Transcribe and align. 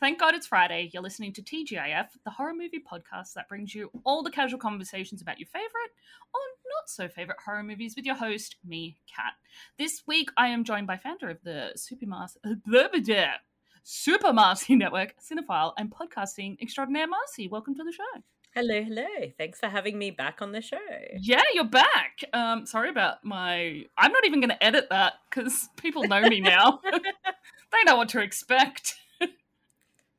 Thank 0.00 0.18
God 0.18 0.34
it's 0.34 0.46
Friday. 0.46 0.88
You're 0.94 1.02
listening 1.02 1.34
to 1.34 1.42
TGIF, 1.42 2.06
the 2.24 2.30
horror 2.30 2.54
movie 2.54 2.82
podcast 2.82 3.34
that 3.34 3.50
brings 3.50 3.74
you 3.74 3.90
all 4.02 4.22
the 4.22 4.30
casual 4.30 4.58
conversations 4.58 5.20
about 5.20 5.38
your 5.38 5.48
favorite 5.48 5.92
or 6.32 6.40
not 6.64 6.88
so 6.88 7.06
favorite 7.06 7.36
horror 7.44 7.62
movies 7.62 7.96
with 7.96 8.06
your 8.06 8.14
host, 8.14 8.56
me, 8.66 8.96
Kat. 9.14 9.34
This 9.78 10.04
week, 10.06 10.30
I 10.38 10.48
am 10.48 10.64
joined 10.64 10.86
by 10.86 10.96
founder 10.96 11.28
of 11.28 11.42
the 11.44 11.74
Supermas- 11.76 12.38
Super 13.82 14.32
Marcy 14.32 14.74
Network, 14.74 15.16
cinephile, 15.20 15.74
and 15.76 15.92
podcasting 15.92 16.56
extraordinaire 16.62 17.06
Marcy. 17.06 17.48
Welcome 17.48 17.74
to 17.74 17.84
the 17.84 17.92
show. 17.92 18.22
Hello, 18.54 18.82
hello. 18.82 19.06
Thanks 19.36 19.60
for 19.60 19.68
having 19.68 19.98
me 19.98 20.10
back 20.12 20.40
on 20.40 20.52
the 20.52 20.62
show. 20.62 20.78
Yeah, 21.20 21.42
you're 21.52 21.64
back. 21.64 22.24
Um, 22.32 22.64
sorry 22.64 22.88
about 22.88 23.22
my. 23.22 23.84
I'm 23.98 24.12
not 24.12 24.24
even 24.24 24.40
going 24.40 24.48
to 24.48 24.64
edit 24.64 24.86
that 24.88 25.12
because 25.28 25.68
people 25.76 26.04
know 26.04 26.22
me 26.22 26.40
now. 26.40 26.80
they 27.72 27.84
know 27.84 27.96
what 27.96 28.08
to 28.08 28.22
expect. 28.22 28.94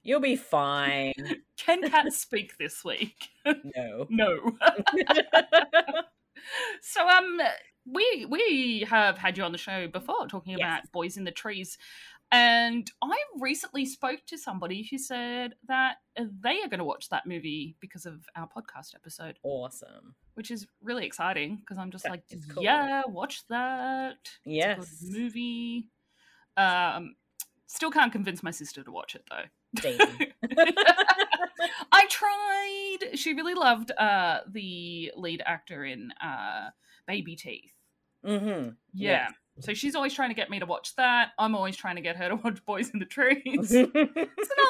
You'll 0.04 0.20
be 0.20 0.36
fine. 0.36 1.14
Can 1.58 1.88
Kat 1.90 2.12
speak 2.14 2.58
this 2.58 2.84
week? 2.84 3.30
No. 3.46 4.08
no. 4.10 4.58
so 6.82 7.08
um 7.08 7.40
we 7.86 8.26
we 8.30 8.86
have 8.90 9.18
had 9.18 9.38
you 9.38 9.44
on 9.44 9.52
the 9.52 9.58
show 9.58 9.88
before 9.88 10.28
talking 10.28 10.58
Yes. 10.58 10.60
about 10.60 10.92
Boys 10.92 11.18
in 11.18 11.24
the 11.24 11.32
Trees. 11.32 11.78
And 12.34 12.90
I 13.04 13.18
recently 13.40 13.86
spoke 13.86 14.22
to 14.28 14.38
somebody 14.38 14.88
who 14.90 14.98
said 14.98 15.56
that 15.68 15.98
they 16.16 16.62
are 16.62 16.70
going 16.70 16.78
to 16.80 16.86
watch 16.86 17.10
that 17.10 17.28
movie 17.28 17.76
because 17.82 18.06
of 18.06 18.22
our 18.38 18.48
podcast 18.48 18.96
episode, 18.96 19.38
Awesome. 19.44 20.16
which 20.36 20.50
is 20.50 20.66
really 20.82 21.06
exciting 21.06 21.58
because 21.58 21.78
I'm 21.78 21.92
just 21.92 22.06
That 22.06 22.12
like, 22.12 22.24
cool. 22.54 22.64
yeah, 22.64 23.02
watch 23.06 23.46
that. 23.50 24.30
Yes. 24.46 25.04
movie. 25.10 25.90
Um, 26.56 27.16
still 27.74 27.92
can't 27.92 28.12
convince 28.12 28.44
my 28.44 28.52
sister 28.52 28.84
to 28.84 28.92
watch 28.92 29.16
it 29.16 29.24
though. 29.30 29.46
I 31.92 32.06
tried. 32.10 33.18
She 33.18 33.34
really 33.34 33.54
loved 33.54 33.92
uh 33.92 34.40
the 34.52 35.12
lead 35.16 35.42
actor 35.46 35.86
in 35.86 36.12
uh 36.24 36.70
Baby 37.08 37.36
Teeth. 37.36 37.72
mm-hmm. 38.26 38.70
Yeah. 38.94 39.30
So 39.60 39.74
she's 39.74 39.96
always 39.96 40.14
trying 40.14 40.30
to 40.30 40.36
get 40.36 40.50
me 40.50 40.60
to 40.60 40.66
watch 40.66 40.96
that. 40.96 41.30
I'm 41.38 41.56
always 41.56 41.76
trying 41.76 41.96
to 41.98 42.02
get 42.02 42.16
her 42.18 42.30
to 42.30 42.36
watch 42.36 42.64
Boys 42.66 42.90
in 42.92 43.00
the 43.00 43.06
Trees. 43.06 43.44
it's 43.44 43.72
an 43.74 44.30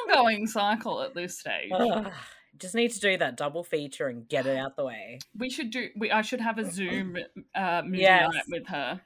ongoing 0.10 0.48
cycle 0.48 1.02
at 1.02 1.14
this 1.14 1.38
stage. 1.40 1.72
Ugh, 1.74 2.12
Just 2.58 2.76
need 2.76 2.92
to 2.92 3.00
do 3.00 3.18
that 3.18 3.38
double 3.38 3.64
feature 3.64 4.08
and 4.08 4.28
get 4.28 4.46
it 4.48 4.58
out 4.58 4.76
the 4.76 4.86
way. 4.86 5.20
We 5.38 5.50
should 5.50 5.70
do 5.72 5.90
we 5.96 6.12
I 6.12 6.22
should 6.22 6.42
have 6.42 6.58
a 6.58 6.70
Zoom 6.70 7.18
uh 7.56 7.82
movie 7.86 8.00
Yes. 8.00 8.34
night 8.34 8.44
with 8.48 8.68
her. 8.68 9.02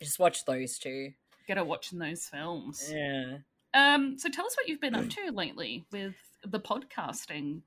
Just 0.00 0.18
watch 0.18 0.44
those 0.44 0.78
two. 0.78 1.12
Get 1.46 1.56
her 1.56 1.64
watching 1.64 1.98
those 1.98 2.24
films. 2.24 2.92
Yeah. 2.92 3.38
Um 3.74 4.18
so 4.18 4.28
tell 4.28 4.46
us 4.46 4.56
what 4.56 4.68
you've 4.68 4.80
been 4.80 4.94
up 4.94 5.08
to 5.10 5.30
lately 5.32 5.84
with 5.92 6.14
the 6.44 6.60
podcasting. 6.60 7.62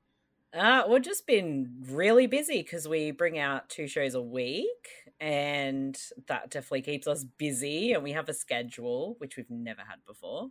Uh, 0.52 0.82
we've 0.88 1.02
just 1.02 1.26
been 1.26 1.70
really 1.88 2.26
busy 2.26 2.62
because 2.62 2.88
we 2.88 3.12
bring 3.12 3.38
out 3.38 3.68
two 3.68 3.86
shows 3.86 4.14
a 4.14 4.22
week, 4.22 4.88
and 5.20 5.96
that 6.26 6.50
definitely 6.50 6.82
keeps 6.82 7.06
us 7.06 7.24
busy. 7.24 7.92
And 7.92 8.02
we 8.02 8.12
have 8.12 8.28
a 8.28 8.34
schedule 8.34 9.14
which 9.18 9.36
we've 9.36 9.50
never 9.50 9.82
had 9.82 10.04
before, 10.06 10.48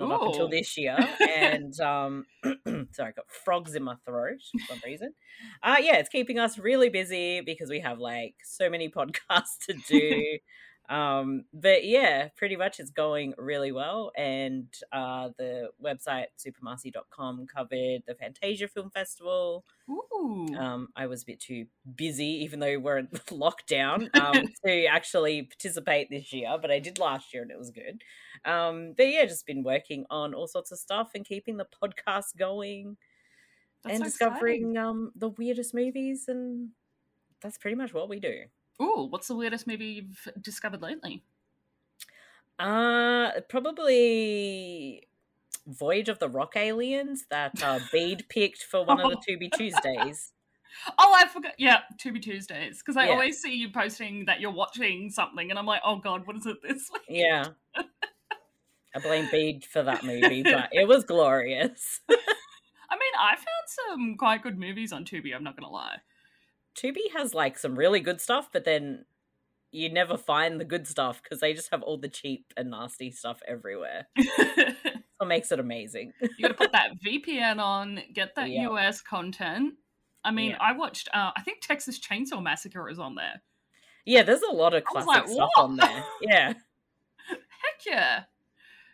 not 0.00 0.10
up 0.10 0.22
until 0.22 0.48
this 0.48 0.76
year. 0.76 0.98
And 1.20 1.78
um, 1.80 2.26
sorry, 2.92 3.10
I 3.10 3.12
got 3.12 3.30
frogs 3.30 3.76
in 3.76 3.84
my 3.84 3.94
throat 4.04 4.40
for 4.50 4.74
some 4.74 4.80
reason. 4.84 5.14
Uh, 5.62 5.76
yeah, 5.80 5.96
it's 5.98 6.08
keeping 6.08 6.40
us 6.40 6.58
really 6.58 6.88
busy 6.88 7.40
because 7.40 7.70
we 7.70 7.78
have 7.78 8.00
like 8.00 8.34
so 8.42 8.68
many 8.68 8.88
podcasts 8.90 9.58
to 9.68 9.74
do. 9.86 10.38
Um, 10.88 11.44
but 11.52 11.84
yeah, 11.84 12.28
pretty 12.34 12.56
much 12.56 12.80
it's 12.80 12.90
going 12.90 13.34
really 13.36 13.72
well. 13.72 14.10
And 14.16 14.72
uh, 14.90 15.30
the 15.36 15.68
website 15.82 16.26
supermarcy.com 16.38 17.46
covered 17.46 18.02
the 18.06 18.14
Fantasia 18.18 18.68
Film 18.68 18.90
Festival. 18.90 19.66
Ooh. 19.90 20.48
Um, 20.58 20.88
I 20.96 21.06
was 21.06 21.22
a 21.22 21.26
bit 21.26 21.40
too 21.40 21.66
busy, 21.94 22.42
even 22.42 22.60
though 22.60 22.78
we're 22.78 22.98
in 22.98 23.06
lockdown, 23.30 24.08
um, 24.20 24.48
to 24.64 24.86
actually 24.86 25.42
participate 25.42 26.08
this 26.08 26.32
year. 26.32 26.56
But 26.60 26.70
I 26.70 26.78
did 26.78 26.98
last 26.98 27.34
year, 27.34 27.42
and 27.42 27.50
it 27.50 27.58
was 27.58 27.70
good. 27.70 28.02
Um, 28.44 28.94
but 28.96 29.08
yeah, 29.08 29.26
just 29.26 29.46
been 29.46 29.62
working 29.62 30.06
on 30.08 30.32
all 30.32 30.46
sorts 30.46 30.72
of 30.72 30.78
stuff 30.78 31.10
and 31.14 31.24
keeping 31.24 31.58
the 31.58 31.66
podcast 31.82 32.36
going 32.38 32.96
That's 33.84 33.94
and 33.94 34.04
so 34.04 34.04
discovering 34.04 34.78
um, 34.78 35.12
the 35.16 35.28
weirdest 35.28 35.74
movies, 35.74 36.24
and 36.28 36.70
that's 37.42 37.58
pretty 37.58 37.76
much 37.76 37.92
what 37.92 38.08
we 38.08 38.20
do. 38.20 38.44
Ooh, 38.82 39.06
what's 39.10 39.28
the 39.28 39.34
weirdest 39.36 39.66
movie 39.66 39.86
you've 39.86 40.28
discovered 40.40 40.82
lately? 40.82 41.22
Uh, 42.58 43.40
probably 43.48 45.08
Voyage 45.66 46.08
of 46.08 46.18
the 46.18 46.28
Rock 46.28 46.56
Aliens 46.56 47.26
that 47.30 47.62
uh, 47.62 47.80
Bede 47.92 48.28
picked 48.28 48.64
for 48.64 48.84
one 48.84 49.00
of 49.00 49.08
the 49.08 49.16
Tubi 49.28 49.52
Tuesdays. 49.52 50.32
Oh, 50.98 51.12
I 51.16 51.26
forgot. 51.28 51.54
Yeah, 51.58 51.80
Tubi 51.96 52.22
Tuesdays. 52.22 52.78
Because 52.78 52.96
I 52.96 53.06
Yeah. 53.06 53.12
always 53.12 53.40
see 53.40 53.54
you 53.54 53.70
posting 53.70 54.26
that 54.26 54.40
you're 54.40 54.50
watching 54.52 55.10
something, 55.10 55.50
and 55.50 55.58
I'm 55.58 55.66
like, 55.66 55.80
oh 55.84 55.96
god, 55.96 56.26
what 56.26 56.36
is 56.36 56.46
it 56.46 56.58
this 56.62 56.90
week? 56.92 57.02
Yeah. 57.08 57.52
I 58.94 58.98
blame 59.00 59.26
Bede 59.26 59.64
for 59.64 59.82
that 59.82 60.04
movie, 60.04 60.42
but 60.42 60.68
it 60.72 60.88
was 60.88 61.04
glorious. 61.04 62.00
I 62.90 62.94
mean, 62.96 63.12
I 63.18 63.36
found 63.36 63.46
some 63.88 64.16
quite 64.16 64.42
good 64.42 64.58
movies 64.58 64.92
on 64.92 65.04
Tubi. 65.04 65.34
I'm 65.34 65.44
not 65.44 65.56
gonna 65.56 65.70
lie. 65.72 65.98
Tubi 66.78 67.12
has 67.16 67.34
like 67.34 67.58
some 67.58 67.76
really 67.76 68.00
good 68.00 68.20
stuff, 68.20 68.48
but 68.52 68.64
then 68.64 69.04
you 69.72 69.90
never 69.92 70.16
find 70.16 70.60
the 70.60 70.64
good 70.64 70.86
stuff 70.86 71.22
because 71.22 71.40
they 71.40 71.52
just 71.52 71.70
have 71.70 71.82
all 71.82 71.98
the 71.98 72.08
cheap 72.08 72.52
and 72.56 72.70
nasty 72.70 73.10
stuff 73.10 73.40
everywhere. 73.46 74.06
What 75.18 75.26
makes 75.26 75.50
it 75.50 75.58
amazing. 75.58 76.12
You 76.20 76.42
got 76.42 76.48
to 76.48 76.54
put 76.54 76.70
that 76.70 76.90
VPN 77.04 77.58
on, 77.58 77.98
get 78.14 78.36
that 78.36 78.50
Yeah. 78.50 78.68
US 78.70 79.00
content. 79.00 79.74
I 80.22 80.30
mean, 80.30 80.50
Yeah. 80.50 80.58
I 80.60 80.74
watched. 80.74 81.08
Uh, 81.12 81.32
I 81.36 81.42
think 81.42 81.60
Texas 81.60 81.98
Chainsaw 81.98 82.40
Massacre 82.40 82.88
is 82.88 83.00
on 83.00 83.16
there. 83.16 83.42
Yeah, 84.04 84.22
there's 84.22 84.42
a 84.42 84.54
lot 84.54 84.74
of 84.74 84.84
classic 84.84 85.08
like, 85.08 85.28
stuff 85.28 85.50
on 85.56 85.76
there. 85.76 86.04
Yeah, 86.22 86.52
Heck 87.28 87.84
yeah, 87.84 88.22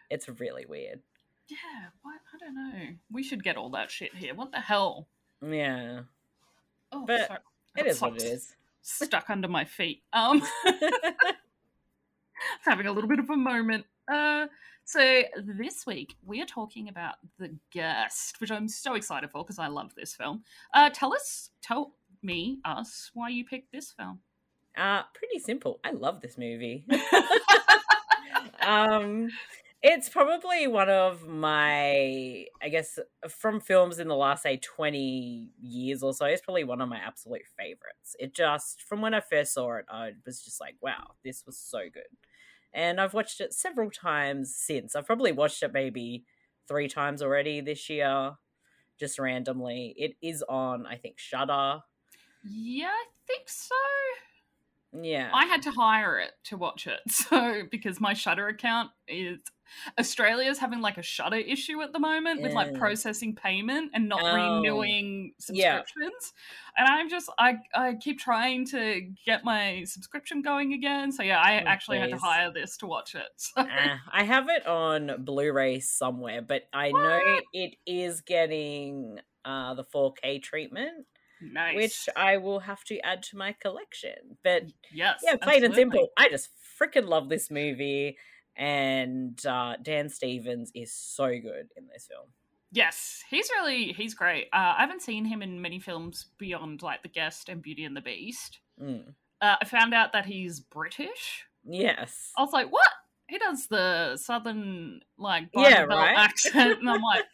it's 0.09 0.27
really 0.41 0.65
weird. 0.65 1.01
yeah. 1.49 1.59
What? 2.01 2.21
I 2.35 2.39
don't 2.39 2.55
know. 2.55 2.95
We 3.13 3.23
should 3.23 3.45
get 3.45 3.59
all 3.59 3.69
that 3.73 3.91
shit 3.91 4.15
here. 4.15 4.35
What 4.35 4.51
the 4.51 4.61
hell? 4.61 5.09
Yeah, 5.47 6.05
Oh, 6.91 7.05
But 7.05 7.27
sorry. 7.29 7.41
It 7.77 7.87
is 7.87 8.01
what 8.01 8.17
it 8.17 8.23
is. 8.23 8.55
Stuck 8.83 9.31
under 9.31 9.49
my 9.49 9.65
feet. 9.65 10.03
Um. 10.13 10.43
having 12.63 12.87
a 12.87 12.93
little 12.93 13.09
bit 13.09 13.19
of 13.19 13.31
a 13.31 13.37
moment. 13.37 13.85
Uh, 14.09 14.47
so 14.85 15.23
this 15.37 15.87
week 15.87 16.17
we 16.25 16.43
are 16.43 16.47
talking 16.47 16.89
about 16.89 17.15
The 17.39 17.55
Guest, 17.71 18.41
which 18.41 18.51
I'm 18.51 18.69
so 18.69 18.95
excited 18.95 19.31
for 19.31 19.43
because 19.43 19.59
I 19.59 19.69
love 19.69 19.95
this 19.95 20.15
film. 20.15 20.43
Uh, 20.73 20.91
tell 20.93 21.15
us, 21.15 21.51
tell 21.63 21.95
me, 22.23 22.59
us, 22.65 23.11
why 23.15 23.29
you 23.29 23.45
picked 23.45 23.73
this 23.73 23.93
film. 23.93 24.21
Uh, 24.77 25.03
pretty 25.15 25.39
simple. 25.39 25.81
I 25.85 25.93
love 25.93 26.21
this 26.21 26.37
movie. 26.37 26.85
um, 28.67 29.29
it's 29.87 30.09
probably 30.09 30.67
one 30.67 30.89
of 30.89 31.29
my, 31.29 32.47
I 32.63 32.69
guess, 32.71 32.99
from 33.29 33.61
films 33.61 33.99
in 33.99 34.09
the 34.09 34.17
last 34.17 34.43
say 34.43 34.57
twenty 34.57 35.51
years 35.61 36.03
or 36.03 36.15
so. 36.15 36.25
It's 36.25 36.41
probably 36.41 36.65
one 36.65 36.81
of 36.81 36.89
my 36.89 36.97
absolute 36.97 37.43
favorites. 37.59 38.17
It 38.19 38.35
just 38.35 38.83
from 38.83 39.03
when 39.03 39.13
I 39.13 39.21
first 39.21 39.53
saw 39.53 39.77
it, 39.77 39.85
I 39.91 40.13
was 40.25 40.43
just 40.43 40.59
like, 40.59 40.77
wow, 40.81 41.13
this 41.23 41.45
was 41.45 41.59
so 41.59 41.81
good. 41.93 42.05
And 42.73 42.99
I've 42.99 43.13
watched 43.15 43.43
it 43.43 43.53
several 43.53 43.91
times 43.91 44.57
since. 44.57 44.97
I've 44.97 45.07
probably 45.07 45.33
watched 45.33 45.63
it 45.63 45.73
maybe 45.75 46.25
three 46.67 46.89
times 46.89 47.21
already 47.23 47.61
this 47.61 47.91
year, 47.91 48.33
just 48.99 49.19
randomly. 49.19 49.95
It 49.99 50.17
is 50.23 50.43
on, 50.49 50.87
I 50.87 50.97
think, 50.97 51.19
Shudder 51.19 51.81
Yeah, 52.43 52.87
I 52.89 53.05
think 53.27 53.49
so. 53.49 53.75
Yeah. 54.93 55.31
I 55.35 55.47
had 55.47 55.63
to 55.63 55.71
hire 55.73 56.19
it 56.19 56.33
to 56.45 56.57
watch 56.57 56.87
it, 56.87 57.01
so 57.09 57.63
because 57.71 58.01
my 58.01 58.15
Shudder 58.15 58.49
account 58.49 58.91
is 59.09 59.39
Australia's 59.99 60.59
having 60.59 60.81
like 60.81 60.99
a 60.99 61.03
Shudder 61.03 61.37
issue 61.37 61.81
at 61.83 61.93
the 61.93 61.99
moment 61.99 62.43
with 62.43 62.53
like 62.53 62.75
processing 62.75 63.35
payment 63.35 63.91
and 63.95 64.09
not 64.09 64.23
Oh. 64.23 64.35
renewing 64.35 65.35
Yeah. 65.51 65.79
subscriptions. 65.83 66.33
And 66.77 66.89
I'm 66.89 67.09
just 67.09 67.31
I 67.39 67.59
I 67.75 67.95
keep 67.95 68.19
trying 68.19 68.67
to 68.67 69.01
get 69.25 69.45
my 69.45 69.85
subscription 69.85 70.43
going 70.43 70.73
again. 70.73 71.13
So 71.13 71.23
yeah, 71.23 71.39
I 71.41 71.61
Oh, 71.63 71.67
actually 71.67 71.99
had 71.99 72.11
to 72.11 72.17
hire 72.19 72.51
this 72.53 72.77
to 72.79 72.87
watch 72.87 73.15
it. 73.15 73.29
So. 73.37 73.61
Uh, 73.61 73.97
I 74.11 74.25
have 74.25 74.49
it 74.49 74.67
on 74.67 75.25
Blu-ray 75.25 75.81
somewhere, 75.81 76.43
but 76.43 76.63
I 76.73 76.91
know 76.91 77.21
it 77.53 77.77
is 77.87 78.21
getting 78.21 79.21
uh, 79.45 79.75
the 79.75 79.85
4K 79.85 80.43
treatment, 80.43 81.07
nice. 81.41 81.77
which 81.77 82.09
I 82.17 82.39
will 82.39 82.61
have 82.61 82.83
to 82.85 82.99
add 83.01 83.23
to 83.25 83.37
my 83.37 83.53
collection. 83.53 84.39
But 84.43 84.65
yes, 84.93 85.21
yeah, 85.23 85.37
plain 85.37 85.65
and 85.65 85.75
simple, 85.75 86.09
I 86.17 86.29
just 86.29 86.49
freaking 86.81 87.07
love 87.07 87.29
this 87.29 87.51
movie, 87.51 88.17
and 88.57 89.45
uh, 89.47 89.75
Dan 89.83 90.09
Stevens 90.09 90.71
is 90.75 90.93
so 90.93 91.29
good 91.29 91.69
in 91.77 91.89
this 91.93 92.07
film. 92.11 92.27
Yes, 92.73 93.23
he's 93.31 93.49
really 93.51 93.93
he's 93.93 94.15
great. 94.15 94.49
Uh, 94.53 94.75
I 94.77 94.81
haven't 94.81 95.03
seen 95.03 95.25
him 95.25 95.43
in 95.43 95.63
many 95.63 95.79
films 95.79 96.27
beyond 96.39 96.83
like 96.83 97.03
The 97.03 97.09
Guest 97.09 97.49
and 97.49 97.63
Beauty 97.63 97.85
and 97.85 97.97
the 97.97 98.01
Beast. 98.01 98.59
Mm. 98.83 99.15
Uh, 99.41 99.57
I 99.61 99.65
found 99.65 99.95
out 99.95 100.13
that 100.13 100.27
he's 100.27 100.61
British. 100.61 101.45
Yes, 101.65 102.33
I 102.37 102.43
was 102.43 102.53
like, 102.53 102.71
what? 102.73 102.89
he 103.29 103.39
does 103.39 103.67
the 103.69 104.17
southern 104.17 105.01
like 105.19 105.49
Yeah, 105.55 105.83
right? 105.83 106.17
accent, 106.17 106.81
and 106.81 106.89
I'm 106.89 107.03
like, 107.15 107.25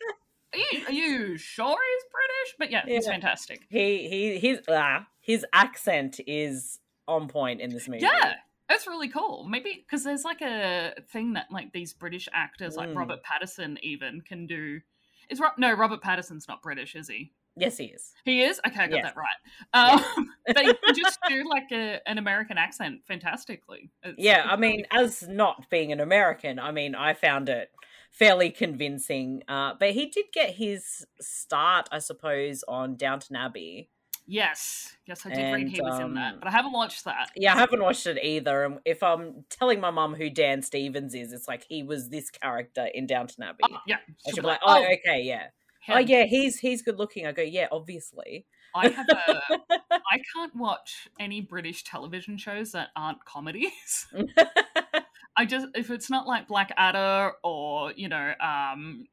are 0.52 0.58
you, 0.58 0.86
are 0.86 0.92
you 0.92 1.36
sure 1.36 1.76
he's 1.76 2.04
British? 2.12 2.54
But 2.58 2.70
yeah, 2.70 2.84
he's 2.86 3.06
fantastic. 3.06 3.62
He 3.70 4.08
he 4.08 4.38
his 4.38 4.60
ah, 4.68 5.06
his 5.20 5.44
accent 5.52 6.20
is 6.26 6.78
on 7.08 7.28
point 7.28 7.60
in 7.60 7.70
this 7.70 7.88
movie. 7.88 8.02
Yeah, 8.02 8.34
that's 8.70 8.86
really 8.86 9.08
cool. 9.08 9.44
Maybe 9.46 9.84
because 9.86 10.02
there's 10.04 10.24
like 10.24 10.40
a 10.40 10.94
thing 11.12 11.34
that 11.34 11.46
like 11.50 11.72
these 11.74 11.92
British 11.92 12.26
actors, 12.32 12.76
like 12.76 12.88
Mm. 12.88 12.96
Robert 12.96 13.20
Pattinson, 13.22 13.76
even 13.82 14.22
can 14.22 14.46
do. 14.46 14.80
Is 15.28 15.38
Ro- 15.40 15.50
no 15.58 15.72
Robert 15.74 16.00
Pattinson's 16.02 16.48
not 16.48 16.62
British, 16.62 16.94
is 16.96 17.08
he? 17.08 17.32
Yes, 17.56 17.76
he 17.76 17.86
is. 17.86 18.12
He 18.24 18.42
is. 18.42 18.60
Okay, 18.66 18.80
I 18.80 18.86
got 18.86 18.96
Yes. 19.02 19.12
that 19.12 19.16
right. 19.16 20.06
Um, 20.16 20.30
they 20.46 20.72
can 20.72 20.94
just 20.94 21.18
do 21.28 21.44
like 21.48 21.70
a, 21.72 22.00
an 22.08 22.16
American 22.18 22.56
accent 22.56 23.00
fantastically. 23.06 23.90
It's- 24.02 24.14
Yeah, 24.16 24.46
I 24.48 24.56
mean, 24.56 24.86
really- 24.92 25.04
as 25.04 25.26
not 25.28 25.68
being 25.68 25.90
an 25.92 26.00
American, 26.00 26.58
I 26.58 26.70
mean, 26.70 26.94
I 26.94 27.12
found 27.12 27.48
it 27.48 27.70
fairly 28.12 28.50
convincing. 28.50 29.42
Uh, 29.48 29.74
but 29.78 29.90
he 29.90 30.06
did 30.06 30.26
get 30.32 30.54
his 30.54 31.04
start, 31.20 31.88
I 31.92 31.98
suppose, 31.98 32.62
on 32.68 32.96
Downton 32.96 33.36
Abbey. 33.36 33.90
Yes, 34.30 34.96
yes, 35.06 35.26
I 35.26 35.30
did 35.30 35.52
read 35.52 35.68
he 35.68 35.78
and, 35.78 35.88
was 35.88 35.98
in 36.00 36.14
that, 36.14 36.34
um, 36.34 36.38
but 36.40 36.48
I 36.48 36.52
haven't 36.52 36.72
watched 36.72 37.04
that. 37.04 37.30
Yeah, 37.36 37.54
I 37.54 37.58
haven't 37.58 37.82
watched 37.82 38.06
it 38.06 38.18
either. 38.22 38.64
And 38.64 38.78
if 38.84 39.02
I'm 39.02 39.44
telling 39.50 39.80
my 39.80 39.90
mum 39.90 40.14
who 40.14 40.30
Dan 40.30 40.62
Stevens 40.62 41.14
is, 41.14 41.32
it's 41.32 41.48
like 41.48 41.64
he 41.68 41.82
was 41.82 42.08
this 42.08 42.30
character 42.30 42.88
in 42.94 43.06
Downton 43.06 43.44
Abbey. 43.44 43.64
Oh, 43.64 43.78
yeah, 43.86 43.96
and 44.06 44.16
she'll 44.24 44.34
she'll 44.34 44.42
be 44.42 44.46
be 44.46 44.48
like, 44.48 44.60
oh, 44.64 44.84
okay, 44.84 45.22
yeah. 45.22 45.48
Oh, 45.88 45.98
yeah, 45.98 46.24
he's 46.24 46.58
he's 46.58 46.82
good 46.82 46.98
looking. 46.98 47.26
I 47.26 47.32
go, 47.32 47.42
yeah, 47.42 47.66
obviously. 47.72 48.46
I 48.74 48.88
have 48.88 49.06
a. 49.08 49.40
I 49.90 50.20
can't 50.34 50.54
watch 50.54 51.08
any 51.18 51.40
British 51.40 51.84
television 51.84 52.36
shows 52.36 52.72
that 52.72 52.88
aren't 52.96 53.24
comedies. 53.24 54.06
I 55.36 55.46
just 55.46 55.68
if 55.74 55.90
it's 55.90 56.10
not 56.10 56.26
like 56.26 56.48
Blackadder 56.48 57.32
or 57.42 57.92
you 57.92 58.08
know 58.08 58.32
um, 58.40 59.06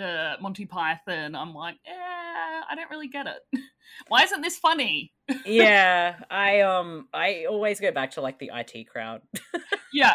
uh, 0.00 0.36
Monty 0.40 0.66
Python, 0.66 1.34
I'm 1.34 1.54
like, 1.54 1.76
eh, 1.86 1.92
I 1.92 2.74
don't 2.74 2.90
really 2.90 3.08
get 3.08 3.26
it. 3.26 3.60
Why 4.08 4.22
isn't 4.22 4.40
this 4.40 4.58
funny? 4.58 5.12
yeah, 5.46 6.16
I 6.30 6.60
um, 6.60 7.08
I 7.12 7.46
always 7.48 7.80
go 7.80 7.92
back 7.92 8.12
to 8.12 8.20
like 8.20 8.38
the 8.38 8.50
IT 8.54 8.88
crowd. 8.88 9.22
Yeah, 9.94 10.14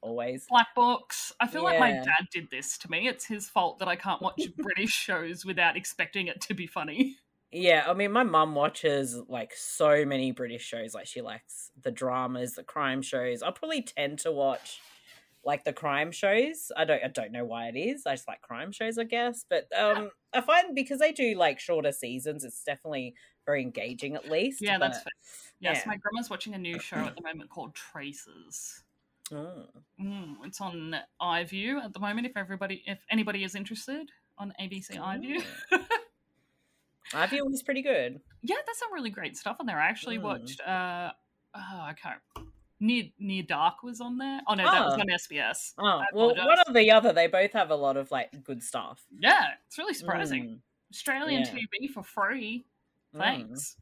always. 0.00 0.46
Black 0.48 0.68
Books. 0.76 1.32
I 1.40 1.48
feel 1.48 1.64
like 1.64 1.80
my 1.80 1.90
dad 1.90 2.28
did 2.32 2.48
this 2.52 2.78
to 2.78 2.88
me. 2.88 3.08
It's 3.08 3.26
his 3.26 3.48
fault 3.48 3.80
that 3.80 3.88
I 3.88 3.96
can't 3.96 4.22
watch 4.22 4.40
British 4.56 4.92
shows 4.92 5.44
without 5.44 5.76
expecting 5.76 6.28
it 6.28 6.40
to 6.42 6.54
be 6.54 6.68
funny. 6.68 7.16
Yeah, 7.50 7.84
I 7.88 7.94
mean, 7.94 8.12
my 8.12 8.22
mum 8.22 8.54
watches 8.54 9.20
like 9.28 9.52
so 9.56 10.04
many 10.04 10.30
British 10.30 10.62
shows. 10.62 10.94
Like, 10.94 11.06
she 11.06 11.20
likes 11.20 11.72
the 11.82 11.90
dramas, 11.90 12.52
the 12.52 12.62
crime 12.62 13.02
shows. 13.02 13.42
I 13.42 13.50
probably 13.50 13.82
tend 13.82 14.20
to 14.20 14.30
watch 14.30 14.80
like 15.46 15.64
the 15.64 15.72
crime 15.72 16.10
shows. 16.12 16.70
I 16.76 16.84
don't, 16.84 17.02
I 17.02 17.08
don't 17.08 17.32
know 17.32 17.44
why 17.44 17.68
it 17.68 17.76
is. 17.76 18.04
I 18.04 18.14
just 18.14 18.28
like 18.28 18.42
crime 18.42 18.72
shows, 18.72 18.98
I 18.98 19.04
guess. 19.04 19.44
But 19.48 19.66
um, 19.78 20.10
I 20.34 20.40
find 20.42 20.74
because 20.74 20.98
they 20.98 21.12
do 21.12 21.34
like 21.36 21.58
shorter 21.60 21.92
seasons, 21.92 22.44
it's 22.44 22.62
definitely 22.64 23.14
very 23.46 23.62
engaging 23.62 24.16
at 24.16 24.28
least. 24.28 24.60
Yeah, 24.60 24.76
that's 24.76 24.98
fair. 24.98 25.12
Yes, 25.60 25.82
yeah. 25.84 25.90
my 25.92 25.96
grandma's 25.96 26.28
watching 26.28 26.54
a 26.54 26.58
new 26.58 26.78
show 26.80 26.96
at 26.96 27.14
the 27.16 27.22
moment 27.22 27.48
called 27.48 27.74
Traces. 27.74 28.82
Mm. 29.30 29.66
Mm, 30.00 30.34
it's 30.44 30.60
on 30.60 30.96
iView 31.22 31.82
at 31.82 31.92
the 31.94 32.00
moment. 32.00 32.26
If 32.26 32.36
everybody, 32.36 32.82
if 32.86 32.98
anybody 33.10 33.44
is 33.44 33.54
interested 33.54 34.10
on 34.38 34.52
ABC 34.60 34.96
iView, 34.98 35.42
iView 37.12 37.48
was 37.48 37.62
pretty 37.62 37.82
good. 37.82 38.20
yeah, 38.42 38.56
there's 38.66 38.78
some 38.78 38.92
really 38.92 39.10
great 39.10 39.36
stuff 39.36 39.56
on 39.60 39.66
there. 39.66 39.78
I 39.78 39.86
actually 39.88 40.18
Mm. 40.18 40.22
watched. 40.22 40.60
uh 40.60 41.12
Oh, 41.54 41.80
I 41.80 41.94
can't. 41.94 42.20
Near 42.80 43.04
Near 43.18 43.42
Dark 43.42 43.82
was 43.82 44.00
on 44.00 44.18
there. 44.18 44.40
Oh 44.46 44.54
no, 44.54 44.64
that 44.64 44.84
was 44.84 44.94
Oh. 44.94 45.00
on 45.00 45.06
SBS. 45.08 45.72
Oh, 45.78 46.02
well, 46.12 46.34
one 46.34 46.58
or 46.66 46.72
the 46.72 46.90
other, 46.90 47.12
they 47.12 47.26
both 47.26 47.52
have 47.52 47.70
a 47.70 47.74
lot 47.76 47.96
of 47.96 48.10
like 48.10 48.44
good 48.44 48.62
stuff. 48.62 49.04
Yeah, 49.18 49.52
it's 49.66 49.78
really 49.78 49.94
surprising. 49.94 50.44
Mm, 50.44 50.58
Australian 50.92 51.42
Yeah. 51.42 51.52
TV 51.80 51.88
for 51.92 52.02
free. 52.02 52.66
mm, 53.14 53.18
Thanks. 53.18 53.76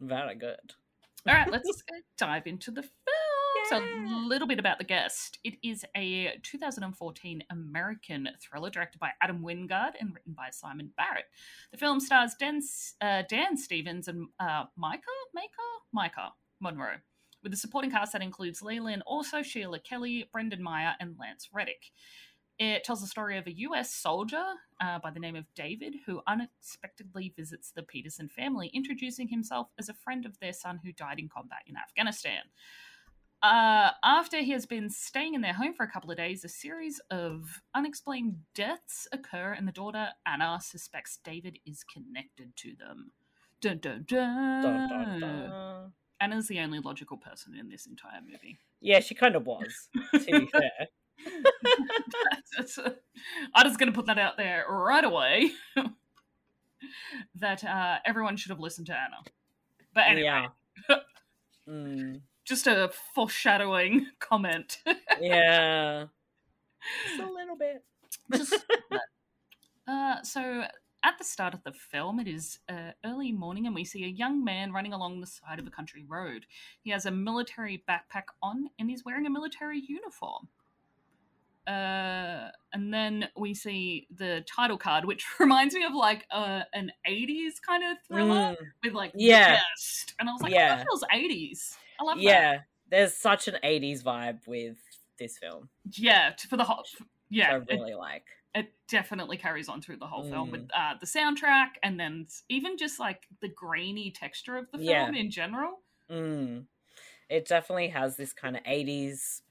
very 0.00 0.34
good. 0.34 0.74
All 1.26 1.34
right, 1.34 1.50
let's 1.50 1.68
uh, 1.92 1.96
dive 2.16 2.46
into 2.46 2.70
the 2.70 2.82
film. 2.82 2.92
So, 3.68 3.76
a 3.78 4.24
little 4.26 4.46
bit 4.48 4.58
about 4.60 4.78
the 4.78 4.84
guest. 4.84 5.38
It 5.44 5.54
is 5.62 5.84
a 5.96 6.38
2014 6.42 7.42
American 7.50 8.28
thriller 8.40 8.70
directed 8.70 8.98
by 8.98 9.10
Adam 9.20 9.42
Wingard 9.42 9.92
and 10.00 10.14
written 10.14 10.32
by 10.32 10.48
Simon 10.52 10.90
Barrett. 10.96 11.24
The 11.72 11.76
film 11.76 12.00
stars 12.00 12.34
Dan, 12.38 12.62
uh, 13.00 13.22
Dan 13.28 13.56
Stevens 13.56 14.08
and 14.08 14.28
uh, 14.40 14.64
Maika, 14.78 15.00
Maker, 15.34 15.50
Maika 15.94 16.30
Monroe, 16.60 16.96
with 17.42 17.52
a 17.52 17.56
supporting 17.56 17.90
cast 17.90 18.12
that 18.12 18.22
includes 18.22 18.62
Leland, 18.62 19.02
Orser 19.06 19.44
Sheila 19.44 19.78
Kelley, 19.80 20.28
Brendan 20.32 20.62
Meyer, 20.62 20.94
and 21.00 21.16
Lance 21.18 21.48
Reddick. 21.52 21.90
It 22.58 22.82
tells 22.82 23.00
the 23.00 23.06
story 23.06 23.38
of 23.38 23.46
a 23.46 23.56
US 23.58 23.94
soldier 23.94 24.44
uh, 24.80 24.98
by 24.98 25.10
the 25.12 25.20
name 25.20 25.36
of 25.36 25.44
David 25.54 25.94
who 26.06 26.22
unexpectedly 26.26 27.32
visits 27.36 27.70
the 27.70 27.84
Peterson 27.84 28.28
family, 28.28 28.68
introducing 28.74 29.28
himself 29.28 29.68
as 29.78 29.88
a 29.88 29.94
friend 29.94 30.26
of 30.26 30.38
their 30.40 30.52
son 30.52 30.80
who 30.84 30.92
died 30.92 31.20
in 31.20 31.28
combat 31.28 31.60
in 31.66 31.76
Afghanistan. 31.76 32.42
Uh, 33.40 33.90
after 34.02 34.38
he 34.38 34.50
has 34.50 34.66
been 34.66 34.90
staying 34.90 35.34
in 35.34 35.40
their 35.40 35.52
home 35.52 35.72
for 35.72 35.84
a 35.84 35.90
couple 35.90 36.10
of 36.10 36.16
days, 36.16 36.44
a 36.44 36.48
series 36.48 37.00
of 37.10 37.62
unexplained 37.72 38.38
deaths 38.54 39.06
occur, 39.12 39.52
and 39.52 39.68
the 39.68 39.72
daughter 39.72 40.08
Anna 40.26 40.58
suspects 40.60 41.20
David 41.22 41.60
is 41.64 41.84
connected 41.84 42.56
to 42.56 42.74
them. 42.74 43.12
Dun 43.60 43.78
dun 43.78 44.04
dun. 44.08 45.92
Anna's 46.20 46.48
the 46.48 46.58
only 46.60 46.80
logical 46.80 47.16
person 47.16 47.54
in 47.54 47.68
this 47.68 47.86
entire 47.86 48.20
movie. 48.20 48.58
Yeah, 48.80 49.00
she 49.00 49.14
kind 49.14 49.36
of 49.36 49.46
was, 49.46 49.88
to 50.12 50.18
be 50.18 50.46
fair. 50.52 50.88
That's 52.56 52.78
a- 52.78 52.96
I'm 53.54 53.66
just 53.66 53.78
going 53.78 53.90
to 53.92 53.96
put 53.96 54.06
that 54.06 54.18
out 54.18 54.36
there 54.36 54.64
right 54.68 55.04
away. 55.04 55.52
that 57.36 57.64
uh, 57.64 57.98
everyone 58.04 58.36
should 58.36 58.50
have 58.50 58.60
listened 58.60 58.86
to 58.88 58.94
Anna. 58.94 59.16
But 59.94 60.04
anyway, 60.08 60.46
Yeah. 60.88 60.96
Mm, 61.68 62.22
just 62.46 62.66
a 62.66 62.90
foreshadowing 63.14 64.06
comment. 64.20 64.78
yeah. 65.20 66.06
Just 67.06 67.20
a 67.20 67.30
little 67.30 67.56
bit. 67.56 67.84
Just- 68.32 68.64
uh, 69.86 70.22
so 70.22 70.64
at 71.04 71.16
the 71.18 71.24
start 71.24 71.54
of 71.54 71.62
the 71.64 71.72
film, 71.72 72.18
it 72.20 72.26
is 72.28 72.58
uh, 72.68 72.90
early 73.04 73.32
morning, 73.32 73.66
and 73.66 73.74
we 73.74 73.84
see 73.84 74.04
a 74.04 74.08
young 74.08 74.44
man 74.44 74.72
running 74.72 74.92
along 74.92 75.20
the 75.20 75.26
side 75.26 75.58
of 75.58 75.66
a 75.66 75.70
country 75.70 76.04
road. 76.08 76.44
He 76.82 76.90
has 76.90 77.06
a 77.06 77.10
military 77.10 77.84
backpack 77.88 78.24
on, 78.42 78.68
and 78.78 78.90
he's 78.90 79.04
wearing 79.04 79.26
a 79.26 79.30
military 79.30 79.80
uniform. 79.86 80.48
Uh, 81.66 82.48
and 82.72 82.92
then 82.94 83.28
we 83.36 83.52
see 83.52 84.06
the 84.16 84.42
title 84.52 84.78
card, 84.78 85.04
which 85.04 85.24
reminds 85.38 85.74
me 85.74 85.84
of 85.84 85.94
like 85.94 86.26
uh, 86.30 86.62
an 86.72 86.90
'80s 87.06 87.60
kind 87.64 87.84
of 87.84 87.98
thriller 88.06 88.34
Mm, 88.34 88.56
with 88.82 88.94
like 88.94 89.12
Yeah. 89.14 89.60
And 90.18 90.28
I 90.28 90.32
was 90.32 90.40
like, 90.42 90.52
Yeah. 90.52 90.72
oh, 90.72 90.76
that 90.78 90.86
feels 90.86 91.04
'80s. 91.14 91.76
I 92.00 92.04
love 92.04 92.16
that. 92.16 92.22
yeah, 92.24 92.58
there's 92.90 93.12
such 93.14 93.48
an 93.48 93.56
80s 93.62 94.02
vibe 94.02 94.46
with 94.46 94.78
this 95.18 95.36
film. 95.36 95.68
Yeah, 95.92 96.32
for 96.48 96.56
the 96.56 96.64
whole. 96.64 96.84
Yeah, 97.28 97.52
I 97.52 97.56
it- 97.56 97.66
really 97.68 97.94
like. 97.94 98.24
It 98.58 98.72
definitely 98.88 99.36
carries 99.36 99.68
on 99.68 99.80
through 99.80 99.96
the 99.98 100.06
whole 100.06 100.24
film 100.24 100.48
Mm. 100.48 100.52
with 100.52 100.70
uh, 100.74 100.94
the 101.00 101.06
soundtrack 101.06 101.70
and 101.82 101.98
then 101.98 102.26
even 102.48 102.76
just 102.76 102.98
like 102.98 103.26
the 103.40 103.48
grainy 103.48 104.10
texture 104.10 104.56
of 104.56 104.70
the 104.72 104.78
film 104.78 105.14
Yeah. 105.14 105.20
in 105.20 105.30
general. 105.30 105.80
Mm. 106.10 106.66
It 107.28 107.46
definitely 107.46 107.88
has 107.88 108.16
this 108.16 108.32
kind 108.32 108.56
of 108.56 108.62
80s, 108.64 109.42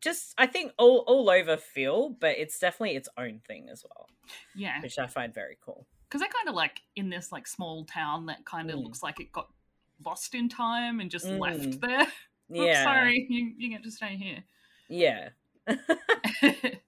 just 0.00 0.34
I 0.36 0.46
think 0.46 0.72
all, 0.78 1.04
all 1.06 1.30
over 1.30 1.56
feel, 1.56 2.10
but 2.10 2.36
it's 2.38 2.58
definitely 2.58 2.96
its 2.96 3.08
own 3.16 3.40
thing 3.46 3.68
as 3.70 3.84
well, 3.84 4.08
Yeah, 4.54 4.80
which 4.80 4.98
I 4.98 5.06
find 5.06 5.32
very 5.32 5.56
cool. 5.64 5.86
because 6.08 6.20
they're 6.20 6.28
kind 6.30 6.48
of 6.48 6.54
like 6.54 6.80
in 6.96 7.08
this 7.10 7.32
like 7.32 7.46
small 7.46 7.84
town 7.84 8.26
that 8.26 8.44
kind 8.44 8.70
of 8.70 8.78
Mm. 8.78 8.84
looks 8.84 9.02
like 9.02 9.20
it 9.20 9.32
got 9.32 9.48
lost 10.04 10.34
in 10.34 10.48
time 10.48 11.00
and 11.00 11.10
just 11.10 11.26
left 11.26 11.58
Mm. 11.60 11.80
there. 11.80 12.06
Oops, 12.50 12.66
Yeah. 12.66 12.82
sorry, 12.84 13.26
you 13.30 13.54
you 13.56 13.70
get 13.70 13.82
to 13.84 13.90
stay 13.90 14.16
here. 14.16 14.44
Yeah. 14.88 15.30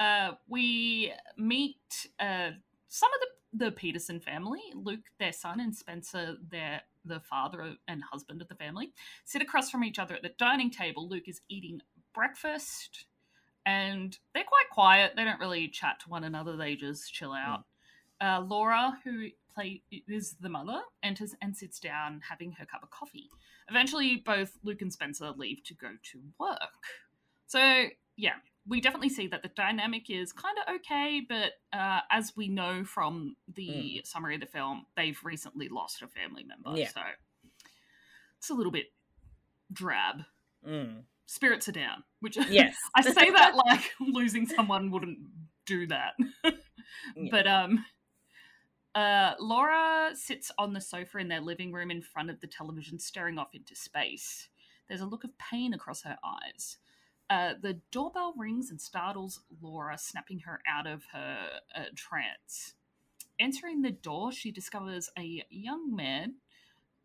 uh, 0.00 0.32
we 0.48 1.12
meet 1.36 2.08
uh, 2.20 2.50
some 2.88 3.10
of 3.12 3.20
the, 3.20 3.66
the 3.66 3.72
Peterson 3.72 4.20
family. 4.20 4.60
Luke, 4.74 5.06
their 5.18 5.32
son, 5.32 5.60
and 5.60 5.74
Spencer, 5.74 6.36
their 6.50 6.82
the 7.04 7.20
father 7.20 7.74
and 7.88 8.02
husband 8.02 8.42
of 8.42 8.48
the 8.48 8.54
family, 8.54 8.92
sit 9.24 9.40
across 9.40 9.70
from 9.70 9.82
each 9.82 9.98
other 9.98 10.14
at 10.14 10.22
the 10.22 10.32
dining 10.38 10.70
table. 10.70 11.08
Luke 11.08 11.26
is 11.26 11.40
eating 11.48 11.80
breakfast, 12.14 13.06
and 13.64 14.18
they're 14.34 14.44
quite 14.44 14.70
quiet. 14.70 15.12
They 15.16 15.24
don't 15.24 15.40
really 15.40 15.68
chat 15.68 16.00
to 16.00 16.10
one 16.10 16.24
another. 16.24 16.56
They 16.56 16.74
just 16.76 17.12
chill 17.12 17.32
out. 17.32 17.64
Uh, 18.20 18.42
Laura, 18.46 18.98
who 19.04 19.28
play 19.54 19.82
is 19.90 20.36
the 20.40 20.48
mother, 20.48 20.80
enters 21.02 21.34
and 21.40 21.56
sits 21.56 21.78
down, 21.80 22.20
having 22.28 22.52
her 22.52 22.66
cup 22.66 22.82
of 22.82 22.90
coffee. 22.90 23.30
Eventually, 23.70 24.22
both 24.24 24.58
Luke 24.62 24.82
and 24.82 24.92
Spencer 24.92 25.30
leave 25.36 25.62
to 25.64 25.74
go 25.74 25.88
to 26.12 26.20
work. 26.38 26.58
So, 27.46 27.86
yeah, 28.16 28.34
we 28.68 28.80
definitely 28.80 29.08
see 29.08 29.26
that 29.28 29.42
the 29.42 29.48
dynamic 29.48 30.10
is 30.10 30.32
kind 30.32 30.56
of 30.58 30.74
okay, 30.76 31.22
but 31.26 31.52
uh, 31.72 32.00
as 32.10 32.34
we 32.36 32.48
know 32.48 32.84
from 32.84 33.34
the 33.54 34.02
summary 34.04 34.34
of 34.34 34.40
the 34.40 34.46
film, 34.46 34.84
they've 34.96 35.18
recently 35.24 35.68
lost 35.68 36.02
a 36.02 36.06
family 36.06 36.44
member. 36.44 36.78
Yeah. 36.78 36.88
So 36.88 37.00
it's 38.38 38.50
a 38.50 38.54
little 38.54 38.72
bit 38.72 38.86
drab. 39.72 40.22
Mm. 40.66 41.02
spirits 41.26 41.68
are 41.68 41.72
down. 41.72 42.02
Which 42.20 42.36
Yes. 42.50 42.74
I 42.94 43.02
say 43.02 43.30
that 43.30 43.54
like 43.54 43.92
losing 44.00 44.46
someone 44.46 44.90
wouldn't 44.90 45.18
do 45.66 45.86
that. 45.88 46.14
Yeah. 47.14 47.28
But 47.30 47.46
um 47.46 47.84
uh 48.94 49.34
Laura 49.38 50.10
sits 50.14 50.50
on 50.58 50.72
the 50.72 50.80
sofa 50.80 51.18
in 51.18 51.28
their 51.28 51.42
living 51.42 51.70
room 51.70 51.90
in 51.90 52.00
front 52.00 52.30
of 52.30 52.40
the 52.40 52.46
television 52.46 52.98
staring 52.98 53.38
off 53.38 53.50
into 53.52 53.76
space. 53.76 54.48
There's 54.88 55.02
a 55.02 55.06
look 55.06 55.22
of 55.22 55.36
pain 55.36 55.74
across 55.74 56.02
her 56.02 56.16
eyes. 56.24 56.78
Uh, 57.30 57.52
the 57.60 57.78
doorbell 57.90 58.32
rings 58.36 58.70
and 58.70 58.80
startles 58.80 59.40
Laura, 59.60 59.98
snapping 59.98 60.40
her 60.40 60.60
out 60.66 60.86
of 60.86 61.04
her 61.12 61.38
uh, 61.74 61.84
trance. 61.94 62.74
Entering 63.38 63.82
the 63.82 63.90
door, 63.90 64.32
she 64.32 64.50
discovers 64.50 65.10
a 65.18 65.44
young 65.50 65.94
man, 65.94 66.36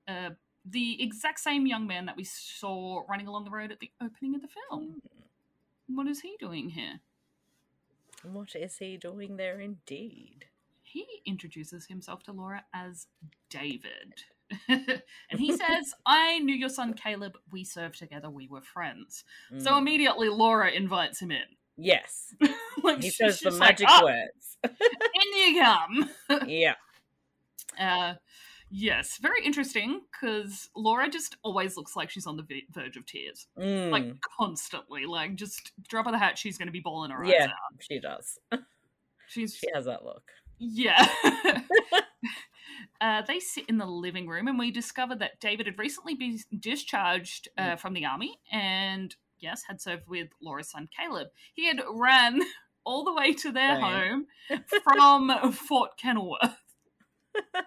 uh, 0.07 0.29
the 0.65 1.03
exact 1.03 1.39
same 1.39 1.67
young 1.67 1.85
man 1.85 2.05
that 2.05 2.15
we 2.15 2.23
saw 2.23 3.03
running 3.09 3.27
along 3.27 3.43
the 3.43 3.51
road 3.51 3.71
at 3.71 3.79
the 3.79 3.91
opening 4.01 4.33
of 4.33 4.41
the 4.41 4.47
film. 4.69 5.01
What 5.87 6.07
is 6.07 6.21
he 6.21 6.35
doing 6.39 6.69
here? 6.69 7.01
What 8.23 8.55
is 8.55 8.77
he 8.77 8.95
doing 8.95 9.35
there 9.35 9.59
indeed? 9.59 10.45
He 10.81 11.05
introduces 11.25 11.87
himself 11.87 12.23
to 12.23 12.31
Laura 12.31 12.63
as 12.73 13.07
David. 13.49 14.23
and 14.67 15.39
he 15.39 15.51
says, 15.51 15.93
I 16.05 16.39
knew 16.39 16.55
your 16.55 16.69
son 16.69 16.93
Caleb. 16.93 17.33
We 17.51 17.63
served 17.63 17.99
together. 17.99 18.29
We 18.29 18.47
were 18.47 18.61
friends. 18.61 19.23
So 19.59 19.71
Mm. 19.71 19.77
immediately 19.79 20.29
Laura 20.29 20.69
invites 20.71 21.19
him 21.21 21.31
in. 21.31 21.43
yes. 21.77 22.33
like 22.83 23.01
He 23.01 23.09
says 23.09 23.39
the 23.39 23.45
just 23.49 23.59
like, 23.59 23.69
magic 23.79 23.87
"Ah, 23.89 24.01
words. 24.03 24.57
In 24.63 25.53
you 25.55 25.61
come. 25.61 26.09
yeah. 26.47 26.75
Uh, 27.79 28.13
yes, 28.69 29.17
very 29.21 29.43
interesting 29.45 30.01
because 30.11 30.69
Laura 30.75 31.09
just 31.09 31.35
always 31.43 31.75
looks 31.77 31.95
like 31.95 32.09
she's 32.09 32.27
on 32.27 32.37
the 32.37 32.43
ve- 32.43 32.67
verge 32.71 32.97
of 32.97 33.05
tears, 33.05 33.47
Mm. 33.59 33.89
like 33.91 34.05
constantly. 34.39 35.05
Like 35.05 35.35
just 35.35 35.71
drop 35.89 36.05
of 36.05 36.11
the 36.11 36.19
hat, 36.19 36.37
she's 36.37 36.57
going 36.57 36.67
to 36.67 36.71
be 36.71 36.79
bawling 36.81 37.11
her 37.11 37.23
eyes 37.25 37.33
yeah, 37.35 37.45
out. 37.45 37.81
she 37.81 37.99
does. 37.99 38.37
She's 39.27 39.55
She 39.55 39.67
has 39.73 39.85
that 39.85 40.03
look. 40.05 40.23
yeah. 40.59 41.07
Uh, 43.01 43.21
they 43.27 43.39
sit 43.39 43.65
in 43.67 43.77
the 43.77 43.85
living 43.85 44.27
room, 44.27 44.47
and 44.47 44.57
we 44.57 44.71
discover 44.71 45.15
that 45.15 45.39
David 45.39 45.65
had 45.65 45.79
recently 45.79 46.15
been 46.15 46.39
discharged 46.59 47.49
uh, 47.57 47.75
from 47.75 47.93
the 47.93 48.05
army, 48.05 48.39
and 48.51 49.15
yes, 49.39 49.63
had 49.67 49.81
served 49.81 50.07
with 50.07 50.29
Laura's 50.41 50.69
son 50.69 50.87
Caleb. 50.97 51.27
He 51.53 51.67
had 51.67 51.81
ran 51.93 52.41
all 52.85 53.03
the 53.03 53.13
way 53.13 53.33
to 53.33 53.51
their 53.51 53.75
Damn. 53.75 53.81
home 53.81 54.27
from 54.83 55.53
Fort 55.53 55.97
Kenilworth. 55.97 56.57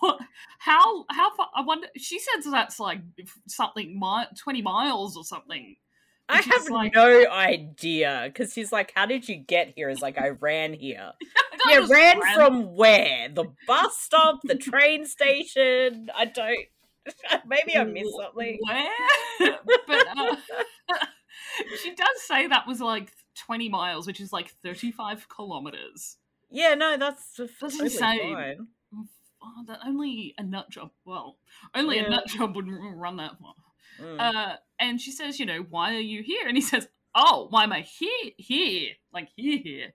what? 0.00 0.20
How? 0.58 1.04
How 1.10 1.34
far? 1.34 1.48
I 1.54 1.62
wonder. 1.62 1.88
She 1.96 2.18
says 2.18 2.44
that's 2.50 2.80
like 2.80 3.00
something 3.46 4.00
twenty 4.38 4.62
miles 4.62 5.16
or 5.16 5.24
something. 5.24 5.76
I 6.28 6.42
have 6.42 6.68
like- 6.68 6.94
no 6.94 7.28
idea 7.28 8.22
because 8.26 8.54
he's 8.54 8.70
like, 8.72 8.92
"How 8.94 9.06
did 9.06 9.28
you 9.28 9.36
get 9.36 9.72
here?" 9.74 9.88
Is 9.88 10.00
like, 10.00 10.18
"I 10.18 10.28
ran 10.30 10.72
here." 10.74 11.12
I 11.70 11.74
yeah, 11.74 11.80
just 11.80 11.92
ran, 11.92 12.20
from 12.34 12.76
where? 12.76 13.28
The 13.28 13.44
bus 13.66 13.96
stop, 13.98 14.40
the 14.44 14.56
train 14.56 15.06
station. 15.06 16.08
I 16.16 16.24
don't. 16.24 16.66
Maybe 17.46 17.76
I 17.76 17.84
missed 17.84 18.14
something. 18.16 18.58
Where? 18.66 18.90
but 19.86 20.06
uh, 20.18 20.36
she 21.82 21.94
does 21.94 22.22
say 22.26 22.46
that 22.48 22.66
was 22.66 22.80
like 22.80 23.10
20 23.46 23.68
miles, 23.68 24.06
which 24.06 24.20
is 24.20 24.32
like 24.32 24.50
35 24.62 25.28
kilometers. 25.28 26.16
Yeah, 26.50 26.74
no, 26.74 26.96
that's 26.96 27.34
That's 27.36 27.58
totally 27.60 27.84
insane. 27.84 28.34
fine. 28.34 28.66
Oh, 29.42 29.64
that 29.68 29.78
only 29.86 30.34
a 30.36 30.42
nut 30.42 30.68
job. 30.68 30.90
Well, 31.04 31.38
only 31.74 31.96
Yeah. 31.96 32.06
a 32.06 32.10
nut 32.10 32.26
job 32.26 32.56
would 32.56 32.68
run 32.68 33.16
that 33.16 33.38
far. 33.40 33.54
Mm. 33.98 34.20
Uh, 34.20 34.56
and 34.78 35.00
she 35.00 35.12
says, 35.12 35.38
you 35.38 35.46
know, 35.46 35.64
why 35.70 35.94
are 35.94 36.00
you 36.00 36.22
here? 36.22 36.46
And 36.46 36.56
he 36.56 36.60
says, 36.60 36.88
oh, 37.14 37.46
why 37.50 37.64
am 37.64 37.72
I 37.72 37.80
here? 37.80 38.32
Here, 38.36 38.90
like 39.12 39.28
here, 39.36 39.58
here. 39.58 39.92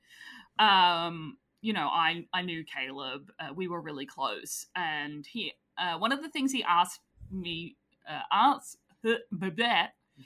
Um, 0.57 1.37
you 1.65 1.73
know, 1.73 1.87
I 1.87 2.25
I 2.31 2.43
knew 2.43 2.63
Caleb. 2.63 3.31
Uh, 3.39 3.51
we 3.55 3.67
were 3.67 3.81
really 3.81 4.05
close, 4.05 4.67
and 4.75 5.25
he. 5.25 5.53
Uh, 5.77 5.97
one 5.97 6.11
of 6.11 6.21
the 6.21 6.29
things 6.29 6.51
he 6.53 6.63
asked 6.63 7.01
me, 7.31 7.75
uh, 8.09 8.21
asked, 8.31 8.77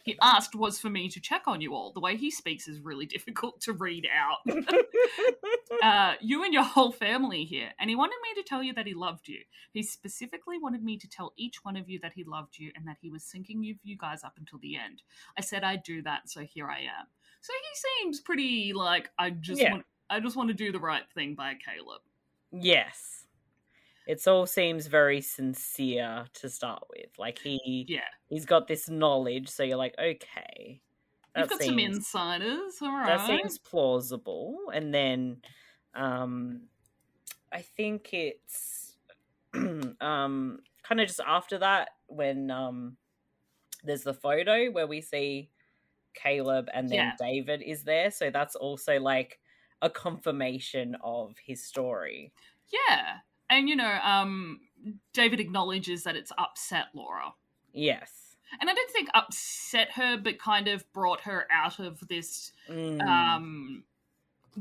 he 0.03 0.17
asked 0.21 0.53
was 0.53 0.79
for 0.79 0.89
me 0.89 1.07
to 1.09 1.19
check 1.21 1.43
on 1.47 1.61
you 1.61 1.73
all. 1.73 1.93
The 1.93 2.01
way 2.01 2.17
he 2.17 2.29
speaks 2.29 2.67
is 2.67 2.81
really 2.81 3.05
difficult 3.15 3.61
to 3.61 3.71
read 3.73 4.05
out. 4.13 4.39
uh, 5.81 6.15
you 6.19 6.43
and 6.43 6.53
your 6.53 6.63
whole 6.63 6.91
family 6.91 7.45
here, 7.45 7.69
and 7.79 7.89
he 7.89 7.95
wanted 7.95 8.17
me 8.21 8.41
to 8.41 8.47
tell 8.47 8.61
you 8.61 8.73
that 8.73 8.85
he 8.85 8.93
loved 8.93 9.29
you. 9.29 9.39
He 9.71 9.81
specifically 9.81 10.59
wanted 10.59 10.83
me 10.83 10.97
to 10.97 11.07
tell 11.09 11.31
each 11.37 11.63
one 11.63 11.77
of 11.77 11.89
you 11.89 11.99
that 12.01 12.13
he 12.13 12.25
loved 12.25 12.59
you 12.59 12.71
and 12.75 12.85
that 12.85 12.97
he 13.01 13.09
was 13.09 13.23
thinking 13.23 13.59
of 13.71 13.77
you 13.81 13.97
guys 13.97 14.25
up 14.25 14.33
until 14.37 14.59
the 14.59 14.75
end. 14.75 15.03
I 15.37 15.41
said 15.41 15.63
I'd 15.63 15.83
do 15.83 16.01
that, 16.01 16.29
so 16.29 16.41
here 16.41 16.67
I 16.69 16.79
am. 16.79 17.07
So 17.41 17.53
he 17.53 18.03
seems 18.03 18.19
pretty 18.19 18.73
like 18.73 19.09
I 19.17 19.29
just 19.29 19.61
Yeah. 19.61 19.71
want 19.71 19.85
I 20.09 20.19
just 20.19 20.35
want 20.35 20.49
to 20.49 20.53
do 20.53 20.71
the 20.71 20.79
right 20.79 21.09
thing 21.13 21.35
by 21.35 21.55
Caleb. 21.55 22.01
yes, 22.51 23.25
it 24.07 24.27
all 24.27 24.47
seems 24.47 24.87
very 24.87 25.21
sincere 25.21 26.25
to 26.35 26.49
start 26.49 26.83
with. 26.89 27.11
Like 27.19 27.39
he 27.39 27.89
Yeah, 27.89 28.09
he's 28.29 28.45
got 28.45 28.67
this 28.67 28.89
knowledge, 28.89 29.49
so 29.49 29.63
you're 29.63 29.77
like, 29.77 29.95
okay, 29.99 30.81
you've 31.35 31.47
got 31.47 31.61
some 31.61 31.79
seems 31.79 31.95
insiders. 31.97 32.81
All 32.81 32.91
right, 32.91 33.05
that 33.05 33.21
seems 33.21 33.57
plausible. 33.59 34.57
And 34.73 34.93
then, 34.93 35.41
um, 35.93 36.69
I 37.51 37.61
think 37.61 38.13
it's 38.13 38.97
um 40.01 40.59
kind 40.83 41.01
of 41.01 41.07
just 41.07 41.21
after 41.25 41.59
that 41.59 41.91
when 42.07 42.51
um 42.51 42.97
there's 43.83 44.03
the 44.03 44.13
photo 44.13 44.71
where 44.71 44.87
we 44.87 45.01
see 45.01 45.51
Caleb 46.15 46.69
and 46.73 46.91
then 46.91 46.97
Yeah. 46.97 47.15
David 47.19 47.61
is 47.63 47.83
there, 47.83 48.11
so 48.11 48.31
that's 48.31 48.55
also 48.55 48.99
like 48.99 49.39
a 49.81 49.89
confirmation 49.89 50.95
of 51.03 51.35
his 51.45 51.63
story. 51.63 52.31
yeah, 52.71 53.17
and 53.49 53.67
you 53.69 53.75
know, 53.75 53.97
um, 54.03 54.59
David 55.13 55.39
acknowledges 55.39 56.03
that 56.03 56.15
it's 56.15 56.31
upset 56.37 56.85
Laura. 56.93 57.33
Yes. 57.73 58.35
and 58.59 58.69
I 58.69 58.73
don't 58.73 58.89
think 58.91 59.09
upset 59.13 59.91
her, 59.93 60.17
but 60.17 60.39
kind 60.39 60.67
of 60.67 60.83
brought 60.93 61.21
her 61.21 61.47
out 61.51 61.79
of 61.79 62.07
this 62.07 62.51
Mm, 62.69 63.01
um 63.01 63.83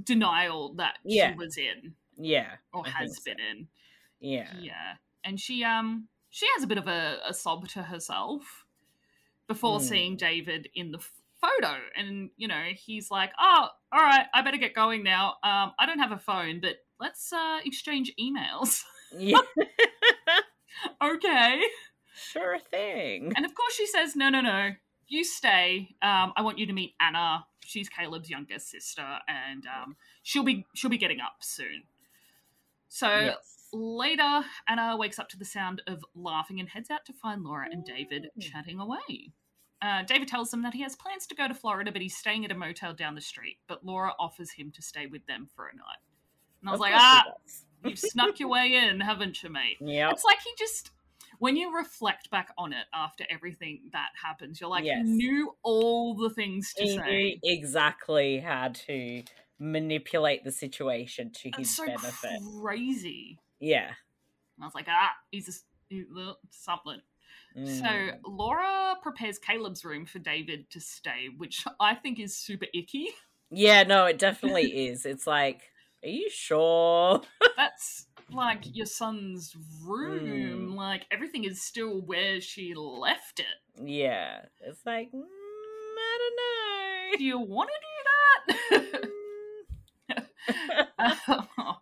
denial 0.04 0.74
that 0.74 0.98
Yeah. 1.04 1.32
she 1.32 1.36
was 1.38 1.56
in 1.56 1.94
yeah. 2.16 2.56
or 2.72 2.86
I 2.86 2.90
has 2.90 3.18
been 3.20 3.38
in. 3.40 3.68
Yeah. 4.20 4.52
Yeah, 4.58 4.94
and 5.24 5.40
she 5.40 5.64
um 5.64 6.08
she 6.30 6.46
has 6.54 6.62
a 6.62 6.66
bit 6.66 6.78
of 6.78 6.86
a, 6.88 7.18
a 7.26 7.32
sob 7.34 7.68
to 7.68 7.82
herself 7.84 8.64
before 9.46 9.78
Mm. 9.78 9.82
seeing 9.82 10.16
David 10.16 10.68
in 10.74 10.92
the 10.92 10.98
photo, 11.40 11.74
and 11.96 12.30
you 12.36 12.48
know 12.48 12.62
he's 12.74 13.10
like, 13.10 13.32
"Oh, 13.38 13.68
all 13.92 14.00
right, 14.02 14.26
I 14.34 14.42
better 14.42 14.56
get 14.56 14.74
going 14.74 15.02
now. 15.02 15.36
Um, 15.42 15.72
I 15.78 15.86
don't 15.86 15.98
have 15.98 16.12
a 16.12 16.18
phone, 16.18 16.60
but 16.60 16.76
let's 17.00 17.32
uh 17.32 17.58
exchange 17.64 18.12
emails." 18.20 18.82
Yeah. 19.10 19.38
okay. 21.02 21.62
sure 22.14 22.58
thing. 22.70 23.32
And 23.34 23.46
of 23.46 23.54
course, 23.54 23.72
she 23.74 23.86
says, 23.86 24.14
"No, 24.14 24.28
no, 24.28 24.42
no. 24.42 24.72
You 25.06 25.24
stay. 25.24 25.96
Um, 26.02 26.34
I 26.36 26.42
want 26.42 26.58
you 26.58 26.66
to 26.66 26.74
meet 26.74 26.92
Anna. 27.00 27.46
She's 27.64 27.88
Caleb's 27.88 28.28
youngest 28.28 28.70
sister, 28.70 29.06
and 29.26 29.64
um, 29.66 29.96
she'll 30.22 30.44
be 30.44 30.66
she'll 30.74 30.90
be 30.90 30.98
getting 30.98 31.20
up 31.20 31.36
soon." 31.40 31.84
So 32.88 33.08
Yes. 33.08 33.66
later, 33.72 34.42
Anna 34.68 34.96
wakes 34.98 35.18
up 35.18 35.28
to 35.30 35.38
the 35.38 35.44
sound 35.44 35.82
of 35.86 36.04
laughing 36.14 36.60
and 36.60 36.68
heads 36.68 36.90
out 36.90 37.04
to 37.06 37.12
find 37.14 37.42
Laura 37.42 37.66
and 37.70 37.84
David 37.84 38.26
Ooh. 38.26 38.40
chatting 38.40 38.78
away. 38.78 39.32
Uh, 39.80 40.02
David 40.02 40.26
tells 40.28 40.50
them 40.50 40.62
that 40.62 40.74
he 40.74 40.82
has 40.82 40.96
plans 40.96 41.26
to 41.28 41.34
go 41.34 41.46
to 41.46 41.54
Florida, 41.54 41.92
but 41.92 42.02
he's 42.02 42.16
staying 42.16 42.44
at 42.44 42.50
a 42.50 42.54
motel 42.54 42.92
down 42.94 43.14
the 43.14 43.20
street. 43.20 43.58
But 43.68 43.84
Laura 43.84 44.12
offers 44.18 44.50
him 44.50 44.72
to 44.72 44.82
stay 44.82 45.06
with 45.06 45.24
them 45.26 45.48
for 45.54 45.68
a 45.68 45.76
night. 45.76 46.02
And 46.60 46.68
I 46.68 46.72
was 46.72 46.78
Of 46.78 46.80
like, 46.82 46.92
ah, 46.96 47.24
you've 47.84 47.98
snuck 47.98 48.40
your 48.40 48.48
way 48.48 48.74
in, 48.74 48.98
haven't 49.00 49.42
you, 49.42 49.50
mate? 49.50 49.76
Yeah. 49.80 50.10
It's 50.10 50.24
like 50.24 50.38
he 50.42 50.50
just 50.58 50.90
when 51.38 51.56
you 51.56 51.76
reflect 51.76 52.30
back 52.30 52.48
on 52.58 52.72
it 52.72 52.86
after 52.92 53.24
everything 53.30 53.82
that 53.92 54.08
happens, 54.20 54.60
you're 54.60 54.70
like, 54.70 54.84
Yes. 54.84 55.04
he 55.06 55.12
knew 55.12 55.54
all 55.62 56.14
the 56.16 56.30
things 56.30 56.74
to 56.74 56.82
He 56.82 56.96
say. 56.96 57.04
knew 57.04 57.38
exactly 57.44 58.40
how 58.40 58.68
to 58.86 59.22
manipulate 59.60 60.42
the 60.42 60.50
situation 60.50 61.30
to 61.34 61.48
It's 61.50 61.58
his 61.58 61.76
so 61.76 61.86
benefit. 61.86 62.40
crazy. 62.60 63.38
Yeah. 63.60 63.86
And 64.56 64.64
I 64.64 64.66
was 64.66 64.74
like, 64.74 64.86
ah, 64.88 65.12
he's 65.30 65.46
just 65.46 65.64
he, 65.88 66.04
uh, 66.18 66.32
something. 66.50 67.00
Mm. 67.58 67.80
So 67.80 68.30
Laura 68.30 68.96
prepares 69.02 69.38
Caleb's 69.38 69.84
room 69.84 70.06
for 70.06 70.18
David 70.18 70.70
to 70.70 70.80
stay, 70.80 71.28
which 71.36 71.64
I 71.80 71.94
think 71.94 72.20
is 72.20 72.36
super 72.36 72.66
icky. 72.74 73.08
Yeah, 73.50 73.82
no, 73.82 74.04
it 74.04 74.18
definitely 74.18 74.88
is. 74.88 75.06
It's 75.06 75.26
like, 75.26 75.62
are 76.04 76.08
you 76.08 76.28
sure? 76.30 77.22
That's 77.56 78.06
like 78.30 78.64
your 78.74 78.86
son's 78.86 79.56
room. 79.84 80.72
Mm. 80.72 80.76
Like 80.76 81.06
everything 81.10 81.44
is 81.44 81.62
still 81.62 82.00
where 82.02 82.40
she 82.40 82.74
left 82.74 83.40
it. 83.40 83.46
Yeah. 83.82 84.42
It's 84.60 84.84
like, 84.84 85.10
mm, 85.12 85.22
I 85.98 86.18
don't 86.20 86.36
know. 86.36 87.18
Do 87.18 87.24
you 87.24 87.40
want 87.40 87.70
to 87.70 87.74
do 87.80 88.76
that? 88.76 88.92
don't 88.92 89.04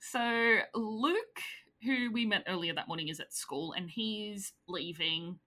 so 0.00 0.58
Luke, 0.74 1.40
who 1.82 2.10
we 2.12 2.26
met 2.26 2.44
earlier 2.46 2.74
that 2.74 2.88
morning, 2.88 3.08
is 3.08 3.20
at 3.20 3.32
school 3.32 3.72
and 3.72 3.88
he's 3.90 4.52
leaving. 4.66 5.38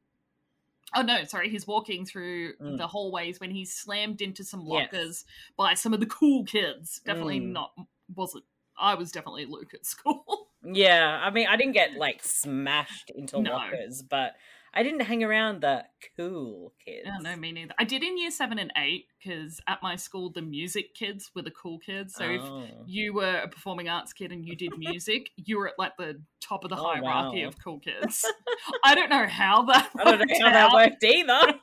Oh 0.94 1.02
no, 1.02 1.24
sorry, 1.24 1.50
he's 1.50 1.68
walking 1.68 2.06
through 2.06 2.54
Mm. 2.58 2.78
the 2.78 2.88
hallways 2.88 3.40
when 3.40 3.52
he's 3.52 3.74
slammed 3.74 4.22
into 4.22 4.44
some 4.44 4.62
Yes. 4.62 4.68
lockers 4.92 5.26
by 5.58 5.74
some 5.74 5.94
of 5.94 6.00
the 6.00 6.06
cool 6.06 6.44
kids. 6.44 7.02
Definitely 7.06 7.40
Mm. 7.40 7.52
not 7.54 7.74
wasn't 8.16 8.46
I 8.78 8.96
was 8.96 9.12
definitely 9.12 9.46
Luke 9.46 9.74
at 9.74 9.86
school. 9.86 10.50
Yeah, 10.64 11.20
I 11.24 11.30
mean, 11.30 11.48
I 11.48 11.56
didn't 11.56 11.74
get 11.74 11.94
like 11.94 12.24
smashed 12.24 13.10
into 13.12 13.40
No. 13.42 13.52
lockers, 13.52 14.02
but 14.02 14.36
I 14.74 14.84
didn't 14.84 15.02
hang 15.02 15.24
around 15.24 15.62
the 15.62 15.84
cool 16.16 16.74
kids. 16.84 17.02
Yeah, 17.06 17.18
no, 17.20 17.36
me 17.36 17.52
neither. 17.52 17.74
I 17.78 17.84
did 17.84 18.04
in 18.04 18.18
year 18.18 18.32
seven 18.32 18.58
and 18.58 18.72
eight 18.78 19.08
because 19.22 19.60
at 19.68 19.84
my 19.84 19.98
school 19.98 20.32
the 20.32 20.42
music 20.42 20.94
kids 20.96 21.30
were 21.36 21.42
the 21.42 21.52
cool 21.52 21.78
kids. 21.80 22.16
So 22.16 22.24
if 22.24 22.42
Oh. 22.42 22.68
you 22.86 23.14
were 23.14 23.40
a 23.40 23.48
performing 23.50 23.90
arts 23.90 24.14
kid 24.14 24.32
and 24.32 24.46
you 24.46 24.56
did 24.56 24.72
music, 24.78 25.32
you 25.36 25.58
were 25.58 25.68
at 25.68 25.74
like 25.78 25.98
the 25.98 26.22
top 26.40 26.64
of 26.64 26.70
the 26.70 26.78
Oh, 26.78 26.84
hierarchy 26.86 27.42
wow. 27.42 27.48
of 27.50 27.56
cool 27.62 27.80
kids. 27.80 28.26
I 28.84 28.96
don't 28.96 29.10
know 29.10 29.28
how 29.28 29.64
that 29.64 29.90
I 30.00 30.04
don't 30.06 30.20
know 30.20 30.26
worked 30.26 30.42
how 30.42 30.52
that 30.52 30.74
worked 30.74 31.04
either. 31.04 31.60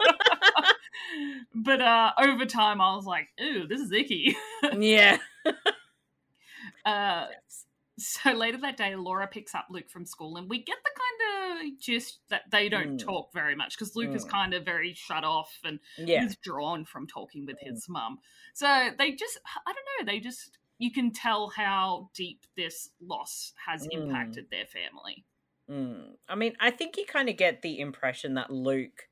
but 1.55 1.81
uh, 1.81 2.13
over 2.21 2.45
time 2.45 2.81
I 2.83 2.95
was 2.95 3.07
like, 3.07 3.29
"Ooh, 3.41 3.67
this 3.67 3.81
is 3.81 3.91
icky." 3.93 4.37
yeah. 4.79 5.19
Uh, 6.85 7.27
so 7.99 8.33
later 8.33 8.59
that 8.59 8.77
day, 8.77 8.95
Laura 8.97 9.27
picks 9.27 9.55
up 9.55 9.67
Luke 9.71 9.91
from 9.91 10.07
school, 10.07 10.37
and 10.37 10.49
we 10.49 10.63
get 10.63 10.77
the 10.85 10.91
kind 10.91 11.73
of 11.73 11.81
gist 11.81 12.21
that 12.31 12.43
they 12.51 12.69
don't 12.69 12.97
Mm. 12.97 13.05
talk 13.05 13.33
very 13.33 13.55
much 13.55 13.77
because 13.77 13.97
Luke 13.97 14.15
is 14.15 14.25
Mm. 14.25 14.31
kind 14.31 14.55
of 14.55 14.65
very 14.65 14.95
shut 14.95 15.25
off 15.25 15.59
and 15.65 15.81
Yeah. 15.97 16.25
withdrawn 16.25 16.85
from 16.85 17.07
talking 17.07 17.45
with 17.47 17.57
Mm. 17.61 17.71
his 17.71 17.89
mum. 17.89 18.21
So 18.55 18.91
they 18.97 19.13
just, 19.13 19.39
I 19.67 19.73
don't 19.73 20.07
know, 20.07 20.13
they 20.13 20.21
just, 20.21 20.59
you 20.79 20.93
can 20.93 21.13
tell 21.13 21.49
how 21.51 22.11
deep 22.15 22.47
this 22.57 22.91
loss 23.01 23.53
has 23.67 23.87
Mm. 23.87 23.93
impacted 23.93 24.51
their 24.51 24.67
family. 24.67 25.25
Mm. 25.69 26.17
I 26.29 26.35
mean, 26.35 26.57
I 26.61 26.71
think 26.71 26.97
you 26.97 27.05
kind 27.05 27.29
of 27.29 27.37
get 27.37 27.63
the 27.63 27.79
impression 27.81 28.35
that 28.35 28.51
Luke 28.51 29.09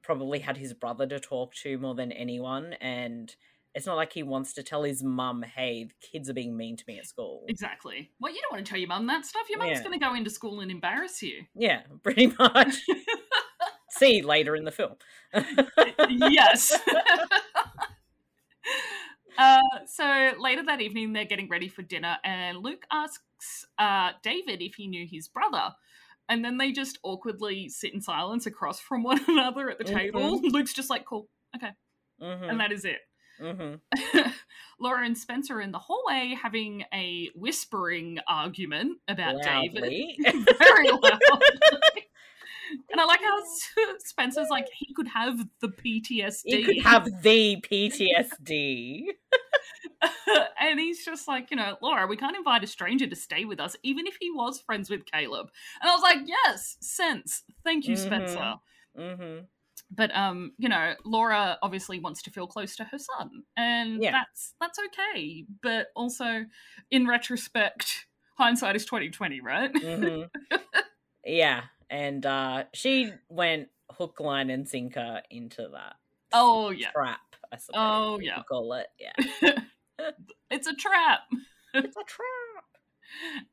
probably 0.00 0.38
had 0.38 0.56
his 0.56 0.72
brother 0.72 1.06
to 1.06 1.20
talk 1.20 1.54
to 1.56 1.76
more 1.78 1.94
than 1.94 2.12
anyone, 2.12 2.74
and 2.74 3.34
it's 3.78 3.86
not 3.86 3.94
like 3.96 4.12
he 4.12 4.24
wants 4.24 4.52
to 4.54 4.62
tell 4.64 4.82
his 4.82 5.04
mum, 5.04 5.42
"Hey, 5.42 5.84
the 5.84 5.94
kids 6.06 6.28
are 6.28 6.34
being 6.34 6.56
mean 6.56 6.76
to 6.76 6.84
me 6.88 6.98
at 6.98 7.06
school." 7.06 7.44
Exactly. 7.46 8.10
Well, 8.18 8.32
you 8.32 8.40
don't 8.42 8.52
want 8.52 8.66
to 8.66 8.68
tell 8.70 8.78
your 8.78 8.88
mum 8.88 9.06
that 9.06 9.24
stuff. 9.24 9.48
Your 9.48 9.60
mum's 9.60 9.78
Yeah. 9.78 9.84
going 9.84 9.98
to 9.98 10.04
go 10.04 10.14
into 10.14 10.30
school 10.30 10.60
and 10.60 10.70
embarrass 10.70 11.22
you. 11.22 11.44
Yeah, 11.54 11.82
pretty 12.02 12.26
much. 12.38 12.74
See 13.90 14.20
later 14.20 14.56
in 14.56 14.64
the 14.64 14.72
film. 14.72 14.96
yes. 16.08 16.76
uh, 19.38 19.60
so 19.86 20.32
later 20.40 20.64
that 20.66 20.80
evening, 20.80 21.12
they're 21.12 21.24
getting 21.24 21.48
ready 21.48 21.68
for 21.68 21.82
dinner, 21.82 22.16
and 22.24 22.58
Luke 22.58 22.84
asks 22.92 23.64
uh, 23.78 24.10
David 24.22 24.60
if 24.60 24.74
he 24.74 24.88
knew 24.88 25.06
his 25.08 25.28
brother. 25.28 25.74
And 26.30 26.44
then 26.44 26.58
they 26.58 26.72
just 26.72 26.98
awkwardly 27.04 27.70
sit 27.70 27.94
in 27.94 28.02
silence 28.02 28.44
across 28.44 28.78
from 28.80 29.02
one 29.02 29.18
another 29.28 29.70
at 29.70 29.78
the 29.78 29.84
table. 29.84 30.40
Luke's 30.42 30.74
just 30.74 30.90
like, 30.90 31.06
cool, 31.06 31.28
Okay. 31.56 31.70
hmm 32.20 32.44
and 32.50 32.60
that 32.60 32.70
is 32.72 32.84
it. 32.84 32.98
hmm 33.40 33.74
Laura 34.80 35.04
and 35.04 35.18
Spencer 35.18 35.56
are 35.56 35.60
in 35.60 35.72
the 35.72 35.78
hallway 35.78 36.36
having 36.40 36.84
a 36.94 37.30
whispering 37.34 38.18
argument 38.28 38.98
about 39.08 39.34
David. 39.42 39.92
Very 40.58 40.90
loud. 40.90 41.18
and 42.90 43.00
I 43.00 43.04
like 43.04 43.20
how 43.22 43.38
Spencer's 43.98 44.48
like, 44.50 44.66
he 44.72 44.94
could 44.94 45.08
have 45.08 45.38
the 45.60 45.68
PTSD. 45.68 46.42
He 46.44 46.62
could 46.62 46.78
have 46.84 47.08
the 47.22 47.60
PTSD. 47.62 49.04
and 50.60 50.78
he's 50.78 51.04
just 51.04 51.26
like, 51.26 51.50
you 51.50 51.56
know, 51.56 51.76
Laura, 51.82 52.06
we 52.06 52.16
can't 52.16 52.36
invite 52.36 52.62
a 52.62 52.68
stranger 52.68 53.06
to 53.06 53.16
stay 53.16 53.44
with 53.44 53.58
us, 53.58 53.74
even 53.82 54.06
if 54.06 54.16
he 54.20 54.30
was 54.30 54.60
friends 54.60 54.90
with 54.90 55.06
Caleb. 55.06 55.48
And 55.80 55.90
I 55.90 55.94
was 55.94 56.02
like, 56.02 56.18
yes, 56.26 56.76
sense. 56.80 57.42
Thank 57.64 57.86
you, 57.86 57.96
Spencer. 57.96 58.54
Mhm. 58.96 59.16
hmm 59.16 59.38
But 59.90 60.14
um, 60.14 60.52
you 60.58 60.68
know, 60.68 60.94
Laura 61.04 61.58
obviously 61.62 61.98
wants 61.98 62.22
to 62.22 62.30
feel 62.30 62.46
close 62.46 62.76
to 62.76 62.84
her 62.84 62.98
son, 62.98 63.42
and 63.56 64.02
Yeah. 64.02 64.12
that's 64.12 64.54
that's 64.60 64.78
okay. 64.86 65.44
But 65.62 65.88
also, 65.96 66.44
in 66.90 67.06
retrospect, 67.06 68.06
hindsight 68.36 68.76
is 68.76 68.84
twenty 68.84 69.08
twenty, 69.10 69.40
right? 69.40 69.70
hmm 69.76 70.22
yeah, 71.24 71.62
and 71.90 72.24
uh, 72.26 72.64
she 72.74 73.12
went 73.28 73.68
hook, 73.90 74.20
line, 74.20 74.50
and 74.50 74.68
sinker 74.68 75.22
into 75.30 75.68
that 75.72 75.94
Oh 76.32 76.70
yeah, 76.70 76.90
trap. 76.90 77.20
I 77.52 77.56
suppose. 77.56 77.80
Oh, 77.80 78.18
yeah. 78.20 78.42
call 78.48 78.74
it. 78.74 78.86
Yeah, 78.98 79.60
it's 80.50 80.66
a 80.66 80.74
trap. 80.74 81.20
it's 81.74 81.96
a 81.96 82.04
trap. 82.04 82.24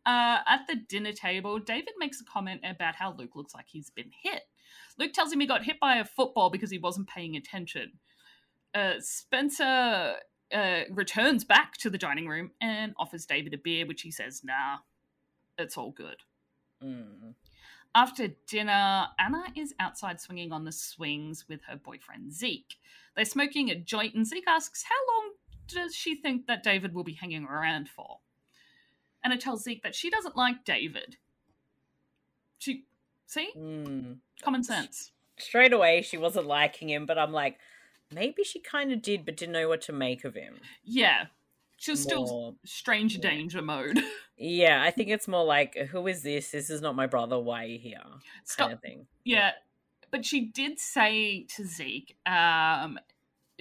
Uh, 0.05 0.39
at 0.45 0.67
the 0.67 0.75
dinner 0.89 1.13
table, 1.13 1.59
David 1.59 1.93
makes 1.97 2.19
a 2.19 2.25
comment 2.25 2.59
about 2.69 2.93
how 2.93 3.13
Luke 3.17 3.36
looks 3.38 3.55
like 3.55 3.65
he's 3.69 3.89
been 3.89 4.12
hit. 4.21 4.41
Luke 4.97 5.13
tells 5.13 5.31
him 5.31 5.39
he 5.39 5.47
got 5.47 5.63
hit 5.63 5.79
by 5.79 5.97
a 5.97 6.05
football 6.05 6.49
because 6.49 6.71
he 6.71 6.77
wasn't 6.77 7.08
paying 7.08 7.36
attention. 7.36 7.93
Uh, 8.73 8.93
Spencer 8.99 10.15
uh, 10.53 10.81
returns 10.89 11.43
back 11.43 11.77
to 11.77 11.89
the 11.89 11.97
dining 11.97 12.27
room 12.27 12.51
and 12.62 12.93
offers 12.97 13.25
David 13.25 13.53
a 13.53 13.58
beer, 13.58 13.86
which 13.86 14.01
he 14.01 14.12
says, 14.12 14.41
nah, 14.43 14.77
it's 15.58 15.77
all 15.77 15.91
good. 15.91 16.17
Mm. 16.84 17.34
After 17.95 18.27
dinner, 18.47 19.08
Anna 19.17 19.45
is 19.55 19.73
outside 19.79 20.19
swinging 20.19 20.51
on 20.51 20.65
the 20.65 20.71
swings 20.71 21.45
with 21.47 21.62
her 21.67 21.77
boyfriend 21.77 22.34
Zeke. 22.34 22.75
They're 23.15 23.23
smoking 23.23 23.69
a 23.69 23.75
joint, 23.75 24.15
and 24.15 24.27
Zeke 24.27 24.47
asks, 24.47 24.84
How 24.84 25.13
long 25.13 25.31
does 25.67 25.95
she 25.95 26.15
think 26.15 26.47
that 26.47 26.62
David 26.62 26.93
will 26.93 27.05
be 27.05 27.13
hanging 27.13 27.45
around 27.45 27.88
for? 27.88 28.19
Anna 29.23 29.38
tells 29.38 29.63
Zeke 29.63 29.81
that 29.84 29.95
she 29.95 30.10
doesn't 30.10 30.36
like 30.36 30.65
David. 30.65 31.15
She, 32.58 32.84
see? 33.25 33.49
Mm. 33.57 34.17
Common 34.43 34.63
sense. 34.63 35.11
Straight 35.38 35.73
away, 35.73 36.01
she 36.01 36.17
wasn't 36.17 36.47
liking 36.47 36.89
him, 36.89 37.05
but 37.05 37.17
I'm 37.17 37.33
like, 37.33 37.57
maybe 38.13 38.43
she 38.43 38.59
kind 38.59 38.91
of 38.91 39.01
did, 39.01 39.25
but 39.25 39.38
didn't 39.38 39.53
know 39.53 39.67
what 39.67 39.81
to 39.81 39.93
make 39.93 40.23
of 40.23 40.35
him. 40.35 40.55
Yeah. 40.83 41.25
She's 41.77 42.01
still 42.01 42.25
More- 42.25 42.55
strange 42.63 43.15
yeah. 43.15 43.21
danger 43.29 43.61
mode. 43.61 43.99
Yeah, 44.38 44.83
I 44.83 44.91
think 44.91 45.07
it's 45.07 45.29
more 45.29 45.45
like, 45.45 45.77
who 45.91 46.07
is 46.07 46.21
this? 46.21 46.51
This 46.51 46.69
is 46.69 46.81
not 46.81 46.93
my 46.93 47.07
brother. 47.07 47.39
Why 47.39 47.63
are 47.63 47.67
you 47.67 47.79
here? 47.79 48.01
Stop. 48.43 48.65
Kind 48.67 48.73
of 48.73 48.81
thing. 48.81 49.07
Yeah, 49.23 49.51
but 50.11 50.25
she 50.25 50.41
did 50.41 50.77
say 50.77 51.45
to 51.55 51.65
Zeke, 51.65 52.17
um, 52.25 52.99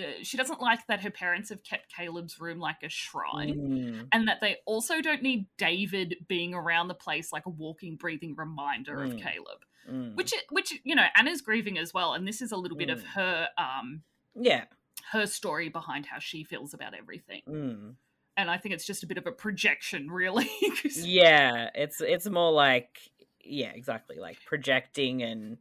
uh, 0.00 0.02
she 0.22 0.36
doesn't 0.36 0.60
like 0.60 0.86
that 0.88 1.02
her 1.02 1.10
parents 1.10 1.50
have 1.50 1.62
kept 1.62 1.92
Caleb's 1.94 2.40
room 2.40 2.58
like 2.58 2.82
a 2.82 2.88
shrine. 2.88 3.54
Mm. 3.54 4.08
and 4.12 4.28
that 4.28 4.40
they 4.40 4.56
also 4.66 5.00
don't 5.00 5.22
need 5.22 5.46
David 5.58 6.16
being 6.28 6.54
around 6.54 6.88
the 6.88 6.94
place 6.94 7.32
like 7.32 7.46
a 7.46 7.50
walking, 7.50 7.96
breathing 7.96 8.34
reminder 8.36 9.02
of 9.02 9.12
Mm. 9.12 9.22
Caleb. 9.22 9.60
Mm. 9.90 10.14
Which, 10.16 10.32
which 10.50 10.72
you 10.84 10.94
know, 10.94 11.06
Anna's 11.16 11.40
grieving 11.42 11.78
as 11.78 11.92
well, 11.94 12.14
and 12.14 12.26
this 12.26 12.40
is 12.42 12.52
a 12.52 12.56
little 12.56 12.76
bit 12.78 12.90
of 12.90 13.00
Mm. 13.00 13.06
her, 13.14 13.48
um, 13.58 14.02
Yeah. 14.34 14.64
her 15.12 15.26
story 15.26 15.68
behind 15.68 16.06
how 16.06 16.18
she 16.18 16.42
feels 16.44 16.74
about 16.74 16.94
everything. 16.94 17.42
Mm. 17.48 17.94
And 18.36 18.50
I 18.50 18.56
think 18.58 18.74
it's 18.74 18.86
just 18.86 19.04
a 19.04 19.06
bit 19.06 19.18
of 19.18 19.26
a 19.26 19.32
projection, 19.32 20.10
really. 20.10 20.48
Yeah, 20.96 21.70
it's 21.74 22.00
it's 22.00 22.28
more 22.28 22.50
like 22.50 22.98
yeah, 23.46 23.70
exactly, 23.72 24.16
like 24.18 24.38
projecting 24.46 25.22
and 25.22 25.58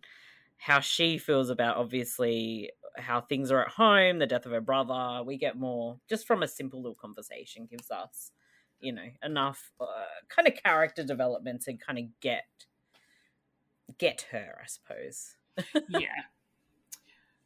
how 0.57 0.79
she 0.79 1.17
feels 1.17 1.49
about 1.49 1.75
obviously 1.77 2.71
how 2.97 3.21
things 3.21 3.51
are 3.51 3.63
at 3.63 3.69
home, 3.69 4.19
the 4.19 4.27
death 4.27 4.45
of 4.45 4.51
her 4.51 4.61
brother. 4.61 5.23
We 5.25 5.37
get 5.37 5.57
more 5.57 5.99
just 6.09 6.27
from 6.27 6.43
a 6.43 6.47
simple 6.47 6.81
little 6.81 6.95
conversation 6.95 7.67
gives 7.69 7.91
us, 7.91 8.31
you 8.79 8.93
know, 8.93 9.07
enough 9.23 9.71
uh, 9.79 9.85
kind 10.29 10.47
of 10.47 10.55
character 10.61 11.03
development 11.03 11.61
to 11.63 11.73
kind 11.73 11.99
of 11.99 12.05
get 12.21 12.45
get 13.97 14.27
her, 14.31 14.59
I 14.61 14.67
suppose. 14.67 15.35
yeah. 15.89 16.23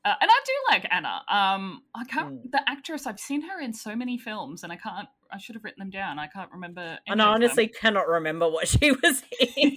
Uh, 0.06 0.14
and 0.22 0.32
I 0.32 0.42
do 0.46 0.54
like 0.70 0.88
Anna. 0.90 1.22
Um, 1.28 1.84
I 1.94 2.06
can't. 2.06 2.46
Mm. 2.46 2.52
The 2.52 2.62
actress 2.70 3.06
I've 3.06 3.20
seen 3.20 3.42
her 3.42 3.60
in 3.60 3.74
so 3.74 3.96
many 3.96 4.18
films, 4.18 4.64
and 4.64 4.72
I 4.72 4.78
can't. 4.78 5.10
I 5.32 5.38
should 5.38 5.56
have 5.56 5.64
written 5.64 5.80
them 5.80 5.90
down. 5.90 6.20
I 6.20 6.28
can't 6.28 6.52
remember. 6.52 6.98
And 7.08 7.22
I 7.22 7.28
honestly 7.28 7.68
cannot 7.68 8.08
remember 8.08 8.50
what 8.50 8.68
she 8.68 8.92
was 9.04 9.24
in. 9.40 9.76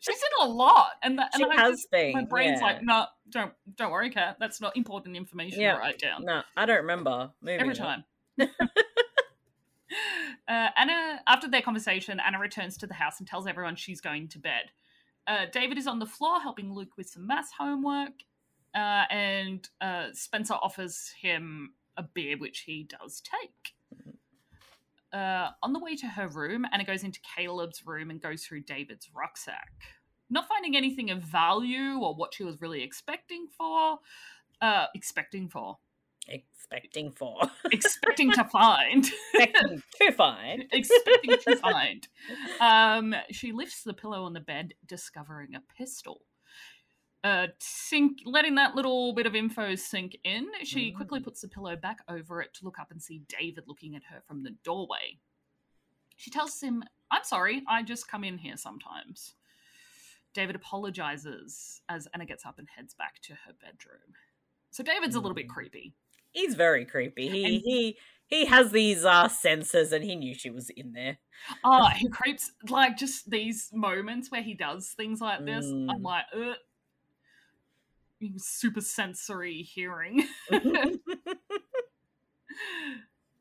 she's 0.00 0.16
in 0.22 0.42
a 0.42 0.46
lot, 0.46 0.90
and 1.02 1.18
that 1.18 1.30
she 1.36 1.44
I 1.44 1.54
has 1.56 1.76
just- 1.78 1.90
been. 1.90 2.12
my 2.12 2.24
brain's 2.24 2.60
yeah. 2.60 2.66
like, 2.66 2.82
no, 2.82 3.06
don't 3.30 3.52
don't 3.76 3.90
worry, 3.90 4.10
Kat. 4.10 4.36
That's 4.40 4.60
not 4.60 4.76
important 4.76 5.16
information 5.16 5.60
Yeah. 5.60 5.74
to 5.74 5.78
write 5.78 5.98
down 5.98 6.24
No, 6.24 6.42
I 6.56 6.66
don't 6.66 6.78
remember. 6.78 7.30
Moving 7.42 7.60
every 7.60 7.70
on. 7.70 7.76
time. 7.76 8.04
uh, 10.48 10.68
Anna, 10.76 11.20
after 11.26 11.48
their 11.48 11.62
conversation, 11.62 12.20
Anna 12.24 12.38
returns 12.38 12.76
to 12.78 12.86
the 12.86 12.94
house 12.94 13.18
and 13.18 13.26
tells 13.28 13.46
everyone 13.46 13.76
she's 13.76 14.00
going 14.00 14.28
to 14.28 14.38
bed. 14.38 14.70
Uh, 15.26 15.46
David 15.52 15.76
is 15.78 15.86
on 15.86 15.98
the 15.98 16.06
floor 16.06 16.40
helping 16.40 16.72
Luke 16.72 16.96
with 16.96 17.08
some 17.08 17.26
maths 17.26 17.50
homework, 17.58 18.12
uh, 18.74 19.04
and 19.10 19.68
uh, 19.80 20.06
Spencer 20.12 20.54
offers 20.54 21.12
him 21.20 21.72
a 21.96 22.02
beer, 22.02 22.36
which 22.38 22.60
he 22.60 22.84
does 22.84 23.20
take. 23.20 23.74
Uh, 25.12 25.50
on 25.62 25.72
the 25.72 25.78
way 25.78 25.96
to 25.96 26.06
her 26.06 26.28
room, 26.28 26.66
Anna 26.72 26.84
goes 26.84 27.02
into 27.02 27.20
Caleb's 27.36 27.86
room 27.86 28.10
and 28.10 28.20
goes 28.20 28.44
through 28.44 28.62
David's 28.62 29.08
rucksack. 29.14 29.72
Not 30.30 30.46
finding 30.46 30.76
anything 30.76 31.10
of 31.10 31.22
value 31.22 31.98
or 32.00 32.14
what 32.14 32.34
she 32.34 32.44
was 32.44 32.60
really 32.60 32.82
expecting 32.82 33.46
for, 33.56 33.98
uh, 34.60 34.86
expecting 34.94 35.48
for, 35.48 35.78
Expecting 36.28 37.10
for. 37.12 37.38
expecting 37.72 38.30
to 38.32 38.44
find, 38.44 39.08
Expecting 39.34 39.82
to 40.02 40.12
find. 40.12 40.64
expecting 40.72 41.38
to 41.38 41.56
find. 41.56 42.08
Um, 42.60 43.14
she 43.30 43.52
lifts 43.52 43.82
the 43.82 43.94
pillow 43.94 44.24
on 44.24 44.34
the 44.34 44.40
bed, 44.40 44.74
discovering 44.86 45.54
a 45.54 45.62
pistol. 45.76 46.20
Uh, 47.24 47.48
sink, 47.58 48.18
letting 48.24 48.54
that 48.56 48.74
little 48.76 49.12
bit 49.12 49.26
of 49.26 49.34
info 49.34 49.74
sink 49.74 50.16
in, 50.24 50.46
she 50.64 50.92
quickly 50.92 51.20
Mm. 51.20 51.24
puts 51.24 51.40
the 51.40 51.48
pillow 51.48 51.74
back 51.76 51.98
over 52.08 52.40
it 52.40 52.54
to 52.54 52.64
look 52.64 52.78
up 52.78 52.90
and 52.90 53.02
see 53.02 53.22
David 53.28 53.64
looking 53.66 53.96
at 53.96 54.04
her 54.04 54.22
from 54.26 54.42
the 54.44 54.50
doorway. 54.62 55.18
She 56.16 56.30
tells 56.30 56.60
him, 56.60 56.84
I'm 57.10 57.24
sorry, 57.24 57.62
I 57.68 57.82
just 57.82 58.08
come 58.08 58.24
in 58.24 58.38
here 58.38 58.56
sometimes. 58.56 59.34
David 60.34 60.56
apologizes 60.56 61.80
as 61.88 62.06
Anna 62.14 62.26
gets 62.26 62.44
up 62.46 62.58
and 62.58 62.68
heads 62.76 62.94
back 62.94 63.20
to 63.22 63.32
her 63.34 63.52
bedroom. 63.60 64.14
So 64.70 64.82
David's 64.82 65.14
a 65.16 65.20
little 65.20 65.34
bit 65.34 65.46
Mm. 65.46 65.54
creepy. 65.54 65.94
He's 66.32 66.54
very 66.54 66.84
creepy. 66.84 67.28
He 67.28 67.44
And- 67.44 67.62
he 67.64 67.98
he 68.26 68.44
has 68.44 68.72
these 68.72 69.06
uh 69.06 69.26
senses, 69.28 69.90
and 69.90 70.04
he 70.04 70.14
knew 70.14 70.34
she 70.34 70.50
was 70.50 70.68
in 70.70 70.92
there. 70.92 71.18
Oh, 71.64 71.88
he 71.88 72.08
creeps 72.10 72.52
like 72.68 72.98
just 72.98 73.30
these 73.30 73.70
moments 73.72 74.30
where 74.30 74.42
he 74.42 74.52
does 74.52 74.92
things 74.92 75.22
like 75.22 75.46
this. 75.46 75.64
I'm 75.64 75.88
Mm. 75.88 76.02
like, 76.02 76.26
Ugh. 76.34 76.56
Super 78.36 78.80
sensory 78.80 79.62
hearing. 79.62 80.26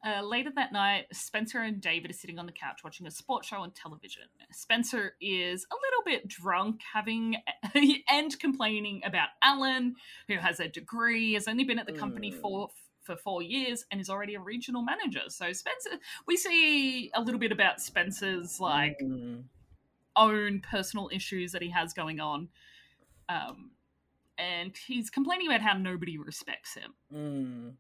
Uh, 0.06 0.22
later 0.22 0.52
that 0.56 0.72
night, 0.72 1.06
Spencer 1.12 1.60
and 1.60 1.82
David 1.82 2.12
are 2.12 2.14
sitting 2.14 2.40
on 2.40 2.46
the 2.46 2.52
couch 2.52 2.82
watching 2.84 3.08
a 3.08 3.12
sports 3.12 3.48
show 3.48 3.58
on 3.58 3.72
television. 3.72 4.24
Spencer 4.52 5.16
is 5.20 5.66
a 5.72 5.76
little 5.76 6.04
bit 6.06 6.28
drunk, 6.30 6.82
having 6.94 7.36
and 8.10 8.40
complaining 8.40 9.02
about 9.04 9.30
Alan, 9.44 9.96
who 10.30 10.38
has 10.38 10.60
a 10.62 10.68
degree, 10.70 11.34
has 11.34 11.48
only 11.48 11.64
been 11.66 11.80
at 11.80 11.88
the 11.88 11.94
company 11.94 12.32
Mm. 12.32 12.40
for 12.42 12.70
for 13.02 13.16
four 13.18 13.42
years, 13.42 13.86
and 13.92 14.00
is 14.00 14.10
already 14.10 14.36
a 14.36 14.40
regional 14.40 14.82
manager. 14.82 15.24
So 15.30 15.52
Spencer, 15.52 15.98
we 16.28 16.38
see 16.38 17.10
a 17.14 17.20
little 17.22 17.40
bit 17.40 17.52
about 17.52 17.82
Spencer's 17.82 18.60
like 18.62 19.00
Mm. 19.02 19.46
own 20.16 20.62
personal 20.62 21.10
issues 21.12 21.52
that 21.54 21.62
he 21.62 21.70
has 21.72 21.92
going 21.94 22.20
on. 22.20 22.50
Um, 23.30 23.72
and 24.38 24.76
he's 24.88 25.10
complaining 25.10 25.48
about 25.48 25.62
how 25.62 25.78
nobody 25.78 26.18
respects 26.18 26.74
him. 26.76 26.94
Mm. 27.14 27.74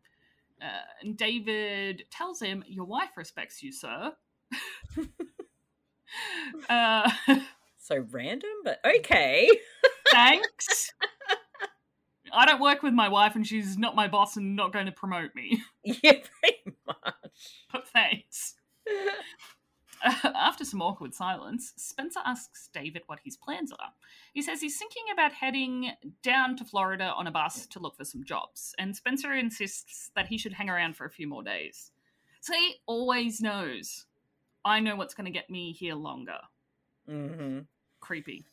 Uh, 0.61 0.81
and 1.01 1.17
David 1.17 2.05
tells 2.09 2.41
him, 2.41 2.63
Your 2.67 2.85
wife 2.85 3.11
respects 3.15 3.61
you, 3.61 3.71
sir. 3.71 4.13
uh, 6.69 7.09
So 7.87 8.05
random, 8.11 8.49
but 8.65 8.81
okay. 8.85 9.49
thanks. 10.11 10.93
I 12.33 12.45
don't 12.45 12.59
work 12.59 12.83
with 12.83 12.93
my 12.93 13.07
wife, 13.07 13.35
and 13.35 13.47
she's 13.47 13.77
not 13.77 13.95
my 13.95 14.09
boss 14.09 14.35
and 14.35 14.57
not 14.57 14.73
going 14.73 14.87
to 14.87 14.91
promote 14.91 15.33
me. 15.35 15.63
yeah, 15.83 15.95
pretty 16.41 16.77
much. 16.85 17.63
But 17.71 17.87
thanks. 17.87 18.55
After 20.23 20.63
some 20.63 20.81
awkward 20.81 21.13
silence, 21.13 21.73
Spencer 21.75 22.19
asks 22.25 22.69
David 22.73 23.03
what 23.07 23.19
his 23.23 23.37
plans 23.37 23.71
are. 23.71 23.91
He 24.33 24.41
says 24.41 24.61
he's 24.61 24.77
thinking 24.77 25.05
about 25.11 25.33
heading 25.33 25.91
down 26.23 26.55
to 26.57 26.65
Florida 26.65 27.13
on 27.15 27.27
a 27.27 27.31
bus 27.31 27.65
to 27.67 27.79
look 27.79 27.97
for 27.97 28.05
some 28.05 28.23
jobs, 28.23 28.75
and 28.77 28.95
Spencer 28.95 29.33
insists 29.33 30.11
that 30.15 30.27
he 30.27 30.37
should 30.37 30.53
hang 30.53 30.69
around 30.69 30.95
for 30.95 31.05
a 31.05 31.09
few 31.09 31.27
more 31.27 31.43
days. 31.43 31.91
So 32.41 32.53
he 32.53 32.75
always 32.85 33.41
knows. 33.41 34.05
I 34.63 34.79
know 34.79 34.95
what's 34.95 35.13
going 35.13 35.25
to 35.25 35.31
get 35.31 35.49
me 35.49 35.71
here 35.71 35.95
longer. 35.95 36.39
hmm 37.07 37.59
Creepy. 37.99 38.45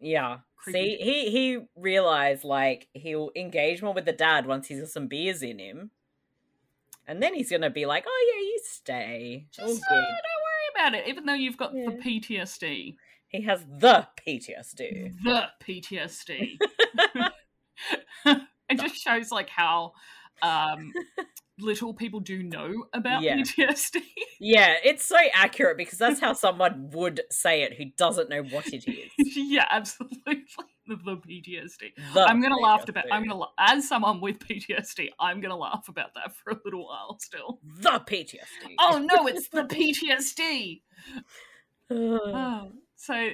Yeah. 0.00 0.38
Creepy. 0.56 0.78
See, 0.78 0.96
he 1.02 1.30
he 1.30 1.58
realized 1.76 2.44
like 2.44 2.88
he'll 2.92 3.30
engage 3.34 3.82
more 3.82 3.94
with 3.94 4.04
the 4.04 4.12
dad 4.12 4.46
once 4.46 4.66
he's 4.68 4.80
got 4.80 4.88
some 4.88 5.08
beers 5.08 5.42
in 5.42 5.58
him, 5.58 5.90
and 7.06 7.22
then 7.22 7.34
he's 7.34 7.50
gonna 7.50 7.70
be 7.70 7.84
like, 7.86 8.04
"Oh 8.06 8.32
yeah, 8.34 8.40
you 8.40 8.60
stay." 8.62 9.46
Just 9.50 9.82
uh, 9.90 9.94
good. 9.94 10.04
About 10.82 10.94
it, 10.98 11.08
even 11.08 11.26
though 11.26 11.34
you've 11.34 11.56
got 11.56 11.72
Yeah. 11.74 11.90
the 11.90 11.96
PTSD. 11.96 12.96
He 13.28 13.42
has 13.42 13.64
the 13.78 14.06
PTSD. 14.26 15.12
The 15.24 15.48
PTSD. 15.62 16.58
it 18.68 18.80
just 18.80 18.96
shows 18.96 19.30
like 19.30 19.48
how 19.48 19.92
um, 20.42 20.92
little 21.58 21.94
people 21.94 22.20
do 22.20 22.42
know 22.42 22.84
about 22.92 23.22
Yeah. 23.22 23.38
PTSD. 23.38 24.02
Yeah, 24.38 24.74
it's 24.84 25.06
so 25.06 25.16
accurate 25.32 25.76
because 25.78 25.98
that's 25.98 26.20
how 26.20 26.32
someone 26.34 26.90
would 26.90 27.22
say 27.30 27.62
it 27.62 27.74
who 27.74 27.86
doesn't 27.96 28.28
know 28.28 28.42
what 28.42 28.66
it 28.68 28.86
is. 28.86 29.10
yeah, 29.36 29.66
absolutely. 29.70 30.44
The, 30.96 31.16
PTSD. 31.16 31.92
The 32.14 32.20
I'm 32.22 32.40
gonna 32.40 32.56
laugh 32.58 32.88
about. 32.88 33.04
I'm 33.10 33.26
gonna 33.26 33.44
as 33.58 33.88
someone 33.88 34.20
with 34.20 34.38
PTSD. 34.38 35.08
I'm 35.18 35.40
gonna 35.40 35.56
laugh 35.56 35.86
about 35.88 36.14
that 36.14 36.34
for 36.36 36.50
a 36.52 36.58
little 36.64 36.86
while 36.86 37.18
still. 37.20 37.60
the 37.80 37.90
PTSD. 38.06 38.74
Oh 38.78 38.98
no, 38.98 39.26
it's 39.26 39.48
the 39.48 39.62
PTSD. 39.64 40.82
Oh, 41.90 42.70
so 42.96 43.30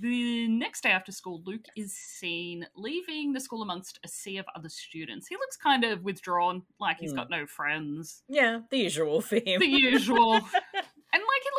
the 0.00 0.48
next 0.48 0.82
day 0.82 0.90
after 0.90 1.12
school, 1.12 1.42
Luke 1.44 1.66
is 1.76 1.92
seen 1.94 2.66
leaving 2.76 3.32
the 3.32 3.40
school 3.40 3.62
amongst 3.62 3.98
a 4.04 4.08
sea 4.08 4.38
of 4.38 4.46
other 4.56 4.68
students. 4.68 5.28
He 5.28 5.36
looks 5.36 5.56
kind 5.56 5.84
of 5.84 6.02
withdrawn, 6.02 6.62
like 6.80 6.98
he's 6.98 7.10
Hmm. 7.12 7.16
got 7.18 7.30
no 7.30 7.46
friends. 7.46 8.22
yeah, 8.28 8.60
the 8.70 8.78
usual 8.78 9.20
for 9.20 9.36
him. 9.36 9.60
The 9.60 9.66
usual. 9.68 10.40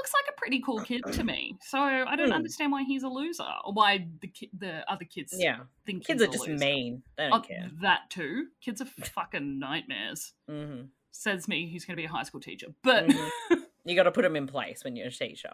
Looks 0.03 0.13
like 0.27 0.35
a 0.35 0.37
pretty 0.37 0.59
cool 0.59 0.81
kid 0.81 1.01
to 1.13 1.23
me, 1.23 1.55
so 1.61 1.79
I 1.79 2.17
don't 2.17 2.27
Hmm. 2.27 2.33
understand 2.33 2.73
why 2.73 2.83
he's 2.83 3.03
a 3.03 3.07
loser 3.07 3.47
or 3.63 3.71
why 3.71 4.05
the 4.19 4.27
ki- 4.27 4.49
the 4.57 4.83
other 4.91 5.05
kids 5.05 5.33
yeah, 5.37 5.59
think 5.85 6.05
kids 6.05 6.21
he's 6.21 6.27
are 6.27 6.29
a 6.29 6.33
just 6.33 6.45
loser. 6.49 6.65
mean. 6.65 7.03
They 7.17 7.27
Oh, 7.27 7.29
don't 7.29 7.47
care. 7.47 7.71
that 7.81 8.09
too. 8.09 8.47
Kids 8.59 8.81
are 8.81 8.85
fucking 9.15 9.59
nightmares. 9.59 10.33
hmm 10.49 10.81
Says 11.11 11.47
me, 11.47 11.71
who's 11.71 11.85
going 11.85 11.95
to 11.95 12.01
be 12.01 12.05
a 12.05 12.09
high 12.09 12.23
school 12.23 12.41
teacher. 12.41 12.67
But 12.83 13.05
Mhm. 13.05 13.29
You 13.85 13.95
got 13.95 14.03
to 14.03 14.11
put 14.11 14.23
them 14.23 14.35
in 14.35 14.45
place 14.47 14.83
when 14.83 14.97
you're 14.97 15.07
a 15.07 15.11
teacher. 15.11 15.53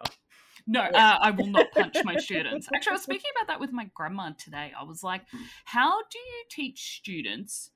No, 0.66 0.82
Yeah. 0.82 1.14
uh, 1.14 1.18
I 1.20 1.30
will 1.30 1.46
not 1.46 1.70
punch 1.70 1.98
my 2.04 2.16
students. 2.28 2.68
Actually, 2.74 2.90
I 2.90 2.94
was 2.94 3.02
speaking 3.04 3.30
about 3.36 3.46
that 3.52 3.60
with 3.60 3.70
my 3.72 3.88
grandma 3.94 4.32
today. 4.36 4.72
I 4.76 4.82
was 4.82 5.04
like, 5.04 5.22
how 5.64 6.00
do 6.10 6.18
you 6.18 6.44
teach 6.50 6.96
students 6.98 7.70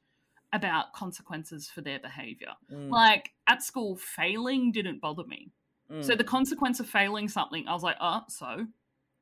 about 0.52 0.92
consequences 0.92 1.68
for 1.68 1.82
their 1.82 2.00
behavior? 2.00 2.54
Mm, 2.72 2.90
Like 2.90 3.30
at 3.46 3.62
school, 3.62 3.96
failing 3.96 4.72
didn't 4.72 5.00
bother 5.00 5.24
me. 5.24 5.52
So 5.88 6.14
mm. 6.14 6.18
the 6.18 6.24
consequence 6.24 6.80
of 6.80 6.88
failing 6.88 7.28
something, 7.28 7.68
I 7.68 7.74
was 7.74 7.82
like, 7.82 7.96
oh, 8.00 8.22
so 8.28 8.66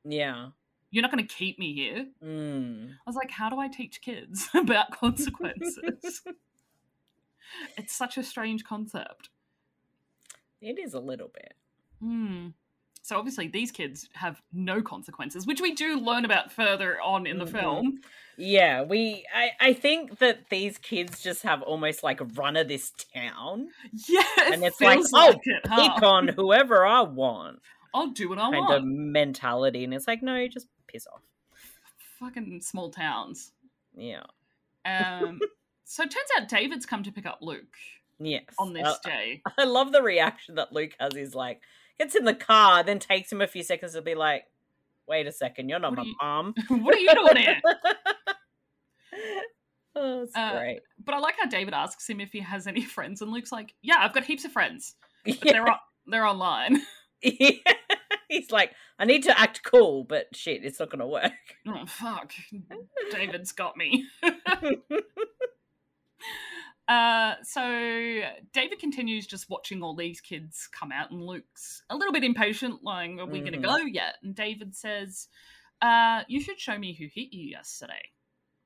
yeah. 0.05 0.49
you're 0.91 1.01
not 1.01 1.11
going 1.11 1.25
to 1.25 1.33
keep 1.33 1.59
me 1.59 1.73
here. 1.73 2.07
Mm. 2.23 2.91
I 2.91 3.09
was 3.09 3.15
like, 3.15 3.31
how 3.31 3.49
do 3.49 3.59
I 3.59 3.67
teach 3.67 4.01
kids 4.01 4.47
about 4.53 4.91
consequences? 4.91 6.21
it's 7.77 7.93
such 7.93 8.17
a 8.17 8.23
strange 8.23 8.63
concept. 8.63 9.29
It 10.61 10.79
is 10.79 10.93
a 10.93 10.99
little 10.99 11.29
bit. 11.33 11.53
Hmm. 12.01 12.47
So 13.05 13.17
obviously 13.17 13.47
these 13.49 13.69
kids 13.69 14.07
have 14.13 14.41
no 14.53 14.81
consequences, 14.81 15.45
which 15.45 15.59
we 15.59 15.75
do 15.75 15.99
learn 15.99 16.23
about 16.23 16.51
further 16.53 16.99
on 17.01 17.27
in 17.27 17.37
the 17.37 17.43
Mhm. 17.45 17.51
film. 17.51 18.01
Yeah, 18.37 18.81
we. 18.81 19.25
I, 19.35 19.51
I 19.59 19.73
think 19.73 20.17
that 20.19 20.49
these 20.49 20.77
kids 20.77 21.21
just 21.21 21.43
have 21.43 21.61
almost 21.61 22.01
like 22.01 22.21
a 22.21 22.25
run 22.25 22.55
of 22.55 22.67
this 22.69 22.91
town. 23.13 23.67
Yeah, 24.07 24.23
it 24.37 24.53
And 24.53 24.63
it's 24.63 24.79
like, 24.81 24.95
feels 24.99 25.11
oh, 25.13 25.33
it, 25.43 25.61
huh? 25.67 25.93
Pick 25.95 26.01
on 26.03 26.29
whoever 26.29 26.85
I 26.85 27.01
want, 27.01 27.59
I'll 27.93 28.07
do 28.07 28.29
what 28.29 28.39
I 28.39 28.49
kind 28.51 28.55
want. 28.65 28.73
of 28.73 28.83
mentality. 28.85 29.83
And 29.83 29.93
it's 29.93 30.07
like, 30.07 30.23
no, 30.23 30.47
just 30.47 30.67
piss 30.87 31.05
off. 31.13 31.21
Fucking 32.19 32.61
small 32.61 32.89
towns. 32.89 33.51
Yeah. 33.95 34.23
Um, 34.85 35.39
so 35.83 36.03
it 36.03 36.09
turns 36.11 36.29
out 36.37 36.47
David's 36.47 36.85
come 36.85 37.03
to 37.03 37.11
pick 37.11 37.25
up 37.25 37.39
Luke 37.41 37.75
Yes. 38.19 38.45
on 38.57 38.71
this 38.73 38.87
Uh, 38.87 38.95
day. 39.03 39.41
I 39.59 39.65
love 39.65 39.91
the 39.91 40.01
reaction 40.01 40.55
that 40.55 40.71
Luke 40.71 40.93
has. 40.99 41.13
He's 41.13 41.35
like, 41.35 41.61
gets 41.99 42.15
in 42.15 42.25
the 42.25 42.33
car, 42.33 42.83
then 42.83 42.99
takes 42.99 43.31
him 43.31 43.41
a 43.41 43.47
few 43.47 43.63
seconds 43.63 43.93
to 43.93 44.01
be 44.01 44.15
like, 44.15 44.45
wait 45.07 45.27
a 45.27 45.31
second, 45.31 45.69
you're 45.69 45.79
not 45.79 45.91
What 45.91 45.99
my 45.99 46.03
you- 46.05 46.15
mom. 46.21 46.53
what 46.83 46.95
are 46.95 46.99
you 46.99 47.13
doing 47.13 47.37
here? 47.37 47.61
oh, 49.95 50.23
it's 50.23 50.35
Uh, 50.35 50.57
great. 50.59 50.79
But 51.03 51.15
I 51.15 51.19
like 51.19 51.35
how 51.39 51.47
David 51.47 51.73
asks 51.73 52.09
him 52.09 52.19
if 52.21 52.31
he 52.31 52.39
has 52.39 52.67
any 52.67 52.83
friends, 52.83 53.21
and 53.21 53.31
Luke's 53.31 53.51
like, 53.51 53.73
"Yeah, 53.81 53.97
I've 53.99 54.13
got 54.13 54.23
heaps 54.23 54.45
of 54.45 54.51
friends, 54.51 54.95
but 55.25 55.43
Yeah. 55.45 55.51
they're 55.53 55.69
on- 55.69 55.79
they're 56.07 56.25
online." 56.25 56.81
Yeah. 57.21 57.51
He's 58.29 58.49
like, 58.51 58.71
I 58.97 59.05
need 59.05 59.23
to 59.23 59.39
act 59.39 59.61
cool, 59.63 60.05
but 60.05 60.35
shit, 60.35 60.63
it's 60.65 60.79
not 60.79 60.89
going 60.89 61.01
to 61.01 61.07
work. 61.07 61.31
oh 61.67 61.85
fuck, 61.85 62.33
David's 63.11 63.51
got 63.51 63.77
me. 63.77 64.05
Uh, 66.87 67.35
so 67.43 67.61
David 68.51 68.79
continues 68.79 69.25
just 69.25 69.49
watching 69.49 69.81
all 69.81 69.95
these 69.95 70.19
kids 70.19 70.67
come 70.77 70.91
out, 70.91 71.11
and 71.11 71.25
Luke's 71.25 71.83
a 71.89 71.95
little 71.95 72.11
bit 72.11 72.23
impatient, 72.23 72.83
like, 72.83 73.11
"Are 73.19 73.25
we 73.25 73.39
going 73.39 73.53
to 73.53 73.59
go 73.59 73.77
yet?" 73.77 74.15
And 74.21 74.35
David 74.35 74.75
says, 74.75 75.29
uh, 75.81 76.23
"You 76.27 76.41
should 76.41 76.59
show 76.59 76.77
me 76.77 76.93
who 76.93 77.05
hit 77.05 77.31
you 77.31 77.45
yesterday." 77.45 78.11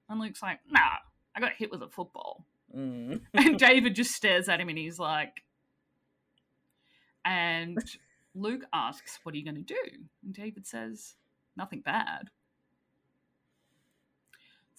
And 0.10 0.20
Luke's 0.20 0.42
like, 0.42 0.60
"Nah, 0.70 0.98
I 1.36 1.40
got 1.40 1.54
hit 1.54 1.70
with 1.70 1.84
a 1.84 1.90
football." 1.90 2.46
Mm. 2.76 3.22
And 3.34 3.60
David 3.60 3.96
just 3.96 4.12
stares 4.12 4.50
at 4.50 4.60
him, 4.60 4.70
and 4.70 4.78
he's 4.78 4.98
like, 4.98 5.44
and 7.24 7.78
Luke 8.34 8.64
asks, 8.74 9.20
"What 9.22 9.36
are 9.36 9.38
you 9.38 9.46
going 9.46 9.56
to 9.56 9.62
do?" 9.62 10.08
And 10.24 10.34
David 10.34 10.66
says, 10.66 11.16
"Nothing 11.56 11.82
bad." 11.82 12.32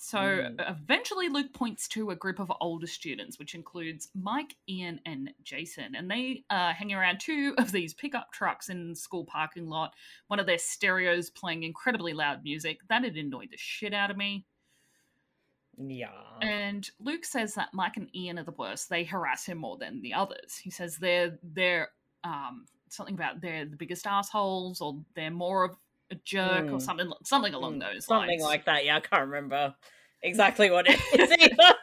So 0.00 0.18
Mm. 0.18 0.70
eventually, 0.70 1.28
Luke 1.28 1.52
points 1.52 1.88
to 1.88 2.11
a 2.11 2.16
group 2.16 2.38
of 2.38 2.52
older 2.61 2.87
students, 2.87 3.37
which 3.40 3.56
includes 3.56 4.08
Mike, 4.14 4.54
Ian, 4.68 5.00
and 5.04 5.34
Jason. 5.42 5.96
And 5.96 6.08
they 6.08 6.44
are 6.50 6.72
hanging 6.72 6.94
around 6.94 7.18
two 7.18 7.54
of 7.58 7.72
these 7.72 7.94
pickup 7.94 8.30
trucks 8.32 8.68
in 8.68 8.94
school 8.94 9.24
parking 9.24 9.66
lot. 9.68 9.94
One 10.28 10.38
of 10.38 10.46
their 10.46 10.56
stereos 10.58 11.30
playing 11.30 11.64
incredibly 11.64 12.12
loud 12.12 12.44
music. 12.44 12.78
That 12.88 13.02
had 13.02 13.16
annoyed 13.16 13.50
the 13.50 13.56
shit 13.56 13.92
out 13.92 14.12
of 14.12 14.16
me. 14.16 14.46
Yeah. 15.76 16.12
And 16.42 16.88
Luke 17.00 17.24
says 17.24 17.54
that 17.54 17.74
Mike 17.74 17.96
and 17.96 18.14
Ian 18.14 18.38
are 18.38 18.44
the 18.44 18.52
worst. 18.52 18.88
They 18.88 19.02
harass 19.02 19.46
him 19.46 19.58
more 19.58 19.78
than 19.78 20.00
the 20.00 20.14
others. 20.14 20.56
He 20.56 20.70
says 20.70 20.96
they're 20.96 21.38
they're 21.42 21.90
um 22.22 22.66
something 22.88 23.16
about 23.16 23.40
they're 23.40 23.64
the 23.64 23.76
biggest 23.76 24.06
assholes 24.06 24.80
or 24.80 25.04
they're 25.14 25.30
more 25.30 25.64
of 25.64 25.76
a 26.11 26.14
jerk 26.25 26.73
or 26.73 26.79
Mm. 26.79 26.83
something 26.83 27.12
something 27.25 27.55
along 27.55 27.79
Mm, 27.79 27.92
those 27.92 28.07
Something 28.07 28.29
lines. 28.29 28.42
like 28.42 28.64
that. 28.66 28.85
Yeah, 28.85 28.97
I 28.97 29.01
can't 29.01 29.27
remember 29.27 29.75
exactly 30.23 30.71
what 30.71 30.87
it 30.88 30.99
is 31.12 31.31
either. 31.33 31.75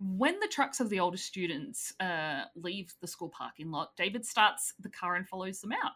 when 0.00 0.38
the 0.40 0.48
trucks 0.48 0.80
of 0.80 0.90
the 0.90 1.00
older 1.00 1.16
students 1.16 1.92
uh, 2.00 2.42
leave 2.54 2.92
the 3.00 3.06
school 3.06 3.28
parking 3.28 3.70
lot, 3.70 3.96
David 3.96 4.24
starts 4.24 4.72
the 4.80 4.88
car 4.90 5.16
and 5.16 5.28
follows 5.28 5.60
them 5.60 5.72
out. 5.72 5.92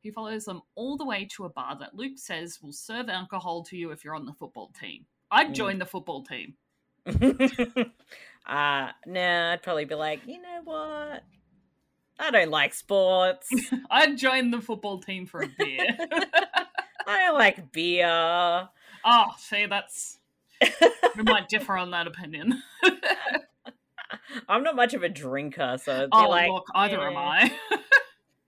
He 0.00 0.10
follows 0.10 0.44
them 0.44 0.62
all 0.76 0.96
the 0.96 1.04
way 1.04 1.26
to 1.34 1.44
a 1.44 1.48
bar 1.48 1.76
that 1.80 1.94
Luke 1.94 2.18
says 2.18 2.60
will 2.62 2.72
serve 2.72 3.08
alcohol 3.08 3.64
to 3.64 3.76
you 3.76 3.90
if 3.90 4.04
you're 4.04 4.14
on 4.14 4.26
the 4.26 4.32
football 4.32 4.70
team. 4.78 5.06
I'd 5.30 5.50
Mm. 5.50 5.54
join 5.54 5.78
the 5.78 5.86
football 5.86 6.22
team. 6.24 6.54
uh 8.46 8.90
nah, 9.06 9.52
I'd 9.52 9.62
probably 9.62 9.86
be 9.86 9.94
like, 9.94 10.20
you 10.26 10.40
know 10.40 10.60
what? 10.64 11.22
I 12.18 12.30
don't 12.30 12.50
like 12.50 12.74
sports. 12.74 13.48
I'd 13.90 14.18
join 14.18 14.50
the 14.50 14.60
football 14.60 15.00
team 15.00 15.26
for 15.26 15.42
a 15.42 15.48
beer. 15.48 15.86
I 17.06 17.26
don't 17.26 17.38
like 17.38 17.72
beer. 17.72 18.08
oh, 18.08 19.26
see, 19.38 19.66
that's 19.66 20.18
we 21.16 21.22
might 21.22 21.48
differ 21.48 21.76
on 21.76 21.90
that 21.92 22.06
opinion. 22.06 22.62
I'm 24.48 24.62
not 24.62 24.76
much 24.76 24.94
of 24.94 25.02
a 25.02 25.08
drinker, 25.08 25.78
so 25.82 26.08
oh, 26.10 26.28
like, 26.28 26.50
look, 26.50 26.66
either 26.74 27.00
am. 27.00 27.16
I. 27.16 27.52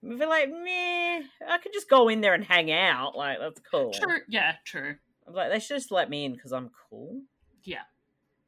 I'd 0.02 0.18
be 0.18 0.26
like, 0.26 0.48
meh. 0.48 1.22
I 1.48 1.59
could 1.59 1.72
just 1.72 1.88
go 1.88 2.09
in 2.09 2.20
there 2.20 2.35
and 2.35 2.44
hang 2.44 2.72
out. 2.72 3.16
Like 3.16 3.38
that's 3.38 3.61
cool. 3.70 3.92
true, 3.92 4.20
yeah, 4.28 4.56
true. 4.64 4.96
I'm 5.26 5.35
like, 5.35 5.50
they 5.50 5.61
should 5.61 5.76
just 5.76 5.92
let 5.92 6.11
me 6.11 6.24
in 6.24 6.33
because 6.33 6.52
I'm 6.52 6.70
cool. 6.88 7.20
I'm 7.64 7.85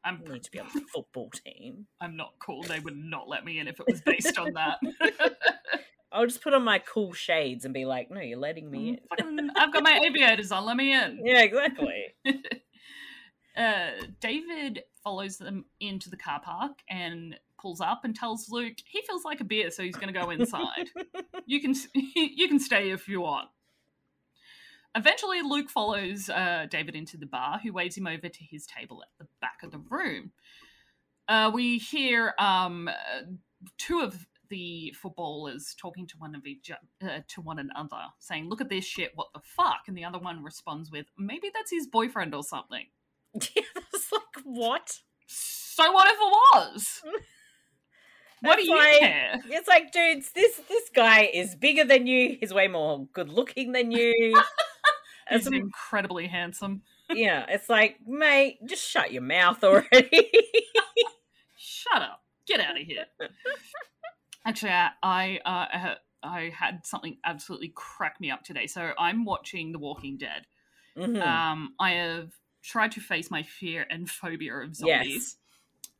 I 0.04 0.12
need 0.12 0.42
to 0.42 0.50
be 0.50 0.60
on 0.60 0.66
the 0.74 0.82
football 0.92 1.30
team. 1.30 1.86
I'm 2.00 2.16
not 2.16 2.34
cool. 2.38 2.62
They 2.62 2.80
would 2.80 2.96
not 2.96 3.28
let 3.28 3.44
me 3.44 3.58
in 3.58 3.68
if 3.68 3.80
it 3.80 3.86
was 3.86 4.00
based 4.00 4.38
on 4.38 4.52
that. 4.54 4.78
I'll 6.12 6.26
just 6.26 6.42
put 6.42 6.52
on 6.52 6.62
my 6.62 6.78
cool 6.78 7.12
shades 7.14 7.64
and 7.64 7.72
be 7.72 7.86
like, 7.86 8.10
no, 8.10 8.20
you're 8.20 8.38
letting 8.38 8.70
me 8.70 9.00
in. 9.18 9.50
I've 9.56 9.72
got 9.72 9.82
my 9.82 9.98
aviators 10.04 10.52
on. 10.52 10.66
Let 10.66 10.76
me 10.76 10.92
in. 10.92 11.20
Yeah, 11.24 11.42
exactly. 11.42 12.14
uh, 13.56 13.90
David 14.20 14.82
follows 15.02 15.38
them 15.38 15.64
into 15.80 16.10
the 16.10 16.18
car 16.18 16.40
park 16.44 16.72
and 16.90 17.34
pulls 17.58 17.80
up 17.80 18.04
and 18.04 18.14
tells 18.14 18.50
Luke 18.50 18.74
he 18.84 19.00
feels 19.06 19.24
like 19.24 19.40
a 19.40 19.44
beer, 19.44 19.70
so 19.70 19.82
he's 19.82 19.96
going 19.96 20.12
to 20.12 20.20
go 20.20 20.28
inside. 20.30 20.90
you 21.46 21.62
can 21.62 21.74
you 21.94 22.46
can 22.46 22.58
stay 22.58 22.90
if 22.90 23.08
you 23.08 23.22
want. 23.22 23.48
Eventually, 24.94 25.40
Luke 25.42 25.70
follows 25.70 26.28
uh, 26.28 26.66
David 26.70 26.94
into 26.94 27.16
the 27.16 27.26
bar, 27.26 27.58
who 27.62 27.72
waves 27.72 27.96
him 27.96 28.06
over 28.06 28.28
to 28.28 28.44
his 28.44 28.66
table 28.66 29.02
at 29.02 29.08
the 29.18 29.26
back 29.40 29.62
of 29.62 29.70
the 29.70 29.82
room. 29.90 30.32
Uh, 31.28 31.50
we 31.52 31.78
hear 31.78 32.34
um, 32.38 32.90
two 33.78 34.00
of 34.00 34.26
the 34.50 34.94
footballers 35.00 35.74
talking 35.80 36.06
to 36.06 36.14
one 36.18 36.34
of 36.34 36.44
each 36.46 36.70
uh, 36.70 37.20
to 37.28 37.40
one 37.40 37.58
another, 37.58 38.02
saying, 38.18 38.48
"Look 38.50 38.60
at 38.60 38.68
this 38.68 38.84
shit! 38.84 39.12
What 39.14 39.28
the 39.32 39.40
fuck?" 39.42 39.82
And 39.88 39.96
the 39.96 40.04
other 40.04 40.18
one 40.18 40.42
responds 40.42 40.90
with, 40.90 41.06
"Maybe 41.16 41.50
that's 41.54 41.70
his 41.70 41.86
boyfriend 41.86 42.34
or 42.34 42.42
something." 42.42 42.86
yeah, 43.34 43.62
that's 43.74 44.12
like 44.12 44.44
what? 44.44 44.98
So 45.26 45.90
what 45.90 46.08
if 46.08 46.18
it 46.20 46.20
was? 46.54 47.02
What 48.42 48.58
do 48.58 48.64
you 48.66 48.76
like- 48.76 48.98
care? 48.98 49.40
It's 49.50 49.68
like, 49.68 49.92
dudes, 49.92 50.32
this 50.32 50.60
this 50.68 50.90
guy 50.92 51.30
is 51.32 51.54
bigger 51.54 51.84
than 51.84 52.08
you. 52.08 52.36
He's 52.40 52.52
way 52.52 52.66
more 52.66 53.06
good 53.12 53.28
looking 53.28 53.70
than 53.70 53.92
you. 53.92 54.42
He's 55.30 55.46
It's- 55.46 55.60
incredibly 55.60 56.26
handsome. 56.26 56.82
yeah, 57.10 57.44
it's 57.48 57.68
like, 57.68 57.98
mate, 58.06 58.58
just 58.66 58.88
shut 58.88 59.12
your 59.12 59.22
mouth 59.22 59.62
already. 59.64 60.30
Shut 61.56 62.02
up. 62.02 62.22
Get 62.46 62.60
out 62.60 62.80
of 62.80 62.86
here. 62.86 63.06
Actually, 64.44 64.72
I 64.72 64.90
I, 65.02 65.38
uh, 65.44 65.94
I 66.22 66.52
had 66.56 66.84
something 66.84 67.18
absolutely 67.24 67.72
crack 67.74 68.20
me 68.20 68.30
up 68.30 68.42
today. 68.44 68.66
So 68.66 68.92
I'm 68.98 69.24
watching 69.24 69.72
The 69.72 69.78
Walking 69.78 70.16
Dead. 70.16 70.46
Mhm. 70.96 71.20
Um, 71.24 71.74
I 71.78 71.90
have 71.92 72.32
tried 72.62 72.92
to 72.92 73.00
face 73.00 73.30
my 73.30 73.42
fear 73.42 73.86
and 73.90 74.08
phobia 74.10 74.54
of 74.56 74.70
Yes. 74.70 74.76
zombies, 74.78 75.36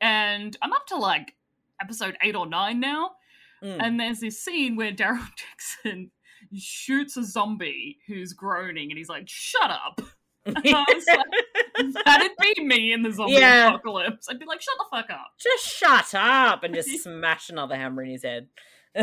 and 0.01 0.55
I'm 0.61 0.73
up 0.73 0.85
to 0.87 0.95
like 0.97 1.35
episode 1.81 2.17
eight 2.21 2.35
or 2.35 2.45
nine 2.45 2.79
now. 2.79 3.15
Mm. 3.61 3.77
And 3.81 3.99
there's 3.99 4.19
this 4.19 4.41
scene 4.43 4.75
where 4.75 4.91
Daryl 4.91 5.25
Dixon 5.37 6.11
shoots 6.55 7.17
a 7.17 7.23
zombie 7.23 7.99
who's 8.07 8.33
groaning, 8.33 8.91
and 8.91 8.97
he's 8.97 9.09
like, 9.09 9.23
"Shut 9.27 9.69
up." 9.71 10.01
I 10.45 10.85
was 11.77 11.95
like, 11.95 12.05
That'd 12.05 12.31
be 12.41 12.63
me 12.63 12.91
in 12.93 13.01
the 13.01 13.11
zombie 13.11 13.33
Yeah. 13.33 13.69
apocalypse. 13.69 14.27
I'd 14.29 14.39
be 14.39 14.45
like, 14.45 14.61
"Shut 14.61 14.75
the 14.77 14.85
fuck 14.97 15.09
up." 15.09 15.27
just 15.39 15.65
shut 15.67 16.13
up 16.15 16.63
and 16.63 16.75
just 16.75 16.89
smash 17.03 17.49
another 17.49 17.75
hammer 17.75 18.03
in 18.03 18.09
his 18.11 18.23
head. 18.23 18.47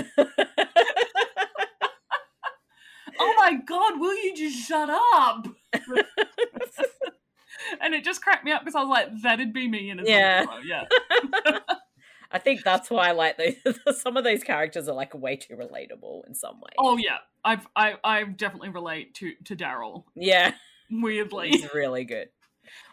oh 3.18 3.34
my 3.38 3.54
god, 3.66 3.98
will 4.00 4.14
you 4.16 4.34
just 4.36 4.66
shut 4.68 4.88
up? 4.90 5.46
and 7.80 7.94
it 7.94 8.04
just 8.04 8.22
cracked 8.22 8.44
me 8.44 8.52
up 8.52 8.62
because 8.62 8.74
I 8.74 8.80
was 8.82 8.88
like, 8.90 9.08
that'd 9.22 9.52
be 9.52 9.68
me 9.68 9.90
in 9.90 10.00
a 10.00 10.04
Yeah. 10.04 10.44
zombie 10.44 10.68
yeah. 10.68 10.84
I 12.32 12.38
think 12.38 12.62
that's 12.62 12.90
why 12.90 13.08
I 13.08 13.12
like 13.12 13.36
those, 13.36 13.78
some 14.00 14.16
of 14.16 14.24
those 14.24 14.42
characters 14.42 14.88
are 14.88 14.94
like 14.94 15.14
way 15.14 15.36
too 15.36 15.56
relatable 15.56 16.26
in 16.26 16.34
some 16.34 16.60
way. 16.60 16.70
Oh 16.78 16.96
yeah. 16.96 17.18
I've 17.44 17.66
I 17.74 17.94
I 18.04 18.24
definitely 18.24 18.68
relate 18.70 19.14
to 19.16 19.32
to 19.44 19.56
Daryl. 19.56 20.04
Yeah, 20.14 20.52
Weirdly. 20.90 21.50
it's 21.50 21.74
really 21.74 22.04
good. 22.04 22.28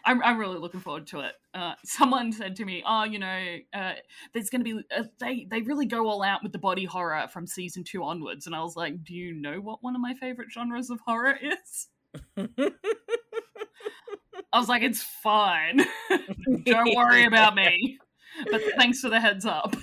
I'm 0.04 0.22
I'm 0.22 0.38
really 0.38 0.58
looking 0.58 0.80
forward 0.80 1.06
to 1.08 1.20
it. 1.20 1.34
Uh, 1.54 1.74
someone 1.84 2.32
said 2.32 2.56
to 2.56 2.64
me, 2.64 2.82
"Oh, 2.86 3.04
you 3.04 3.18
know, 3.18 3.58
uh, 3.74 3.92
there's 4.32 4.50
going 4.50 4.64
to 4.64 4.76
be 4.76 4.82
uh, 4.96 5.04
they 5.20 5.46
they 5.50 5.62
really 5.62 5.86
go 5.86 6.08
all 6.08 6.22
out 6.22 6.42
with 6.42 6.52
the 6.52 6.58
body 6.58 6.84
horror 6.84 7.28
from 7.28 7.46
season 7.46 7.84
two 7.84 8.02
onwards." 8.02 8.46
And 8.46 8.56
I 8.56 8.62
was 8.62 8.76
like, 8.76 9.04
"Do 9.04 9.14
you 9.14 9.34
know 9.34 9.60
what 9.60 9.82
one 9.82 9.94
of 9.94 10.00
my 10.00 10.14
favorite 10.14 10.48
genres 10.52 10.90
of 10.90 11.00
horror 11.06 11.38
is?" 11.40 11.88
I 14.52 14.58
was 14.58 14.68
like, 14.68 14.82
"It's 14.82 15.02
fine. 15.02 15.84
Don't 16.64 16.96
worry 16.96 17.24
about 17.24 17.54
me." 17.54 17.98
But 18.50 18.62
thanks 18.76 19.00
for 19.00 19.08
the 19.08 19.20
heads 19.20 19.44
up. 19.44 19.76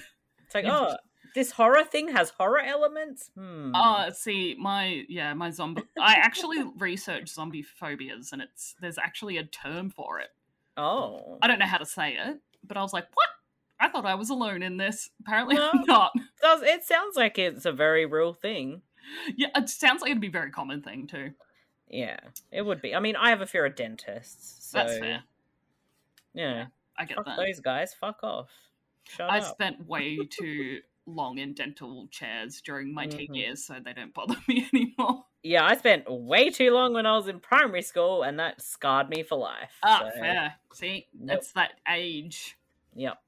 It's 0.45 0.55
like, 0.55 0.65
oh, 0.65 0.95
this 1.33 1.51
horror 1.51 1.83
thing 1.83 2.09
has 2.09 2.29
horror 2.29 2.59
elements. 2.59 3.31
Hmm. 3.37 3.73
Uh 3.75 4.11
see, 4.11 4.55
my 4.59 5.03
yeah, 5.09 5.33
my 5.33 5.49
zombie. 5.51 5.83
I 5.99 6.15
actually 6.15 6.63
researched 6.77 7.29
zombie 7.29 7.63
phobias, 7.63 8.31
and 8.31 8.41
it's 8.41 8.75
there's 8.79 8.97
actually 8.97 9.37
a 9.37 9.43
term 9.43 9.89
for 9.89 10.19
it. 10.19 10.29
oh, 10.77 11.37
I 11.41 11.47
don't 11.47 11.59
know 11.59 11.65
how 11.65 11.77
to 11.77 11.85
say 11.85 12.13
it, 12.13 12.37
but 12.63 12.77
I 12.77 12.81
was 12.81 12.93
like, 12.93 13.07
"What?" 13.13 13.29
I 13.79 13.89
thought 13.89 14.05
I 14.05 14.15
was 14.15 14.29
alone 14.29 14.63
in 14.63 14.77
this. 14.77 15.09
Apparently, 15.19 15.57
I'm 15.57 15.83
not. 15.85 16.13
Does 16.41 16.61
it 16.61 16.83
sounds 16.85 17.17
like 17.17 17.37
it's 17.37 17.65
a 17.65 17.73
very 17.73 18.05
real 18.05 18.33
thing. 18.33 18.81
Yeah, 19.35 19.49
it 19.55 19.69
sounds 19.69 20.01
like 20.01 20.11
it'd 20.11 20.21
be 20.21 20.27
a 20.27 20.31
very 20.31 20.51
common 20.51 20.81
thing 20.81 21.07
too. 21.07 21.31
Yeah, 21.89 22.19
it 22.51 22.61
would 22.61 22.81
be. 22.81 22.95
I 22.95 22.99
mean, 22.99 23.15
I 23.15 23.29
have 23.29 23.41
a 23.41 23.45
fear 23.45 23.65
of 23.65 23.75
dentists. 23.75 24.71
So, 24.71 24.77
That's 24.79 24.97
fair. 24.97 25.23
Yeah, 26.33 26.65
I 26.97 27.05
get 27.05 27.17
fuck 27.17 27.25
that. 27.25 27.38
those 27.38 27.60
guys. 27.60 27.93
Fuck 27.93 28.19
off. 28.23 28.49
Shut 29.08 29.29
I 29.29 29.39
up. 29.39 29.43
spent 29.45 29.86
way 29.88 30.17
too 30.29 30.79
long 31.05 31.38
in 31.38 31.53
dental 31.53 32.08
chairs 32.10 32.62
during 32.62 32.91
my 32.93 33.05
teen 33.05 33.29
Mhm. 33.31 33.36
years, 33.38 33.63
so 33.65 33.75
they 33.84 33.93
don't 33.93 34.13
bother 34.13 34.36
me 34.47 34.67
anymore. 34.73 35.25
Yeah, 35.43 35.63
I 35.65 35.75
spent 35.77 36.10
way 36.10 36.49
too 36.49 36.71
long 36.71 36.93
when 36.93 37.05
I 37.05 37.15
was 37.15 37.27
in 37.27 37.39
primary 37.39 37.84
school, 37.84 38.23
and 38.23 38.39
that 38.39 38.60
scarred 38.62 39.10
me 39.10 39.21
for 39.21 39.36
life. 39.38 39.77
Ah, 39.84 40.10
so, 40.12 40.19
fair. 40.19 40.55
See, 40.73 41.08
Nope. 41.13 41.27
that's 41.27 41.51
that 41.51 41.73
age. 41.88 42.58
Yep. 42.95 43.21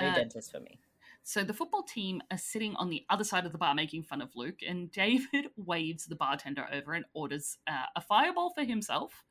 No 0.00 0.08
Uh, 0.08 0.14
dentist 0.14 0.52
for 0.52 0.60
me. 0.60 0.78
So 1.24 1.42
the 1.42 1.54
football 1.54 1.82
team 1.82 2.20
are 2.30 2.38
sitting 2.38 2.76
on 2.76 2.90
the 2.90 3.04
other 3.08 3.24
side 3.24 3.46
of 3.46 3.52
the 3.52 3.58
bar 3.58 3.74
making 3.74 4.04
fun 4.04 4.20
of 4.22 4.30
Luke, 4.36 4.60
and 4.66 4.90
David 4.92 5.46
waves 5.56 6.06
the 6.06 6.14
bartender 6.16 6.68
over 6.72 6.94
and 6.94 7.04
orders 7.12 7.58
uh, 7.66 7.86
a 7.96 8.00
fireball 8.00 8.50
for 8.54 8.62
himself, 8.62 9.24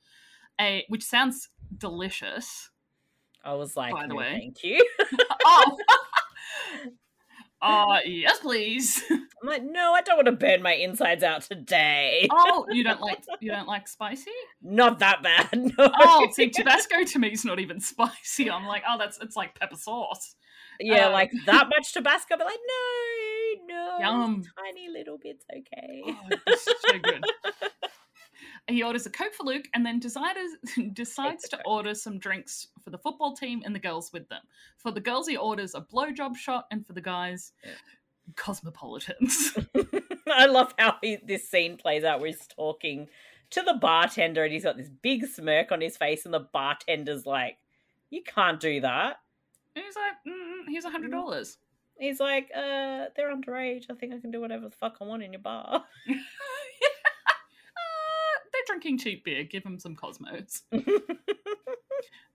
a 0.60 0.84
which 0.89 1.04
sounds 1.04 1.47
delicious. 1.78 2.70
I 3.43 3.54
was 3.54 3.75
like, 3.75 3.93
by 3.93 4.04
the 4.04 4.10
no, 4.10 4.15
way. 4.15 4.34
thank 4.34 4.63
you. 4.63 4.86
oh, 5.45 5.77
uh, 7.62 7.99
yes, 8.06 8.39
please. 8.39 9.01
I'm 9.12 9.47
like, 9.47 9.63
no, 9.63 9.93
I 9.93 10.01
don't 10.01 10.17
want 10.17 10.27
to 10.27 10.34
burn 10.34 10.62
my 10.62 10.73
insides 10.73 11.23
out 11.23 11.41
today. 11.41 12.27
oh, 12.32 12.67
you 12.69 12.84
don't 12.84 13.01
like 13.01 13.23
you 13.39 13.51
don't 13.51 13.67
like 13.67 13.88
spicy? 13.88 14.32
Not 14.62 14.99
that 14.99 15.23
bad. 15.23 15.49
No. 15.54 15.91
Oh, 15.99 16.27
see, 16.32 16.49
Tabasco 16.49 17.04
to 17.04 17.19
me 17.19 17.30
is 17.30 17.43
not 17.43 17.60
even 17.60 17.80
spicy. 17.80 18.49
I'm 18.49 18.65
like, 18.67 18.84
oh, 18.88 18.97
that's 18.99 19.17
it's 19.21 19.36
like 19.36 19.60
pepper 19.60 19.75
sauce. 19.75 20.36
yeah, 20.80 21.08
um, 21.08 21.13
like 21.13 21.32
that 21.47 21.69
much 21.69 21.93
Tabasco, 21.93 22.38
but 22.38 22.45
like, 22.45 22.60
no, 22.67 23.75
no, 23.75 23.97
Yum. 23.99 24.43
tiny 24.63 24.89
little 24.89 25.17
bits, 25.21 25.45
okay. 25.51 26.04
Oh, 26.06 26.38
it's 26.47 26.65
so 26.65 26.99
good. 26.99 27.23
He 28.71 28.84
orders 28.84 29.05
a 29.05 29.10
Coke 29.10 29.34
for 29.34 29.43
Luke 29.43 29.65
and 29.73 29.86
then 29.86 29.99
decides, 29.99 30.39
decides 30.93 31.47
to 31.49 31.60
order 31.65 31.93
some 31.93 32.17
drinks 32.19 32.67
for 32.84 32.89
the 32.89 32.97
football 32.97 33.36
team 33.36 33.62
and 33.65 33.75
the 33.75 33.79
girls 33.79 34.12
with 34.13 34.27
them. 34.29 34.41
For 34.77 34.91
the 34.91 34.99
girls, 35.01 35.27
he 35.27 35.38
orders 35.38 35.75
a 35.75 35.81
blowjob 35.81 36.36
shot, 36.36 36.65
and 36.71 36.86
for 36.86 36.93
the 36.93 37.01
guys, 37.01 37.53
Yeah. 37.63 37.71
cosmopolitans. 38.36 39.57
I 40.27 40.45
love 40.45 40.73
how 40.77 40.95
he, 41.01 41.17
this 41.23 41.49
scene 41.49 41.77
plays 41.77 42.03
out 42.03 42.19
where 42.19 42.27
he's 42.27 42.47
talking 42.47 43.07
to 43.51 43.62
the 43.62 43.73
bartender, 43.81 44.43
and 44.43 44.53
he's 44.53 44.63
got 44.63 44.77
this 44.77 44.89
big 45.01 45.25
smirk 45.27 45.71
on 45.71 45.81
his 45.81 45.97
face, 45.97 46.25
and 46.25 46.34
the 46.34 46.47
bartender's 46.53 47.25
like, 47.25 47.57
"You 48.10 48.21
can't 48.23 48.60
do 48.60 48.79
that." 48.81 49.17
And 49.75 49.84
he's 49.86 49.95
like, 49.95 50.13
mm, 50.27 50.63
"Here's 50.69 50.86
a 50.86 50.89
hundred 50.89 51.12
dollars." 51.12 51.57
He's 51.99 52.19
like, 52.19 52.49
"Uh, 52.55 53.07
they're 53.15 53.36
underage. 53.36 53.86
I 53.91 53.93
think 53.95 54.13
I 54.13 54.19
can 54.19 54.31
do 54.31 54.39
whatever 54.41 54.69
the 54.69 54.75
fuck 54.75 54.97
I 55.01 55.03
want 55.03 55.23
in 55.23 55.34
your 55.34 55.41
bar." 55.41 55.84
Drinking 58.71 58.97
cheap 58.99 59.25
beer. 59.25 59.43
Give 59.43 59.63
them 59.63 59.79
some 59.79 59.95
Cosmos. 59.95 60.63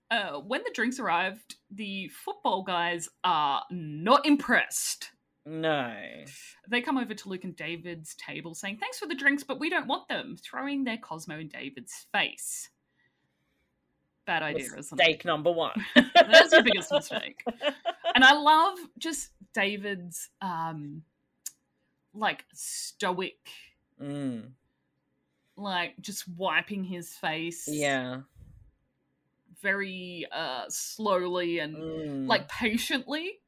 Uh, 0.09 0.39
when 0.39 0.63
the 0.63 0.71
drinks 0.73 1.01
arrived, 1.01 1.55
the 1.69 2.07
football 2.07 2.63
guys 2.63 3.09
are 3.25 3.61
not 3.69 4.25
impressed. 4.25 5.11
no. 5.45 5.93
They 6.69 6.79
come 6.79 6.97
over 6.97 7.13
to 7.13 7.27
Luke 7.29 7.43
and 7.43 7.53
David's 7.57 8.15
table 8.15 8.55
saying, 8.55 8.77
Thanks 8.77 8.99
for 8.99 9.05
the 9.05 9.15
drinks, 9.15 9.43
but 9.43 9.59
we 9.59 9.69
don't 9.69 9.85
want 9.85 10.07
them, 10.07 10.37
throwing 10.41 10.85
their 10.85 10.95
Cosmo 10.97 11.37
in 11.39 11.49
David's 11.49 12.05
face. 12.13 12.69
Bad 14.25 14.43
idea, 14.43 14.67
isn't 14.77 14.77
it? 14.77 15.03
Mistake 15.03 15.25
number 15.25 15.51
one. 15.51 15.73
That's 16.15 16.53
your 16.53 16.63
biggest 16.63 16.89
mistake. 16.91 17.43
And 18.15 18.23
I 18.23 18.31
love 18.31 18.77
just 18.97 19.31
David's 19.53 20.29
um 20.41 21.01
like 22.13 22.45
stoic, 22.53 23.39
Mm, 24.01 24.51
like 25.57 25.99
just 25.99 26.27
wiping 26.37 26.83
his 26.83 27.13
face 27.13 27.67
yeah. 27.67 28.21
very 29.61 30.25
uh 30.31 30.65
slowly 30.69 31.59
and 31.59 31.75
Mm. 31.75 32.27
like 32.27 32.47
patiently. 32.47 33.39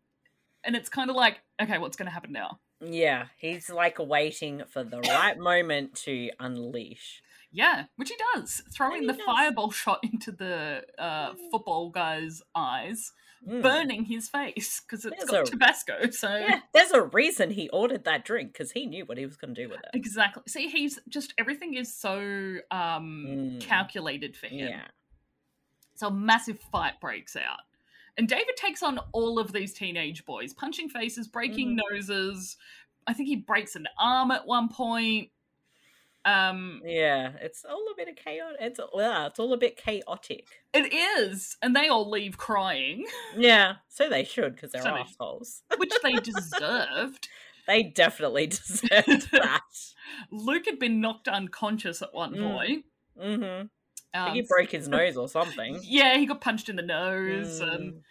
And 0.64 0.76
it's 0.76 0.90
kind 0.90 1.10
of 1.10 1.16
like, 1.16 1.38
okay, 1.62 1.78
what's 1.78 1.96
gonna 1.96 2.10
happen 2.10 2.32
now? 2.32 2.60
Yeah, 2.82 3.26
he's 3.38 3.70
like 3.70 3.98
waiting 4.00 4.64
for 4.68 4.84
the 4.84 5.00
right 5.02 5.38
moment 5.38 5.96
to 6.06 6.32
unleash. 6.40 7.22
Yeah, 7.52 7.86
which 7.96 8.10
he 8.10 8.16
does, 8.36 8.62
throwing 8.74 9.02
he 9.02 9.08
the 9.08 9.14
does. 9.14 9.26
fireball 9.26 9.72
shot 9.72 10.00
into 10.04 10.32
the 10.32 10.84
uh, 10.98 11.32
Mm. 11.34 11.52
football 11.52 11.90
guy's 11.90 12.42
eyes, 12.54 13.12
Mm. 13.48 13.62
burning 13.62 14.04
his 14.04 14.28
face 14.28 14.82
because 14.82 15.06
it's 15.06 15.16
There's 15.18 15.30
got 15.30 15.48
a- 15.48 15.52
Tabasco. 15.52 16.10
So 16.12 16.28
Yeah, 16.36 16.60
there's 16.74 16.92
a 16.92 17.04
reason 17.04 17.52
he 17.52 17.70
ordered 17.70 18.04
that 18.04 18.26
drink 18.26 18.52
because 18.52 18.72
he 18.74 18.86
knew 18.86 19.06
what 19.06 19.18
he 19.18 19.26
was 19.26 19.38
going 19.38 19.56
to 19.56 19.64
do 19.64 19.70
with 19.70 19.80
it. 19.80 19.90
exactly. 19.94 20.44
See, 20.48 20.68
he's 20.68 21.00
just 21.08 21.34
everything 21.38 21.76
is 21.76 21.94
so 21.94 22.18
um, 22.70 23.26
Mm. 23.28 23.62
calculated 23.62 24.36
for 24.36 24.48
him. 24.48 24.68
Yeah, 24.68 24.88
So 25.96 26.08
a 26.08 26.12
massive 26.12 26.60
fight 26.72 27.00
breaks 27.00 27.36
out. 27.38 27.60
And 28.18 28.28
David 28.28 28.58
takes 28.58 28.84
on 28.84 29.00
all 29.14 29.40
of 29.40 29.54
these 29.54 29.74
teenage 29.74 30.26
boys, 30.26 30.54
punching 30.54 30.90
faces, 30.90 31.28
breaking 31.30 31.78
Mm-hmm. 31.78 31.94
noses. 31.96 32.58
I 33.08 33.14
think 33.14 33.30
he 33.30 33.38
breaks 33.38 33.76
an 33.78 33.88
arm 33.98 34.32
at 34.32 34.46
one 34.46 34.68
point. 34.68 35.30
Um, 36.26 36.82
yeah, 36.86 37.32
it's 37.42 37.64
all 37.64 37.86
a 37.92 37.96
bit 37.96 38.10
of 38.10 38.16
chaos. 38.16 38.54
It's 38.60 38.80
yeah, 38.96 39.28
it's 39.28 39.40
all 39.40 39.54
a 39.54 39.58
bit 39.58 39.78
chaotic. 39.78 40.46
it 40.74 40.94
is, 40.94 41.56
and 41.62 41.76
they 41.76 41.88
all 41.88 42.10
leave 42.10 42.38
crying, 42.38 43.06
Yeah, 43.38 43.76
so 43.88 44.10
they 44.10 44.24
should 44.26 44.56
because 44.56 44.72
they're 44.72 44.82
So 44.82 44.92
they- 44.94 45.00
assholes. 45.00 45.64
which 45.78 45.94
they 46.04 46.14
deserved. 46.32 47.28
They 47.68 47.84
definitely 47.84 48.48
deserved 48.48 49.32
that. 49.32 49.62
Luke 50.32 50.66
had 50.66 50.78
been 50.80 51.00
knocked 51.02 51.28
unconscious 51.28 52.02
at 52.02 52.14
one 52.14 52.34
Mm. 52.36 52.52
point. 52.52 52.86
hmm 53.20 53.68
I 54.12 54.18
think 54.18 54.30
Um, 54.30 54.34
he 54.36 54.42
broke 54.42 54.72
his 54.72 54.88
nose 54.88 55.16
or 55.18 55.30
something. 55.30 55.80
yeah, 55.84 56.18
he 56.18 56.26
got 56.26 56.42
punched 56.42 56.68
in 56.68 56.76
the 56.76 56.82
nose, 56.82 57.60
and 57.60 57.94
Mm. 57.94 58.02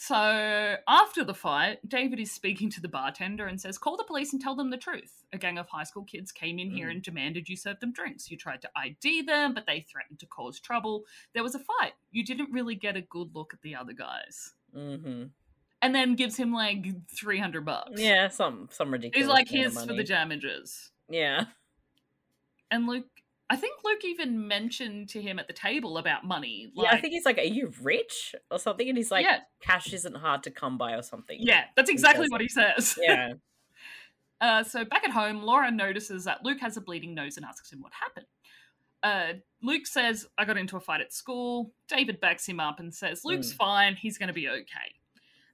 So 0.00 0.76
after 0.86 1.24
the 1.24 1.34
fight, 1.34 1.80
David 1.88 2.20
is 2.20 2.30
speaking 2.30 2.70
to 2.70 2.80
the 2.80 2.86
bartender 2.86 3.46
and 3.48 3.60
says, 3.60 3.78
Call 3.78 3.96
the 3.96 4.04
police 4.04 4.32
and 4.32 4.40
tell 4.40 4.54
them 4.54 4.70
the 4.70 4.76
truth. 4.76 5.24
A 5.32 5.38
gang 5.38 5.58
of 5.58 5.66
high 5.68 5.82
school 5.82 6.04
kids 6.04 6.30
came 6.30 6.60
in 6.60 6.70
here 6.70 6.86
Mm. 6.86 6.90
and 6.92 7.02
demanded 7.02 7.48
you 7.48 7.56
serve 7.56 7.80
them 7.80 7.92
drinks. 7.92 8.30
You 8.30 8.36
tried 8.36 8.62
to 8.62 8.70
ID 8.76 9.22
them, 9.22 9.54
but 9.54 9.66
they 9.66 9.80
threatened 9.80 10.20
to 10.20 10.26
cause 10.26 10.60
trouble. 10.60 11.04
There 11.34 11.42
was 11.42 11.56
a 11.56 11.58
fight. 11.58 11.94
You 12.12 12.24
didn't 12.24 12.52
really 12.52 12.76
get 12.76 12.96
a 12.96 13.00
good 13.00 13.34
look 13.34 13.52
at 13.52 13.62
the 13.62 13.74
other 13.74 13.92
guys. 13.92 14.54
hmm 14.72 15.24
And 15.82 15.94
then 15.96 16.14
gives 16.14 16.36
him 16.36 16.52
like 16.52 16.86
300 17.10 17.64
bucks. 17.64 18.00
Yeah, 18.00 18.28
some 18.28 18.68
some 18.70 18.92
ridiculous. 18.92 19.26
He's 19.26 19.28
like, 19.28 19.48
Here's 19.48 19.84
for 19.84 19.94
the 19.94 20.04
damages. 20.04 20.92
Yeah. 21.08 21.46
And 22.70 22.86
Luke, 22.86 23.08
I 23.50 23.56
think 23.56 23.76
Luke 23.82 24.04
even 24.04 24.46
mentioned 24.46 25.08
to 25.10 25.22
him 25.22 25.38
at 25.38 25.46
the 25.46 25.54
table 25.54 25.96
about 25.96 26.24
money. 26.24 26.70
yeah, 26.74 26.90
I 26.90 27.00
think 27.00 27.12
he's 27.14 27.24
like, 27.24 27.38
"Are 27.38 27.42
you 27.42 27.72
rich?" 27.82 28.34
or 28.50 28.58
something, 28.58 28.86
and 28.88 28.96
he's 28.98 29.10
like, 29.10 29.24
yeah, 29.24 29.40
"Cash 29.60 29.92
isn't 29.94 30.16
hard 30.16 30.42
to 30.42 30.50
come 30.50 30.76
by," 30.76 30.92
or 30.92 31.02
something. 31.02 31.38
yeah, 31.40 31.64
that's 31.74 31.88
exactly 31.90 32.24
says 32.26 32.30
what 32.30 32.40
he 32.42 32.48
says. 32.48 32.98
yeah. 33.00 33.32
Uh, 34.40 34.62
so 34.62 34.84
back 34.84 35.02
at 35.02 35.10
home, 35.10 35.42
Laura 35.42 35.68
notices 35.68 36.22
that 36.22 36.44
Luke 36.44 36.60
has 36.60 36.76
a 36.76 36.80
bleeding 36.80 37.12
nose 37.12 37.36
and 37.36 37.44
asks 37.44 37.72
him 37.72 37.82
what 37.82 37.92
happened. 37.92 38.26
Uh, 39.02 39.40
Luke 39.64 39.84
says, 39.84 40.28
I 40.38 40.44
got 40.44 40.56
into 40.56 40.76
a 40.76 40.80
fight 40.80 41.00
at 41.00 41.12
school. 41.12 41.72
David 41.88 42.20
backs 42.20 42.46
him 42.48 42.60
up 42.60 42.78
and 42.78 42.94
says, 42.94 43.24
Luke's 43.24 43.52
Mm. 43.52 43.56
fine, 43.56 43.96
he's 43.96 44.16
going 44.16 44.28
to 44.28 44.32
be 44.32 44.48
okay. 44.48 44.94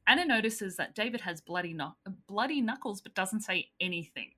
Anna 0.07 0.27
notices 0.27 0.77
that 0.77 0.95
David 0.95 1.23
has 1.23 1.41
bloody, 1.41 1.73
knuck- 1.73 1.95
bloody 2.27 2.61
knuckles 2.61 3.01
but 3.01 3.15
doesn't 3.15 3.41
say 3.41 3.71
anything. 3.81 4.33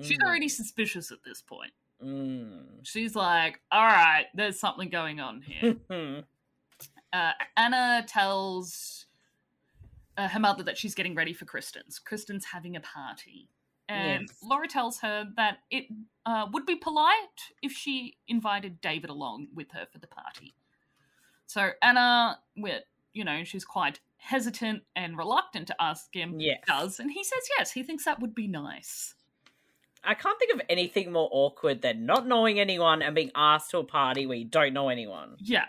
She's 0.00 0.18
Mm. 0.20 0.24
already 0.26 0.48
suspicious 0.48 1.10
at 1.12 1.22
this 1.24 1.42
point. 1.42 1.74
Mm. 2.04 2.64
She's 2.82 3.14
like, 3.14 3.60
all 3.72 3.84
right, 3.84 4.26
there's 4.34 4.58
something 4.60 4.88
going 4.88 5.20
on 5.20 5.42
here. 5.42 5.76
Uh, 7.12 7.32
Anna 7.56 8.04
tells 8.06 9.06
uh, 10.18 10.28
her 10.28 10.40
mother 10.40 10.62
that 10.64 10.76
she's 10.76 10.94
getting 10.94 11.14
ready 11.14 11.32
for 11.32 11.46
Kristen's. 11.46 11.98
Kristen's 11.98 12.44
having 12.44 12.76
a 12.76 12.80
party. 12.80 13.48
And 13.88 14.26
Yes. 14.28 14.38
Laura 14.42 14.68
tells 14.68 15.00
her 15.00 15.26
that 15.36 15.58
it 15.70 15.86
uh, 16.26 16.46
would 16.52 16.66
be 16.66 16.74
polite 16.74 17.14
if 17.62 17.72
she 17.72 18.16
invited 18.28 18.80
David 18.82 19.08
along 19.08 19.48
with 19.54 19.68
her 19.72 19.86
for 19.90 19.98
the 19.98 20.08
party. 20.08 20.54
So 21.46 21.70
Anna, 21.80 22.38
with 22.56 22.82
you 23.12 23.24
know, 23.24 23.44
she's 23.44 23.64
quite 23.64 24.00
hesitant 24.18 24.82
and 24.94 25.16
reluctant 25.16 25.68
to 25.68 25.76
ask 25.80 26.14
him. 26.14 26.38
Yes. 26.38 26.58
Does 26.66 27.00
and 27.00 27.10
he 27.10 27.24
says 27.24 27.48
yes. 27.56 27.72
He 27.72 27.82
thinks 27.82 28.04
that 28.04 28.20
would 28.20 28.34
be 28.34 28.46
nice. 28.48 29.14
I 30.06 30.14
can't 30.14 30.38
think 30.38 30.54
of 30.54 30.60
anything 30.68 31.12
more 31.12 31.28
awkward 31.32 31.82
than 31.82 32.06
not 32.06 32.26
knowing 32.26 32.60
anyone 32.60 33.02
and 33.02 33.14
being 33.14 33.30
asked 33.34 33.70
to 33.72 33.78
a 33.78 33.84
party 33.84 34.26
where 34.26 34.36
you 34.36 34.44
don't 34.44 34.72
know 34.72 34.88
anyone. 34.88 35.36
Yeah, 35.38 35.66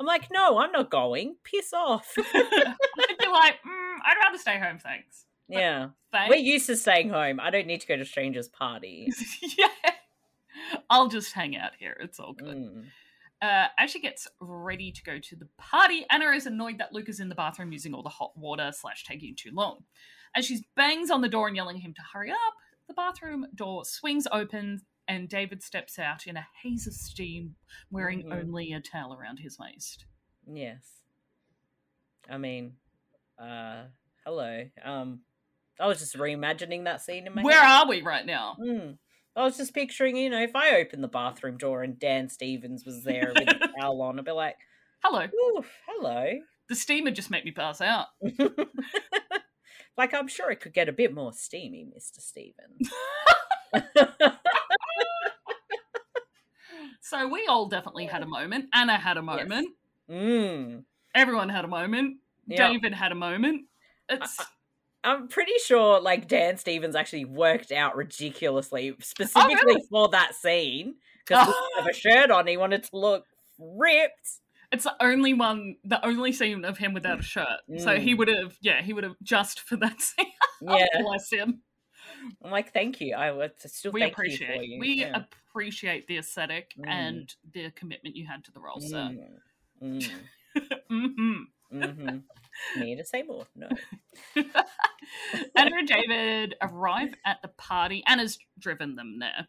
I'm 0.00 0.06
like, 0.06 0.30
no, 0.32 0.58
I'm 0.58 0.72
not 0.72 0.90
going. 0.90 1.36
Piss 1.44 1.74
off. 1.74 2.14
I'd 2.18 3.18
be 3.18 3.28
like, 3.28 3.56
mm, 3.66 3.96
I'd 4.06 4.16
rather 4.22 4.38
stay 4.38 4.58
home, 4.58 4.78
thanks. 4.78 5.26
yeah. 5.46 5.88
Thanks. 6.10 6.30
We're 6.30 6.40
used 6.40 6.66
to 6.66 6.76
staying 6.76 7.10
home. 7.10 7.38
I 7.38 7.50
don't 7.50 7.66
need 7.66 7.82
to 7.82 7.86
go 7.86 7.96
to 7.96 8.04
strangers' 8.06 8.48
parties. 8.48 9.38
yeah. 9.58 9.68
I'll 10.88 11.08
just 11.08 11.32
hang 11.32 11.54
out 11.54 11.72
here. 11.78 11.96
It's 12.00 12.18
all 12.18 12.32
good. 12.32 12.56
Mm. 12.56 12.84
Uh, 13.42 13.66
as 13.78 13.90
she 13.90 14.00
gets 14.00 14.26
ready 14.40 14.90
to 14.90 15.02
go 15.02 15.18
to 15.18 15.36
the 15.36 15.48
party, 15.58 16.06
Anna 16.10 16.30
is 16.30 16.46
annoyed 16.46 16.78
that 16.78 16.92
Luke 16.92 17.08
is 17.08 17.20
in 17.20 17.28
the 17.28 17.34
bathroom 17.34 17.72
using 17.72 17.94
all 17.94 18.02
the 18.02 18.08
hot 18.08 18.36
water 18.36 18.70
slash 18.74 19.04
taking 19.04 19.34
too 19.34 19.50
long. 19.52 19.84
As 20.34 20.46
she 20.46 20.64
bangs 20.76 21.10
on 21.10 21.20
the 21.20 21.28
door 21.28 21.46
and 21.46 21.56
yelling 21.56 21.76
at 21.76 21.82
him 21.82 21.94
to 21.94 22.02
hurry 22.12 22.30
up, 22.30 22.54
the 22.90 22.94
bathroom 22.94 23.46
door 23.54 23.84
swings 23.84 24.26
open 24.32 24.80
and 25.06 25.28
David 25.28 25.62
steps 25.62 25.98
out 25.98 26.26
in 26.26 26.36
a 26.36 26.46
haze 26.62 26.86
of 26.86 26.92
steam, 26.92 27.54
wearing 27.90 28.24
Mhm. 28.24 28.32
only 28.42 28.72
a 28.72 28.80
towel 28.80 29.14
around 29.14 29.38
his 29.38 29.58
waist. 29.58 30.04
Yes. 30.46 31.02
I 32.28 32.36
mean, 32.38 32.76
uh, 33.38 33.86
hello. 34.24 34.68
Um, 34.82 35.24
I 35.78 35.86
was 35.86 35.98
just 36.00 36.14
reimagining 36.16 36.84
that 36.84 37.00
scene 37.00 37.26
in 37.26 37.34
my 37.34 37.42
Where 37.42 37.60
head. 37.60 37.82
are 37.84 37.88
we 37.88 38.02
right 38.02 38.26
now? 38.26 38.56
Hmm. 38.56 38.92
I 39.36 39.42
was 39.44 39.56
just 39.56 39.72
picturing, 39.74 40.16
you 40.16 40.28
know, 40.30 40.42
if 40.42 40.54
I 40.54 40.76
opened 40.76 41.02
the 41.04 41.08
bathroom 41.08 41.56
door 41.56 41.82
and 41.82 41.98
Dan 41.98 42.28
Stevens 42.28 42.84
was 42.84 43.02
there 43.04 43.32
with 43.34 43.48
a 43.48 43.68
towel 43.80 44.02
on, 44.02 44.18
I'd 44.18 44.24
be 44.24 44.32
like, 44.32 44.56
Hello. 45.02 45.24
"Ooh, 45.24 45.64
hello." 45.86 46.40
The 46.68 46.74
steamer 46.74 47.10
just 47.10 47.30
made 47.30 47.44
me 47.44 47.52
pass 47.52 47.80
out. 47.80 48.08
like 49.96 50.14
I'm 50.14 50.28
sure 50.28 50.50
it 50.50 50.60
could 50.60 50.72
get 50.72 50.88
a 50.88 50.92
bit 50.92 51.14
more 51.14 51.32
steamy, 51.32 51.86
Mister 51.92 52.20
Stevens. 52.20 52.90
So 57.10 57.26
we 57.26 57.46
all 57.48 57.66
definitely 57.66 58.06
had 58.06 58.22
a 58.22 58.26
moment. 58.26 58.66
Anna 58.72 58.96
had 58.96 59.16
a 59.16 59.22
moment. 59.22 59.68
mm. 60.08 60.84
Everyone 61.14 61.48
had 61.48 61.64
a 61.64 61.68
moment. 61.68 62.18
Yeah. 62.46 62.68
David 62.68 62.94
had 62.94 63.10
a 63.10 63.16
moment. 63.16 63.62
It's 64.08 64.38
I'm 65.02 65.26
pretty 65.28 65.54
sure 65.64 66.00
like 66.00 66.28
Dan 66.28 66.56
Stevens 66.56 66.94
actually 66.94 67.24
worked 67.24 67.72
out 67.72 67.96
ridiculously 67.96 68.94
specifically 69.00 69.82
for 69.90 70.08
that 70.10 70.34
scene 70.34 70.96
because 71.26 71.46
he 71.46 71.52
didn't 71.52 71.78
have 71.78 71.88
a 71.88 71.92
shirt 71.92 72.30
on. 72.30 72.46
He 72.46 72.56
wanted 72.56 72.84
to 72.84 72.96
look 72.96 73.24
ripped. 73.58 74.39
It's 74.72 74.84
the 74.84 74.94
only 75.00 75.34
one, 75.34 75.76
the 75.84 76.04
only 76.04 76.32
scene 76.32 76.64
of 76.64 76.78
him 76.78 76.92
without 76.94 77.20
a 77.20 77.22
shirt. 77.22 77.60
So 77.78 77.98
he 77.98 78.14
Mm. 78.14 78.18
would 78.18 78.28
have, 78.28 78.56
yeah, 78.60 78.82
he 78.82 78.92
would 78.92 79.04
have 79.04 79.16
just 79.22 79.60
for 79.60 79.76
that 79.76 80.00
scene. 80.00 80.26
Yeah, 80.62 80.86
Oh, 80.96 81.02
bless 81.02 81.30
him. 81.30 81.62
I'm 82.42 82.50
like, 82.50 82.72
thank 82.72 83.00
you. 83.00 83.14
I 83.14 83.30
would 83.30 83.52
still 83.58 83.92
We 83.92 84.00
thank 84.00 84.12
appreciate, 84.14 84.48
you 84.48 84.56
for 84.56 84.62
you. 84.62 84.80
we 84.80 84.92
yeah. 85.00 85.22
appreciate 85.50 86.06
the 86.06 86.18
aesthetic 86.18 86.74
Mm. 86.78 86.88
and 86.88 87.34
the 87.52 87.70
commitment 87.72 88.16
you 88.16 88.26
had 88.26 88.44
to 88.44 88.52
the 88.52 88.60
role, 88.60 88.80
sir. 88.80 89.10
Mm, 89.82 90.10
mm, 90.90 91.44
hmm 91.70 92.18
Me 92.76 92.96
to 92.96 93.04
say 93.04 93.22
more? 93.22 93.46
No. 93.54 93.68
Anna 95.56 95.76
and 95.78 95.88
David 95.88 96.54
arrive 96.60 97.14
at 97.24 97.40
the 97.42 97.48
party. 97.48 98.02
Anna's 98.06 98.38
driven 98.58 98.96
them 98.96 99.18
there. 99.18 99.46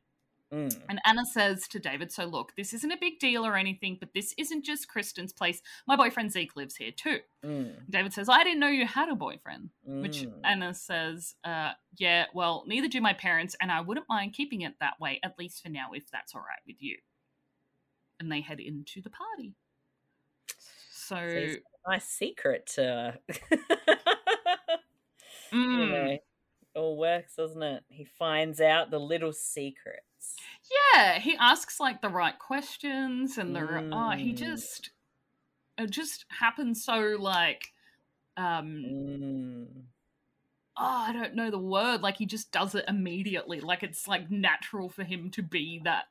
Mm. 0.54 0.78
And 0.90 1.00
Anna 1.06 1.26
says 1.26 1.68
to 1.70 1.80
David, 1.80 2.12
So 2.12 2.26
look, 2.26 2.54
this 2.58 2.74
isn't 2.74 2.92
a 2.92 2.98
big 3.00 3.20
deal 3.20 3.46
or 3.46 3.56
anything, 3.56 3.98
but 4.00 4.10
this 4.14 4.34
isn't 4.38 4.66
just 4.66 4.90
Kristen's 4.90 5.32
place. 5.32 5.62
My 5.88 5.96
boyfriend 5.96 6.32
Zeke 6.34 6.56
lives 6.58 6.76
here 6.76 6.92
too. 6.92 7.20
Mm. 7.46 7.74
David 7.90 8.12
says, 8.14 8.28
I 8.28 8.44
didn't 8.44 8.60
know 8.60 8.68
you 8.68 8.86
had 8.86 9.08
a 9.10 9.16
boyfriend. 9.16 9.70
Which 9.86 10.24
Mm. 10.24 10.34
Anna 10.44 10.74
says, 10.74 11.36
uh, 11.46 11.72
Yeah, 11.98 12.26
well, 12.34 12.64
neither 12.68 12.88
do 12.90 13.00
my 13.00 13.14
parents, 13.14 13.56
and 13.62 13.72
I 13.72 13.80
wouldn't 13.82 14.10
mind 14.10 14.34
keeping 14.34 14.62
it 14.62 14.74
that 14.82 15.00
way, 15.00 15.20
at 15.24 15.40
least 15.40 15.64
for 15.64 15.70
now, 15.70 15.92
if 15.94 16.12
that's 16.12 16.36
all 16.36 16.42
right 16.42 16.60
with 16.68 16.82
you. 16.82 16.98
And 18.20 18.32
they 18.32 18.42
head 18.42 18.60
into 18.60 19.02
the 19.02 19.10
party. 19.10 19.56
So, 20.92 21.16
So 21.16 21.40
he's 21.40 21.56
a 21.56 21.92
nice 21.92 22.06
secret 22.06 22.68
to. 22.76 23.18
mm, 25.54 26.20
all 26.76 26.98
works, 26.98 27.36
doesn't 27.36 27.62
it? 27.64 27.84
He 27.90 28.04
finds 28.06 28.60
out 28.62 28.92
the 28.92 29.00
little 29.00 29.34
secrets. 29.34 30.36
yeah, 30.94 31.20
he 31.20 31.36
asks 31.38 31.80
like 31.80 32.02
the 32.02 32.10
right 32.10 32.38
questions, 32.38 33.38
and 33.38 33.56
the 33.56 33.60
r- 33.60 33.84
oh, 33.92 34.10
he 34.12 34.32
Mm. 34.34 34.38
just 34.38 34.92
it 35.78 35.90
just 35.90 36.26
happens 36.40 36.84
so 36.84 37.16
like 37.20 37.74
um 38.38 38.84
Mm. 38.86 39.68
oh, 40.78 41.06
I 41.10 41.14
don't 41.14 41.36
know 41.36 41.50
the 41.52 41.58
word. 41.58 42.02
Like 42.02 42.18
he 42.18 42.26
just 42.26 42.52
does 42.52 42.76
it 42.76 42.86
immediately. 42.88 43.60
Like 43.60 43.84
it's 43.84 44.08
like 44.08 44.30
natural 44.32 44.90
for 44.90 45.04
him 45.04 45.30
to 45.32 45.42
be 45.44 45.82
that. 45.84 46.06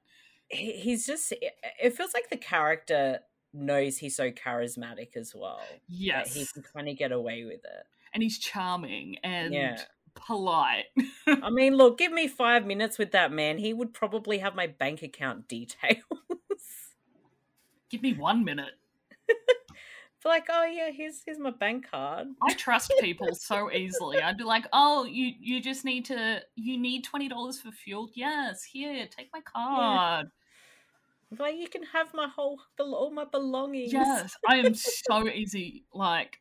He- 0.48 0.72
He's 0.72 1.06
just. 1.06 1.32
It 1.80 1.96
feels 1.96 2.12
like 2.14 2.28
the 2.30 2.36
character 2.36 3.20
knows 3.52 3.98
he's 3.98 4.16
so 4.16 4.30
charismatic 4.30 5.16
as 5.16 5.34
well. 5.34 5.60
That 5.88 6.28
he 6.28 6.46
can 6.46 6.62
kind 6.62 6.88
of 6.88 6.96
get 6.96 7.12
away 7.12 7.44
with 7.44 7.64
it. 7.64 7.86
and 8.12 8.24
he's 8.24 8.38
charming 8.40 9.18
and 9.22 9.54
Yeah. 9.54 9.80
Polite. 10.14 10.86
I 11.26 11.50
mean, 11.50 11.76
look, 11.76 11.98
give 11.98 12.12
me 12.12 12.28
five 12.28 12.66
minutes 12.66 12.98
with 12.98 13.12
that 13.12 13.32
man. 13.32 13.58
He 13.58 13.72
would 13.72 13.92
probably 13.92 14.38
have 14.38 14.54
my 14.54 14.66
bank 14.66 15.02
account 15.02 15.48
details. 15.48 16.04
Give 17.90 18.02
me 18.02 18.14
one 18.14 18.44
minute. 18.44 18.74
for, 20.20 20.28
like, 20.28 20.46
oh 20.48 20.64
yeah, 20.64 20.90
here's 20.90 21.22
here's 21.24 21.38
my 21.38 21.50
bank 21.50 21.90
card. 21.90 22.28
I 22.42 22.54
trust 22.54 22.92
people 23.00 23.34
so 23.34 23.70
easily. 23.72 24.20
I'd 24.20 24.36
be 24.36 24.44
like, 24.44 24.66
"Oh, 24.72 25.04
you 25.04 25.32
you 25.40 25.60
just 25.60 25.84
need 25.84 26.04
to 26.06 26.40
you 26.54 26.78
need 26.78 27.02
twenty 27.02 27.28
dollars 27.28 27.60
for 27.60 27.72
fuel. 27.72 28.08
Yes, 28.14 28.62
here, 28.62 29.08
take 29.10 29.30
my 29.32 29.40
card. 29.40 30.28
Like, 31.36 31.56
you 31.56 31.68
can 31.68 31.84
have 31.84 32.12
my 32.14 32.28
whole 32.28 32.60
all 32.78 33.10
my 33.10 33.24
belongings. 33.24 33.92
Yes, 33.92 34.34
I 34.48 34.56
am 34.56 34.74
so 34.74 35.28
easy. 35.28 35.84
Like 35.92 36.38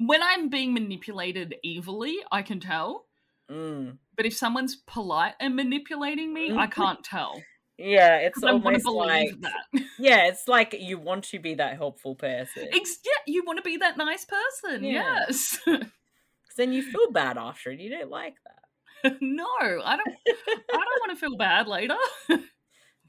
when 0.00 0.22
I'm 0.22 0.48
being 0.48 0.72
manipulated 0.72 1.54
evilly, 1.64 2.16
I 2.32 2.42
can 2.42 2.58
tell. 2.60 3.06
Mm. 3.50 3.98
But 4.16 4.26
if 4.26 4.34
someone's 4.36 4.76
polite 4.86 5.34
and 5.40 5.54
manipulating 5.56 6.32
me, 6.32 6.56
I 6.56 6.66
can't 6.66 7.02
tell. 7.04 7.42
Yeah, 7.76 8.16
it's 8.18 8.34
'Cause 8.38 8.44
I 8.44 8.52
want 8.52 8.76
to 8.78 8.86
almost 8.86 9.08
like 9.08 9.40
that. 9.40 9.82
yeah, 9.98 10.26
it's 10.26 10.46
like 10.46 10.74
you 10.78 10.98
want 10.98 11.24
to 11.24 11.38
be 11.38 11.54
that 11.54 11.76
helpful 11.76 12.14
person. 12.14 12.68
Ex- 12.72 12.98
yeah, 13.04 13.22
you 13.26 13.42
want 13.46 13.56
to 13.58 13.62
be 13.62 13.78
that 13.78 13.96
nice 13.96 14.26
person. 14.26 14.84
Yeah. 14.84 15.24
Yes. 15.26 15.58
then 16.56 16.72
you 16.74 16.82
feel 16.82 17.10
bad 17.10 17.38
after, 17.38 17.70
and 17.70 17.80
you 17.80 17.88
don't 17.90 18.10
like 18.10 18.34
that. 18.44 19.16
no, 19.22 19.46
I 19.60 19.96
don't. 19.96 20.16
I 20.28 20.56
don't 20.72 21.00
want 21.00 21.10
to 21.12 21.16
feel 21.16 21.36
bad 21.36 21.66
later. 21.68 21.96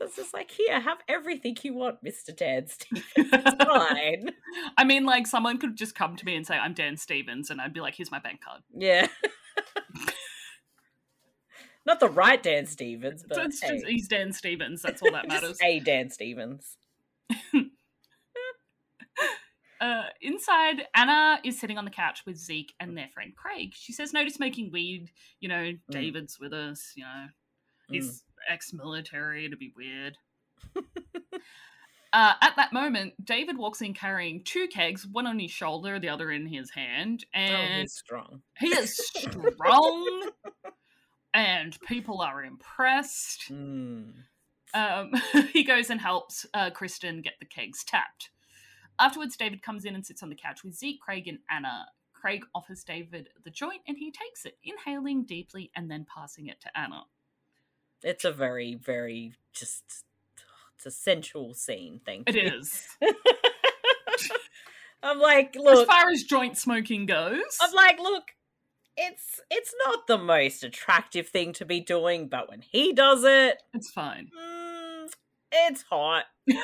It's 0.02 0.16
just 0.16 0.34
like 0.34 0.52
here, 0.52 0.80
have 0.80 0.99
everything 1.08 1.56
you 1.64 1.74
want, 1.74 2.02
Mister 2.02 2.32
Dan 2.32 2.68
Stevens. 2.68 3.06
It's 3.16 3.64
fine. 3.64 4.32
I 4.78 4.84
mean, 4.84 5.06
like 5.06 5.28
someone 5.28 5.58
could 5.58 5.76
just 5.76 5.95
come 5.95 6.16
to 6.16 6.26
me 6.26 6.36
and 6.36 6.45
say, 6.45 6.56
"I'm 6.56 6.74
Dan 6.74 6.97
Stevens," 6.97 7.49
and 7.49 7.62
I'd 7.62 7.74
be 7.74 7.82
like, 7.82 7.95
"Here's 7.95 8.12
my 8.12 8.20
bank 8.20 8.41
card." 8.41 8.62
Yeah. 8.76 9.08
Not 11.86 11.99
the 11.99 12.10
right 12.10 12.41
Dan 12.41 12.68
Stevens, 12.68 13.24
but 13.28 13.36
So 13.36 13.43
it's 13.43 13.62
hey, 13.62 13.76
just 13.76 13.86
he's 13.88 14.08
Dan 14.08 14.34
Stevens. 14.34 14.82
That's 14.82 15.02
all 15.02 15.12
that 15.12 15.28
matters. 15.30 15.58
a 15.64 15.80
Dan 15.80 16.10
Stevens. 16.10 16.78
Uh, 19.82 20.04
inside, 20.22 20.84
Anna 20.93 21.39
is 21.43 21.60
sitting 21.60 21.80
on 21.80 21.86
the 21.86 21.91
couch 21.91 22.22
with 22.28 22.38
Zeke 22.38 22.72
and 22.80 22.95
their 22.95 23.10
friend 23.16 23.36
Craig. 23.36 23.74
She 23.74 23.91
says 23.93 24.14
"Notice 24.14 24.34
to 24.34 24.38
smoking 24.38 24.72
weed. 24.72 25.10
You 25.39 25.49
know, 25.49 25.72
David's 25.89 26.39
with 26.39 26.54
us. 26.54 26.93
You 26.95 27.04
know, 27.04 27.26
he's 27.89 28.24
ex-military. 28.50 29.46
It'd 29.46 29.60
be 29.60 29.74
weird. 29.76 30.18
uh, 32.14 32.34
at 32.42 32.56
that 32.58 32.74
moment, 32.74 33.14
David 33.26 33.58
walks 33.58 33.82
in 33.82 33.94
carrying 33.94 34.44
two 34.44 34.68
kegs, 34.68 35.08
one 35.08 35.28
on 35.28 35.39
his 35.39 35.52
shoulder, 35.52 36.00
the 36.00 36.10
other 36.10 36.32
in 36.32 36.48
his 36.48 36.72
hand, 36.72 37.26
Oh, 37.36 37.39
and 37.39 37.82
he's 37.82 37.94
strong. 37.94 38.42
he 38.60 38.68
is 38.68 38.98
strong. 38.98 40.30
and 41.34 41.80
people 41.88 42.22
are 42.22 42.44
impressed. 42.44 43.52
Mm. 43.52 44.14
Um, 44.74 45.12
he 45.54 45.64
goes 45.64 45.89
and 45.89 46.00
helps 46.02 46.46
uh, 46.54 46.70
Kristen 46.72 47.22
get 47.22 47.34
the 47.39 47.46
kegs 47.46 47.84
tapped. 47.84 48.30
Afterwards, 49.00 49.36
David 49.36 49.62
comes 49.64 49.86
in 49.86 49.96
and 49.96 50.06
sits 50.06 50.22
on 50.22 50.30
the 50.30 50.36
couch 50.36 50.64
with 50.64 50.76
Zeke, 50.76 51.00
Craig, 51.02 51.28
and 51.28 51.39
Anna. 51.50 51.88
Craig 52.14 52.44
offers 52.54 52.84
David 52.84 53.30
the 53.44 53.50
joint 53.50 53.82
and 53.88 53.98
he 53.98 54.12
takes 54.12 54.46
it, 54.46 54.58
inhaling 54.64 55.26
deeply 55.26 55.72
and 55.76 55.89
then 55.89 56.06
passing 56.14 56.48
it 56.48 56.62
to 56.62 56.78
Anna. 56.78 57.02
It's 58.04 58.26
a 58.26 58.32
very, 58.32 58.76
very 58.76 59.34
just 59.54 59.84
it's 60.76 60.86
a 60.86 60.91
sensual 60.91 61.54
scene. 61.54 62.02
Thank 62.06 62.30
It 62.30 62.36
you. 62.36 62.60
is. 62.60 62.88
I'm 65.04 65.20
like, 65.20 65.56
look. 65.56 65.89
As 65.89 65.95
far 65.95 66.10
as 66.10 66.24
joint 66.24 66.58
smoking 66.58 67.06
goes, 67.06 67.58
I'm 67.62 67.74
like, 67.74 67.99
look. 67.99 68.24
It's 68.97 69.39
it's 69.49 69.74
not 69.86 70.06
the 70.08 70.18
most 70.18 70.64
attractive 70.64 71.30
thing 71.30 71.54
to 71.54 71.66
be 71.66 71.80
doing, 71.80 72.28
but 72.28 72.49
when 72.49 72.62
he 72.62 72.93
does 72.93 73.24
it, 73.24 73.62
it's 73.74 73.89
fine. 73.89 74.30
mm, 74.38 75.08
it's 75.52 75.84
hot. 75.84 76.26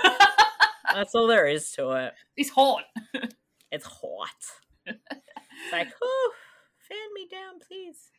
That's 0.94 1.16
all 1.16 1.28
there 1.28 1.48
is 1.48 1.72
to 1.74 1.92
it. 1.92 2.14
It's 2.36 2.50
hot. 2.50 2.84
It's 3.70 3.86
hot. 3.86 4.30
It's 4.86 5.74
like, 5.74 5.90
oh, 6.02 6.32
fan 6.88 6.98
me 7.14 7.28
down, 7.30 7.60
please. 7.68 8.12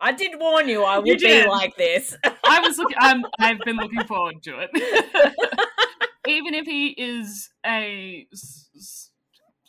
I 0.00 0.12
did 0.12 0.38
warn 0.38 0.68
you 0.68 0.82
I 0.84 0.98
would 0.98 1.18
be 1.18 1.46
like 1.46 1.76
this. 1.76 2.16
I 2.44 2.60
was 2.60 2.78
looking. 2.78 2.96
I'm, 3.00 3.24
um, 3.24 3.30
I've 3.38 3.58
been 3.60 3.76
looking 3.76 4.04
forward 4.04 4.42
to 4.44 4.58
it. 4.60 4.70
Even 6.28 6.54
if 6.54 6.66
he 6.66 6.88
is 6.88 7.48
a 7.64 8.26
s- 8.32 9.10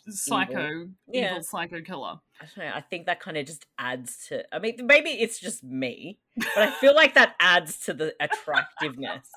psycho, 0.08 0.88
Yeah. 1.10 1.30
evil 1.32 1.42
psycho 1.42 1.80
killer. 1.82 2.16
I 2.40 2.44
don't 2.54 2.66
know. 2.66 2.72
I 2.74 2.80
think 2.82 3.06
that 3.06 3.20
kind 3.20 3.36
of 3.36 3.46
just 3.46 3.64
adds 3.78 4.26
to. 4.28 4.44
I 4.54 4.58
mean, 4.58 4.76
maybe 4.84 5.10
it's 5.10 5.38
just 5.40 5.62
me, 5.64 6.18
but 6.36 6.58
I 6.58 6.70
feel 6.72 6.94
like 6.94 7.14
that 7.14 7.34
adds 7.40 7.78
to 7.86 7.94
the 7.94 8.14
attractiveness. 8.20 9.28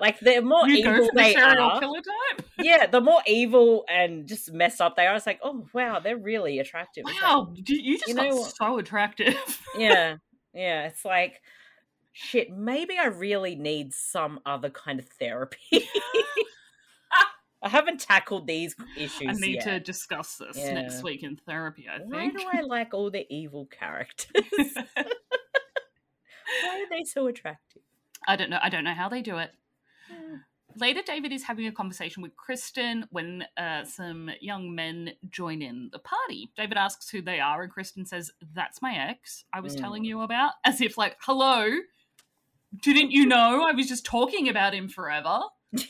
Like 0.00 0.18
the 0.20 0.40
more 0.40 0.66
you 0.68 0.78
evil 0.78 1.06
the 1.06 1.12
they 1.14 1.34
are, 1.36 1.80
yeah, 2.58 2.86
the 2.86 3.00
more 3.00 3.20
evil 3.26 3.84
and 3.88 4.26
just 4.26 4.52
messed 4.52 4.80
up 4.80 4.96
they 4.96 5.06
are. 5.06 5.14
It's 5.14 5.26
like, 5.26 5.40
oh 5.42 5.66
wow, 5.74 6.00
they're 6.00 6.16
really 6.16 6.58
attractive. 6.58 7.04
Like, 7.04 7.20
Wow, 7.22 7.52
you 7.54 7.62
you 7.76 7.98
just 7.98 8.08
you 8.08 8.14
got 8.14 8.32
what? 8.32 8.54
so 8.56 8.78
attractive. 8.78 9.36
yeah, 9.78 10.16
yeah. 10.54 10.86
It's 10.86 11.04
like, 11.04 11.42
shit. 12.12 12.50
Maybe 12.50 12.96
I 12.98 13.06
really 13.06 13.54
need 13.56 13.92
some 13.92 14.40
other 14.46 14.70
kind 14.70 14.98
of 14.98 15.06
therapy. 15.08 15.58
I 17.62 17.68
haven't 17.68 18.00
tackled 18.00 18.46
these 18.46 18.74
issues 18.96 19.28
I 19.28 19.32
need 19.32 19.56
yet. 19.56 19.64
to 19.64 19.80
discuss 19.80 20.36
this 20.36 20.56
Yeah. 20.56 20.72
next 20.72 21.02
week 21.02 21.22
in 21.22 21.36
therapy. 21.36 21.86
I 21.92 21.98
Why 21.98 22.20
think. 22.20 22.38
Why 22.38 22.52
do 22.52 22.58
I 22.58 22.62
like 22.62 22.94
all 22.94 23.10
the 23.10 23.26
evil 23.28 23.66
characters? 23.66 24.44
Why 24.96 25.04
are 26.80 26.88
they 26.90 27.04
so 27.04 27.26
attractive? 27.26 27.82
I 28.26 28.36
don't 28.36 28.48
know. 28.48 28.58
I 28.62 28.70
don't 28.70 28.84
know 28.84 28.94
how 28.94 29.10
they 29.10 29.20
do 29.20 29.36
it. 29.36 29.50
Later, 30.80 31.00
David 31.06 31.32
is 31.32 31.42
having 31.42 31.66
a 31.66 31.72
conversation 31.72 32.22
with 32.22 32.34
Kristen 32.36 33.06
when 33.10 33.44
uh, 33.56 33.84
some 33.84 34.30
young 34.40 34.74
men 34.74 35.10
join 35.28 35.60
in 35.62 35.90
the 35.92 35.98
party. 35.98 36.50
David 36.56 36.78
asks 36.78 37.08
who 37.10 37.20
they 37.22 37.38
are, 37.38 37.62
and 37.62 37.70
Kristen 37.70 38.06
says, 38.06 38.30
That's 38.54 38.80
my 38.80 38.94
ex 38.94 39.44
I 39.52 39.60
was 39.60 39.76
Mm. 39.76 39.80
telling 39.80 40.04
you 40.04 40.22
about. 40.22 40.52
As 40.64 40.80
if, 40.80 40.96
like, 40.96 41.16
hello, 41.20 41.68
didn't 42.82 43.10
you 43.12 43.26
know? 43.26 43.64
I 43.68 43.72
was 43.72 43.88
just 43.88 44.06
talking 44.06 44.48
about 44.48 44.74
him 44.74 44.88
forever. 44.88 45.40
I 45.74 45.82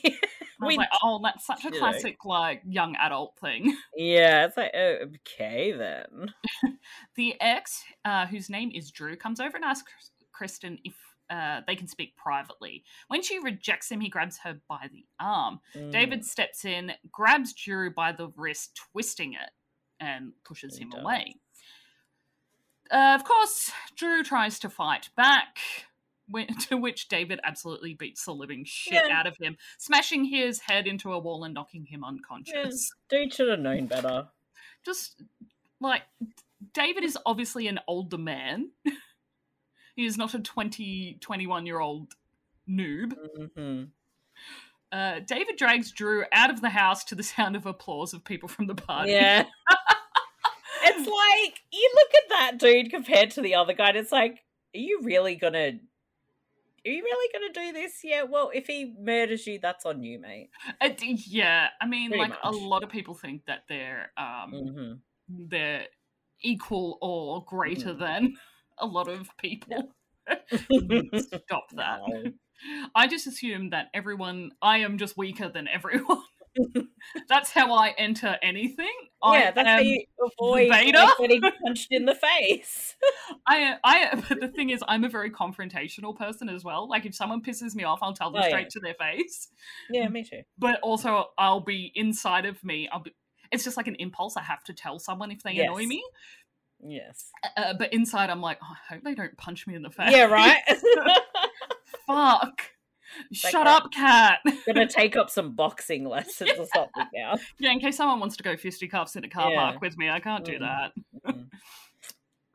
was 0.59 0.67
We- 0.67 0.77
like, 0.77 0.89
Oh, 1.01 1.19
that's 1.23 1.45
such 1.45 1.65
a 1.65 1.71
classic, 1.71 2.25
like, 2.25 2.61
young 2.67 2.95
adult 2.97 3.37
thing. 3.39 3.75
yeah, 3.95 4.45
it's 4.45 4.57
like 4.57 4.71
oh, 4.75 4.97
okay 5.31 5.71
then. 5.71 6.33
The 7.15 7.39
ex, 7.41 7.83
uh, 8.05 8.25
whose 8.27 8.49
name 8.49 8.71
is 8.73 8.91
Drew, 8.91 9.15
comes 9.15 9.39
over 9.39 9.55
and 9.55 9.65
asks 9.65 9.91
Kristen 10.31 10.77
if 10.83 10.95
uh, 11.31 11.61
they 11.65 11.75
can 11.75 11.87
speak 11.87 12.15
privately. 12.17 12.83
When 13.07 13.23
she 13.23 13.39
rejects 13.39 13.89
him, 13.89 14.01
he 14.01 14.09
grabs 14.09 14.37
her 14.39 14.59
by 14.67 14.89
the 14.91 15.05
arm. 15.19 15.61
Mm, 15.73 15.91
David 15.91 16.25
steps 16.25 16.65
in, 16.65 16.91
grabs 17.11 17.53
Drew 17.53 17.89
by 17.91 18.11
the 18.11 18.27
wrist, 18.35 18.79
twisting 18.91 19.33
it, 19.33 19.49
and 19.99 20.33
pushes 20.43 20.77
He 20.77 20.83
him 20.83 20.89
does. 20.91 21.01
away. 21.01 21.35
Uh, 22.91 23.15
of 23.17 23.23
course, 23.23 23.71
Drew 23.95 24.23
tries 24.23 24.59
to 24.59 24.69
fight 24.69 25.09
back, 25.15 25.59
to 26.69 26.75
which 26.77 27.07
David 27.07 27.39
absolutely 27.43 27.93
beats 27.93 28.25
the 28.25 28.33
living 28.33 28.63
shit 28.65 29.03
Yeah. 29.07 29.17
out 29.19 29.27
of 29.27 29.37
him, 29.37 29.57
smashing 29.77 30.25
his 30.25 30.59
head 30.59 30.87
into 30.87 31.13
a 31.13 31.19
wall 31.19 31.43
and 31.45 31.53
knocking 31.53 31.85
him 31.85 32.03
unconscious. 32.03 32.91
Dude 33.09 33.33
should 33.33 33.47
have 33.49 33.59
known 33.59 33.85
better. 33.87 34.27
Just 34.85 35.21
like 35.79 36.01
David 36.73 37.03
is 37.05 37.17
obviously 37.25 37.67
an 37.67 37.79
older 37.87 38.17
man. 38.17 38.71
He 39.95 40.05
is 40.05 40.17
not 40.17 40.33
a 40.33 40.39
20, 40.39 41.17
21 41.21 41.65
year 41.65 41.79
old 41.79 42.13
noob. 42.69 43.13
hmm 43.55 43.83
Uh, 44.91 45.19
David 45.19 45.55
drags 45.57 45.91
Drew 45.91 46.25
out 46.33 46.49
of 46.49 46.61
the 46.61 46.69
house 46.69 47.03
to 47.05 47.15
the 47.15 47.23
sound 47.23 47.55
of 47.55 47.65
applause 47.65 48.13
of 48.13 48.23
people 48.23 48.49
from 48.49 48.67
the 48.67 48.75
party. 48.75 49.11
Yeah. 49.13 49.45
it's 50.83 51.07
like 51.07 51.61
you 51.71 51.91
look 51.95 52.09
at 52.15 52.29
that 52.29 52.57
dude 52.59 52.89
compared 52.89 53.31
to 53.31 53.41
the 53.41 53.55
other 53.55 53.73
guy, 53.73 53.89
and 53.89 53.97
it's 53.97 54.11
like, 54.11 54.33
are 54.75 54.79
you 54.79 55.01
really 55.03 55.35
gonna? 55.35 55.71
Are 56.83 56.89
you 56.89 57.03
really 57.03 57.29
gonna 57.31 57.53
do 57.53 57.73
this? 57.73 57.99
Yeah. 58.03 58.23
Well, 58.23 58.51
if 58.53 58.67
he 58.67 58.95
murders 58.99 59.45
you, 59.45 59.59
that's 59.59 59.85
on 59.85 60.01
you, 60.03 60.19
mate. 60.19 60.49
Uh, 60.81 60.89
yeah, 60.99 61.67
I 61.79 61.85
mean, 61.85 62.09
Pretty 62.09 62.23
like 62.23 62.39
a 62.43 62.51
lot 62.51 62.83
of 62.83 62.89
people 62.89 63.13
think 63.13 63.45
that 63.45 63.63
they're 63.69 64.11
um, 64.17 64.51
hmm 64.51 64.93
they're 65.47 65.85
equal 66.41 66.97
or 67.01 67.45
greater 67.45 67.93
Mhm. 67.93 67.99
than 67.99 68.33
a 68.81 68.85
lot 68.85 69.07
of 69.07 69.29
people. 69.37 69.91
Stop 71.17 71.69
that. 71.75 71.99
No. 72.07 72.31
I 72.93 73.07
just 73.07 73.27
assume 73.27 73.71
that 73.71 73.87
everyone, 73.93 74.51
I 74.61 74.79
am 74.79 74.97
just 74.97 75.17
weaker 75.17 75.49
than 75.49 75.67
everyone. 75.67 76.21
that's 77.29 77.49
how 77.51 77.73
I 77.73 77.93
enter 77.97 78.37
anything. 78.43 78.91
yeah, 79.23 79.29
I 79.29 79.51
that's 79.51 79.67
how 79.67 79.79
you 79.79 80.03
avoid 80.39 80.69
like, 80.69 80.93
getting 81.19 81.41
punched 81.63 81.87
in 81.91 82.05
the 82.05 82.13
face. 82.13 82.95
I, 83.47 83.77
I, 83.83 84.23
but 84.27 84.39
the 84.41 84.49
thing 84.49 84.69
is, 84.69 84.83
I'm 84.87 85.03
a 85.05 85.09
very 85.09 85.31
confrontational 85.31 86.15
person 86.15 86.49
as 86.49 86.63
well. 86.63 86.89
Like, 86.89 87.05
if 87.05 87.15
someone 87.15 87.41
pisses 87.41 87.73
me 87.73 87.83
off, 87.85 87.99
I'll 88.01 88.13
tell 88.13 88.31
them 88.31 88.41
Oh, 88.41 88.45
yeah. 88.45 88.49
straight 88.49 88.69
to 88.71 88.79
their 88.81 88.95
face. 88.95 89.47
yeah, 89.89 90.07
me 90.09 90.23
too. 90.23 90.41
But 90.59 90.79
also, 90.81 91.27
I'll 91.37 91.61
be 91.61 91.91
inside 91.95 92.45
of 92.45 92.63
me. 92.63 92.89
I'll 92.91 92.99
be. 93.01 93.15
It's 93.51 93.63
just 93.65 93.75
like 93.75 93.87
an 93.87 93.95
impulse. 93.95 94.37
I 94.37 94.43
have 94.43 94.63
to 94.65 94.73
tell 94.73 94.97
someone 94.99 95.29
if 95.31 95.43
they 95.43 95.57
annoy 95.57 95.85
me. 95.85 96.03
Yes. 96.85 97.29
Uh, 97.57 97.73
but 97.77 97.93
inside, 97.93 98.29
I'm 98.29 98.41
like, 98.41 98.57
oh, 98.63 98.73
I 98.89 98.93
hope 98.95 99.03
they 99.03 99.13
don't 99.15 99.37
punch 99.37 99.67
me 99.67 99.75
in 99.75 99.81
the 99.83 99.89
face. 99.91 100.11
Yeah, 100.11 100.25
right. 100.25 100.61
Fuck. 102.07 102.61
Shut 103.33 103.51
that. 103.51 103.67
up, 103.67 103.91
cat. 103.91 104.39
Gonna 104.65 104.87
take 104.87 105.15
up 105.17 105.29
some 105.29 105.53
boxing 105.53 106.05
lessons 106.07 106.51
or 106.57 106.65
something 106.73 107.05
now. 107.13 107.35
yeah, 107.59 107.71
in 107.71 107.79
case 107.79 107.97
someone 107.97 108.19
wants 108.19 108.37
to 108.37 108.43
go 108.43 108.55
fisticuffs 108.55 109.15
in 109.15 109.23
a 109.25 109.29
car 109.29 109.51
Yeah. 109.51 109.71
park 109.71 109.81
with 109.81 109.97
me, 109.97 110.09
I 110.09 110.19
can't 110.19 110.45
do 110.45 110.53
Mm. 110.53 110.59
that. 110.59 110.91
Mm. 111.27 111.47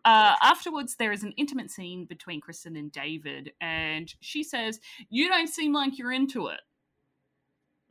Uh, 0.04 0.36
afterwards, 0.40 0.94
there 1.00 1.10
is 1.10 1.24
an 1.24 1.32
intimate 1.36 1.68
scene 1.68 2.04
between 2.04 2.40
Kristen 2.40 2.76
and 2.76 2.92
David, 2.92 3.50
and 3.60 4.14
she 4.20 4.44
says, 4.44 4.78
You 5.10 5.28
don't 5.28 5.48
seem 5.48 5.72
like 5.72 5.98
you're 5.98 6.12
into 6.12 6.46
it. 6.46 6.60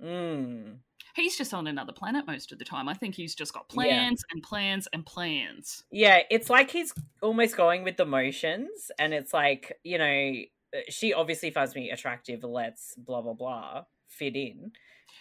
Mm. 0.01 0.77
He's 1.15 1.37
just 1.37 1.53
on 1.53 1.67
another 1.67 1.93
planet 1.93 2.27
most 2.27 2.51
of 2.51 2.59
the 2.59 2.65
time. 2.65 2.89
I 2.89 2.93
think 2.93 3.15
he's 3.15 3.35
just 3.35 3.53
got 3.53 3.65
Yeah. 3.69 3.75
plans 3.75 4.23
and 4.31 4.43
plans 4.43 4.87
and 4.93 5.05
plans. 5.05 5.83
Yeah, 5.91 6.21
it's 6.29 6.49
like 6.49 6.71
he's 6.71 6.93
almost 7.21 7.55
going 7.55 7.83
with 7.83 7.97
the 7.97 8.05
motions, 8.05 8.91
and 8.99 9.13
it's 9.13 9.33
like 9.33 9.77
you 9.83 9.97
know, 9.97 10.33
uh, 10.75 10.81
she 10.89 11.13
obviously 11.13 11.51
finds 11.51 11.73
me 11.75 11.89
attractive. 11.91 12.43
Let's 12.43 12.95
blah 12.97 13.21
blah 13.21 13.33
blah 13.33 13.83
fit 14.07 14.35
in, 14.35 14.71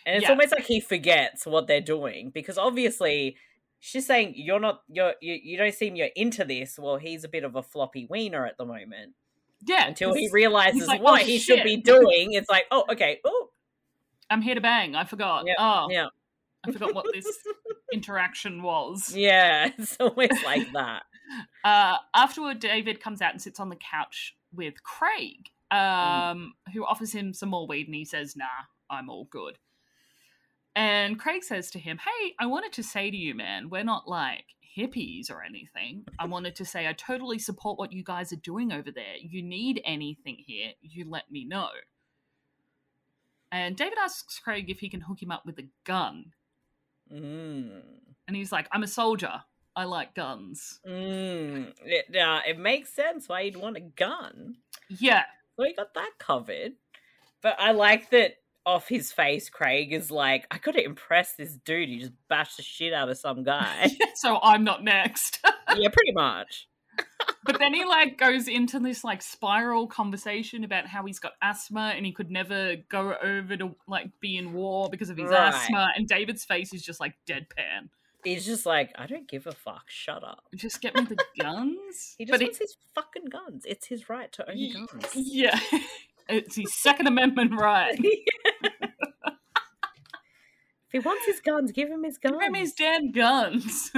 and 0.06 0.16
it's 0.16 0.24
Yeah. 0.24 0.30
almost 0.30 0.52
like 0.52 0.66
he 0.66 0.80
forgets 0.80 1.46
what 1.46 1.66
they're 1.68 1.80
doing 1.80 2.30
because 2.30 2.58
obviously 2.58 3.36
she's 3.80 4.06
saying 4.06 4.32
you're 4.36 4.60
not 4.60 4.82
you're 4.88 5.14
you, 5.20 5.38
you 5.42 5.56
don't 5.56 5.74
seem 5.74 5.94
you're 5.96 6.08
into 6.16 6.44
this. 6.44 6.78
Well, 6.78 6.96
he's 6.96 7.22
a 7.24 7.28
bit 7.28 7.44
of 7.44 7.54
a 7.54 7.62
floppy 7.62 8.06
wiener 8.08 8.46
at 8.46 8.56
the 8.56 8.64
moment 8.64 9.14
Yeah. 9.66 9.86
until 9.86 10.12
he 10.14 10.28
realizes 10.32 10.88
like, 10.88 11.00
what 11.02 11.22
"Oh, 11.22 11.24
he 11.24 11.38
should 11.38 11.62
be 11.62 11.76
doing. 11.76 12.32
It's 12.32 12.48
like 12.50 12.64
oh 12.70 12.84
okay 12.90 13.20
oh 13.24 13.33
I'm 14.30 14.42
here 14.42 14.54
to 14.54 14.60
bang. 14.60 14.94
I 14.94 15.04
forgot. 15.04 15.44
Yeah, 15.46 15.54
oh, 15.58 15.88
yeah 15.90 16.08
I 16.66 16.72
forgot 16.72 16.94
what 16.94 17.06
this 17.12 17.26
interaction 17.92 18.62
was. 18.62 19.14
yeah. 19.14 19.70
It's 19.78 19.96
always 20.00 20.42
like 20.44 20.72
that. 20.72 21.02
Uh, 21.64 21.96
afterward, 22.14 22.58
David 22.58 23.00
comes 23.00 23.22
out 23.22 23.32
and 23.32 23.40
sits 23.40 23.58
on 23.58 23.70
the 23.70 23.76
couch 23.76 24.36
with 24.52 24.82
Craig, 24.82 25.48
um, 25.70 26.52
who 26.74 26.84
offers 26.84 27.12
him 27.12 27.32
some 27.32 27.48
more 27.48 27.66
weed, 27.66 27.86
and 27.86 27.94
he 27.94 28.04
says, 28.04 28.36
"Nah, 28.36 28.44
I'm 28.90 29.08
all 29.08 29.24
good." 29.30 29.58
And 30.76 31.18
Craig 31.18 31.42
says 31.42 31.70
to 31.70 31.78
him, 31.78 31.98
"Hey, 31.98 32.34
I 32.38 32.44
wanted 32.44 32.74
to 32.74 32.82
say 32.82 33.10
to 33.10 33.16
you, 33.16 33.34
man, 33.34 33.70
we're 33.70 33.84
not 33.84 34.06
like 34.06 34.44
hippies 34.76 35.30
or 35.30 35.42
anything. 35.42 36.04
I 36.18 36.26
wanted 36.26 36.54
to 36.56 36.66
say 36.66 36.86
I 36.86 36.92
totally 36.92 37.38
support 37.38 37.78
what 37.78 37.92
you 37.92 38.04
guys 38.04 38.30
are 38.30 38.36
doing 38.36 38.70
over 38.70 38.90
there. 38.90 39.16
You 39.18 39.42
need 39.42 39.80
anything 39.86 40.36
here, 40.46 40.72
you 40.82 41.08
let 41.08 41.30
me 41.30 41.46
know." 41.46 41.70
And 43.54 43.76
David 43.76 43.98
asks 44.02 44.40
Craig 44.40 44.68
if 44.68 44.80
he 44.80 44.88
can 44.88 45.00
hook 45.02 45.22
him 45.22 45.30
up 45.30 45.46
with 45.46 45.58
a 45.60 45.68
gun, 45.84 46.32
Mm. 47.12 47.82
and 48.26 48.36
he's 48.36 48.50
like, 48.50 48.66
"I'm 48.72 48.82
a 48.82 48.88
soldier. 48.88 49.44
I 49.76 49.84
like 49.84 50.14
guns." 50.14 50.80
Mm. 50.84 51.72
It, 51.84 52.16
uh, 52.16 52.40
it 52.46 52.58
makes 52.58 52.92
sense 52.92 53.28
why 53.28 53.42
you'd 53.42 53.56
want 53.56 53.76
a 53.76 53.80
gun. 53.80 54.56
Yeah, 54.88 55.24
So 55.56 55.62
he 55.64 55.72
got 55.74 55.94
that 55.94 56.12
covered. 56.18 56.72
But 57.42 57.54
I 57.60 57.70
like 57.72 58.10
that 58.10 58.38
off 58.66 58.88
his 58.88 59.12
face, 59.12 59.48
Craig 59.50 59.92
is 59.92 60.10
like, 60.10 60.46
I 60.50 60.58
gotta 60.58 60.82
impress 60.82 61.34
this 61.34 61.54
dude. 61.56 61.88
He 61.90 61.98
just 61.98 62.12
bashed 62.28 62.56
the 62.56 62.62
shit 62.64 62.92
out 62.92 63.08
of 63.10 63.18
some 63.18 63.44
guy. 63.44 63.90
so 64.16 64.40
I'm 64.42 64.64
not 64.64 64.82
next. 64.82 65.38
yeah, 65.76 65.90
pretty 65.90 66.12
much. 66.12 66.66
but 67.44 67.58
then 67.58 67.74
he 67.74 67.84
like 67.84 68.16
goes 68.18 68.48
into 68.48 68.78
this 68.80 69.04
like 69.04 69.22
spiral 69.22 69.86
conversation 69.86 70.64
about 70.64 70.86
how 70.86 71.04
he's 71.04 71.18
got 71.18 71.32
asthma 71.42 71.92
and 71.96 72.04
he 72.06 72.12
could 72.12 72.30
never 72.30 72.76
go 72.88 73.14
over 73.22 73.56
to 73.56 73.74
like 73.86 74.08
be 74.20 74.36
in 74.36 74.52
war 74.52 74.88
because 74.90 75.10
of 75.10 75.16
his 75.16 75.30
Right. 75.30 75.48
asthma 75.54 75.92
and 75.96 76.08
David's 76.08 76.44
face 76.44 76.72
is 76.72 76.82
just 76.82 77.00
like 77.00 77.14
deadpan. 77.26 77.88
He's 78.24 78.46
just 78.46 78.64
like, 78.64 78.90
I 78.96 79.06
don't 79.06 79.28
give 79.28 79.46
a 79.46 79.52
fuck. 79.52 79.84
Shut 79.88 80.24
up. 80.24 80.44
Just 80.54 80.80
get 80.80 80.94
me 80.94 81.04
the 81.04 81.16
guns. 81.40 82.14
He 82.16 82.24
just 82.24 82.32
but 82.38 82.40
wants 82.42 82.58
his 82.58 82.76
fucking 82.94 83.26
guns. 83.26 83.64
It's 83.66 83.86
his 83.88 84.08
right 84.08 84.32
to 84.32 84.50
own 84.50 84.56
Ye- 84.56 84.72
guns. 84.72 85.10
yeah, 85.14 85.60
it's 86.30 86.56
his 86.56 86.74
Second 86.74 87.06
Amendment 87.06 87.52
right. 87.54 87.98
if 88.02 88.22
he 90.90 90.98
wants 91.00 91.26
his 91.26 91.40
guns, 91.40 91.70
give 91.72 91.90
him 91.90 92.02
his 92.04 92.16
guns. 92.16 92.36
Give 92.38 92.48
him 92.48 92.54
his 92.54 92.72
damn 92.72 93.12
guns. 93.12 93.90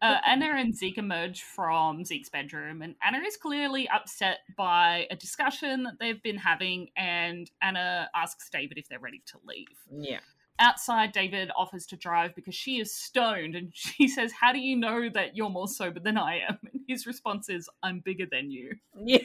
Uh, 0.00 0.18
Anna 0.24 0.54
and 0.56 0.74
Zeke 0.74 0.98
emerge 0.98 1.42
from 1.42 2.04
Zeke's 2.04 2.28
bedroom, 2.28 2.82
and 2.82 2.94
Anna 3.02 3.18
is 3.18 3.36
clearly 3.36 3.88
upset 3.88 4.38
by 4.56 5.08
a 5.10 5.16
discussion 5.16 5.82
that 5.82 5.94
they've 5.98 6.22
been 6.22 6.36
having. 6.36 6.88
And 6.96 7.50
Anna 7.62 8.08
asks 8.14 8.48
David 8.48 8.78
if 8.78 8.88
they're 8.88 9.00
ready 9.00 9.22
to 9.26 9.38
leave. 9.44 9.66
yeah. 9.90 10.20
Outside, 10.60 11.12
David 11.12 11.52
offers 11.56 11.86
to 11.86 11.96
drive 11.96 12.34
because 12.34 12.54
she 12.54 12.80
is 12.80 12.92
stoned, 12.92 13.54
and 13.54 13.70
she 13.74 14.08
says, 14.08 14.32
"How 14.32 14.52
do 14.52 14.58
you 14.58 14.76
know 14.76 15.08
that 15.08 15.36
you're 15.36 15.50
more 15.50 15.68
sober 15.68 16.00
than 16.00 16.18
I 16.18 16.40
am?" 16.48 16.58
And 16.72 16.82
his 16.88 17.06
response 17.06 17.48
is, 17.48 17.68
"I'm 17.82 18.00
bigger 18.00 18.26
than 18.30 18.50
you." 18.50 18.74
Yeah. 18.96 19.18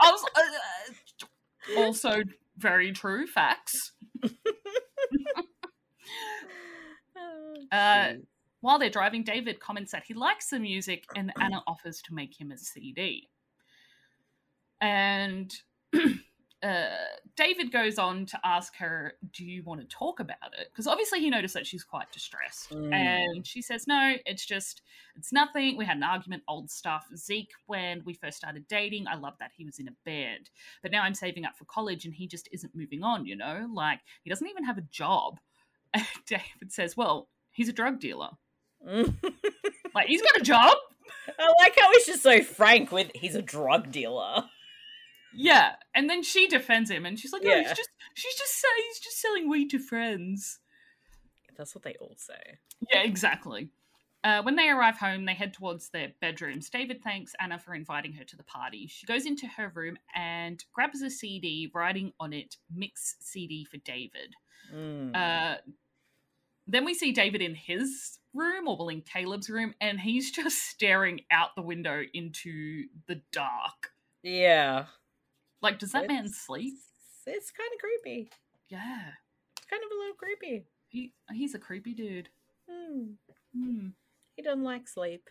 I 0.00 0.10
was 0.10 0.24
uh, 0.34 1.80
also 1.80 2.22
very 2.56 2.92
true 2.92 3.26
facts. 3.26 3.92
Uh. 7.72 8.14
While 8.60 8.78
they're 8.78 8.90
driving, 8.90 9.24
David 9.24 9.60
comments 9.60 9.92
that 9.92 10.04
he 10.04 10.14
likes 10.14 10.50
the 10.50 10.58
music, 10.58 11.04
and 11.16 11.32
Anna 11.40 11.62
offers 11.66 12.02
to 12.02 12.14
make 12.14 12.38
him 12.40 12.52
a 12.52 12.58
CD. 12.58 13.28
And 14.80 15.54
uh, 16.62 16.84
David 17.36 17.72
goes 17.72 17.98
on 17.98 18.26
to 18.26 18.40
ask 18.44 18.76
her, 18.76 19.14
Do 19.32 19.44
you 19.44 19.62
want 19.62 19.80
to 19.80 19.86
talk 19.86 20.20
about 20.20 20.52
it? 20.58 20.68
Because 20.70 20.86
obviously 20.86 21.20
he 21.20 21.30
noticed 21.30 21.54
that 21.54 21.66
she's 21.66 21.84
quite 21.84 22.10
distressed. 22.12 22.70
Mm. 22.70 22.92
And 22.92 23.46
she 23.46 23.62
says, 23.62 23.86
No, 23.86 24.16
it's 24.26 24.44
just, 24.44 24.82
it's 25.16 25.32
nothing. 25.32 25.76
We 25.76 25.86
had 25.86 25.96
an 25.96 26.02
argument, 26.02 26.42
old 26.48 26.70
stuff. 26.70 27.06
Zeke, 27.16 27.52
when 27.66 28.02
we 28.04 28.14
first 28.14 28.36
started 28.36 28.68
dating, 28.68 29.06
I 29.06 29.16
loved 29.16 29.38
that 29.40 29.52
he 29.56 29.64
was 29.64 29.78
in 29.78 29.88
a 29.88 29.96
band. 30.04 30.50
But 30.82 30.92
now 30.92 31.02
I'm 31.02 31.14
saving 31.14 31.44
up 31.44 31.56
for 31.56 31.64
college 31.64 32.04
and 32.04 32.14
he 32.14 32.26
just 32.26 32.48
isn't 32.52 32.74
moving 32.74 33.02
on, 33.02 33.26
you 33.26 33.36
know? 33.36 33.68
Like, 33.72 34.00
he 34.22 34.30
doesn't 34.30 34.48
even 34.48 34.64
have 34.64 34.78
a 34.78 34.82
job. 34.82 35.38
And 35.92 36.06
David 36.24 36.70
says, 36.70 36.96
Well, 36.96 37.28
he's 37.50 37.68
a 37.68 37.72
drug 37.72 37.98
dealer. 37.98 38.30
Like, 39.94 40.06
he's 40.06 40.22
got 40.22 40.36
a 40.38 40.42
job. 40.42 40.76
I 41.38 41.52
like 41.60 41.76
how 41.78 41.90
he's 41.92 42.06
just 42.06 42.22
so 42.22 42.42
frank 42.42 42.92
with 42.92 43.10
he's 43.14 43.34
a 43.34 43.42
drug 43.42 43.90
dealer. 43.90 44.44
Yeah, 45.34 45.72
and 45.94 46.08
then 46.08 46.22
she 46.22 46.46
defends 46.46 46.90
him, 46.90 47.04
and 47.06 47.18
she's 47.18 47.32
like, 47.32 47.42
"No, 47.42 47.50
Yeah. 47.50 47.58
he's 47.60 47.76
just, 47.76 47.88
she's 48.14 48.34
just 48.34 48.64
he's 48.76 48.98
just 49.00 49.20
selling 49.20 49.48
weed 49.48 49.68
to 49.70 49.78
friends." 49.78 50.60
That's 51.56 51.74
what 51.74 51.82
they 51.84 51.94
all 52.00 52.14
say. 52.16 52.58
Yeah, 52.92 53.02
exactly. 53.02 53.70
Uh, 54.22 54.42
when 54.42 54.56
they 54.56 54.68
arrive 54.68 54.98
home, 54.98 55.24
they 55.24 55.34
head 55.34 55.54
towards 55.54 55.88
their 55.90 56.12
bedrooms. 56.20 56.68
David 56.70 57.02
thanks 57.02 57.32
Anna 57.40 57.58
for 57.58 57.74
inviting 57.74 58.12
her 58.14 58.24
to 58.24 58.36
the 58.36 58.44
party. 58.44 58.86
She 58.86 59.06
goes 59.06 59.24
into 59.26 59.46
her 59.46 59.72
room 59.74 59.96
and 60.14 60.62
grabs 60.72 61.00
a 61.02 61.10
CD, 61.10 61.70
writing 61.74 62.12
on 62.20 62.32
it 62.32 62.56
"Mix 62.74 63.16
CD 63.20 63.64
for 63.64 63.78
David." 63.78 64.34
Mm. 64.74 65.14
Uh, 65.16 65.58
then 66.72 66.84
we 66.84 66.94
see 66.94 67.12
David 67.12 67.42
in 67.42 67.54
his 67.54 68.18
room, 68.34 68.68
or 68.68 68.76
well, 68.78 68.88
in 68.88 69.02
Caleb's 69.02 69.50
room, 69.50 69.74
and 69.80 70.00
he's 70.00 70.30
just 70.40 70.58
staring 70.70 71.20
out 71.30 71.50
the 71.56 71.62
window 71.62 72.02
into 72.14 72.84
the 73.06 73.20
dark. 73.32 73.92
yeah. 74.22 74.86
Like, 75.62 75.78
does 75.78 75.92
that 75.92 76.08
man 76.08 76.26
sleep? 76.30 76.72
It's 77.26 77.50
kind 77.50 77.68
of 77.74 77.80
creepy. 77.80 78.30
Yeah, 78.70 79.10
It's 79.58 79.66
kind 79.68 79.82
of 79.84 79.90
a 79.90 79.98
little 80.00 80.14
creepy. 80.14 80.64
he 80.88 81.12
he's 81.32 81.54
a 81.54 81.58
creepy 81.58 81.92
dude. 81.92 82.30
Hmm. 82.70 83.10
Hmm. 83.54 83.88
He 84.36 84.42
doesn't 84.42 84.64
like 84.64 84.88
sleep. 84.88 85.28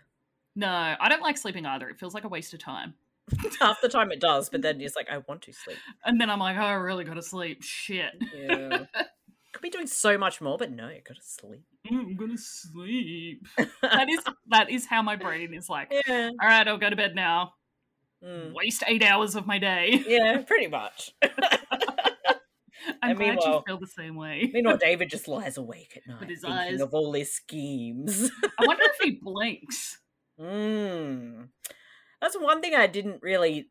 No, 0.55 0.67
I 0.67 1.09
don't 1.09 1.23
like 1.23 1.37
sleeping 1.37 1.65
either. 1.65 1.89
It 1.89 1.97
feels 1.99 2.13
like 2.13 2.25
a 2.25 2.29
waste 2.29 2.53
of 2.53 2.59
time. 2.59 2.93
Half 3.59 3.81
the 3.81 3.89
time 3.89 4.11
it 4.11 4.19
does, 4.19 4.49
but 4.49 4.61
then 4.61 4.79
it's 4.81 4.95
like, 4.95 5.07
I 5.09 5.19
want 5.27 5.41
to 5.43 5.53
sleep. 5.53 5.77
And 6.05 6.21
then 6.21 6.29
I'm 6.29 6.39
like, 6.39 6.57
oh, 6.57 6.61
I 6.61 6.73
really 6.73 7.05
gotta 7.05 7.23
sleep. 7.23 7.63
Shit. 7.63 8.13
Yeah. 8.35 8.85
Could 9.59 9.63
be 9.63 9.69
doing 9.71 9.87
so 9.87 10.17
much 10.17 10.39
more, 10.39 10.57
but 10.57 10.71
no, 10.71 10.87
you 10.87 11.01
gotta 11.05 11.19
sleep. 11.21 11.63
Mm, 11.91 11.99
I'm 11.99 12.15
gonna 12.15 12.37
sleep. 12.37 13.45
That 13.81 14.07
is 14.09 14.19
that 14.51 14.69
is 14.69 14.85
how 14.85 15.01
my 15.01 15.17
brain 15.17 15.53
is 15.53 15.67
like. 15.67 15.91
yeah. 16.07 16.29
All 16.41 16.47
right, 16.47 16.65
I'll 16.65 16.77
go 16.77 16.89
to 16.89 16.95
bed 16.95 17.13
now. 17.13 17.55
Mm. 18.23 18.53
Waste 18.53 18.83
eight 18.87 19.03
hours 19.03 19.35
of 19.35 19.45
my 19.45 19.59
day. 19.59 20.01
Yeah, 20.07 20.37
pretty 20.43 20.67
much. 20.67 21.11
I'm 23.03 23.11
And 23.11 23.17
glad 23.19 23.39
you 23.43 23.61
feel 23.67 23.77
the 23.79 23.87
same 23.87 24.15
way. 24.15 24.49
Meanwhile, 24.53 24.77
David 24.77 25.09
just 25.09 25.27
lies 25.27 25.57
awake 25.57 25.97
at 25.97 26.07
night 26.07 26.29
his 26.29 26.41
thinking 26.41 26.57
eyes- 26.57 26.81
of 26.81 26.93
all 26.93 27.11
his 27.11 27.33
schemes. 27.33 28.31
I 28.57 28.65
wonder 28.65 28.83
if 28.85 28.95
he 29.03 29.19
blinks. 29.21 29.99
Mm. 30.39 31.49
That's 32.21 32.37
one 32.39 32.61
thing 32.61 32.75
I 32.75 32.87
didn't 32.87 33.21
really 33.21 33.67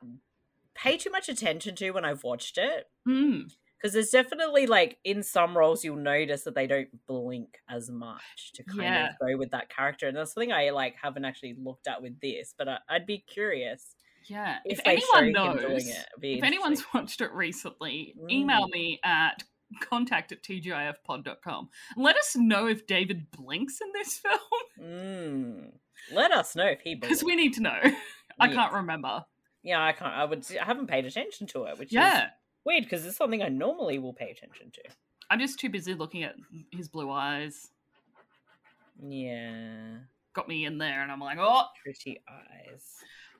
pay 0.75 0.99
too 0.99 1.11
much 1.11 1.31
attention 1.31 1.75
to 1.77 1.91
when 1.93 2.05
I've 2.05 2.25
watched 2.25 2.59
it. 2.59 2.85
Hmm. 3.07 3.41
Because 3.81 3.93
there's 3.95 4.11
definitely 4.11 4.67
like 4.67 4.99
in 5.05 5.23
some 5.23 5.57
roles 5.57 5.85
you'll 5.85 5.97
notice 5.97 6.43
that 6.45 6.55
they 6.57 6.67
don't 6.67 6.89
blink 7.07 7.59
as 7.71 7.89
much 7.91 8.53
to 8.55 8.65
kind 8.65 8.83
Yeah. 8.83 9.11
of 9.11 9.19
go 9.21 9.37
with 9.37 9.51
that 9.53 9.69
character, 9.69 10.09
and 10.09 10.17
that's 10.17 10.33
something 10.35 10.53
I 10.53 10.71
like 10.71 10.97
haven't 11.01 11.25
actually 11.25 11.55
looked 11.59 11.87
at 11.87 12.03
with 12.03 12.21
this. 12.21 12.55
But 12.59 12.69
I, 12.69 12.79
I'd 12.89 13.07
be 13.07 13.19
curious 13.19 13.95
Yeah. 14.27 14.59
if, 14.65 14.81
If, 14.81 14.87
anyone 14.87 15.33
knows, 15.33 15.87
it. 15.89 16.07
If 16.21 16.43
anyone's 16.43 16.85
watched 16.95 17.21
it 17.21 17.33
recently, 17.33 18.15
email 18.29 18.67
Mm. 18.67 18.71
me 18.73 19.01
at 19.05 19.45
contact 19.81 20.33
at 20.33 20.43
tgifpod.com. 20.43 21.69
Let 21.97 22.17
us 22.17 22.35
know 22.37 22.67
if 22.67 22.87
David 22.87 23.31
blinks 23.31 23.81
in 23.81 23.89
this 23.93 24.17
film 24.19 24.39
Mm. 24.81 25.73
Let 26.13 26.33
us 26.33 26.57
know 26.57 26.67
if 26.67 26.81
he 26.81 26.95
because 26.95 27.23
we 27.23 27.37
need 27.37 27.55
to 27.55 27.61
know. 27.63 27.79
I 28.41 28.47
Yeah. 28.49 28.55
can't 28.55 28.73
remember. 28.73 29.25
Yeah, 29.63 29.85
I 29.85 29.93
can't. 29.93 30.15
I 30.15 30.25
would. 30.25 30.47
I 30.61 30.65
haven't 30.65 30.87
paid 30.87 31.05
attention 31.05 31.47
to 31.49 31.65
it, 31.65 31.79
which 31.79 31.89
is 31.89 31.95
Yeah. 31.95 32.31
Weird 32.69 32.85
because 32.85 33.05
it's 33.07 33.17
something 33.17 33.43
I 33.43 33.49
normally 33.49 33.99
will 33.99 34.13
pay 34.13 34.31
attention 34.31 34.71
to. 34.73 34.83
I'm 35.31 35.41
just 35.41 35.59
too 35.59 35.71
busy 35.71 35.95
looking 35.95 36.23
at 36.23 36.37
his 36.71 36.89
blue 36.89 37.11
eyes. 37.11 37.71
Yeah, 39.03 39.99
Got 40.35 40.49
me 40.49 40.67
in 40.67 40.79
there, 40.79 41.03
and 41.03 41.11
I'm 41.11 41.21
like, 41.21 41.39
oh. 41.41 41.65
pretty 41.83 42.21
eyes. 42.29 42.85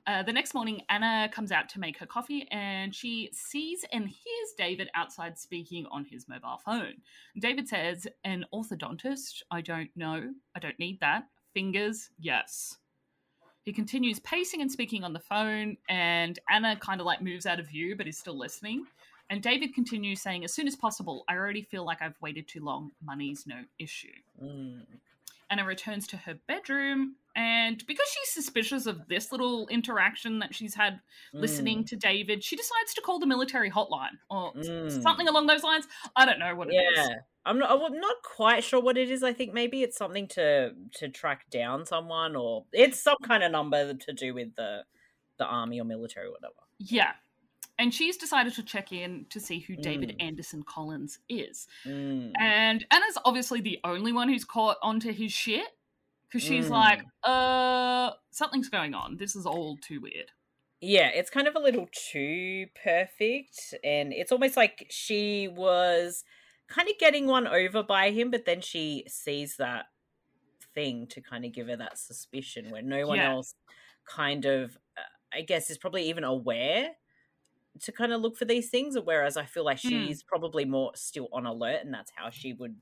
Uh, 0.07 0.23
the 0.23 0.33
next 0.33 0.53
morning, 0.53 0.81
Anna 0.89 1.29
comes 1.31 1.51
out 1.51 1.69
to 1.69 1.79
make 1.79 1.97
her 1.99 2.05
coffee 2.05 2.47
and 2.51 2.95
she 2.95 3.29
sees 3.31 3.85
and 3.93 4.07
hears 4.07 4.49
David 4.57 4.89
outside 4.95 5.37
speaking 5.37 5.85
on 5.91 6.03
his 6.03 6.27
mobile 6.27 6.59
phone. 6.65 6.95
David 7.39 7.67
says, 7.67 8.07
An 8.23 8.45
orthodontist? 8.51 9.43
I 9.51 9.61
don't 9.61 9.89
know. 9.95 10.33
I 10.55 10.59
don't 10.59 10.79
need 10.79 10.99
that. 11.01 11.25
Fingers? 11.53 12.09
Yes. 12.19 12.77
He 13.61 13.73
continues 13.73 14.19
pacing 14.19 14.61
and 14.61 14.71
speaking 14.71 15.03
on 15.03 15.13
the 15.13 15.19
phone, 15.19 15.77
and 15.89 16.39
Anna 16.49 16.75
kind 16.77 16.99
of 16.99 17.05
like 17.05 17.21
moves 17.21 17.45
out 17.45 17.59
of 17.59 17.67
view 17.67 17.95
but 17.95 18.07
is 18.07 18.17
still 18.17 18.37
listening. 18.37 18.85
And 19.29 19.41
David 19.43 19.75
continues 19.75 20.21
saying, 20.21 20.43
As 20.43 20.53
soon 20.53 20.67
as 20.67 20.75
possible, 20.75 21.23
I 21.27 21.35
already 21.35 21.61
feel 21.61 21.85
like 21.85 22.01
I've 22.01 22.19
waited 22.21 22.47
too 22.47 22.63
long. 22.63 22.91
Money's 23.03 23.45
no 23.45 23.63
issue. 23.77 24.07
Mm. 24.43 24.81
Anna 25.51 25.65
returns 25.65 26.05
to 26.07 26.17
her 26.17 26.35
bedroom, 26.47 27.15
and 27.35 27.83
because 27.87 28.07
she's 28.07 28.29
suspicious 28.29 28.85
of 28.85 29.07
this 29.07 29.31
little 29.31 29.67
interaction 29.69 30.37
that 30.39 30.53
she's 30.53 30.75
had 30.75 30.99
listening 31.33 31.83
to 31.85 31.95
David, 31.95 32.43
she 32.43 32.55
decides 32.55 32.93
to 32.93 33.01
call 33.01 33.17
the 33.17 33.25
military 33.25 33.71
hotline 33.71 34.17
or 34.29 34.53
Mm. 34.53 35.01
something 35.01 35.27
along 35.27 35.47
those 35.47 35.63
lines. 35.63 35.87
I 36.15 36.25
don't 36.25 36.37
know 36.37 36.53
what 36.55 36.67
it 36.71 36.75
is. 36.75 36.97
Yeah, 36.97 37.15
I'm 37.45 37.57
not. 37.57 37.71
I'm 37.71 37.99
not 37.99 38.17
quite 38.23 38.63
sure 38.63 38.79
what 38.79 38.95
it 38.95 39.09
is. 39.09 39.23
I 39.23 39.33
think 39.33 39.51
maybe 39.53 39.81
it's 39.81 39.97
something 39.97 40.27
to 40.29 40.75
to 40.93 41.09
track 41.09 41.49
down 41.49 41.83
someone, 41.87 42.35
or 42.35 42.65
it's 42.71 42.99
some 42.99 43.17
kind 43.23 43.41
of 43.41 43.51
number 43.51 43.93
to 43.95 44.13
do 44.13 44.35
with 44.35 44.55
the 44.55 44.83
the 45.37 45.45
army 45.45 45.79
or 45.81 45.83
military, 45.85 46.27
or 46.27 46.31
whatever. 46.33 46.53
Yeah. 46.77 47.13
And 47.79 47.91
she's 47.93 48.17
decided 48.17 48.53
to 48.55 48.63
check 48.63 48.91
in 48.91 49.25
to 49.29 49.39
see 49.39 49.59
who 49.59 49.75
David 49.75 50.09
Mm. 50.19 50.23
Anderson 50.23 50.61
Collins 50.63 51.19
is. 51.29 51.67
Mm. 51.85 52.33
And 52.39 52.85
Anna's 52.91 53.17
obviously 53.25 53.61
the 53.61 53.79
only 53.83 54.11
one 54.13 54.29
who's 54.29 54.45
caught 54.45 54.77
onto 54.83 55.11
his 55.11 55.31
shit. 55.31 55.67
Because 56.27 56.43
she's 56.47 56.67
Mm. 56.67 56.71
like, 56.71 57.01
uh, 57.23 58.11
something's 58.29 58.69
going 58.69 58.93
on. 58.93 59.17
This 59.17 59.35
is 59.35 59.47
all 59.47 59.77
too 59.77 59.99
weird. 59.99 60.31
Yeah, 60.79 61.07
it's 61.07 61.31
kind 61.31 61.47
of 61.47 61.55
a 61.55 61.59
little 61.59 61.89
too 61.91 62.67
perfect, 62.83 63.73
and 63.83 64.13
it's 64.13 64.31
almost 64.31 64.55
like 64.55 64.85
she 64.91 65.47
was 65.47 66.23
kind 66.67 66.87
of 66.87 66.97
getting 66.99 67.25
one 67.25 67.47
over 67.47 67.81
by 67.81 68.11
him, 68.11 68.29
but 68.29 68.45
then 68.45 68.61
she 68.61 69.05
sees 69.07 69.57
that 69.57 69.87
thing 70.75 71.07
to 71.07 71.19
kind 71.19 71.45
of 71.45 71.51
give 71.51 71.67
her 71.67 71.75
that 71.77 71.97
suspicion 71.97 72.69
where 72.69 72.83
no 72.83 73.07
one 73.07 73.17
Yeah. 73.17 73.31
else 73.31 73.55
kind 74.05 74.45
of, 74.45 74.77
uh, 74.97 75.01
I 75.33 75.41
guess, 75.41 75.69
is 75.71 75.77
probably 75.79 76.07
even 76.09 76.23
aware 76.23 76.95
to 77.81 77.91
kind 77.91 78.11
of 78.13 78.21
look 78.21 78.37
for 78.37 78.45
these 78.45 78.69
things. 78.69 78.97
Whereas 79.03 79.37
I 79.37 79.45
feel 79.45 79.63
like 79.65 79.77
Mm. 79.77 80.07
she's 80.07 80.23
probably 80.23 80.65
more 80.65 80.91
still 80.95 81.29
on 81.31 81.45
alert, 81.45 81.83
and 81.83 81.93
that's 81.93 82.11
how 82.15 82.29
she 82.29 82.53
would, 82.53 82.75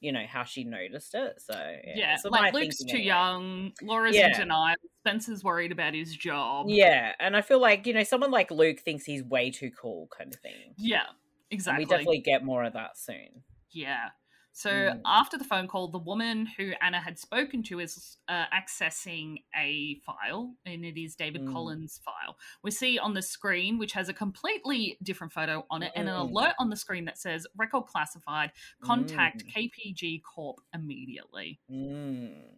you 0.00 0.12
know, 0.12 0.24
how 0.26 0.44
she 0.44 0.64
noticed 0.64 1.14
it. 1.14 1.40
So 1.40 1.54
yeah, 1.84 1.92
Yeah, 1.96 2.16
so 2.16 2.28
like 2.30 2.52
Luke's 2.54 2.78
too 2.78 2.90
anyway. 2.90 3.04
young. 3.06 3.72
Laura's 3.82 4.16
Yeah. 4.16 4.28
in 4.28 4.40
denial. 4.40 4.76
Spencer's 5.00 5.44
worried 5.44 5.72
about 5.72 5.94
his 5.94 6.16
job. 6.16 6.66
Yeah, 6.68 7.14
and 7.20 7.36
I 7.36 7.42
feel 7.42 7.58
like 7.60 7.86
you 7.86 7.92
know 7.94 8.04
someone 8.04 8.30
like 8.30 8.50
Luke 8.50 8.80
thinks 8.80 9.04
he's 9.04 9.22
way 9.22 9.50
too 9.50 9.70
cool, 9.70 10.08
kind 10.16 10.32
of 10.32 10.40
thing. 10.40 10.74
Yeah, 10.78 11.06
And 11.08 11.16
exactly. 11.50 11.84
we 11.84 11.88
definitely 11.88 12.20
get 12.20 12.42
more 12.44 12.64
of 12.64 12.72
that 12.74 12.96
soon. 12.98 13.44
Yeah. 13.70 14.10
So 14.56 14.70
Mm. 14.70 15.00
after 15.04 15.36
the 15.36 15.42
phone 15.44 15.66
call, 15.66 15.88
the 15.88 15.98
woman 15.98 16.46
who 16.46 16.72
Anna 16.80 17.00
had 17.00 17.18
spoken 17.18 17.64
to 17.64 17.80
is 17.80 18.18
uh, 18.28 18.44
accessing 18.54 19.42
a 19.56 19.96
file, 20.06 20.54
and 20.64 20.84
it 20.84 20.96
is 20.96 21.16
David 21.16 21.42
Mm. 21.42 21.52
Collins' 21.52 21.98
file. 22.04 22.38
We 22.62 22.70
see 22.70 22.96
on 22.96 23.14
the 23.14 23.20
screen, 23.22 23.78
which 23.78 23.92
has 23.94 24.08
a 24.08 24.14
completely 24.14 24.96
different 25.02 25.32
photo 25.32 25.66
on 25.70 25.82
it, 25.82 25.90
and 25.96 26.08
an 26.08 26.14
Mm. 26.14 26.30
alert 26.30 26.54
on 26.60 26.70
the 26.70 26.76
screen 26.76 27.04
that 27.06 27.18
says 27.18 27.48
"Record 27.56 27.86
classified. 27.86 28.52
Contact 28.80 29.44
Mm. 29.44 29.52
KPG 29.52 30.20
Corp 30.20 30.60
immediately." 30.72 31.60
Mm. 31.68 32.54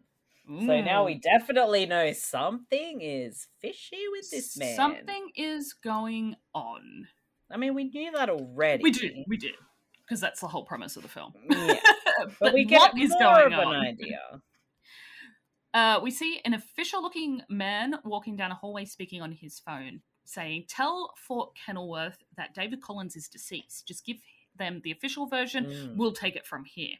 So 0.67 0.81
now 0.83 1.05
we 1.07 1.15
Mm. 1.15 1.23
definitely 1.23 1.87
know 1.87 2.13
something 2.13 3.01
is 3.01 3.49
fishy 3.61 4.07
with 4.13 4.31
this 4.31 4.55
man. 4.57 4.77
Something 4.77 5.31
is 5.35 5.73
going 5.73 6.37
on. 6.55 7.09
I 7.51 7.57
mean, 7.57 7.75
we 7.75 7.85
knew 7.85 8.13
that 8.13 8.29
already. 8.29 8.83
We 8.83 8.91
did, 8.91 9.25
we 9.27 9.39
did, 9.39 9.55
because 10.07 10.21
that's 10.21 10.41
the 10.41 10.49
whole 10.49 10.65
premise 10.65 10.97
of 10.97 11.03
the 11.03 11.09
film. 11.09 11.33
Yeah, 11.51 11.75
but 12.19 12.33
but 12.41 12.55
we 12.55 12.65
get 12.65 12.81
what 12.81 12.99
is 12.99 13.15
going 13.19 13.53
of 13.53 13.59
an 13.59 13.69
on? 13.69 13.75
idea. 13.77 14.21
Uh, 15.75 16.01
we 16.03 16.11
see 16.11 16.41
an 16.47 16.55
official 16.55 17.03
looking 17.03 17.43
man 17.51 17.97
walking 18.03 18.35
down 18.35 18.51
a 18.51 18.55
hallway 18.55 18.83
speaking 18.87 19.21
on 19.21 19.31
his 19.31 19.59
phone, 19.61 20.01
saying, 20.25 20.65
Tell 20.71 21.13
Fort 21.19 21.51
Kenilworth 21.55 22.17
that 22.39 22.55
David 22.55 22.81
Collins 22.81 23.15
is 23.15 23.29
deceased. 23.29 23.87
Just 23.87 24.07
give 24.07 24.17
them 24.57 24.81
the 24.85 24.91
official 24.91 25.27
version. 25.27 25.67
Mm. 25.67 25.97
We'll 25.97 26.15
take 26.15 26.35
it 26.35 26.47
from 26.47 26.65
here. 26.65 26.97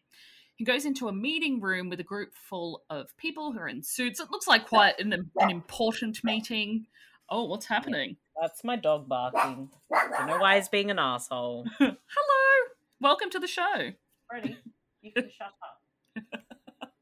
He 0.57 0.65
goes 0.65 0.85
into 0.85 1.09
a 1.09 1.13
meeting 1.13 1.59
room 1.59 1.89
with 1.89 2.01
a 2.01 2.05
group 2.05 2.35
full 2.35 2.83
of 2.91 3.17
people 3.17 3.53
who 3.53 3.61
are 3.61 3.69
in 3.69 3.83
suits. 3.83 4.21
It 4.21 4.31
looks 4.31 4.47
like 4.47 4.69
quite 4.69 5.01
an, 5.01 5.31
an 5.39 5.51
important 5.51 6.23
meeting. 6.23 6.87
Oh, 7.31 7.45
what's 7.45 7.67
happening? 7.67 8.17
That's 8.41 8.63
my 8.63 8.77
dog 8.77 9.09
barking. 9.09 9.71
Don't 9.91 10.27
know 10.27 10.39
why 10.39 10.57
he's 10.57 10.69
being 10.69 10.91
an 10.91 10.99
asshole. 10.99 11.67
Hello! 11.79 12.56
Welcome 13.01 13.31
to 13.31 13.39
the 13.39 13.47
show. 13.47 13.93
Freddie, 14.29 14.57
you 15.03 15.13
can 15.13 15.31
shut 15.31 15.53
up. 15.63 16.23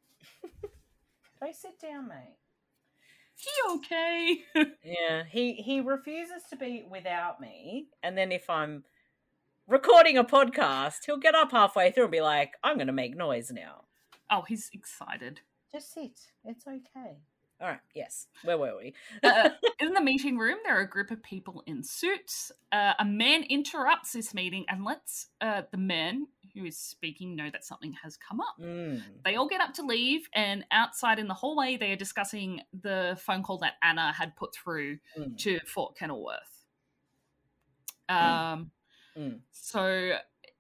Go 1.41 1.47
sit 1.53 1.81
down, 1.81 2.09
mate. 2.09 2.37
He 3.37 3.51
okay? 3.75 4.39
Yeah, 4.85 5.25
he 5.29 5.55
he 5.55 5.81
refuses 5.81 6.43
to 6.51 6.57
be 6.57 6.85
without 6.89 7.41
me, 7.41 7.89
and 8.03 8.17
then 8.19 8.33
if 8.33 8.49
I'm 8.51 8.85
recording 9.67 10.19
a 10.19 10.25
podcast, 10.25 11.05
he'll 11.07 11.19
get 11.19 11.35
up 11.35 11.53
halfway 11.53 11.91
through 11.91 12.05
and 12.05 12.13
be 12.13 12.21
like, 12.21 12.53
"I'm 12.63 12.77
going 12.77 12.87
to 12.89 12.93
make 12.93 13.17
noise 13.17 13.51
now." 13.51 13.85
oh, 14.31 14.43
he's 14.49 14.71
excited. 14.73 15.41
Just 15.73 15.93
sit. 15.93 16.19
It's 16.45 16.67
okay. 16.67 17.19
All 17.65 17.71
right. 17.71 17.81
Yes. 17.95 18.27
Where 18.43 18.59
were 18.59 18.77
we? 18.77 18.93
uh, 19.23 19.49
in 19.81 19.95
the 19.95 20.01
meeting 20.03 20.37
room, 20.37 20.59
there 20.65 20.77
are 20.77 20.83
a 20.83 20.89
group 20.89 21.11
of 21.11 21.23
people 21.23 21.62
in 21.67 21.83
suits. 21.83 22.53
Uh, 22.71 22.93
a 22.99 23.07
man 23.07 23.43
interrupts 23.45 24.12
this 24.12 24.35
meeting 24.35 24.67
and 24.69 24.85
lets 24.85 25.29
uh, 25.41 25.62
the 25.71 25.79
man 25.79 26.27
who 26.55 26.67
is 26.67 26.77
speaking 26.77 27.35
know 27.35 27.49
that 27.51 27.65
something 27.65 27.95
has 28.03 28.19
come 28.19 28.39
up. 28.39 28.57
Mm. 28.61 29.01
They 29.25 29.37
all 29.37 29.49
get 29.49 29.62
up 29.62 29.73
to 29.75 29.83
leave, 29.83 30.29
and 30.35 30.67
outside 30.71 31.19
in 31.19 31.27
the 31.27 31.33
hallway, 31.33 31.79
they 31.79 31.91
are 31.91 31.97
discussing 31.97 32.61
the 32.83 33.19
phone 33.19 33.43
call 33.43 33.57
that 33.59 33.73
Anna 33.83 34.12
had 34.12 34.37
put 34.37 34.55
through 34.55 34.99
Mm. 35.19 35.39
to 35.39 35.59
Fort 35.67 35.97
Kenilworth. 35.97 36.67
Um, 38.11 38.71
Mm. 39.17 39.41
so 39.53 40.19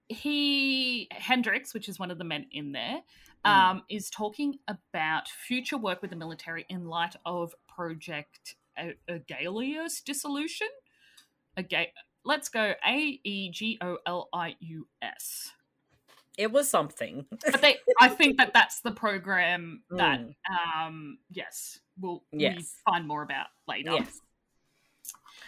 he 0.08 1.08
Hendrix, 1.10 1.74
which 1.74 1.88
is 1.90 1.98
one 1.98 2.10
of 2.10 2.16
the 2.16 2.24
men 2.24 2.46
in 2.50 2.72
there, 2.72 3.02
Mm. 3.44 3.50
um, 3.50 3.82
is 3.90 4.08
talking 4.10 4.58
about 4.68 5.28
future 5.28 5.76
work 5.76 6.00
with 6.02 6.10
the 6.10 6.16
military 6.16 6.64
in 6.68 6.86
light 6.86 7.16
of 7.26 7.54
Project 7.68 8.54
A- 8.78 8.94
dissolution. 10.04 10.68
Aga- 11.56 11.92
let's 12.24 12.48
go 12.48 12.74
A 12.86 13.20
E 13.22 13.50
G 13.50 13.78
O 13.80 13.98
L 14.06 14.28
I 14.32 14.56
U 14.60 14.86
S. 15.02 15.52
It 16.36 16.50
was 16.50 16.68
something. 16.68 17.26
But 17.30 17.60
they, 17.60 17.76
I 18.00 18.08
think 18.08 18.38
that 18.38 18.52
that's 18.54 18.80
the 18.80 18.90
program 18.90 19.82
that, 19.90 20.20
Mm. 20.20 20.34
um, 20.86 21.18
yes, 21.30 21.78
we'll 22.00 22.24
we 22.32 22.64
find 22.84 23.06
more 23.06 23.22
about 23.22 23.46
later. 23.68 23.92
Yes. 23.92 24.20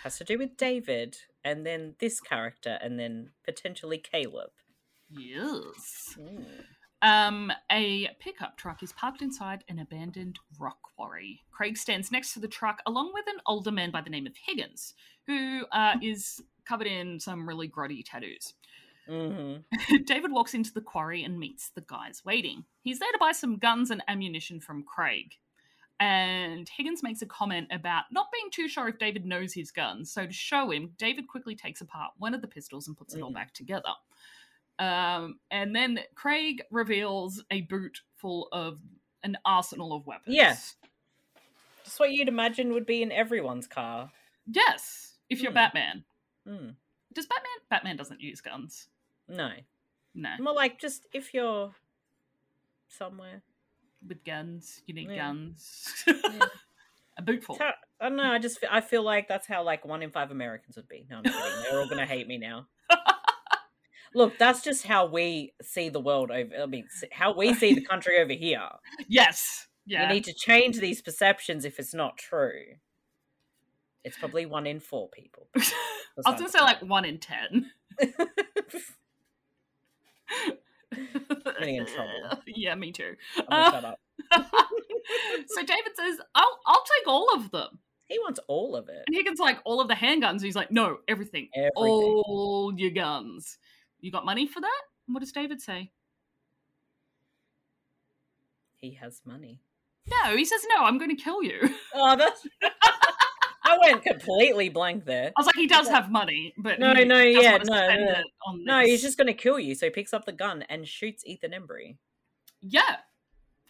Has 0.04 0.18
to 0.18 0.24
do 0.24 0.38
with 0.38 0.56
David, 0.56 1.16
and 1.42 1.66
then 1.66 1.94
this 1.98 2.20
character, 2.20 2.78
and 2.80 3.00
then 3.00 3.30
potentially 3.44 3.98
Caleb. 3.98 4.50
Yes. 5.08 6.16
Mm. 6.18 6.44
Um, 7.02 7.52
a 7.70 8.08
pickup 8.20 8.56
truck 8.56 8.82
is 8.82 8.92
parked 8.92 9.22
inside 9.22 9.64
an 9.68 9.78
abandoned 9.78 10.38
rock 10.58 10.78
quarry. 10.96 11.42
Craig 11.50 11.76
stands 11.76 12.10
next 12.10 12.32
to 12.34 12.40
the 12.40 12.48
truck 12.48 12.80
along 12.86 13.12
with 13.12 13.26
an 13.28 13.40
older 13.46 13.70
man 13.70 13.90
by 13.90 14.00
the 14.00 14.10
name 14.10 14.26
of 14.26 14.34
Higgins, 14.36 14.94
who 15.26 15.64
uh, 15.72 15.96
is 16.02 16.42
covered 16.64 16.86
in 16.86 17.20
some 17.20 17.46
really 17.46 17.68
grotty 17.68 18.02
tattoos. 18.04 18.54
hmm 19.08 19.56
David 20.06 20.32
walks 20.32 20.54
into 20.54 20.72
the 20.72 20.80
quarry 20.80 21.22
and 21.24 21.38
meets 21.38 21.70
the 21.70 21.82
guys 21.82 22.22
waiting. 22.24 22.64
He's 22.82 22.98
there 22.98 23.12
to 23.12 23.18
buy 23.18 23.32
some 23.32 23.58
guns 23.58 23.90
and 23.90 24.02
ammunition 24.08 24.60
from 24.60 24.82
Craig. 24.84 25.34
And 25.98 26.68
Higgins 26.68 27.02
makes 27.02 27.22
a 27.22 27.26
comment 27.26 27.68
about 27.70 28.04
not 28.10 28.26
being 28.32 28.50
too 28.50 28.68
sure 28.68 28.88
if 28.88 28.98
David 28.98 29.24
knows 29.24 29.54
his 29.54 29.70
guns. 29.70 30.12
So 30.12 30.26
to 30.26 30.32
show 30.32 30.70
him, 30.70 30.92
David 30.98 31.26
quickly 31.26 31.56
takes 31.56 31.80
apart 31.80 32.12
one 32.18 32.34
of 32.34 32.42
the 32.42 32.48
pistols 32.48 32.86
and 32.86 32.96
puts 32.96 33.14
it 33.14 33.22
all 33.22 33.30
Mhm. 33.30 33.34
back 33.34 33.54
together. 33.54 33.92
Um, 34.78 35.38
and 35.50 35.74
then 35.74 36.00
Craig 36.14 36.62
reveals 36.70 37.42
a 37.50 37.62
boot 37.62 38.00
full 38.16 38.48
of 38.52 38.78
an 39.22 39.36
arsenal 39.44 39.94
of 39.94 40.06
weapons. 40.06 40.36
Yeah. 40.36 40.56
Just 41.84 41.98
what 42.00 42.10
you'd 42.12 42.28
imagine 42.28 42.72
would 42.72 42.86
be 42.86 43.02
in 43.02 43.10
everyone's 43.12 43.66
car. 43.66 44.10
Yes. 44.46 45.14
If 45.30 45.40
you're 45.40 45.50
Hmm. 45.52 45.54
Batman. 45.56 46.04
Mm. 46.46 46.74
Does 47.14 47.26
Batman? 47.26 47.52
Batman 47.70 47.96
doesn't 47.96 48.20
use 48.20 48.40
guns. 48.40 48.88
No. 49.28 49.50
No. 50.14 50.30
More 50.40 50.54
like 50.54 50.78
just 50.80 51.06
if 51.12 51.32
you're 51.34 51.72
somewhere. 52.88 53.42
With 54.06 54.24
guns, 54.24 54.82
you 54.86 54.94
need 54.94 55.10
Yeah. 55.10 55.16
guns. 55.16 56.04
Yeah. 56.06 56.44
a 57.18 57.22
boot 57.22 57.42
full. 57.42 57.58
How- 57.58 57.72
I 58.00 58.08
don't 58.10 58.16
know. 58.18 58.30
I 58.30 58.38
just 58.38 58.58
I 58.70 58.80
feel 58.82 59.02
like 59.02 59.26
that's 59.26 59.46
how 59.46 59.62
like 59.62 59.84
one 59.86 60.02
in 60.02 60.10
five 60.10 60.30
Americans 60.30 60.76
would 60.76 60.86
be. 60.88 61.06
No, 61.10 61.16
I'm 61.18 61.22
kidding. 61.24 61.40
They're 61.62 61.80
all 61.80 61.88
gonna 61.88 62.04
hate 62.06 62.28
me 62.28 62.36
now. 62.38 62.66
Look, 64.16 64.38
that's 64.38 64.62
just 64.62 64.86
how 64.86 65.04
we 65.04 65.52
see 65.60 65.90
the 65.90 66.00
world 66.00 66.30
over. 66.30 66.50
I 66.62 66.64
mean, 66.64 66.88
how 67.12 67.36
we 67.36 67.52
see 67.52 67.74
the 67.74 67.82
country 67.84 68.18
over 68.18 68.32
here. 68.32 68.66
Yes. 69.08 69.66
Yeah. 69.84 70.08
You 70.08 70.14
need 70.14 70.24
to 70.24 70.32
change 70.32 70.78
these 70.78 71.02
perceptions 71.02 71.66
if 71.66 71.78
it's 71.78 71.92
not 71.92 72.16
true. 72.16 72.62
It's 74.04 74.16
probably 74.16 74.46
one 74.46 74.66
in 74.66 74.80
four 74.80 75.10
people. 75.10 75.48
I 75.56 75.60
was 76.30 76.38
gonna 76.38 76.48
say 76.48 76.60
like 76.60 76.80
one 76.80 77.04
in 77.04 77.18
ten. 77.18 77.70
Getting 81.58 81.76
in 81.76 81.86
trouble. 81.86 82.40
yeah, 82.46 82.74
me 82.74 82.92
too. 82.92 83.16
Gonna 83.50 83.70
shut 83.70 83.84
up. 83.84 83.98
so 85.48 85.60
David 85.62 85.92
says, 85.94 86.20
"I'll 86.34 86.58
I'll 86.66 86.84
take 86.84 87.06
all 87.06 87.28
of 87.34 87.50
them." 87.50 87.80
He 88.06 88.18
wants 88.20 88.40
all 88.48 88.76
of 88.76 88.88
it. 88.88 89.02
And 89.06 89.14
Higgins 89.16 89.40
like 89.40 89.58
all 89.64 89.80
of 89.80 89.88
the 89.88 89.94
handguns. 89.94 90.42
He's 90.42 90.56
like, 90.56 90.70
"No, 90.70 90.98
everything, 91.06 91.48
Everything. 91.54 91.72
all 91.76 92.72
your 92.76 92.92
guns. 92.92 93.58
You 94.06 94.12
got 94.12 94.24
money 94.24 94.46
for 94.46 94.60
that?" 94.60 94.80
What 95.06 95.20
does 95.20 95.32
David 95.32 95.60
say? 95.60 95.90
He 98.76 98.92
has 98.94 99.20
money. 99.24 99.60
No, 100.08 100.36
he 100.36 100.44
says, 100.44 100.64
"No, 100.68 100.84
I'm 100.84 100.98
going 100.98 101.14
to 101.14 101.22
kill 101.22 101.42
you." 101.42 101.60
Oh, 101.98 102.14
that's. 102.14 102.46
I 103.64 103.78
went 103.82 104.04
completely 104.04 104.68
blank 104.68 105.06
there. 105.06 105.28
I 105.36 105.40
was 105.40 105.46
like, 105.46 105.56
"He 105.56 105.66
does 105.66 105.88
have 105.88 106.10
money, 106.10 106.52
but 106.58 106.78
No, 106.78 106.92
no, 106.92 107.20
yeah, 107.22 107.56
no, 107.64 107.88
no. 107.96 108.22
No, 108.58 108.80
he's 108.84 109.00
just 109.02 109.16
going 109.16 109.26
to 109.28 109.34
kill 109.34 109.58
you. 109.58 109.74
So 109.74 109.86
he 109.86 109.90
picks 109.90 110.12
up 110.12 110.24
the 110.26 110.32
gun 110.32 110.62
and 110.68 110.86
shoots 110.86 111.24
Ethan 111.26 111.52
Embry. 111.52 111.96
yeah. 112.60 112.96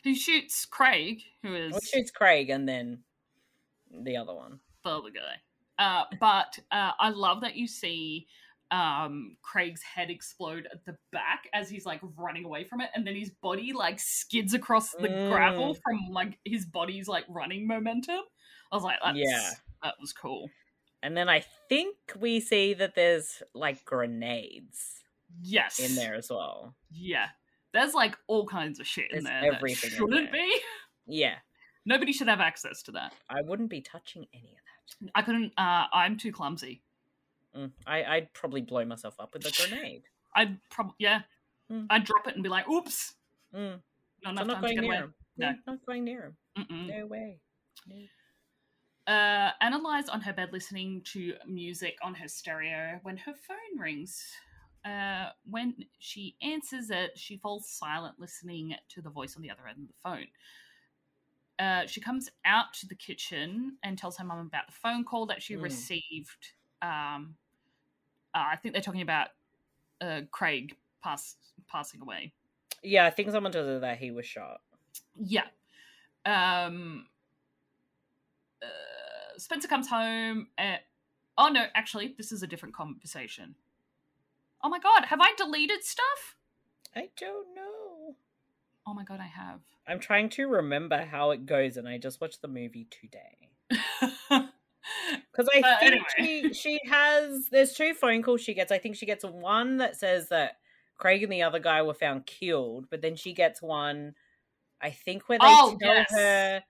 He 0.03 0.15
shoots 0.15 0.65
Craig, 0.67 1.21
who 1.43 1.55
is 1.57 1.73
Well, 1.73 1.81
shoots 1.93 2.13
Craig 2.13 2.49
and 2.51 2.69
then 2.69 3.03
the 3.91 4.17
other 4.17 4.35
one. 4.35 4.61
the 4.85 4.91
other 4.91 5.11
guy. 5.11 5.83
Uh, 5.85 6.05
but 6.21 6.59
uh, 6.71 6.93
I 7.01 7.09
love 7.11 7.41
that 7.41 7.57
you 7.57 7.67
see 7.67 8.27
um, 8.71 9.37
Craig's 9.43 9.83
head 9.83 10.11
explode 10.11 10.67
at 10.73 10.85
the 10.85 10.97
back 11.13 11.49
as 11.55 11.69
he's 11.71 11.87
like 11.87 12.01
running 12.17 12.45
away 12.45 12.65
from 12.65 12.81
it, 12.81 12.91
and 12.95 13.07
then 13.07 13.15
his 13.15 13.31
body 13.43 13.73
like 13.73 14.01
skids 14.01 14.55
across 14.55 14.91
the 14.93 15.09
gravel 15.31 15.75
Mm. 15.75 15.81
from 15.85 16.01
like 16.11 16.39
his 16.45 16.67
body's 16.67 17.09
like 17.09 17.25
running 17.29 17.67
momentum. 17.67 18.21
I 18.73 18.77
was 18.77 18.83
like, 18.83 18.97
That's, 19.05 19.19
Yeah. 19.19 19.51
that 19.83 19.95
was 20.01 20.13
cool. 20.13 20.51
And 21.03 21.17
then 21.17 21.29
I 21.29 21.45
think 21.69 21.97
we 22.19 22.41
see 22.41 22.75
that 22.75 22.95
there's 22.97 23.43
like 23.55 23.85
grenades 23.85 25.03
Yes, 25.41 25.79
in 25.79 25.95
there 25.95 26.15
as 26.15 26.29
well. 26.31 26.75
Yeah, 26.91 27.29
there's 27.73 27.95
like 27.95 28.17
all 28.27 28.47
kinds 28.47 28.81
of 28.81 28.87
shit 28.87 29.13
in 29.13 29.25
there 29.25 29.55
everything 29.55 29.91
that 29.91 29.97
shouldn't 29.97 30.33
be. 30.33 30.61
Yeah. 31.07 31.35
Nobody 31.85 32.13
should 32.13 32.27
have 32.27 32.41
access 32.41 32.83
to 32.85 32.93
that. 32.93 33.13
I 33.31 33.43
wouldn't 33.43 33.71
be 33.71 33.81
touching 33.81 34.27
any 34.35 34.57
of 34.57 35.05
that. 35.05 35.11
I 35.15 35.23
couldn't. 35.23 35.53
Uh, 35.57 35.85
I'm 35.93 36.17
too 36.17 36.33
clumsy. 36.33 36.83
Mm, 37.57 37.71
I, 37.87 38.05
I'd 38.05 38.33
probably 38.35 38.61
blow 38.61 38.85
myself 38.85 39.15
up 39.19 39.33
with 39.35 39.47
a 39.47 39.53
grenade. 39.69 40.03
I'd 40.35 40.59
probably 40.71 40.95
yeah. 40.99 41.23
Mm. 41.73 41.87
I'd 41.91 42.05
drop 42.05 42.27
it 42.29 42.35
and 42.35 42.43
be 42.43 42.49
like, 42.49 42.69
"Oops, 42.69 43.15
Mm, 43.55 43.61
not 43.61 43.81
so 44.25 44.31
enough 44.31 44.41
I'm 44.43 44.47
not 44.49 44.55
time 44.55 44.63
to 44.63 44.67
going 44.69 44.75
get 44.77 44.83
near 44.83 44.93
away." 44.93 45.03
him. 45.03 45.15
No. 45.39 45.55
not 45.67 45.87
going 45.87 46.05
near 46.05 46.23
him. 46.25 46.37
Mm-mm. 46.59 46.89
No 46.99 47.07
way. 47.07 47.41
No. 47.87 49.13
Uh, 49.13 49.51
Anna 49.61 49.79
lies 49.79 50.09
on 50.09 50.21
her 50.21 50.33
bed 50.33 50.51
listening 50.53 51.01
to 51.13 51.35
music 51.47 51.97
on 52.03 52.15
her 52.15 52.27
stereo 52.29 52.99
when 53.03 53.17
her 53.19 53.35
phone 53.35 53.79
rings. 53.81 54.23
Uh, 54.85 55.31
when 55.49 55.75
she 55.99 56.37
answers 56.43 56.91
it, 56.91 57.13
she 57.17 57.37
falls 57.37 57.69
silent, 57.69 58.15
listening 58.19 58.75
to 58.89 59.01
the 59.03 59.11
voice 59.11 59.37
on 59.37 59.43
the 59.43 59.51
other 59.51 59.67
end 59.69 59.79
of 59.81 59.89
the 59.89 59.95
phone. 60.03 60.27
Uh, 61.59 61.87
she 61.87 62.01
comes 62.01 62.29
out 62.45 62.73
to 62.75 62.87
the 62.87 62.95
kitchen 62.95 63.77
and 63.83 63.97
tells 63.97 64.17
her 64.17 64.25
mum 64.25 64.39
about 64.47 64.67
the 64.67 64.73
phone 64.73 65.05
call 65.05 65.27
that 65.27 65.43
she 65.43 65.55
Mm. 65.57 65.63
received. 65.63 66.53
Um, 66.83 67.37
uh, 68.37 68.49
I 68.53 68.57
think 68.57 68.75
they're 68.75 68.83
talking 68.83 69.01
about 69.01 69.29
uh, 70.01 70.21
Craig 70.31 70.77
pass, 71.03 71.37
passing 71.69 72.03
away. 72.03 72.35
Yeah, 72.83 73.07
I 73.07 73.11
think 73.11 73.31
someone 73.31 73.53
told 73.53 73.67
her 73.67 73.81
that 73.81 73.99
he 73.99 74.11
was 74.11 74.27
shot. 74.27 74.61
Yeah. 75.19 75.47
Um 76.25 77.07
uh, 78.63 79.39
Spencer 79.39 79.69
comes 79.69 79.89
home 79.89 80.49
and 80.59 80.81
Oh 81.39 81.49
no, 81.49 81.67
actually, 81.75 82.15
this 82.17 82.33
is 82.33 82.43
a 82.43 82.47
different 82.47 82.75
conversation. 82.75 83.55
Oh 84.63 84.69
my 84.69 84.79
god, 84.79 85.07
have 85.07 85.21
I 85.21 85.33
deleted 85.37 85.85
stuff? 85.85 86.37
I 86.95 87.11
don't 87.19 87.55
know. 87.55 88.17
Oh 88.87 88.95
my 88.95 89.05
god, 89.05 89.21
I 89.21 89.27
have. 89.27 89.61
I'm 89.87 90.01
trying 90.01 90.31
to 90.31 90.49
remember 90.49 91.05
how 91.05 91.31
it 91.31 91.47
goes, 91.47 91.77
and 91.77 91.87
I 91.89 91.99
just 91.99 92.21
watched 92.21 92.43
the 92.43 92.49
movie 92.49 92.89
today. 92.91 93.51
Because 95.33 95.49
I 95.55 95.61
But 95.61 95.81
think 95.81 96.05
anyway. 96.19 96.53
she 96.53 96.55
she 96.55 96.81
has 96.89 97.49
there's 97.51 97.73
two 97.73 97.95
phone 97.95 98.23
calls 98.23 98.41
she 98.41 98.55
gets. 98.55 98.73
I 98.73 98.79
think 98.79 98.97
she 98.97 99.07
gets 99.07 99.25
one 99.25 99.79
that 99.79 99.97
says 99.97 100.29
that 100.31 100.57
Craig 100.99 101.23
and 101.23 101.33
the 101.33 101.43
other 101.43 101.59
guy 101.59 101.83
were 101.83 101.95
found 101.95 102.27
killed, 102.27 102.87
but 102.91 103.03
then 103.03 103.17
she 103.17 103.33
gets 103.33 103.61
one 103.63 104.15
I 104.81 104.91
think 104.91 105.29
where 105.29 105.39
they 105.39 105.47
Oh, 105.47 105.77
tell 105.81 105.95
yes. 105.95 106.11
her 106.11 106.63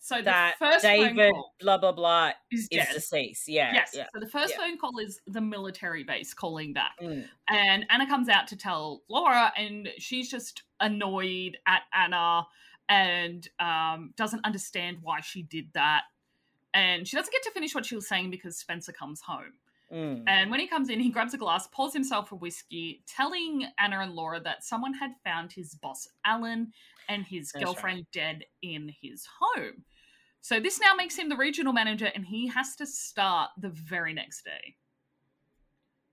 so 0.00 0.18
the 0.18 0.22
that 0.24 0.54
first 0.58 0.84
phone 0.84 1.16
David 1.16 1.34
blah 1.60 1.78
blah 1.78 1.92
blah 1.92 2.32
is 2.52 2.68
is 2.70 2.86
deceased. 2.92 3.48
Yeah. 3.48 3.72
yes. 3.74 3.92
Yeah. 3.94 4.06
So 4.14 4.20
the 4.20 4.28
first 4.28 4.54
yeah. 4.56 4.64
phone 4.64 4.78
call 4.78 4.98
is 4.98 5.20
the 5.26 5.40
military 5.40 6.04
base 6.04 6.32
calling 6.34 6.72
back. 6.72 6.92
Mm. 7.02 7.26
And 7.48 7.86
Anna 7.90 8.06
comes 8.06 8.28
out 8.28 8.46
to 8.48 8.56
tell 8.56 9.02
Laura, 9.08 9.52
and 9.56 9.88
she's 9.98 10.30
just 10.30 10.62
annoyed 10.80 11.58
at 11.66 11.82
Anna 11.92 12.46
and 12.88 13.46
um, 13.58 14.12
doesn't 14.16 14.44
understand 14.44 14.98
why 15.02 15.20
she 15.20 15.42
did 15.42 15.66
that. 15.74 16.02
And 16.74 17.06
she 17.06 17.16
doesn't 17.16 17.32
get 17.32 17.42
to 17.44 17.50
finish 17.50 17.74
what 17.74 17.86
she 17.86 17.94
was 17.94 18.08
saying 18.08 18.30
because 18.30 18.56
Spencer 18.56 18.92
comes 18.92 19.20
home. 19.20 19.54
Mm. 19.92 20.24
And 20.26 20.50
when 20.50 20.60
he 20.60 20.66
comes 20.66 20.90
in, 20.90 21.00
he 21.00 21.10
grabs 21.10 21.34
a 21.34 21.38
glass, 21.38 21.66
pours 21.68 21.94
himself 21.94 22.30
a 22.32 22.34
whiskey, 22.34 23.02
telling 23.06 23.66
Anna 23.78 24.00
and 24.00 24.12
Laura 24.12 24.40
that 24.40 24.64
someone 24.64 24.92
had 24.92 25.12
found 25.24 25.50
his 25.50 25.74
boss, 25.74 26.08
Alan, 26.24 26.72
and 27.08 27.24
his 27.24 27.50
That's 27.52 27.64
girlfriend 27.64 28.06
dead 28.12 28.44
in 28.62 28.94
his 29.00 29.26
home. 29.40 29.84
So 30.40 30.60
this 30.60 30.80
now 30.80 30.94
makes 30.94 31.16
him 31.16 31.28
the 31.28 31.36
regional 31.36 31.72
manager, 31.72 32.10
and 32.14 32.24
he 32.24 32.48
has 32.48 32.76
to 32.76 32.86
start 32.86 33.50
the 33.58 33.70
very 33.70 34.12
next 34.12 34.44
day. 34.44 34.76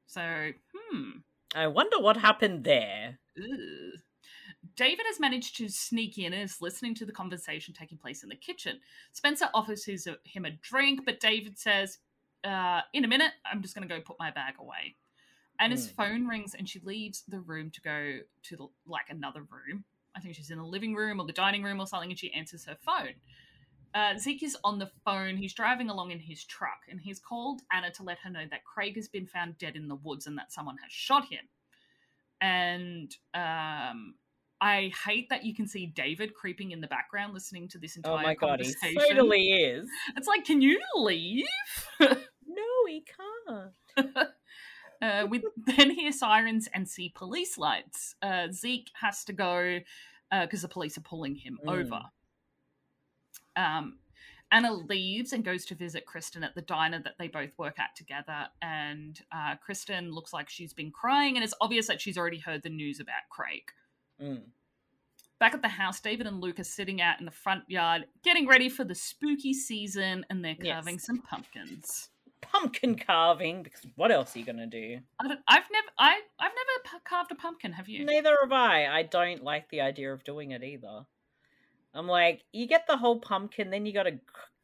So, 0.08 0.51
hmm. 0.74 1.10
I 1.53 1.68
wonder 1.68 1.99
what 1.99 2.18
happened 2.18 2.64
there. 2.64 3.20
Ugh. 3.38 3.99
David 4.76 5.05
has 5.07 5.20
managed 5.20 5.57
to 5.57 5.70
sneak 5.70 6.18
in 6.18 6.34
and 6.34 6.43
is 6.43 6.61
listening 6.61 6.95
to 6.95 7.05
the 7.05 7.11
conversation 7.11 7.74
taking 7.74 7.97
place 7.97 8.24
in 8.24 8.30
the 8.30 8.36
kitchen. 8.36 8.80
Spencer 9.13 9.49
offers 9.53 9.86
his, 9.86 10.07
him 10.24 10.45
a 10.45 10.51
drink, 10.51 11.01
but 11.05 11.20
David 11.20 11.57
says, 11.57 11.99
uh, 12.43 12.82
In 12.93 13.05
a 13.05 13.07
minute, 13.07 13.32
I'm 13.51 13.61
just 13.61 13.76
going 13.76 13.88
to 13.88 13.93
go 13.93 14.01
put 14.01 14.20
my 14.20 14.32
bag 14.32 14.55
away. 14.59 14.95
And 15.59 15.72
his 15.72 15.88
Hmm. 15.88 15.95
phone 15.95 16.28
rings, 16.28 16.53
and 16.55 16.68
she 16.68 16.80
leaves 16.80 17.24
the 17.28 17.39
room 17.39 17.72
to 17.72 17.82
go 17.82 18.20
to 18.43 18.57
the, 18.57 18.68
like 18.86 19.09
another 19.09 19.41
room. 19.41 19.86
I 20.16 20.20
think 20.20 20.36
she's 20.36 20.51
in 20.51 20.57
the 20.57 20.66
living 20.66 20.95
room 20.95 21.20
or 21.20 21.26
the 21.26 21.34
dining 21.34 21.63
room 21.63 21.80
or 21.80 21.88
something, 21.88 22.09
and 22.09 22.20
she 22.20 22.34
answers 22.34 22.66
her 22.66 22.78
phone. 22.86 23.16
Uh, 23.93 24.18
Zeke 24.18 24.43
is 24.43 24.57
on 24.63 24.80
the 24.80 24.91
phone. 25.05 25.38
He's 25.38 25.53
driving 25.53 25.89
along 25.89 26.11
in 26.11 26.20
his 26.20 26.43
truck, 26.43 26.82
and 26.89 26.99
he's 26.99 27.20
called 27.20 27.61
Anna 27.72 27.91
to 27.91 28.03
let 28.03 28.20
her 28.20 28.30
know 28.30 28.45
that 28.51 28.66
Craig 28.66 28.95
has 28.95 29.07
been 29.07 29.26
found 29.28 29.57
dead 29.57 29.76
in 29.76 29.88
the 29.88 29.95
woods 29.95 30.28
and 30.28 30.38
that 30.38 30.51
someone 30.51 30.78
has 30.84 30.91
shot 30.91 31.26
him. 31.30 31.47
And 32.41 33.16
um, 33.34 34.16
I 34.66 34.91
hate 35.05 35.30
that 35.30 35.45
you 35.45 35.53
can 35.53 35.68
see 35.68 35.86
David 35.86 36.34
creeping 36.34 36.72
in 36.72 36.82
the 36.82 36.88
background 36.88 37.36
listening 37.36 37.68
to 37.70 37.78
this 37.78 37.97
entire 37.97 38.34
conversation. 38.34 38.38
Oh 38.41 38.47
my 38.47 38.93
god, 38.93 39.09
he 39.09 39.13
totally 39.13 39.51
is. 39.51 39.88
It's 40.18 40.28
like, 40.28 40.43
can 40.43 40.61
you 40.61 40.80
leave? 40.95 41.45
No, 42.47 42.63
he 42.88 43.03
can't. 43.97 44.16
uh, 45.01 45.28
we 45.30 45.43
then 45.66 45.89
hear 45.89 46.11
sirens 46.11 46.70
and 46.74 46.88
see 46.88 47.11
police 47.13 47.57
lights. 47.57 48.16
Uh, 48.22 48.47
Zeke 48.49 48.89
has 49.01 49.24
to 49.26 49.34
go 49.34 49.80
because 50.32 50.61
the 50.61 50.68
police 50.70 50.97
are 50.97 51.01
pulling 51.01 51.36
him 51.36 51.59
Mm. 51.66 51.72
over. 51.82 52.01
Um, 53.57 53.99
Anna 54.51 54.74
leaves 54.74 55.34
and 55.34 55.43
goes 55.43 55.66
to 55.66 55.76
visit 55.76 56.05
Kristen 56.05 56.43
at 56.43 56.55
the 56.55 56.61
diner 56.61 57.01
that 57.03 57.16
they 57.20 57.28
both 57.28 57.51
work 57.57 57.78
at 57.80 57.95
together. 57.95 58.47
And 58.61 59.20
uh, 59.34 59.55
Kristen 59.57 60.11
looks 60.11 60.32
like 60.34 60.49
she's 60.49 60.74
been 60.74 60.91
crying, 60.91 61.36
and 61.36 61.43
it's 61.43 61.53
obvious 61.61 61.88
that 61.88 61.99
she's 61.99 62.18
already 62.18 62.39
heard 62.39 62.63
the 62.63 62.70
news 62.70 62.99
about 62.99 63.24
Craig. 63.30 63.63
Mm. 64.22 64.41
Back 65.39 65.53
at 65.53 65.61
the 65.61 65.68
house, 65.68 65.99
David 65.99 66.28
and 66.28 66.39
Luke 66.39 66.59
are 66.59 66.63
sitting 66.63 67.01
out 67.01 67.20
in 67.20 67.26
the 67.26 67.32
front 67.32 67.63
yard, 67.70 68.05
getting 68.24 68.47
ready 68.47 68.70
for 68.70 68.84
the 68.86 68.95
spooky 68.95 69.53
season, 69.53 70.26
and 70.30 70.43
they're 70.43 70.55
Yes. 70.59 70.74
carving 70.76 70.99
some 70.99 71.22
pumpkins. 71.22 72.09
Pumpkin 72.41 72.95
carving, 72.95 73.63
because 73.63 73.82
what 73.95 74.11
else 74.11 74.36
are 74.36 74.39
you 74.39 74.45
gonna 74.45 74.68
do? 74.68 74.99
I 75.20 75.28
don't, 75.28 75.39
I've 75.47 75.70
never, 75.72 75.88
I, 75.97 76.22
I've 76.39 76.51
never 76.51 76.99
carved 77.03 77.32
a 77.32 77.36
pumpkin. 77.36 77.74
Have 77.74 77.89
you? 77.89 78.05
Neither 78.05 78.38
have 78.41 78.51
I. 78.51 78.86
I 78.88 79.03
don't 79.03 79.43
like 79.43 79.68
the 79.70 79.82
idea 79.82 80.13
of 80.13 80.24
doing 80.24 80.51
it 80.51 80.63
either. 80.63 81.05
I'm 81.93 82.07
like, 82.07 82.43
you 82.53 82.68
get 82.68 82.88
the 82.88 82.97
whole 82.97 83.20
pumpkin, 83.20 83.70
then 83.72 83.86
you 83.86 83.93
got 83.93 84.03
to 84.03 84.11
g- 84.11 84.20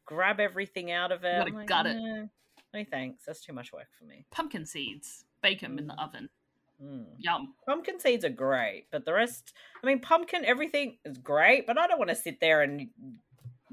grab 0.06 0.38
everything 0.38 0.90
out 0.90 1.12
of 1.12 1.24
it. 1.24 1.38
gotta 1.38 1.54
like, 1.54 1.66
gut 1.66 1.86
it. 1.86 1.94
"Nah, 1.96 2.26
No 2.74 2.84
thanks. 2.90 3.24
That's 3.26 3.40
too 3.40 3.52
much 3.52 3.72
work 3.72 3.88
for 3.98 4.04
me. 4.04 4.24
Pumpkin 4.30 4.64
seeds, 4.64 5.24
bake 5.42 5.60
them 5.60 5.78
in 5.78 5.86
the 5.86 5.94
oven. 6.00 6.28
Mm. 6.82 7.04
Yum. 7.18 7.54
Pumpkin 7.66 8.00
seeds 8.00 8.24
are 8.24 8.28
great, 8.30 8.86
but 8.90 9.04
the 9.04 9.12
rest, 9.12 9.52
I 9.82 9.86
mean, 9.86 10.00
pumpkin, 10.00 10.44
everything 10.44 10.98
is 11.04 11.18
great, 11.18 11.66
but 11.66 11.78
I 11.78 11.86
don't 11.86 11.98
want 11.98 12.10
to 12.10 12.16
sit 12.16 12.40
there 12.40 12.62
and, 12.62 12.88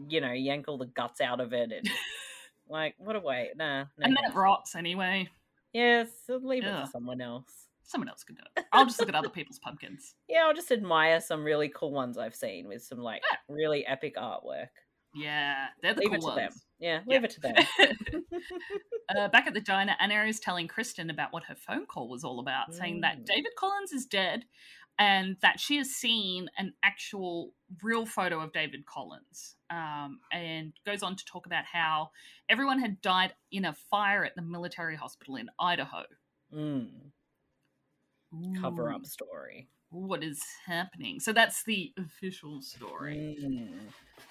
you 0.07 0.21
know, 0.21 0.31
yank 0.31 0.67
all 0.67 0.77
the 0.77 0.85
guts 0.85 1.19
out 1.21 1.39
of 1.39 1.53
it. 1.53 1.71
And, 1.71 1.89
like, 2.69 2.95
what 2.97 3.15
a 3.15 3.19
way. 3.19 3.49
Nah. 3.55 3.81
No 3.81 3.87
and 4.01 4.15
then 4.15 4.31
it 4.31 4.35
rots 4.35 4.75
anyway. 4.75 5.27
Yes, 5.73 6.09
leave 6.27 6.63
it 6.63 6.67
to 6.67 6.87
someone 6.91 7.21
else. 7.21 7.67
Someone 7.83 8.09
else 8.09 8.23
can 8.23 8.35
do 8.35 8.43
it. 8.57 8.65
I'll 8.71 8.85
just 8.85 8.99
look 8.99 9.09
at 9.09 9.15
other 9.15 9.29
people's 9.29 9.59
pumpkins. 9.59 10.13
Yeah, 10.29 10.45
I'll 10.45 10.53
just 10.53 10.71
admire 10.71 11.19
some 11.21 11.43
really 11.43 11.69
cool 11.69 11.91
ones 11.91 12.17
I've 12.19 12.35
seen 12.35 12.67
with 12.67 12.83
some, 12.83 12.99
like, 12.99 13.23
Yeah. 13.31 13.37
really 13.49 13.85
epic 13.87 14.15
artwork. 14.15 14.67
Yeah, 15.15 15.67
they're 15.81 15.95
the 15.95 16.01
leave 16.01 16.19
cool 16.19 16.29
to 16.29 16.35
them. 16.35 16.51
Yeah, 16.79 17.01
Yeah. 17.05 17.15
leave 17.15 17.23
it 17.25 17.31
to 17.31 17.41
them. 17.41 17.55
uh, 19.15 19.27
back 19.29 19.47
at 19.47 19.53
the 19.53 19.61
diner, 19.61 19.95
Anna 19.99 20.23
is 20.23 20.39
telling 20.39 20.67
Kristen 20.67 21.09
about 21.09 21.33
what 21.33 21.43
her 21.45 21.55
phone 21.55 21.85
call 21.85 22.07
was 22.09 22.23
all 22.23 22.39
about, 22.39 22.73
saying 22.73 23.01
that 23.01 23.19
Mm. 23.19 23.25
David 23.25 23.51
Collins 23.57 23.91
is 23.91 24.05
dead 24.05 24.45
and 24.97 25.37
that 25.41 25.59
she 25.59 25.77
has 25.77 25.89
seen 25.91 26.49
an 26.57 26.73
actual 26.83 27.53
real 27.83 28.05
photo 28.05 28.39
of 28.41 28.51
David 28.53 28.85
Collins. 28.85 29.55
Um, 29.69 30.19
and 30.31 30.73
goes 30.85 31.03
on 31.03 31.15
to 31.15 31.25
talk 31.25 31.45
about 31.45 31.63
how 31.65 32.09
everyone 32.49 32.79
had 32.79 33.01
died 33.01 33.33
in 33.51 33.65
a 33.65 33.73
fire 33.73 34.25
at 34.25 34.35
the 34.35 34.41
military 34.41 34.95
hospital 34.95 35.35
in 35.35 35.49
Idaho. 35.59 36.03
Mm, 36.53 37.11
Cover 38.61 38.91
up 38.91 39.05
story. 39.05 39.67
What 39.91 40.23
is 40.23 40.41
happening? 40.65 41.19
So 41.19 41.33
that's 41.33 41.63
the 41.63 41.93
official 41.97 42.61
story. 42.61 43.37
Mm. 43.41 43.79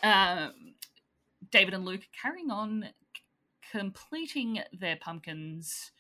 um, 0.03 0.53
David 1.51 1.74
and 1.74 1.84
Luke 1.84 2.07
carrying 2.20 2.51
on, 2.51 2.84
c- 3.16 3.22
completing 3.70 4.61
their 4.72 4.97
pumpkins, 4.97 5.93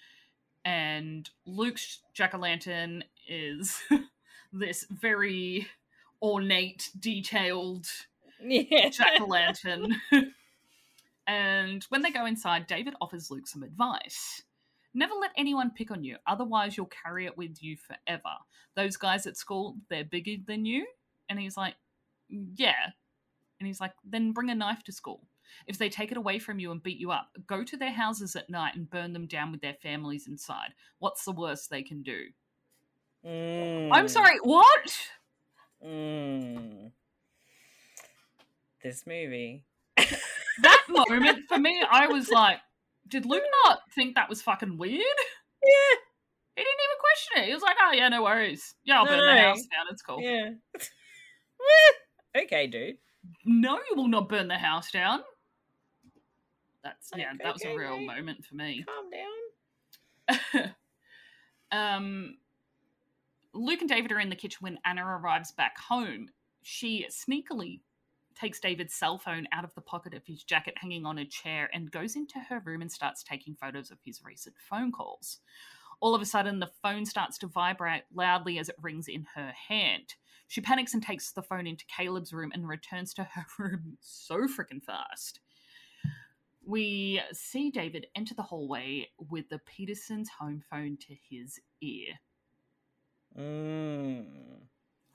and 0.64 1.28
Luke's 1.46 2.00
jack 2.14 2.34
o' 2.34 2.38
lantern 2.38 3.04
is 3.26 3.80
this 4.52 4.84
very 4.90 5.66
ornate, 6.20 6.90
detailed 6.98 7.86
Yeah. 8.40 8.88
jack 8.90 9.20
o' 9.20 9.26
lantern. 9.26 9.96
and 11.26 11.84
when 11.90 12.02
they 12.02 12.10
go 12.10 12.26
inside, 12.26 12.66
David 12.66 12.94
offers 13.00 13.30
Luke 13.30 13.46
some 13.46 13.62
advice. 13.62 14.42
Never 14.94 15.14
let 15.14 15.30
anyone 15.36 15.70
pick 15.70 15.90
on 15.90 16.02
you, 16.02 16.16
otherwise, 16.26 16.76
you'll 16.76 16.86
carry 17.04 17.26
it 17.26 17.36
with 17.36 17.62
you 17.62 17.76
forever. 17.76 18.34
Those 18.74 18.96
guys 18.96 19.26
at 19.26 19.36
school, 19.36 19.76
they're 19.90 20.04
bigger 20.04 20.42
than 20.46 20.64
you. 20.64 20.86
And 21.28 21.38
he's 21.38 21.56
like, 21.56 21.74
Yeah. 22.28 22.90
And 23.60 23.66
he's 23.66 23.80
like, 23.80 23.92
Then 24.04 24.32
bring 24.32 24.50
a 24.50 24.54
knife 24.54 24.82
to 24.84 24.92
school. 24.92 25.27
If 25.66 25.78
they 25.78 25.88
take 25.88 26.10
it 26.10 26.16
away 26.16 26.38
from 26.38 26.58
you 26.58 26.70
and 26.70 26.82
beat 26.82 26.98
you 26.98 27.10
up, 27.10 27.28
go 27.46 27.64
to 27.64 27.76
their 27.76 27.92
houses 27.92 28.36
at 28.36 28.50
night 28.50 28.74
and 28.76 28.88
burn 28.90 29.12
them 29.12 29.26
down 29.26 29.52
with 29.52 29.60
their 29.60 29.74
families 29.74 30.26
inside. 30.26 30.74
What's 30.98 31.24
the 31.24 31.32
worst 31.32 31.70
they 31.70 31.82
can 31.82 32.02
do? 32.02 32.24
Mm. 33.26 33.90
I'm 33.92 34.08
sorry, 34.08 34.38
what? 34.42 34.98
Mm. 35.84 36.92
This 38.82 39.06
movie. 39.06 39.64
That 40.62 40.82
moment, 40.88 41.40
for 41.48 41.58
me, 41.58 41.82
I 41.90 42.06
was 42.06 42.28
like, 42.30 42.58
Did 43.06 43.26
Luke 43.26 43.44
not 43.64 43.80
think 43.94 44.14
that 44.14 44.28
was 44.28 44.42
fucking 44.42 44.76
weird? 44.78 44.94
Yeah. 45.00 45.96
He 46.56 46.64
didn't 46.64 46.80
even 46.84 46.98
question 47.00 47.42
it. 47.42 47.46
He 47.46 47.54
was 47.54 47.62
like, 47.62 47.76
"Oh 47.80 47.92
yeah, 47.92 48.08
no 48.08 48.24
worries. 48.24 48.74
Yeah, 48.84 48.98
I'll 48.98 49.04
No, 49.04 49.12
burn 49.12 49.20
the 49.20 49.34
no. 49.34 49.48
house 49.48 49.62
down. 49.62 49.86
It's 49.92 50.02
cool." 50.02 50.20
Yeah. 50.20 50.50
okay, 52.42 52.66
dude. 52.66 52.96
No, 53.44 53.78
you 53.88 53.96
will 53.96 54.08
not 54.08 54.28
burn 54.28 54.48
the 54.48 54.58
house 54.58 54.90
down. 54.90 55.20
That's 56.88 57.10
yeah, 57.16 57.32
that 57.42 57.52
was 57.52 57.64
a 57.64 57.74
real 57.74 58.00
moment 58.00 58.44
for 58.44 58.54
me. 58.54 58.84
Calm 60.28 60.60
down. 60.60 60.74
um, 61.72 62.36
Luke 63.52 63.80
and 63.80 63.88
David 63.88 64.12
are 64.12 64.20
in 64.20 64.30
the 64.30 64.36
kitchen 64.36 64.58
when 64.60 64.78
Anna 64.84 65.04
arrives 65.04 65.52
back 65.52 65.78
home. 65.78 66.28
She 66.62 67.06
sneakily 67.10 67.80
takes 68.34 68.60
David's 68.60 68.94
cell 68.94 69.18
phone 69.18 69.46
out 69.52 69.64
of 69.64 69.74
the 69.74 69.80
pocket 69.80 70.14
of 70.14 70.24
his 70.24 70.44
jacket 70.44 70.74
hanging 70.76 71.04
on 71.04 71.18
a 71.18 71.24
chair 71.24 71.68
and 71.72 71.90
goes 71.90 72.14
into 72.14 72.38
her 72.38 72.62
room 72.64 72.82
and 72.82 72.90
starts 72.90 73.22
taking 73.22 73.56
photos 73.56 73.90
of 73.90 73.98
his 74.04 74.22
recent 74.24 74.54
phone 74.58 74.92
calls. 74.92 75.40
All 76.00 76.14
of 76.14 76.22
a 76.22 76.26
sudden, 76.26 76.60
the 76.60 76.70
phone 76.80 77.04
starts 77.04 77.38
to 77.38 77.48
vibrate 77.48 78.04
loudly 78.14 78.58
as 78.58 78.68
it 78.68 78.76
rings 78.80 79.08
in 79.08 79.26
her 79.34 79.52
hand. 79.68 80.14
She 80.46 80.60
panics 80.60 80.94
and 80.94 81.02
takes 81.02 81.32
the 81.32 81.42
phone 81.42 81.66
into 81.66 81.84
Caleb's 81.86 82.32
room 82.32 82.52
and 82.54 82.68
returns 82.68 83.12
to 83.14 83.24
her 83.24 83.46
room 83.58 83.98
so 84.00 84.46
freaking 84.46 84.82
fast. 84.82 85.40
We 86.68 87.22
see 87.32 87.70
David 87.70 88.08
enter 88.14 88.34
the 88.34 88.42
hallway 88.42 89.08
with 89.30 89.48
the 89.48 89.58
Peterson's 89.60 90.28
home 90.28 90.62
phone 90.70 90.98
to 91.08 91.16
his 91.30 91.58
ear. 91.80 92.08
Mm. 93.38 94.26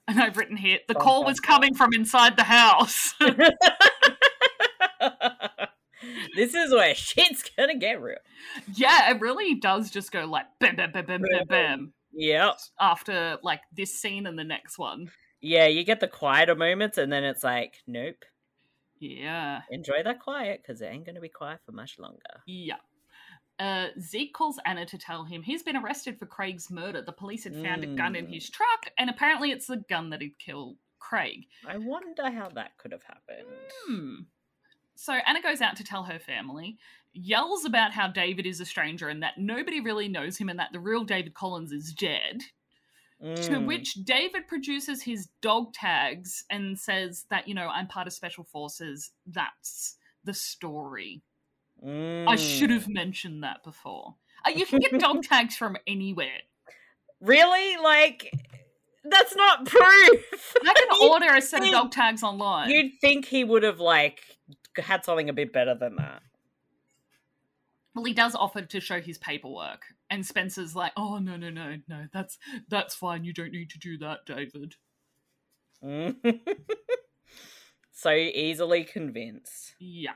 And 0.08 0.20
I've 0.20 0.36
written 0.36 0.56
here, 0.56 0.80
the 0.88 0.94
Dun, 0.94 1.02
call 1.04 1.24
was 1.24 1.38
coming 1.38 1.72
from 1.76 1.92
inside 1.92 2.36
the 2.36 2.42
house. 2.42 3.14
this 6.34 6.54
is 6.54 6.72
where 6.72 6.92
shit's 6.96 7.48
gonna 7.56 7.78
get 7.78 8.02
real. 8.02 8.16
yeah, 8.74 9.12
it 9.12 9.20
really 9.20 9.54
does 9.54 9.92
just 9.92 10.10
go 10.10 10.24
like 10.24 10.46
bam, 10.58 10.74
bam, 10.74 10.90
bam, 10.90 11.06
bam, 11.06 11.22
bam, 11.22 11.46
bam 11.46 11.92
Yep. 12.14 12.56
after 12.80 13.38
like 13.44 13.60
this 13.72 13.94
scene 13.94 14.26
and 14.26 14.36
the 14.36 14.42
next 14.42 14.76
one. 14.76 15.12
Yeah, 15.40 15.66
you 15.66 15.84
get 15.84 16.00
the 16.00 16.08
quieter 16.08 16.56
moments, 16.56 16.98
and 16.98 17.12
then 17.12 17.22
it's 17.22 17.44
like, 17.44 17.74
nope. 17.86 18.24
Yeah, 19.00 19.62
Enjoy 19.70 20.02
that 20.04 20.20
quiet 20.20 20.62
because 20.62 20.80
it 20.80 20.86
ain't 20.86 21.04
gonna 21.06 21.20
be 21.20 21.28
quiet 21.28 21.60
for 21.66 21.72
much 21.72 21.98
longer. 21.98 22.20
yeah. 22.46 22.76
Uh, 23.60 23.88
Zeke 24.00 24.32
calls 24.34 24.58
Anna 24.66 24.84
to 24.86 24.98
tell 24.98 25.22
him 25.24 25.42
he's 25.42 25.62
been 25.62 25.76
arrested 25.76 26.18
for 26.18 26.26
Craig's 26.26 26.72
murder. 26.72 27.00
The 27.02 27.12
police 27.12 27.44
had 27.44 27.54
found 27.54 27.84
a 27.84 27.86
gun 27.86 28.16
in 28.16 28.26
Mm. 28.26 28.34
his 28.34 28.50
truck, 28.50 28.90
and 28.98 29.08
apparently 29.08 29.52
it's 29.52 29.68
the 29.68 29.76
gun 29.76 30.10
that 30.10 30.20
had 30.22 30.36
killed 30.40 30.76
Craig. 30.98 31.46
I 31.64 31.76
wonder 31.78 32.30
how 32.32 32.48
that 32.48 32.76
could 32.78 32.90
have 32.90 33.04
happened. 33.04 33.46
Hmm. 33.86 34.14
So 34.96 35.12
Anna 35.12 35.40
goes 35.40 35.60
out 35.60 35.76
to 35.76 35.84
tell 35.84 36.02
her 36.04 36.18
family, 36.18 36.78
yells 37.12 37.64
about 37.64 37.92
how 37.92 38.08
David 38.08 38.44
is 38.44 38.58
a 38.60 38.64
stranger 38.64 39.08
and 39.08 39.22
that 39.22 39.38
nobody 39.38 39.78
really 39.80 40.08
knows 40.08 40.36
him 40.38 40.48
and 40.48 40.58
that 40.58 40.72
the 40.72 40.80
real 40.80 41.04
David 41.04 41.34
Collins 41.34 41.70
is 41.70 41.92
dead. 41.92 42.42
To 43.20 43.26
Mm. 43.52 43.66
which 43.66 43.94
David 43.94 44.46
produces 44.48 45.02
his 45.02 45.28
dog 45.40 45.72
tags 45.72 46.44
and 46.50 46.78
says 46.78 47.24
that, 47.30 47.48
you 47.48 47.54
know, 47.54 47.68
I'm 47.68 47.86
part 47.86 48.06
of 48.06 48.12
Special 48.12 48.44
Forces. 48.44 49.12
That's 49.26 49.96
the 50.24 50.34
story. 50.34 51.22
I 51.82 52.36
should 52.36 52.70
Mm. 52.70 52.74
have 52.74 52.88
mentioned 52.88 53.42
that 53.44 53.62
before. 53.62 54.16
Uh, 54.46 54.50
you 54.50 54.66
can 54.66 54.80
get 54.80 54.92
dog 55.00 55.22
tags 55.22 55.56
from 55.56 55.76
anywhere. 55.86 56.40
Really? 57.20 57.76
Like, 57.78 58.30
that's 59.04 59.34
not 59.36 59.64
proof. 59.64 60.54
I 60.62 60.74
can 60.74 60.88
order 61.10 61.34
a 61.34 61.40
set 61.40 61.62
of 61.62 61.70
dog 61.70 61.92
tags 61.92 62.22
online. 62.22 62.68
You'd 62.70 63.00
think 63.00 63.26
he 63.26 63.44
would 63.44 63.62
have, 63.62 63.80
like, 63.80 64.36
had 64.76 65.04
something 65.04 65.28
a 65.30 65.32
bit 65.32 65.52
better 65.52 65.74
than 65.74 65.96
that. 65.96 66.22
Well, 67.94 68.04
he 68.04 68.12
does 68.12 68.34
offer 68.34 68.60
to 68.62 68.80
show 68.80 69.00
his 69.00 69.18
paperwork, 69.18 69.82
and 70.10 70.24
Spencer's 70.24 70.76
like, 70.76 70.92
"Oh 70.96 71.18
no, 71.18 71.36
no, 71.36 71.50
no, 71.50 71.76
no, 71.88 72.06
that's 72.12 72.38
that's 72.68 72.94
fine. 72.94 73.24
You 73.24 73.32
don't 73.32 73.52
need 73.52 73.70
to 73.70 73.78
do 73.78 73.98
that, 73.98 74.26
David." 74.26 74.74
So 77.96 78.10
easily 78.10 78.84
convinced. 78.84 79.76
Yeah. 79.78 80.12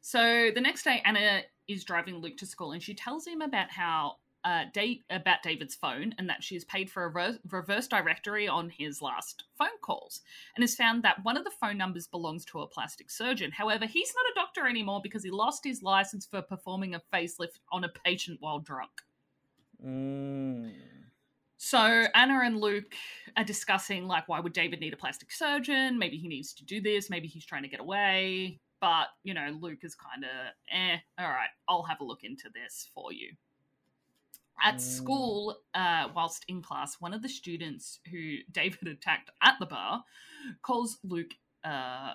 So 0.00 0.50
the 0.52 0.60
next 0.60 0.82
day, 0.82 1.02
Anna 1.04 1.42
is 1.68 1.84
driving 1.84 2.16
Luke 2.16 2.38
to 2.38 2.46
school, 2.46 2.72
and 2.72 2.82
she 2.82 2.94
tells 2.94 3.26
him 3.26 3.42
about 3.42 3.70
how 3.70 4.16
uh, 4.44 4.64
date 4.72 5.04
about 5.10 5.42
David's 5.42 5.74
phone 5.74 6.14
and 6.18 6.28
that 6.28 6.42
she 6.42 6.54
has 6.54 6.64
paid 6.64 6.90
for 6.90 7.04
a 7.04 7.08
re- 7.08 7.38
reverse 7.50 7.86
directory 7.86 8.48
on 8.48 8.70
his 8.70 9.00
last 9.00 9.44
phone 9.56 9.78
calls 9.82 10.20
and 10.56 10.62
has 10.62 10.74
found 10.74 11.02
that 11.02 11.24
one 11.24 11.36
of 11.36 11.44
the 11.44 11.52
phone 11.60 11.78
numbers 11.78 12.06
belongs 12.06 12.44
to 12.46 12.60
a 12.60 12.66
plastic 12.66 13.10
surgeon. 13.10 13.52
However, 13.52 13.86
he's 13.86 14.12
not 14.14 14.32
a 14.32 14.34
doctor 14.34 14.68
anymore 14.68 15.00
because 15.02 15.22
he 15.22 15.30
lost 15.30 15.64
his 15.64 15.82
license 15.82 16.26
for 16.26 16.42
performing 16.42 16.94
a 16.94 17.02
facelift 17.12 17.60
on 17.70 17.84
a 17.84 17.92
patient 18.04 18.38
while 18.40 18.58
drunk. 18.58 18.90
Mm. 19.84 20.72
So 21.58 21.78
Anna 22.14 22.40
and 22.44 22.60
Luke 22.60 22.94
are 23.36 23.44
discussing 23.44 24.06
like 24.06 24.28
why 24.28 24.40
would 24.40 24.52
David 24.52 24.80
need 24.80 24.92
a 24.92 24.96
plastic 24.96 25.30
surgeon? 25.30 25.98
Maybe 25.98 26.16
he 26.16 26.26
needs 26.26 26.52
to 26.54 26.64
do 26.64 26.80
this, 26.80 27.08
maybe 27.08 27.28
he's 27.28 27.46
trying 27.46 27.62
to 27.62 27.68
get 27.68 27.80
away. 27.80 28.60
But, 28.80 29.10
you 29.22 29.32
know, 29.32 29.56
Luke 29.60 29.84
is 29.84 29.94
kind 29.94 30.24
of, 30.24 30.30
eh, 30.72 30.96
all 31.16 31.30
right, 31.30 31.50
I'll 31.68 31.84
have 31.84 32.00
a 32.00 32.04
look 32.04 32.24
into 32.24 32.50
this 32.52 32.90
for 32.92 33.12
you. 33.12 33.30
At 34.60 34.76
Mm. 34.76 34.80
school, 34.80 35.58
uh, 35.74 36.08
whilst 36.14 36.44
in 36.48 36.62
class, 36.62 37.00
one 37.00 37.14
of 37.14 37.22
the 37.22 37.28
students 37.28 38.00
who 38.10 38.38
David 38.52 38.88
attacked 38.88 39.30
at 39.42 39.58
the 39.58 39.66
bar 39.66 40.04
calls 40.62 40.98
Luke 41.04 41.32
uh, 41.64 42.14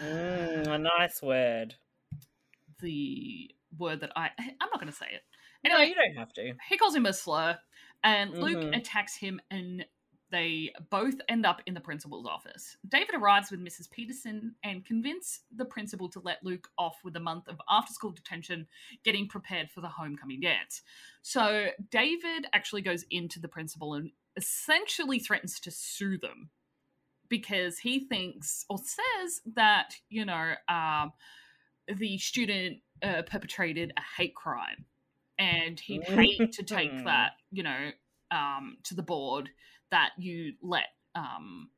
Mm, 0.00 0.68
a 0.74 0.78
nice 0.78 1.22
word. 1.22 1.76
the 2.80 3.50
word 3.78 4.00
that 4.00 4.12
I 4.16 4.30
I'm 4.38 4.68
not 4.70 4.80
going 4.80 4.92
to 4.92 4.96
say 4.96 5.06
it. 5.12 5.22
No, 5.64 5.70
Anyway, 5.70 5.88
you 5.88 5.94
don't 5.94 6.16
have 6.16 6.32
to. 6.34 6.54
he 6.68 6.76
calls 6.78 6.94
him 6.94 7.06
a 7.06 7.12
slur, 7.12 7.58
and 8.02 8.34
Luke 8.40 8.58
Mhm. 8.58 8.74
attacks 8.74 9.16
him, 9.16 9.40
and 9.50 9.84
they 10.30 10.72
both 10.90 11.14
end 11.28 11.44
up 11.44 11.60
in 11.66 11.74
the 11.74 11.80
principal's 11.80 12.26
office. 12.26 12.76
David 12.88 13.14
arrives 13.14 13.50
with 13.50 13.60
Mrs. 13.60 13.90
Peterson 13.90 14.54
and 14.62 14.84
convince 14.84 15.40
the 15.54 15.64
principal 15.64 16.08
to 16.10 16.20
let 16.20 16.44
Luke 16.44 16.68
off 16.78 16.98
with 17.04 17.16
a 17.16 17.20
month 17.20 17.48
of 17.48 17.60
after 17.68 17.92
school 17.92 18.12
detention, 18.12 18.66
getting 19.04 19.28
prepared 19.28 19.70
for 19.70 19.80
the 19.80 19.88
homecoming 19.88 20.40
dance. 20.40 20.82
So 21.22 21.68
David 21.90 22.46
actually 22.52 22.82
goes 22.82 23.04
into 23.10 23.40
the 23.40 23.48
principal 23.48 23.94
and 23.94 24.10
essentially 24.36 25.18
threatens 25.18 25.58
to 25.60 25.70
sue 25.70 26.18
them 26.18 26.50
because 27.28 27.78
he 27.78 28.06
thinks 28.06 28.64
or 28.68 28.78
says 28.78 29.40
that, 29.54 29.94
you 30.08 30.24
know, 30.24 30.52
um, 30.68 31.12
the 31.88 32.18
student 32.18 32.78
uh, 33.02 33.22
perpetrated 33.22 33.92
a 33.96 34.02
hate 34.16 34.34
crime 34.34 34.84
and 35.38 35.80
he'd 35.80 36.02
hate 36.04 36.52
to 36.52 36.62
take 36.62 37.04
that, 37.04 37.32
you 37.50 37.62
know, 37.62 37.90
um, 38.30 38.76
to 38.84 38.94
the 38.94 39.02
board 39.02 39.50
that 39.90 40.10
you 40.18 40.54
let, 40.62 40.88
um, 41.14 41.70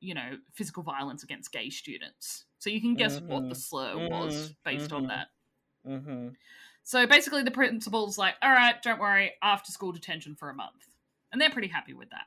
you 0.00 0.14
know, 0.14 0.38
physical 0.52 0.82
violence 0.82 1.22
against 1.22 1.52
gay 1.52 1.70
students. 1.70 2.44
So 2.58 2.70
you 2.70 2.80
can 2.80 2.94
guess 2.94 3.20
what 3.20 3.48
the 3.48 3.54
Mhm. 3.54 3.56
slur 3.56 4.08
was 4.08 4.34
Mhm. 4.34 4.56
based 4.64 4.92
on 4.92 5.04
Mhm. 5.04 5.08
that. 5.08 5.30
Mm-hmm. 5.86 6.28
So 6.82 7.06
basically, 7.06 7.42
the 7.42 7.50
principal's 7.50 8.18
like, 8.18 8.36
all 8.42 8.52
right, 8.52 8.82
don't 8.82 9.00
worry, 9.00 9.32
after 9.42 9.72
school 9.72 9.92
detention 9.92 10.34
for 10.34 10.50
a 10.50 10.54
month. 10.54 10.88
And 11.32 11.40
they're 11.40 11.50
pretty 11.50 11.68
happy 11.68 11.94
with 11.94 12.10
that. 12.10 12.26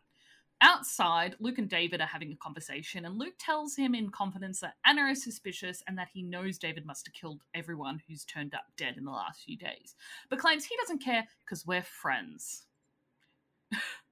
Outside, 0.59 1.35
Luke 1.39 1.59
and 1.59 1.69
David 1.69 2.01
are 2.01 2.07
having 2.07 2.31
a 2.31 2.35
conversation, 2.35 3.05
and 3.05 3.19
Luke 3.19 3.35
tells 3.37 3.75
him 3.75 3.93
in 3.93 4.09
confidence 4.09 4.59
that 4.61 4.77
Anna 4.83 5.05
is 5.11 5.23
suspicious 5.23 5.83
and 5.87 5.95
that 5.99 6.09
he 6.11 6.23
knows 6.23 6.57
David 6.57 6.83
must 6.83 7.05
have 7.05 7.13
killed 7.13 7.43
everyone 7.53 8.01
who's 8.07 8.25
turned 8.25 8.55
up 8.55 8.65
dead 8.75 8.97
in 8.97 9.05
the 9.05 9.11
last 9.11 9.43
few 9.43 9.55
days, 9.55 9.95
but 10.29 10.39
claims 10.39 10.65
he 10.65 10.75
doesn't 10.77 11.03
care 11.03 11.27
because 11.45 11.67
we're 11.67 11.83
friends. 11.83 12.65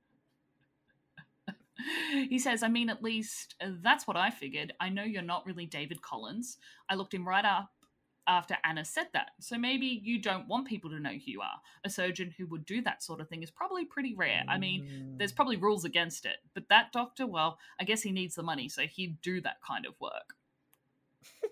he 2.30 2.40
says, 2.40 2.64
I 2.64 2.68
mean, 2.68 2.90
at 2.90 3.04
least 3.04 3.56
uh, 3.62 3.70
that's 3.82 4.08
what 4.08 4.18
I 4.18 4.30
figured. 4.30 4.74
I 4.80 4.90
know 4.90 5.04
you're 5.04 5.22
not 5.22 5.46
really 5.46 5.66
David 5.66 6.02
Collins. 6.02 6.58
I 6.90 6.96
looked 6.96 7.14
him 7.14 7.28
right 7.28 7.46
up 7.46 7.70
after 8.28 8.58
Anna 8.64 8.84
said 8.84 9.08
that. 9.14 9.32
So 9.40 9.56
maybe 9.58 9.86
you 10.04 10.20
don't 10.20 10.48
want 10.48 10.68
people 10.68 10.90
to 10.90 11.00
know 11.00 11.12
who 11.12 11.20
you 11.32 11.42
are. 11.42 11.60
A 11.84 11.90
surgeon 11.92 12.34
who 12.38 12.48
would 12.48 12.66
do 12.66 12.82
that 12.82 13.04
sort 13.04 13.22
of 13.22 13.30
thing 13.30 13.44
is 13.44 13.52
probably 13.52 13.86
pretty 13.86 14.16
rare. 14.16 14.44
I 14.50 14.58
mean, 14.58 15.14
there's 15.18 15.32
probably 15.32 15.58
rules 15.58 15.86
against 15.86 16.26
it. 16.26 16.38
But 16.56 16.68
that 16.70 16.92
doctor, 16.92 17.28
well, 17.28 17.60
I 17.80 17.84
guess 17.84 18.02
he 18.02 18.12
needs 18.12 18.34
the 18.34 18.42
money, 18.42 18.68
so 18.68 18.82
he'd 18.84 19.22
do 19.22 19.42
that 19.42 19.58
kind 19.62 19.86
of 19.86 19.94
work. 20.00 20.34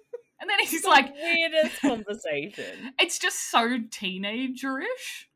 and 0.41 0.49
then 0.49 0.59
he's 0.61 0.83
like, 0.83 1.13
weirdest 1.13 1.79
conversation. 1.81 2.93
it's 2.99 3.19
just 3.19 3.51
so 3.51 3.77
teenagerish. 3.77 5.27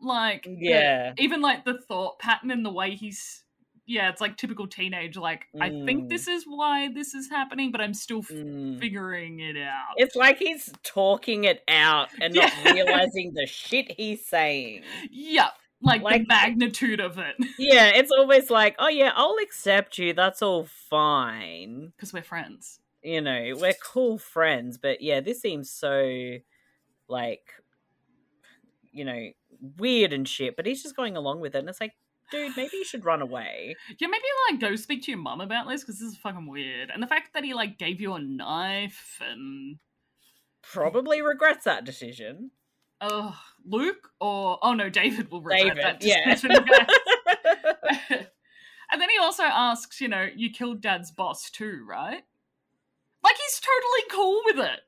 Like, 0.00 0.44
the- 0.44 0.56
Yeah. 0.58 1.12
even 1.18 1.42
like 1.42 1.64
the 1.66 1.78
thought 1.78 2.18
pattern 2.18 2.50
and 2.50 2.64
the 2.64 2.72
way 2.72 2.94
he's. 2.96 3.43
Yeah, 3.86 4.08
it's 4.08 4.20
like 4.20 4.36
typical 4.38 4.66
teenage. 4.66 5.16
Like, 5.18 5.46
I 5.60 5.68
think 5.68 6.04
Mm. 6.04 6.08
this 6.08 6.26
is 6.26 6.44
why 6.46 6.88
this 6.92 7.12
is 7.14 7.28
happening, 7.28 7.70
but 7.70 7.82
I'm 7.82 7.92
still 7.92 8.20
f- 8.20 8.28
Mm. 8.30 8.80
figuring 8.80 9.40
it 9.40 9.58
out. 9.58 9.94
It's 9.98 10.16
like 10.16 10.38
he's 10.38 10.72
talking 10.82 11.44
it 11.44 11.62
out 11.68 12.08
and 12.20 12.32
not 12.34 12.50
realizing 12.64 13.34
the 13.34 13.46
shit 13.46 13.92
he's 13.92 14.26
saying. 14.26 14.84
yeah, 15.10 15.50
like, 15.82 16.02
the 16.02 16.24
magnitude 16.26 16.98
of 17.00 17.18
it. 17.18 17.34
Yeah, 17.58 17.88
it's 17.94 18.10
always 18.10 18.48
like, 18.50 18.74
oh 18.78 18.88
yeah, 18.88 19.12
I'll 19.14 19.36
accept 19.42 19.98
you. 19.98 20.14
That's 20.14 20.40
all 20.40 20.64
fine. 20.64 21.92
Because 21.94 22.12
we're 22.14 22.22
friends. 22.22 22.80
You 23.02 23.20
know, 23.20 23.52
we're 23.60 23.74
cool 23.82 24.16
friends. 24.16 24.78
But 24.78 25.02
yeah, 25.02 25.20
this 25.20 25.42
seems 25.42 25.70
so 25.70 26.38
like, 27.06 27.42
you 28.92 29.04
know, 29.04 29.28
weird 29.76 30.14
and 30.14 30.26
shit. 30.26 30.56
But 30.56 30.64
he's 30.64 30.82
just 30.82 30.96
going 30.96 31.16
along 31.18 31.40
with 31.40 31.54
it, 31.54 31.58
and 31.58 31.68
it's 31.68 31.82
like, 31.82 31.92
dude, 32.34 32.56
maybe 32.56 32.76
you 32.76 32.84
should 32.84 33.04
run 33.04 33.22
away. 33.22 33.76
Yeah, 33.98 34.08
maybe 34.08 34.24
like 34.50 34.60
go 34.60 34.76
speak 34.76 35.02
to 35.04 35.10
your 35.10 35.20
mum 35.20 35.40
about 35.40 35.68
this 35.68 35.82
because 35.82 36.00
this 36.00 36.10
is 36.10 36.16
fucking 36.16 36.46
weird. 36.46 36.90
And 36.90 37.02
the 37.02 37.06
fact 37.06 37.34
that 37.34 37.44
he 37.44 37.54
like 37.54 37.78
gave 37.78 38.00
you 38.00 38.14
a 38.14 38.20
knife 38.20 39.20
and 39.28 39.78
Probably 40.62 41.22
regrets 41.22 41.64
that 41.64 41.84
decision. 41.84 42.50
oh 43.00 43.38
Luke 43.64 44.10
or 44.20 44.58
oh 44.62 44.74
no 44.74 44.88
David 44.88 45.30
will 45.30 45.42
regret 45.42 45.76
David, 45.76 45.84
that 45.84 46.04
yeah. 46.04 46.34
decision. 46.34 46.64
and 48.92 49.00
then 49.00 49.10
he 49.10 49.18
also 49.18 49.44
asks, 49.44 50.00
you 50.00 50.08
know, 50.08 50.28
you 50.34 50.50
killed 50.50 50.80
Dad's 50.80 51.10
boss 51.10 51.50
too, 51.50 51.84
right? 51.88 52.22
Like 53.22 53.36
he's 53.36 53.60
totally 53.60 54.10
cool 54.10 54.42
with 54.46 54.58
it. 54.58 54.80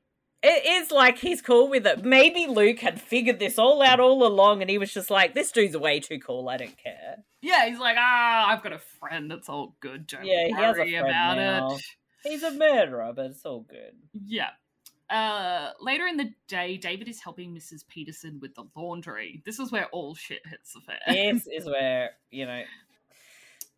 It 0.43 0.65
is 0.83 0.91
like 0.91 1.17
he's 1.17 1.41
cool 1.41 1.67
with 1.67 1.85
it. 1.87 2.05
Maybe 2.05 2.45
Luke 2.47 2.79
had 2.79 3.01
figured 3.01 3.39
this 3.39 3.57
all 3.57 3.81
out 3.81 3.99
all 3.99 4.25
along 4.25 4.61
and 4.61 4.69
he 4.69 4.77
was 4.77 4.93
just 4.93 5.09
like, 5.09 5.33
this 5.33 5.51
dude's 5.51 5.75
way 5.75 5.99
too 5.99 6.19
cool. 6.19 6.47
I 6.47 6.57
don't 6.57 6.77
care. 6.77 7.17
Yeah, 7.41 7.67
he's 7.67 7.79
like, 7.79 7.97
ah, 7.99 8.47
I've 8.49 8.61
got 8.61 8.73
a 8.73 8.79
friend. 8.99 9.31
It's 9.31 9.49
all 9.49 9.75
good. 9.79 10.05
Don't 10.07 10.25
Yeah, 10.25 10.45
he 10.45 10.51
has 10.53 10.75
a 10.75 10.79
worry 10.81 10.91
friend 10.91 11.07
about 11.07 11.37
now. 11.37 11.71
it. 11.75 11.81
He's 12.23 12.43
a 12.43 12.51
murderer, 12.51 13.13
but 13.15 13.27
it's 13.27 13.45
all 13.45 13.61
good. 13.61 13.93
Yeah. 14.13 14.49
Uh, 15.09 15.71
later 15.79 16.05
in 16.05 16.17
the 16.17 16.31
day, 16.47 16.77
David 16.77 17.07
is 17.07 17.21
helping 17.21 17.55
Mrs. 17.55 17.87
Peterson 17.87 18.39
with 18.41 18.53
the 18.55 18.65
laundry. 18.75 19.41
This 19.45 19.57
is 19.59 19.71
where 19.71 19.85
all 19.87 20.15
shit 20.15 20.41
hits 20.45 20.73
the 20.73 20.81
fan. 20.81 21.35
this 21.35 21.47
is 21.51 21.65
where, 21.65 22.11
you 22.29 22.45
know, 22.45 22.61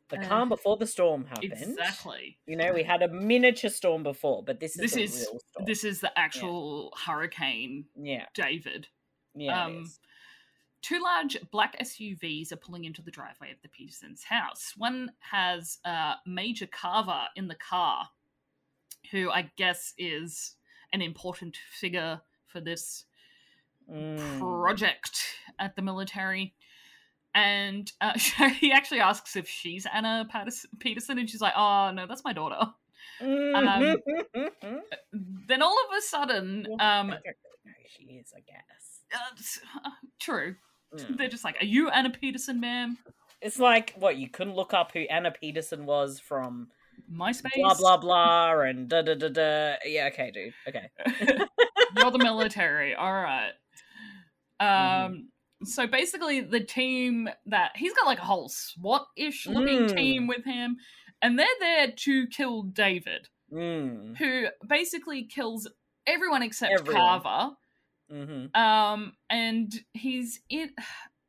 the 0.09 0.19
Uh, 0.19 0.27
calm 0.27 0.49
before 0.49 0.77
the 0.77 0.87
storm 0.87 1.25
happened. 1.25 1.53
exactly. 1.53 2.37
You 2.45 2.55
know, 2.57 2.73
we 2.73 2.83
had 2.83 3.01
a 3.01 3.07
miniature 3.07 3.69
storm 3.69 4.03
before, 4.03 4.43
but 4.43 4.59
this 4.59 4.75
is 4.75 4.81
This 4.81 4.93
the 4.93 5.03
is-. 5.03 5.29
This 5.65 5.83
is 5.83 6.01
the 6.01 6.17
actual 6.17 6.93
hurricane, 7.05 7.85
yeah, 7.95 8.25
David. 8.33 8.87
yeah. 9.35 9.65
Um. 9.65 9.89
Two 10.81 11.01
large 11.01 11.37
black 11.51 11.75
SUVs 11.79 12.53
are 12.53 12.57
pulling 12.57 12.85
into 12.85 13.01
the 13.01 13.11
driveway 13.11 13.51
of 13.51 13.61
the 13.61 13.67
Petersons' 13.67 14.23
house. 14.23 14.73
One 14.77 15.11
has 15.19 15.79
uh, 15.83 16.15
Major 16.25 16.67
Carver 16.67 17.27
in 17.35 17.49
the 17.49 17.55
car, 17.55 18.09
who 19.11 19.29
I 19.29 19.51
guess 19.57 19.93
is 19.97 20.55
an 20.93 21.01
important 21.01 21.57
figure 21.79 22.21
for 22.47 22.61
this 22.61 23.05
Mm. 23.91 24.37
project 24.39 25.19
at 25.57 25.75
the 25.75 25.81
military. 25.81 26.53
And 27.39 27.91
uh, 28.01 28.17
he 28.59 28.71
actually 28.71 28.99
asks 28.99 29.35
if 29.35 29.47
she's 29.47 29.85
Anna 29.93 30.27
Peterson, 30.79 31.17
and 31.17 31.29
she's 31.29 31.41
like, 31.41 31.53
"Oh 31.55 31.91
no, 31.91 32.05
that's 32.07 32.23
my 32.23 32.33
daughter." 32.33 32.57
um, 33.21 33.97
Then 35.47 35.61
all 35.61 35.77
of 35.89 35.97
a 35.97 36.01
sudden, 36.01 36.65
um, 36.73 36.79
I 36.79 36.99
don't 37.01 37.11
know 37.13 37.21
who 37.65 37.87
she 37.87 38.03
is, 38.13 38.33
I 38.35 38.41
guess. 38.41 39.01
uh, 39.13 39.79
uh, 39.85 39.91
true, 40.19 40.55
Mm. 40.93 41.17
they're 41.17 41.29
just 41.29 41.43
like, 41.43 41.61
"Are 41.61 41.65
you 41.65 41.89
Anna 41.89 42.09
Peterson, 42.09 42.59
ma'am?" 42.59 42.97
It's 43.41 43.59
like 43.59 43.93
what 43.95 44.17
you 44.17 44.27
couldn't 44.29 44.55
look 44.55 44.73
up 44.73 44.91
who 44.91 45.01
Anna 45.01 45.31
Peterson 45.31 45.85
was 45.85 46.19
from 46.19 46.69
MySpace. 47.11 47.49
blah 47.55 47.75
blah 47.75 47.97
blah 47.97 48.59
and 48.61 48.89
da 48.89 49.01
da 49.03 49.13
da 49.15 49.29
da. 49.29 49.75
Yeah, 49.85 50.09
okay, 50.11 50.31
dude. 50.31 50.53
Okay. 50.67 50.89
You're 51.95 52.11
the 52.11 52.17
military. 52.19 52.95
All 52.95 53.13
right. 53.13 53.51
Um. 54.59 54.67
Mhm. 54.67 55.25
So 55.63 55.85
basically, 55.87 56.41
the 56.41 56.61
team 56.61 57.29
that 57.45 57.71
he's 57.75 57.93
got 57.93 58.05
like 58.05 58.19
a 58.19 58.23
whole 58.25 58.47
SWAT-ish 58.49 59.45
looking 59.47 59.81
Mm. 59.85 59.95
team 59.95 60.27
with 60.27 60.45
him, 60.45 60.77
and 61.21 61.37
they're 61.37 61.47
there 61.59 61.91
to 61.91 62.27
kill 62.27 62.63
David, 62.63 63.27
Mm. 63.51 64.17
who 64.17 64.47
basically 64.67 65.25
kills 65.25 65.67
everyone 66.07 66.43
except 66.43 66.73
Everyone. 66.73 67.21
Carver. 67.21 67.55
hmm 68.09 68.45
Um, 68.59 69.17
and 69.29 69.73
he's 69.93 70.39
in. 70.49 70.73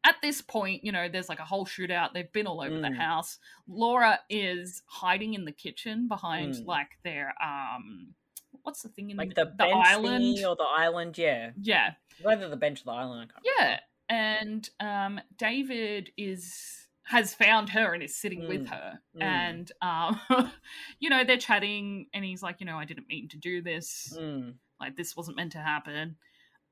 At 0.03 0.16
this 0.22 0.41
point, 0.41 0.83
you 0.83 0.93
know, 0.93 1.11
there's 1.11 1.28
like 1.28 1.41
a 1.41 1.45
whole 1.45 1.66
shootout. 1.66 2.14
They've 2.14 2.33
been 2.33 2.47
all 2.47 2.62
over 2.62 2.81
the 2.81 2.89
Mm. 2.89 2.97
house. 2.97 3.39
Laura 3.68 4.18
is 4.31 4.83
hiding 4.87 5.35
in 5.35 5.45
the 5.45 5.53
kitchen 5.53 6.09
behind 6.09 6.55
Mm. 6.55 6.66
like 6.66 6.99
their 7.03 7.35
um, 7.43 8.14
what's 8.62 8.81
the 8.83 8.89
thing 8.89 9.11
in 9.11 9.16
Like 9.18 9.35
the, 9.35 9.45
the 9.45 9.51
bench 9.53 9.74
island? 9.87 10.39
or 10.47 10.57
the 10.57 10.62
island, 10.64 11.18
yeah. 11.18 11.51
Yeah, 11.61 11.95
Whether 12.22 12.49
the 12.49 12.57
bench 12.57 12.81
or 12.81 12.85
the 12.85 12.93
island, 12.93 13.28
I 13.31 13.33
can't 13.33 13.47
yeah. 13.59 13.81
And 14.11 14.68
um, 14.80 15.20
David 15.38 16.11
is 16.18 16.76
has 17.04 17.32
found 17.34 17.68
her 17.70 17.92
and 17.94 18.02
is 18.02 18.14
sitting 18.14 18.46
with 18.46 18.66
Mm, 18.66 18.68
her, 18.68 19.00
mm. 19.16 19.22
and 19.22 19.72
um, 19.80 20.20
you 21.00 21.08
know 21.08 21.24
they're 21.24 21.38
chatting, 21.38 22.06
and 22.12 22.24
he's 22.24 22.42
like, 22.42 22.61
you 22.61 22.66
know, 22.66 22.76
I 22.78 22.84
didn't 22.84 23.08
mean 23.08 23.28
to 23.28 23.38
do 23.38 23.62
this. 23.62 24.14
Mm. 24.20 24.54
Like 24.80 24.96
this 24.96 25.16
wasn't 25.16 25.36
meant 25.38 25.52
to 25.52 25.58
happen. 25.58 26.16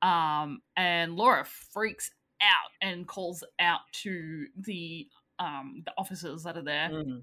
Um, 0.03 0.61
and 0.77 1.17
Laura 1.17 1.45
freaks 1.45 2.11
out 2.41 2.71
and 2.81 3.07
calls 3.07 3.43
out 3.59 3.81
to 4.03 4.47
the 4.57 5.09
um 5.39 5.83
the 5.85 5.93
officers 5.97 6.43
that 6.45 6.57
are 6.57 6.63
there. 6.63 6.91
Mm. 6.93 7.23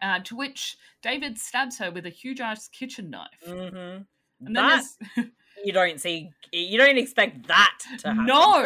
Uh, 0.00 0.20
to 0.20 0.36
which 0.36 0.76
David 1.02 1.36
stabs 1.38 1.78
her 1.78 1.90
with 1.90 2.06
a 2.06 2.10
huge 2.10 2.40
ass 2.40 2.68
kitchen 2.68 3.10
knife. 3.10 3.28
Mhm. 3.46 4.06
And 4.46 4.54
then 4.54 4.54
That 4.54 4.84
you 5.64 5.72
don't 5.72 6.00
see. 6.00 6.30
You 6.52 6.78
don't 6.78 6.96
expect 6.98 7.48
that 7.48 7.78
to 7.98 8.08
happen. 8.08 8.26
no, 8.26 8.64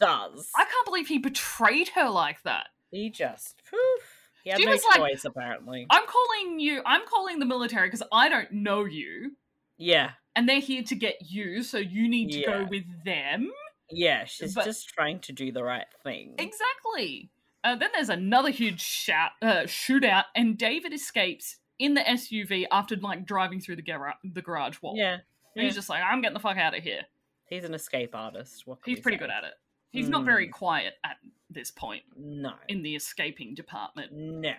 does. 0.00 0.50
I 0.56 0.64
can't 0.64 0.84
believe 0.86 1.08
he 1.08 1.18
betrayed 1.18 1.88
her 1.90 2.08
like 2.10 2.42
that. 2.42 2.68
He 2.90 3.10
just. 3.10 3.62
Poof. 3.70 4.20
He 4.44 4.50
had 4.50 4.58
She 4.58 4.66
no 4.66 4.72
was 4.72 4.84
like- 4.90 4.96
choice, 4.98 5.24
apparently. 5.24 5.86
I'm 5.90 6.04
calling 6.06 6.60
you. 6.60 6.82
I'm 6.84 7.06
calling 7.06 7.38
the 7.38 7.46
military 7.46 7.88
because 7.88 8.02
I 8.12 8.28
don't 8.28 8.52
know 8.52 8.84
you, 8.84 9.36
Yeah. 9.78 10.12
and 10.36 10.48
they're 10.48 10.60
here 10.60 10.82
to 10.82 10.94
get 10.94 11.16
you. 11.30 11.62
So 11.62 11.78
you 11.78 12.08
need 12.08 12.30
to 12.32 12.42
go 12.44 12.66
with 12.68 12.84
them. 13.04 13.50
Yeah. 13.90 14.24
She's 14.26 14.54
But- 14.54 14.64
just 14.66 14.88
trying 14.88 15.20
to 15.20 15.32
do 15.32 15.50
the 15.52 15.62
right 15.64 15.86
thing. 16.02 16.34
Exactly. 16.38 17.30
Uh, 17.62 17.74
then 17.76 17.88
there's 17.94 18.10
another 18.10 18.50
huge 18.50 18.80
shout, 18.82 19.30
uh, 19.40 19.62
shootout, 19.62 20.24
and 20.34 20.58
David 20.58 20.92
escapes 20.92 21.56
in 21.78 21.94
the 21.94 22.02
SUV 22.02 22.66
after 22.70 22.94
like 22.96 23.24
driving 23.24 23.58
through 23.60 23.76
the, 23.76 23.82
gara- 23.82 24.18
the 24.22 24.42
garage 24.42 24.80
wall. 24.82 24.94
Yeah. 24.96 25.18
Yeah. 25.56 25.62
he's 25.62 25.74
just 25.74 25.88
like, 25.88 26.02
I'm 26.02 26.20
getting 26.20 26.34
the 26.34 26.40
fuck 26.40 26.58
out 26.58 26.76
of 26.76 26.82
here. 26.84 27.02
He's 27.48 27.64
an 27.64 27.72
escape 27.74 28.14
artist. 28.14 28.66
What 28.66 28.78
He's 28.84 29.00
pretty 29.00 29.16
say? 29.16 29.20
good 29.20 29.30
at 29.30 29.44
it. 29.44 29.54
He's 29.94 30.08
not 30.10 30.24
very 30.24 30.48
Mm. 30.48 30.52
quiet 30.52 30.94
at 31.04 31.16
this 31.48 31.70
point 31.70 32.02
No. 32.16 32.54
in 32.68 32.82
the 32.82 32.96
escaping 32.96 33.54
department. 33.54 34.12
No. 34.12 34.54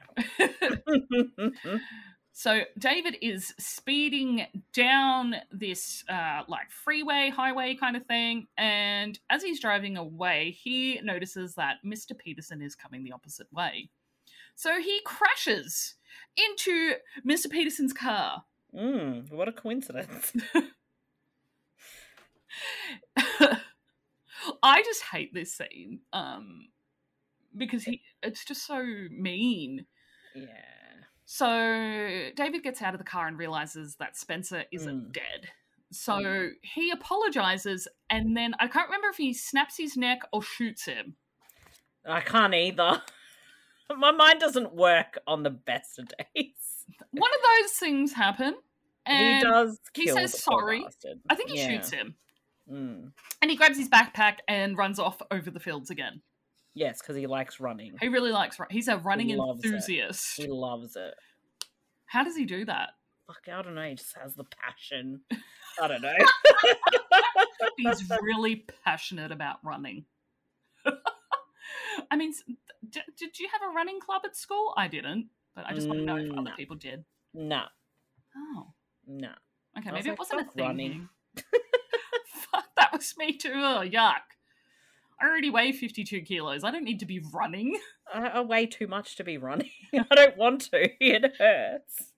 So 2.37 2.63
David 2.77 3.15
is 3.21 3.53
speeding 3.57 4.45
down 4.73 5.35
this 5.53 6.03
uh, 6.09 6.41
like 6.49 6.69
freeway, 6.69 7.29
highway 7.33 7.75
kind 7.75 7.95
of 7.95 8.05
thing, 8.07 8.47
and 8.57 9.17
as 9.29 9.41
he's 9.41 9.61
driving 9.61 9.95
away, 9.95 10.51
he 10.51 10.99
notices 11.01 11.55
that 11.55 11.77
Mr. 11.85 12.11
Peterson 12.17 12.61
is 12.61 12.75
coming 12.75 13.05
the 13.05 13.13
opposite 13.13 13.47
way. 13.53 13.89
So 14.55 14.81
he 14.81 14.99
crashes 15.05 15.95
into 16.35 16.95
Mr. 17.25 17.49
Peterson's 17.49 17.93
car. 17.93 18.43
mm, 18.75 19.31
what 19.31 19.47
a 19.47 19.53
coincidence. 19.53 20.33
I 24.63 24.81
just 24.83 25.03
hate 25.03 25.33
this 25.33 25.53
scene 25.53 25.99
um, 26.13 26.67
because 27.55 27.83
he 27.83 28.01
it's 28.23 28.45
just 28.45 28.65
so 28.65 28.83
mean. 29.11 29.85
Yeah. 30.35 30.47
So 31.25 32.29
David 32.35 32.63
gets 32.63 32.81
out 32.81 32.93
of 32.93 32.99
the 32.99 33.03
car 33.05 33.27
and 33.27 33.37
realizes 33.37 33.95
that 33.97 34.15
Spencer 34.17 34.63
isn't 34.71 35.09
Mm. 35.09 35.11
dead. 35.13 35.49
So 35.91 36.13
Mm. 36.13 36.51
he 36.61 36.91
apologizes 36.91 37.87
and 38.09 38.35
then 38.35 38.53
I 38.59 38.67
can't 38.67 38.87
remember 38.87 39.07
if 39.09 39.17
he 39.17 39.33
snaps 39.33 39.77
his 39.77 39.95
neck 39.97 40.19
or 40.31 40.43
shoots 40.43 40.85
him. 40.85 41.15
I 42.05 42.21
can't 42.21 42.53
either. 42.53 43.01
My 43.97 44.11
mind 44.11 44.39
doesn't 44.39 44.73
work 44.73 45.19
on 45.27 45.43
the 45.43 45.49
best 45.51 45.99
of 45.99 46.07
days. 46.35 46.85
One 47.11 47.31
of 47.33 47.39
those 47.63 47.71
things 47.73 48.13
happen. 48.13 48.55
And 49.07 49.37
he 49.37 49.39
does. 49.39 49.79
he 49.93 50.07
says 50.07 50.41
sorry. 50.43 50.81
bastard. 50.83 51.21
I 51.29 51.35
think 51.35 51.51
he 51.51 51.59
Yeah. 51.59 51.67
shoots 51.69 51.91
him. 51.91 52.15
Mm. 52.71 53.11
And 53.41 53.51
he 53.51 53.57
grabs 53.57 53.77
his 53.77 53.89
backpack 53.89 54.37
and 54.47 54.77
runs 54.77 54.97
off 54.99 55.21
over 55.31 55.51
the 55.51 55.59
fields 55.59 55.89
again. 55.89 56.21
Yes, 56.73 56.99
because 57.01 57.15
he 57.15 57.27
likes 57.27 57.59
running. 57.59 57.93
He 58.01 58.07
really 58.09 58.31
likes 58.31 58.59
run- 58.59 58.69
he's 58.71 58.87
a 58.87 58.97
running 58.97 59.29
it. 59.29 59.37
enthusiast. 59.39 60.35
He 60.37 60.47
loves 60.47 60.95
it. 60.95 61.13
How 62.07 62.23
does 62.23 62.35
he 62.35 62.45
do 62.45 62.65
that? 62.65 62.89
Fuck, 63.27 63.41
I 63.51 63.61
don't 63.61 63.75
know. 63.75 63.87
He 63.87 63.95
just 63.95 64.15
has 64.21 64.35
the 64.35 64.43
passion. 64.43 65.21
I 65.81 65.87
don't 65.87 66.01
know. 66.01 66.13
He's 67.77 68.09
really 68.21 68.65
passionate 68.83 69.31
about 69.31 69.57
running. 69.63 70.05
I 72.11 72.15
mean, 72.15 72.33
d- 72.89 73.01
did 73.17 73.39
you 73.39 73.47
have 73.51 73.61
a 73.69 73.73
running 73.73 73.99
club 73.99 74.21
at 74.25 74.35
school? 74.35 74.73
I 74.77 74.87
didn't, 74.87 75.27
but 75.55 75.65
I 75.65 75.73
just 75.73 75.87
want 75.87 75.99
to 75.99 76.05
know 76.05 76.17
if 76.17 76.25
Mm, 76.27 76.33
other 76.33 76.49
no. 76.51 76.55
people 76.55 76.75
did. 76.75 77.03
no, 77.33 77.63
Oh, 78.35 78.67
no. 79.07 79.29
okay, 79.79 79.91
maybe 79.91 80.09
it 80.09 80.19
wasn't 80.19 80.41
a 80.41 80.51
thing. 80.51 80.65
running." 80.65 81.09
Here. 83.01 83.01
Fuck, 83.01 83.17
that 83.17 83.17
was 83.17 83.17
me 83.17 83.37
too. 83.37 83.51
Oh, 83.53 83.81
yuck. 83.83 84.21
I 85.21 85.25
already 85.27 85.49
weigh 85.49 85.71
52 85.71 86.21
kilos. 86.21 86.63
I 86.63 86.71
don't 86.71 86.83
need 86.83 86.99
to 86.99 87.05
be 87.05 87.21
running. 87.33 87.77
I, 88.13 88.27
I 88.27 88.39
weigh 88.41 88.65
too 88.65 88.87
much 88.87 89.15
to 89.17 89.23
be 89.23 89.37
running. 89.37 89.69
I 89.93 90.15
don't 90.15 90.37
want 90.37 90.61
to. 90.71 90.89
It 90.99 91.33
hurts. 91.37 92.11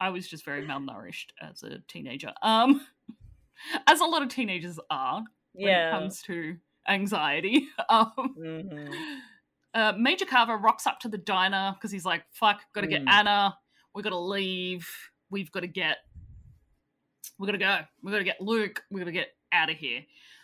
I 0.00 0.10
was 0.10 0.28
just 0.28 0.44
very 0.44 0.66
malnourished 0.66 1.26
as 1.40 1.62
a 1.62 1.78
teenager. 1.88 2.32
Um, 2.42 2.84
as 3.86 4.00
a 4.00 4.04
lot 4.04 4.22
of 4.22 4.28
teenagers 4.28 4.78
are 4.90 5.22
when 5.52 5.68
Yeah. 5.68 5.88
it 5.88 5.90
comes 5.92 6.22
to 6.22 6.56
anxiety. 6.88 7.68
Um, 7.88 8.12
hmm 8.36 8.92
uh, 9.74 9.92
Major 9.98 10.24
Carver 10.24 10.56
rocks 10.56 10.86
up 10.86 11.00
to 11.00 11.08
the 11.08 11.18
diner 11.18 11.74
because 11.74 11.90
he's 11.90 12.04
like, 12.04 12.22
"Fuck, 12.32 12.60
gotta 12.74 12.86
get 12.86 13.02
Mm. 13.04 13.10
Anna. 13.10 13.58
We 13.92 14.02
gotta 14.02 14.16
leave. 14.18 14.88
We've 15.30 15.50
got 15.50 15.60
to 15.60 15.66
get. 15.66 15.96
We 17.40 17.46
gotta 17.46 17.58
go. 17.58 17.80
We 18.02 18.12
gotta 18.12 18.22
get 18.24 18.40
Luke. 18.40 18.84
We 18.92 19.00
gotta 19.00 19.10
get 19.10 19.30
out 19.54 19.70
of 19.70 19.76
here." 19.76 20.02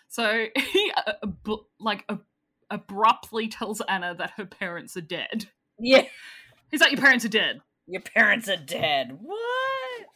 So 0.09 0.47
he 0.57 0.93
uh, 0.97 1.13
ab- 1.23 1.59
like 1.79 2.05
ab- 2.09 2.25
abruptly 2.71 3.49
tells 3.49 3.81
Anna 3.83 4.15
that 4.15 4.33
her 4.37 4.47
parents 4.47 4.97
are 4.97 5.01
dead. 5.03 5.49
Yeah. 5.79 6.05
He's 6.71 6.81
like, 6.81 6.93
"Your 6.93 7.01
parents 7.01 7.25
are 7.25 7.29
dead." 7.31 7.61
Your 7.87 8.03
parents 8.03 8.49
are 8.49 8.57
dead. 8.57 9.19
What? 9.21 9.37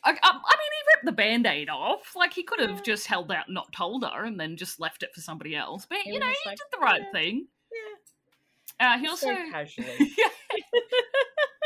I, 0.04 0.10
I, 0.10 0.14
I 0.22 0.32
mean, 0.32 0.70
he 0.70 0.94
ripped 0.94 1.06
the 1.06 1.12
band-aid 1.12 1.68
off. 1.68 2.14
Like 2.14 2.32
he 2.32 2.44
could 2.44 2.60
have 2.60 2.70
Yeah. 2.76 2.82
just 2.82 3.06
held 3.08 3.32
out, 3.32 3.46
and 3.48 3.54
not 3.54 3.72
told 3.72 4.04
her, 4.04 4.24
and 4.24 4.38
then 4.38 4.56
just 4.56 4.78
left 4.78 5.02
it 5.02 5.10
for 5.12 5.20
somebody 5.20 5.56
else. 5.56 5.84
But 5.88 6.06
you 6.06 6.20
know, 6.20 6.26
he 6.26 6.36
like, 6.46 6.56
did 6.56 6.66
the 6.72 6.78
right 6.78 7.02
"Yeah." 7.02 7.10
thing. 7.12 7.46
Uh, 8.84 8.98
he 8.98 9.06
also 9.08 9.26
so 9.28 9.34
casually. 9.50 10.12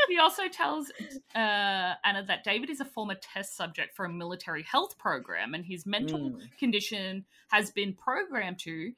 he 0.09 0.19
also 0.19 0.47
tells 0.49 0.91
uh, 1.35 1.95
Anna 2.05 2.25
that 2.27 2.45
David 2.45 2.71
is 2.71 2.81
a 2.81 2.85
former 2.85 3.17
test 3.21 3.57
subject 3.57 3.97
for 3.97 4.05
a 4.05 4.09
military 4.09 4.63
health 4.63 4.97
program, 4.99 5.55
and 5.55 5.65
his 5.65 5.85
mental 5.85 6.19
Mm. 6.31 6.59
condition 6.59 7.25
has 7.49 7.71
been 7.71 7.93
programmed 7.95 8.59
to, 8.61 8.93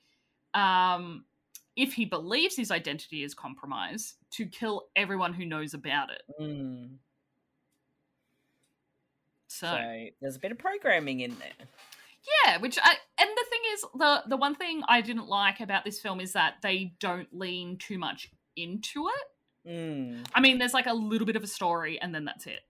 um, 0.54 1.24
if 1.76 1.94
he 1.94 2.04
believes 2.04 2.56
his 2.56 2.70
identity 2.70 3.22
is 3.22 3.32
compromised, 3.34 4.16
to 4.32 4.46
kill 4.46 4.88
everyone 4.96 5.32
who 5.32 5.44
knows 5.46 5.72
about 5.74 6.10
it. 6.10 6.22
Mm. 6.40 6.96
So, 9.48 9.66
So 9.66 10.06
there's 10.20 10.36
a 10.36 10.40
bit 10.40 10.52
of 10.52 10.58
programming 10.58 11.20
in 11.20 11.36
there. 11.38 11.66
Yeah, 12.44 12.58
which 12.58 12.78
I 12.82 12.94
and 13.18 13.30
the 13.30 13.44
thing 13.50 13.60
is 13.72 13.84
the 13.94 14.22
the 14.28 14.36
one 14.36 14.54
thing 14.54 14.82
I 14.88 15.00
didn't 15.00 15.28
like 15.28 15.60
about 15.60 15.84
this 15.84 16.00
film 16.00 16.20
is 16.20 16.32
that 16.32 16.54
they 16.62 16.94
don't 17.00 17.28
lean 17.32 17.78
too 17.78 17.98
much 17.98 18.30
into 18.56 19.08
it. 19.08 19.70
Mm. 19.70 20.26
I 20.34 20.40
mean, 20.40 20.58
there's 20.58 20.74
like 20.74 20.86
a 20.86 20.94
little 20.94 21.26
bit 21.26 21.36
of 21.36 21.42
a 21.42 21.46
story, 21.46 22.00
and 22.00 22.14
then 22.14 22.24
that's 22.24 22.46
it. 22.46 22.60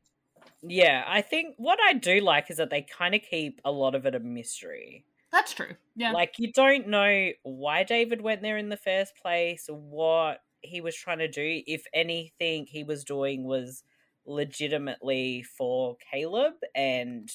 Yeah, 0.62 1.04
I 1.06 1.22
think 1.22 1.54
what 1.56 1.78
I 1.82 1.94
do 1.94 2.20
like 2.20 2.50
is 2.50 2.58
that 2.58 2.70
they 2.70 2.82
kind 2.82 3.14
of 3.14 3.22
keep 3.22 3.60
a 3.64 3.70
lot 3.70 3.94
of 3.94 4.06
it 4.06 4.14
a 4.14 4.20
mystery. 4.20 5.04
That's 5.32 5.54
true. 5.54 5.76
Yeah. 5.96 6.12
Like 6.12 6.34
you 6.38 6.52
don't 6.52 6.88
know 6.88 7.30
why 7.42 7.84
David 7.84 8.20
went 8.20 8.42
there 8.42 8.58
in 8.58 8.68
the 8.68 8.76
first 8.76 9.12
place, 9.22 9.66
what 9.68 10.40
he 10.62 10.80
was 10.80 10.94
trying 10.96 11.18
to 11.18 11.28
do. 11.28 11.62
If 11.66 11.84
anything 11.94 12.66
he 12.66 12.84
was 12.84 13.04
doing 13.04 13.44
was 13.44 13.84
legitimately 14.26 15.44
for 15.56 15.96
Caleb 16.10 16.54
and 16.74 17.30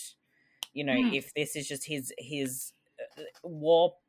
you 0.75 0.83
know, 0.83 0.93
Hmm. 1.01 1.13
if 1.13 1.33
this 1.33 1.55
is 1.55 1.67
just 1.67 1.85
his 1.85 2.13
his 2.19 2.71
uh, 3.17 3.23
warped 3.43 4.01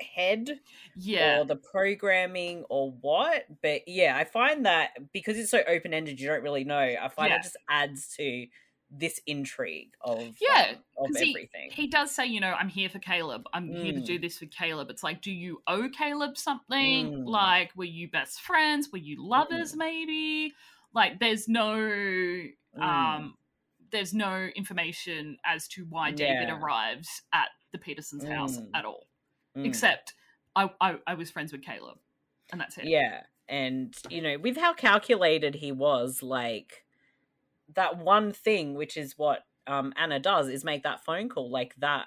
head 0.00 0.58
yeah. 0.96 1.40
or 1.40 1.44
the 1.44 1.56
programming 1.56 2.64
or 2.70 2.92
what. 3.00 3.44
But 3.62 3.86
yeah, 3.86 4.16
I 4.16 4.24
find 4.24 4.64
that 4.66 5.12
because 5.12 5.38
it's 5.38 5.50
so 5.50 5.62
open 5.68 5.92
ended, 5.94 6.20
you 6.20 6.28
don't 6.28 6.42
really 6.42 6.64
know. 6.64 6.78
I 6.78 7.08
find 7.08 7.30
Yeah. 7.30 7.36
it 7.36 7.42
just 7.42 7.56
adds 7.68 8.08
to 8.16 8.46
this 8.90 9.20
intrigue 9.26 9.92
of 10.00 10.36
Yeah, 10.40 10.72
um, 10.98 11.10
of 11.12 11.16
he- 11.20 11.30
everything. 11.30 11.70
he 11.70 11.86
does 11.86 12.10
say, 12.12 12.26
you 12.26 12.40
know, 12.40 12.52
I'm 12.54 12.68
here 12.68 12.88
for 12.88 12.98
Caleb. 12.98 13.44
I'm 13.52 13.68
here 13.72 13.92
to 13.92 14.00
Mm. 14.00 14.04
do 14.06 14.18
this 14.18 14.38
for 14.38 14.46
Caleb. 14.46 14.90
It's 14.90 15.04
like, 15.04 15.20
do 15.22 15.30
you 15.30 15.62
owe 15.68 15.88
Caleb 15.90 16.36
something? 16.36 17.12
Mm. 17.12 17.26
Like, 17.28 17.70
were 17.76 17.84
you 17.84 18.08
best 18.08 18.40
friends? 18.40 18.90
Were 18.90 18.98
you 18.98 19.22
lovers, 19.24 19.74
Mm. 19.74 19.78
maybe? 19.78 20.54
Like, 20.92 21.20
there's 21.20 21.46
no 21.46 21.76
Mm. 21.76 22.52
um 22.80 23.36
there's 23.92 24.12
no 24.14 24.48
information 24.54 25.36
as 25.44 25.68
to 25.68 25.84
why 25.88 26.10
David 26.10 26.48
Yeah. 26.48 26.58
arrives 26.58 27.22
at 27.32 27.48
the 27.72 27.78
Petersons' 27.78 28.24
house 28.24 28.58
Mm. 28.58 28.70
at 28.74 28.84
all. 28.84 29.06
Mm. 29.56 29.66
Except 29.66 30.14
I, 30.56 30.70
I 30.80 30.98
I 31.06 31.14
was 31.14 31.30
friends 31.30 31.52
with 31.52 31.62
Caleb. 31.62 31.98
And 32.52 32.60
that's 32.60 32.76
it. 32.78 32.84
Yeah. 32.86 33.22
And, 33.48 33.94
you 34.08 34.22
know, 34.22 34.38
with 34.38 34.56
how 34.56 34.74
calculated 34.74 35.56
he 35.56 35.72
was, 35.72 36.22
like 36.22 36.84
that 37.74 37.98
one 37.98 38.32
thing, 38.32 38.74
which 38.74 38.96
is 38.96 39.16
what 39.16 39.40
um, 39.66 39.92
Anna 39.96 40.18
does, 40.18 40.48
is 40.48 40.64
make 40.64 40.82
that 40.82 41.04
phone 41.04 41.28
call. 41.28 41.48
Like 41.50 41.74
that, 41.76 42.06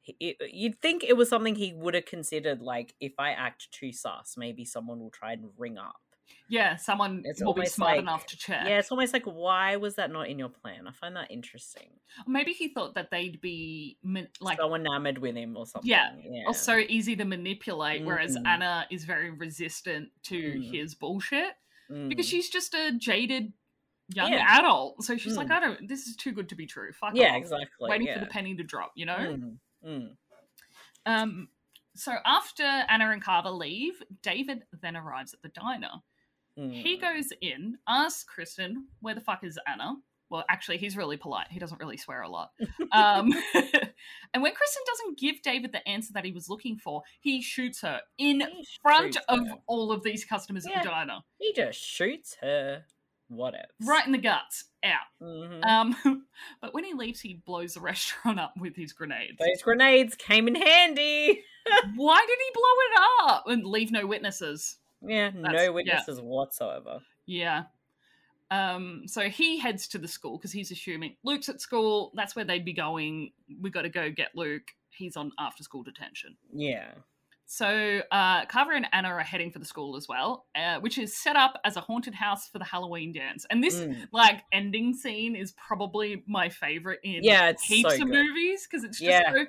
he- 0.00 0.36
you'd 0.50 0.80
think 0.80 1.02
it 1.04 1.16
was 1.16 1.28
something 1.28 1.54
he 1.56 1.72
would 1.74 1.94
have 1.94 2.06
considered. 2.06 2.62
Like, 2.62 2.94
if 3.00 3.12
I 3.18 3.32
act 3.32 3.70
too 3.72 3.92
sus, 3.92 4.34
maybe 4.36 4.64
someone 4.64 5.00
will 5.00 5.10
try 5.10 5.32
and 5.32 5.50
ring 5.58 5.76
up. 5.78 6.00
Yeah, 6.48 6.76
someone 6.76 7.22
It's 7.24 7.42
will 7.42 7.54
be 7.54 7.66
smart 7.66 7.92
like- 7.92 8.00
enough 8.00 8.26
to 8.26 8.36
check. 8.36 8.66
Yeah, 8.66 8.78
it's 8.78 8.90
almost 8.92 9.12
like, 9.12 9.24
why 9.24 9.76
was 9.76 9.96
that 9.96 10.10
not 10.12 10.28
in 10.28 10.38
your 10.38 10.48
plan? 10.48 10.86
I 10.86 10.92
find 10.92 11.16
that 11.16 11.30
interesting. 11.30 11.88
Maybe 12.26 12.52
he 12.52 12.68
thought 12.68 12.94
that 12.94 13.10
they'd 13.10 13.40
be 13.40 13.98
like 14.40 14.58
so 14.58 14.74
enamored 14.74 15.18
with 15.18 15.34
him 15.34 15.56
or 15.56 15.66
something. 15.66 15.90
Yeah, 15.90 16.12
yeah. 16.22 16.44
or 16.46 16.54
so 16.54 16.76
easy 16.78 17.16
to 17.16 17.24
manipulate, 17.24 18.04
whereas 18.04 18.36
Mhm. 18.36 18.46
Anna 18.46 18.86
is 18.90 19.04
very 19.04 19.30
resistant 19.30 20.10
to 20.24 20.36
Mm. 20.60 20.70
his 20.72 20.94
bullshit 20.94 21.54
because 21.88 22.26
Mm. 22.26 22.30
she's 22.30 22.48
just 22.48 22.74
a 22.74 22.92
jaded 22.92 23.52
young 24.14 24.32
Yeah. 24.32 24.58
adult. 24.58 25.02
So 25.02 25.16
she's 25.16 25.36
like, 25.36 25.48
Mm. 25.48 25.52
I 25.56 25.60
don't. 25.60 25.88
This 25.88 26.06
is 26.06 26.14
too 26.16 26.30
good 26.32 26.48
to 26.50 26.54
be 26.54 26.66
true. 26.66 26.92
Fuck 26.92 27.16
yeah, 27.16 27.30
off. 27.32 27.36
exactly. 27.38 27.88
Waiting 27.90 28.06
yeah. 28.06 28.14
for 28.14 28.20
the 28.20 28.26
penny 28.30 28.54
to 28.54 28.62
drop. 28.62 28.92
You 28.94 29.06
know. 29.06 29.16
Mm, 29.16 29.58
mm, 29.84 30.16
Um. 31.04 31.48
So 31.96 32.14
after 32.24 32.62
Anna 32.62 33.10
and 33.10 33.22
Carver 33.22 33.50
leave, 33.50 34.02
David 34.22 34.64
then 34.72 34.96
arrives 34.96 35.32
at 35.34 35.42
the 35.42 35.48
diner. 35.48 36.02
He 36.56 36.96
mm. 36.96 37.00
goes 37.00 37.32
in, 37.40 37.76
asks 37.86 38.24
Kristen, 38.24 38.86
"Where 39.00 39.14
the 39.14 39.20
fuck 39.20 39.44
is 39.44 39.58
Anna?" 39.70 39.96
Well, 40.28 40.44
actually, 40.48 40.78
he's 40.78 40.96
really 40.96 41.16
polite. 41.16 41.46
He 41.50 41.60
doesn't 41.60 41.78
really 41.78 41.96
swear 41.96 42.22
a 42.22 42.28
lot. 42.28 42.50
Um, 42.92 43.30
and 44.32 44.42
when 44.42 44.54
Kristen 44.54 44.82
doesn't 44.86 45.18
give 45.18 45.42
David 45.42 45.72
the 45.72 45.86
answer 45.86 46.12
that 46.14 46.24
he 46.24 46.32
was 46.32 46.48
looking 46.48 46.78
for, 46.78 47.02
he 47.20 47.42
shoots 47.42 47.82
her 47.82 48.00
in 48.16 48.40
He 48.40 48.66
front 48.80 49.18
of 49.28 49.46
her. 49.46 49.54
all 49.66 49.92
of 49.92 50.02
these 50.02 50.24
customers 50.24 50.66
Yeah. 50.66 50.78
at 50.78 50.84
the 50.84 50.88
diner, 50.90 51.18
He 51.38 51.52
just 51.52 51.78
shoots 51.78 52.36
her. 52.40 52.84
Whatever. 53.28 53.66
right 53.82 54.06
in 54.06 54.12
the 54.12 54.18
guts, 54.18 54.64
out. 54.84 55.08
Mhm. 55.20 55.64
Um, 55.64 56.26
but 56.60 56.72
when 56.72 56.84
he 56.84 56.94
leaves, 56.94 57.20
he 57.20 57.42
blows 57.44 57.74
the 57.74 57.80
restaurant 57.80 58.38
up 58.38 58.54
with 58.56 58.76
his 58.76 58.92
grenades. 58.92 59.36
Those 59.38 59.62
grenades 59.62 60.14
came 60.14 60.46
in 60.48 60.54
handy. 60.54 61.42
Why 61.96 62.24
did 62.26 62.38
he 62.38 62.50
blow 62.54 62.62
it 62.62 63.30
up 63.30 63.46
and 63.48 63.64
leave 63.66 63.90
no 63.90 64.06
witnesses? 64.06 64.78
Yeah, 65.02 65.30
That's- 65.30 65.52
no 65.52 65.62
yeah. 65.62 65.68
witnesses 65.68 66.20
whatsoever. 66.20 67.00
Yeah. 67.26 67.64
Um, 68.50 69.02
so 69.06 69.22
he 69.28 69.58
heads 69.58 69.88
to 69.88 69.98
the 69.98 70.06
school 70.06 70.38
because 70.38 70.52
he's 70.52 70.70
assuming 70.70 71.16
Luke's 71.24 71.48
at 71.48 71.60
school. 71.60 72.12
That's 72.14 72.36
where 72.36 72.44
they'd 72.44 72.64
be 72.64 72.72
going. 72.72 73.32
We 73.60 73.70
got 73.70 73.82
to 73.82 73.88
go 73.88 74.10
get 74.10 74.36
Luke. 74.36 74.70
He's 74.90 75.16
on 75.16 75.32
after 75.38 75.62
school 75.64 75.82
detention. 75.82 76.36
Yeah. 76.52 76.92
So 77.48 78.02
uh, 78.10 78.44
Carver 78.46 78.72
and 78.72 78.86
Anna 78.92 79.08
are 79.08 79.20
heading 79.20 79.52
for 79.52 79.60
the 79.60 79.64
school 79.64 79.96
as 79.96 80.08
well, 80.08 80.46
uh, 80.56 80.80
which 80.80 80.98
is 80.98 81.16
set 81.16 81.36
up 81.36 81.60
as 81.64 81.76
a 81.76 81.80
haunted 81.80 82.14
house 82.14 82.48
for 82.48 82.58
the 82.58 82.64
Halloween 82.64 83.12
dance. 83.12 83.46
And 83.50 83.62
this 83.62 83.86
Mm. 83.86 84.08
like 84.12 84.42
ending 84.52 84.92
scene 84.94 85.36
is 85.36 85.52
probably 85.52 86.24
my 86.26 86.48
favorite 86.48 86.98
in 87.04 87.22
Yeah, 87.22 87.48
it's 87.50 87.62
heaps 87.64 87.94
so 87.94 88.02
of 88.02 88.08
movies 88.08 88.66
because 88.68 88.82
it's 88.84 88.98
just 88.98 89.06
Yeah. 89.06 89.32
so, 89.32 89.46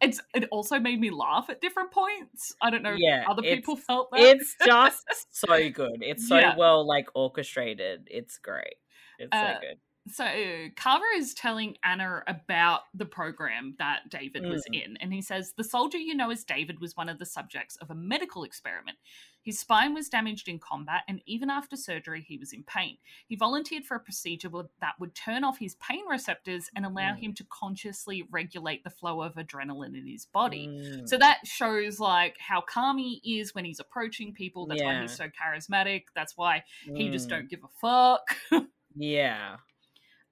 it's 0.00 0.20
it 0.34 0.48
also 0.52 0.78
made 0.78 1.00
me 1.00 1.10
laugh 1.10 1.50
at 1.50 1.60
different 1.60 1.90
points. 1.90 2.54
I 2.62 2.70
don't 2.70 2.82
know 2.82 2.94
Yeah, 2.94 3.22
if 3.22 3.28
other 3.30 3.42
people 3.42 3.76
felt 3.76 4.10
that. 4.12 4.36
It's 4.38 4.54
just 4.64 5.04
so 5.30 5.70
good. 5.70 6.02
It's 6.02 6.26
so 6.28 6.38
Yeah. 6.38 6.54
well 6.56 6.86
like 6.86 7.08
orchestrated. 7.14 8.08
It's 8.10 8.38
great. 8.38 8.76
It's 9.18 9.32
Uh, 9.32 9.40
so 9.40 9.54
good. 9.60 9.78
So 10.12 10.68
Carver 10.76 11.04
is 11.16 11.34
telling 11.34 11.76
Anna 11.84 12.22
about 12.26 12.82
the 12.94 13.04
program 13.06 13.76
that 13.78 14.08
David 14.08 14.44
was 14.46 14.64
Mm. 14.70 14.82
in, 14.84 14.96
and 14.98 15.12
he 15.12 15.22
says 15.22 15.52
the 15.56 15.64
soldier 15.64 15.98
you 15.98 16.14
know 16.14 16.30
as 16.30 16.44
David 16.44 16.80
was 16.80 16.96
one 16.96 17.08
of 17.08 17.18
the 17.18 17.26
subjects 17.26 17.76
of 17.76 17.90
a 17.90 17.94
medical 17.94 18.44
experiment. 18.44 18.98
His 19.42 19.58
spine 19.58 19.94
was 19.94 20.10
damaged 20.10 20.48
in 20.48 20.58
combat, 20.58 21.02
and 21.08 21.22
even 21.24 21.48
after 21.48 21.74
surgery, 21.74 22.20
he 22.20 22.36
was 22.36 22.52
in 22.52 22.62
pain. 22.62 22.98
He 23.26 23.36
volunteered 23.36 23.86
for 23.86 23.94
a 23.94 24.00
procedure 24.00 24.50
that 24.80 25.00
would 25.00 25.14
turn 25.14 25.44
off 25.44 25.58
his 25.58 25.76
pain 25.76 26.04
receptors 26.06 26.68
and 26.76 26.84
allow 26.84 27.14
Mm. 27.14 27.20
him 27.20 27.34
to 27.34 27.44
consciously 27.44 28.22
regulate 28.30 28.84
the 28.84 28.90
flow 28.90 29.22
of 29.22 29.36
adrenaline 29.36 29.96
in 29.96 30.06
his 30.06 30.26
body. 30.26 30.66
Mm. 30.68 31.08
So 31.08 31.16
that 31.18 31.46
shows 31.46 31.98
like 32.00 32.36
how 32.38 32.60
calm 32.60 32.98
he 32.98 33.20
is 33.24 33.54
when 33.54 33.64
he's 33.64 33.80
approaching 33.80 34.34
people. 34.34 34.66
That's 34.66 34.82
why 34.82 35.00
he's 35.00 35.16
so 35.16 35.28
charismatic. 35.30 36.04
That's 36.14 36.36
why 36.36 36.64
he 36.84 37.08
just 37.08 37.26
Mm. 37.28 37.30
don't 37.30 37.48
give 37.48 37.64
a 37.64 37.68
fuck. 37.68 38.36
Yeah. 38.96 39.58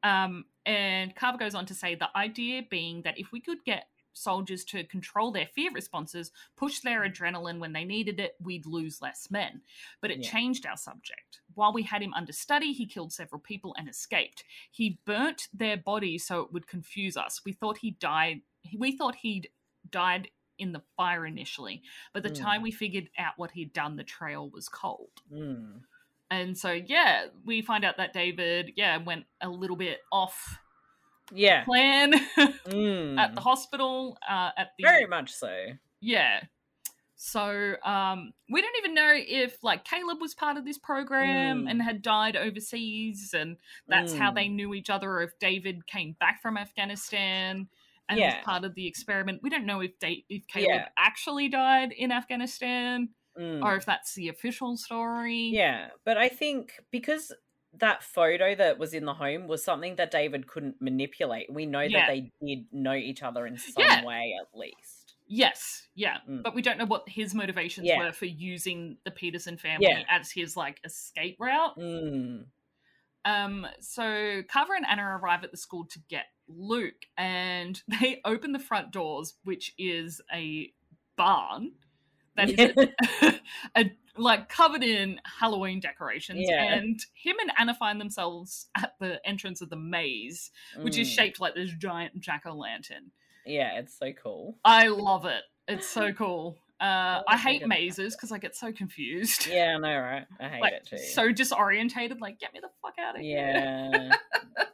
Um, 0.02 0.44
and 0.66 1.14
Carver 1.14 1.38
goes 1.38 1.54
on 1.54 1.66
to 1.66 1.74
say 1.74 1.94
the 1.94 2.16
idea 2.16 2.62
being 2.68 3.02
that 3.02 3.18
if 3.18 3.32
we 3.32 3.40
could 3.40 3.64
get 3.64 3.88
soldiers 4.12 4.64
to 4.64 4.82
control 4.84 5.30
their 5.30 5.46
fear 5.46 5.70
responses, 5.72 6.32
push 6.56 6.80
their 6.80 7.08
adrenaline 7.08 7.58
when 7.60 7.72
they 7.72 7.84
needed 7.84 8.18
it, 8.18 8.34
we'd 8.40 8.66
lose 8.66 9.00
less 9.00 9.30
men. 9.30 9.62
But 10.00 10.10
it 10.10 10.18
Yeah. 10.24 10.30
changed 10.30 10.66
our 10.66 10.76
subject. 10.76 11.40
While 11.54 11.72
we 11.72 11.84
had 11.84 12.02
him 12.02 12.12
under 12.14 12.32
study, 12.32 12.72
he 12.72 12.86
killed 12.86 13.12
several 13.12 13.40
people 13.40 13.74
and 13.78 13.88
escaped. 13.88 14.44
He 14.70 14.98
burnt 15.04 15.48
their 15.52 15.76
bodies 15.76 16.26
so 16.26 16.40
it 16.40 16.52
would 16.52 16.66
confuse 16.66 17.16
us. 17.16 17.44
We 17.44 17.52
thought 17.52 17.78
he 17.78 17.92
died. 17.92 18.42
We 18.76 18.92
thought 18.96 19.14
he'd 19.16 19.50
died 19.88 20.30
in 20.58 20.72
the 20.72 20.82
fire 20.96 21.24
initially, 21.24 21.82
but 22.12 22.24
the 22.24 22.30
Mm. 22.30 22.34
time 22.42 22.62
we 22.62 22.72
figured 22.72 23.10
out 23.16 23.38
what 23.38 23.52
he'd 23.52 23.72
done, 23.72 23.94
the 23.94 24.02
trail 24.02 24.50
was 24.50 24.68
cold. 24.68 25.22
Mm. 25.30 25.84
And 26.30 26.56
so, 26.56 26.72
yeah, 26.72 27.26
we 27.44 27.62
find 27.62 27.84
out 27.84 27.96
that 27.96 28.12
David, 28.12 28.72
yeah, 28.76 28.96
went 28.98 29.24
a 29.40 29.48
little 29.48 29.76
bit 29.76 30.00
off 30.12 30.58
Yeah. 31.32 31.64
plan 31.64 32.12
Mm. 32.66 33.18
at 33.18 33.34
the 33.34 33.40
hospital. 33.40 34.18
Uh, 34.28 34.50
at 34.56 34.72
the 34.76 34.84
Very 34.84 35.06
much 35.06 35.32
so. 35.32 35.54
yeah. 36.00 36.40
So 37.20 37.74
um, 37.84 38.32
we 38.48 38.60
don't 38.62 38.76
even 38.78 38.94
know 38.94 39.12
if 39.12 39.64
like 39.64 39.84
Caleb 39.84 40.20
was 40.20 40.34
part 40.34 40.56
of 40.56 40.64
this 40.64 40.78
program 40.78 41.64
Mm. 41.64 41.70
and 41.70 41.82
had 41.82 42.00
died 42.00 42.36
overseas, 42.36 43.34
and 43.34 43.56
that's 43.88 44.14
how 44.14 44.30
Mm. 44.30 44.34
they 44.36 44.48
knew 44.48 44.72
each 44.74 44.88
other. 44.90 45.10
Or 45.10 45.22
if 45.22 45.36
David 45.40 45.86
came 45.88 46.12
back 46.20 46.40
from 46.40 46.56
Afghanistan 46.56 47.68
and 48.08 48.18
Yeah. 48.20 48.36
was 48.36 48.44
part 48.44 48.64
of 48.64 48.74
the 48.76 48.86
experiment, 48.86 49.42
we 49.42 49.50
don't 49.50 49.66
know 49.66 49.80
if 49.80 49.98
da- 49.98 50.24
if 50.28 50.46
Caleb 50.46 50.68
Yeah. 50.68 50.88
actually 50.96 51.48
died 51.48 51.90
in 51.90 52.12
Afghanistan 52.12 53.08
Mm. 53.38 53.62
or 53.62 53.76
if 53.76 53.84
that's 53.86 54.14
the 54.14 54.28
official 54.28 54.76
story. 54.76 55.50
Yeah, 55.52 55.88
but 56.04 56.16
I 56.18 56.28
think 56.28 56.72
because 56.90 57.32
that 57.74 58.02
photo 58.02 58.54
that 58.54 58.78
was 58.78 58.94
in 58.94 59.04
the 59.04 59.14
home 59.14 59.46
was 59.46 59.62
something 59.62 59.96
that 59.96 60.10
David 60.10 60.46
couldn't 60.48 60.80
manipulate. 60.80 61.52
We 61.52 61.66
know 61.66 61.80
Yeah. 61.82 62.00
that 62.00 62.08
they 62.08 62.32
did 62.44 62.66
know 62.72 62.94
each 62.94 63.22
other 63.22 63.46
in 63.46 63.56
some 63.58 63.84
Yeah. 63.84 64.04
way 64.04 64.34
at 64.40 64.58
least. 64.58 65.14
Yes, 65.26 65.86
yeah, 65.94 66.18
Mm. 66.28 66.42
but 66.42 66.54
we 66.54 66.62
don't 66.62 66.78
know 66.78 66.86
what 66.86 67.06
his 67.08 67.34
motivations 67.34 67.86
Yeah. 67.86 67.98
were 67.98 68.12
for 68.12 68.24
using 68.24 68.96
the 69.04 69.10
Peterson 69.10 69.58
family 69.58 70.04
as 70.08 70.32
his 70.32 70.56
like 70.56 70.80
escape 70.84 71.36
route. 71.38 71.76
Mm. 71.76 72.46
Um, 73.24 73.66
so 73.80 74.42
Carver 74.48 74.74
and 74.74 74.86
Anna 74.86 75.18
arrive 75.18 75.44
at 75.44 75.50
the 75.50 75.56
school 75.58 75.84
to 75.86 75.98
get 76.08 76.26
Luke, 76.48 77.04
and 77.18 77.80
they 78.00 78.20
open 78.24 78.52
the 78.52 78.58
front 78.58 78.90
doors, 78.90 79.34
which 79.44 79.74
is 79.76 80.22
a 80.32 80.72
barn 81.16 81.72
that 82.38 82.50
is 82.50 82.90
a, 83.22 83.34
a- 83.76 83.92
like 84.16 84.48
covered 84.48 84.82
in 84.82 85.20
Halloween 85.24 85.78
decorations. 85.80 86.46
Yeah. 86.48 86.74
And 86.74 86.98
him 87.14 87.36
and 87.40 87.52
Anna 87.58 87.74
find 87.74 88.00
themselves 88.00 88.66
at 88.76 88.94
the 88.98 89.20
entrance 89.24 89.60
of 89.60 89.70
the 89.70 89.76
maze, 89.76 90.50
which 90.80 90.98
is 90.98 91.08
Mm. 91.08 91.14
shaped 91.14 91.40
like 91.40 91.54
this 91.54 91.70
giant 91.78 92.18
jack 92.20 92.42
o' 92.46 92.52
lantern. 92.54 93.12
Yeah, 93.46 93.78
it's 93.78 93.96
so 93.98 94.12
cool. 94.20 94.58
I 94.64 94.88
love 94.88 95.24
it. 95.24 95.42
It's 95.68 95.86
so 95.88 96.12
cool. 96.22 96.56
Uh, 96.80 97.22
I 97.28 97.34
I 97.34 97.36
hate 97.36 97.66
mazes 97.66 98.14
because 98.16 98.30
I 98.32 98.38
get 98.38 98.54
so 98.56 98.72
confused. 98.72 99.46
Yeah, 99.48 99.74
I 99.76 99.78
know, 99.78 99.98
right? 99.98 100.26
I 100.40 100.48
hate 100.48 100.60
like 100.60 100.72
it 100.74 100.86
too. 100.86 100.98
so 100.98 101.32
disorientated. 101.32 102.20
Like, 102.20 102.38
get 102.40 102.52
me 102.54 102.60
the 102.60 102.70
fuck 102.82 102.94
out 103.00 103.16
of 103.16 103.20
here. 103.22 103.38
yeah. 103.38 104.10
but 104.56 104.66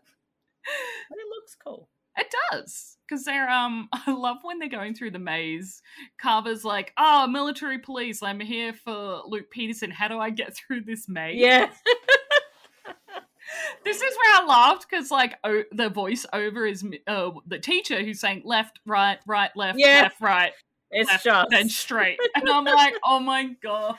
it 1.19 1.29
looks 1.31 1.57
cool. 1.63 1.89
It 2.17 2.33
does. 2.51 2.97
Because 3.09 3.25
they're 3.25 3.51
um 3.51 3.89
I 3.93 4.13
love 4.13 4.39
when 4.43 4.59
they're 4.59 4.69
going 4.69 4.95
through 4.95 5.11
the 5.13 5.19
maze. 5.19 5.83
Carver's 6.23 6.65
like, 6.65 6.93
oh, 6.97 7.27
military 7.27 7.79
police, 7.79 8.23
I'm 8.23 8.41
here 8.41 8.73
for 8.73 9.23
Luke 9.27 9.51
Peterson. 9.51 9.91
How 9.91 10.09
do 10.09 10.19
I 10.19 10.31
get 10.31 10.55
through 10.57 10.83
this 10.83 11.09
maze? 11.09 11.37
Yeah. 11.41 11.71
This 13.85 13.97
is 14.01 14.17
where 14.17 14.43
I 14.43 14.47
laughed 14.47 14.87
because 14.89 15.11
like 15.11 15.35
the 15.43 15.91
voiceover 15.91 16.69
is 16.69 16.85
uh, 17.07 17.31
the 17.47 17.59
teacher 17.59 18.03
who's 18.03 18.19
saying 18.19 18.43
left, 18.45 18.81
right, 18.87 19.19
right, 19.27 19.51
left, 19.55 19.79
Yeah. 19.79 20.03
left, 20.03 20.21
right, 20.21 20.53
It's 20.91 21.09
left, 21.11 21.25
just 21.25 21.51
then 21.51 21.69
straight. 21.69 22.19
And 22.35 22.49
I'm 22.49 22.65
like, 22.65 22.95
oh 23.05 23.21
my 23.21 23.51
god. 23.63 23.97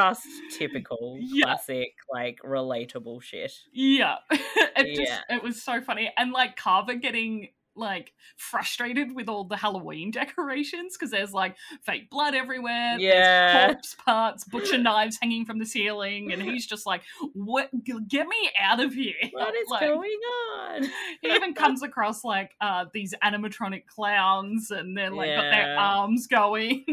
Just 0.00 0.26
typical 0.58 1.18
Yeah. 1.20 1.44
classic 1.46 1.94
like 2.12 2.38
relatable 2.44 3.22
shit. 3.22 3.52
Yeah. 3.72 4.16
it 4.30 4.96
just 4.96 5.10
Yeah. 5.10 5.36
it 5.36 5.42
was 5.42 5.62
so 5.62 5.80
funny. 5.80 6.12
And 6.16 6.32
like 6.32 6.56
Carver 6.56 6.94
getting 6.94 7.48
like 7.76 8.12
frustrated 8.36 9.14
with 9.14 9.28
all 9.28 9.44
the 9.44 9.56
Halloween 9.56 10.10
decorations 10.12 10.96
because 10.96 11.10
there's 11.10 11.32
like 11.32 11.56
fake 11.84 12.10
blood 12.10 12.34
everywhere. 12.34 12.96
Yeah. 12.98 13.66
corpse 13.72 13.96
parts, 14.04 14.44
butcher 14.44 14.78
knives 14.78 15.18
hanging 15.20 15.44
from 15.44 15.58
the 15.58 15.66
ceiling, 15.66 16.32
and 16.32 16.42
he's 16.42 16.66
just 16.66 16.86
like, 16.86 17.02
"What? 17.34 17.68
g- 17.84 17.92
Get 18.08 18.26
me 18.28 18.50
out 18.60 18.80
of 18.80 18.92
here!" 18.94 19.14
What 19.32 19.54
is 19.54 19.68
Like, 19.68 19.80
going 19.80 20.18
on? 20.58 20.84
He 21.22 21.28
even 21.32 21.54
comes 21.54 21.82
across 21.82 22.24
like 22.24 22.50
uh, 22.60 22.86
these 22.92 23.14
animatronic 23.22 23.86
clowns, 23.86 24.70
and 24.70 24.96
they're 24.96 25.10
like 25.10 25.34
got 25.34 25.50
their 25.50 25.76
arms 25.78 26.26
going. 26.26 26.84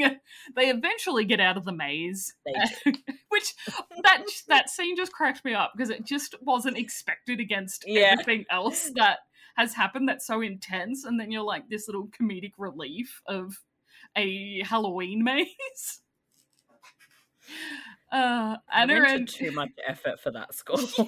they 0.56 0.70
eventually 0.70 1.26
get 1.26 1.40
out 1.40 1.58
of 1.58 1.66
the 1.66 1.72
maze, 1.74 2.34
which 3.30 3.54
that 4.04 4.24
that 4.48 4.70
scene 4.70 4.96
just 4.96 5.12
cracked 5.12 5.44
me 5.46 5.54
up 5.54 5.72
because 5.76 5.90
it 5.90 6.06
just 6.06 6.36
wasn't 6.42 6.78
expected 6.78 7.40
against 7.40 7.84
Yeah. 7.88 8.16
everything 8.20 8.46
else 8.50 8.92
that 8.96 9.20
has 9.56 9.74
happened 9.74 10.10
that's 10.10 10.26
so 10.26 10.42
intense, 10.42 11.04
and 11.04 11.20
then 11.20 11.32
you're 11.32 11.44
like 11.44 11.70
this 11.70 11.88
little 11.88 12.08
comedic 12.08 12.54
relief 12.58 13.22
of 13.28 13.60
a 14.16 14.64
Halloween 14.64 15.24
maze. 15.26 16.02
Uh, 18.12 18.58
Anna 18.72 18.94
went 18.94 19.08
and 19.12 19.28
too 19.28 19.52
much 19.52 19.72
effort 19.88 20.20
for 20.22 20.32
that 20.32 20.54
school. 20.54 20.80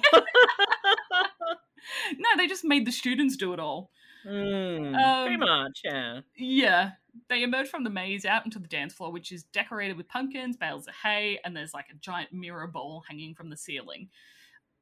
no, 2.18 2.28
they 2.36 2.46
just 2.46 2.64
made 2.64 2.86
the 2.86 2.92
students 2.92 3.36
do 3.36 3.52
it 3.52 3.60
all. 3.60 3.90
Mm, 4.26 4.92
pretty 4.92 5.34
Um, 5.34 5.40
much, 5.40 5.80
yeah. 5.84 6.20
Yeah. 6.36 6.90
They 7.28 7.42
emerge 7.42 7.68
from 7.68 7.84
the 7.84 7.90
maze 7.90 8.26
out 8.26 8.44
into 8.44 8.58
the 8.58 8.66
dance 8.68 8.92
floor, 8.92 9.10
which 9.10 9.32
is 9.32 9.44
decorated 9.44 9.96
with 9.96 10.08
pumpkins, 10.08 10.56
bales 10.56 10.86
of 10.86 10.94
hay, 11.02 11.38
and 11.44 11.56
there's 11.56 11.72
like 11.72 11.86
a 11.90 11.94
giant 11.94 12.32
mirror 12.32 12.66
ball 12.66 13.04
hanging 13.08 13.34
from 13.34 13.48
the 13.50 13.56
ceiling. 13.56 14.08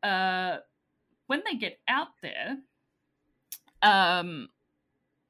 Uh, 0.02 0.56
when 1.26 1.42
they 1.44 1.56
get 1.56 1.78
out 1.86 2.08
there, 2.22 2.56
um, 3.84 4.48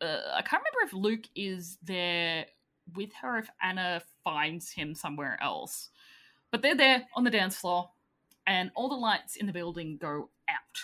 uh, 0.00 0.20
I 0.34 0.42
can't 0.42 0.62
remember 0.62 0.86
if 0.86 0.92
Luke 0.92 1.28
is 1.34 1.76
there 1.82 2.46
with 2.94 3.12
her, 3.20 3.38
if 3.38 3.48
Anna 3.62 4.02
finds 4.22 4.70
him 4.70 4.94
somewhere 4.94 5.38
else. 5.42 5.90
But 6.50 6.62
they're 6.62 6.76
there 6.76 7.06
on 7.14 7.24
the 7.24 7.30
dance 7.30 7.56
floor, 7.56 7.90
and 8.46 8.70
all 8.74 8.88
the 8.88 8.94
lights 8.94 9.36
in 9.36 9.46
the 9.46 9.52
building 9.52 9.98
go 10.00 10.30
out 10.48 10.80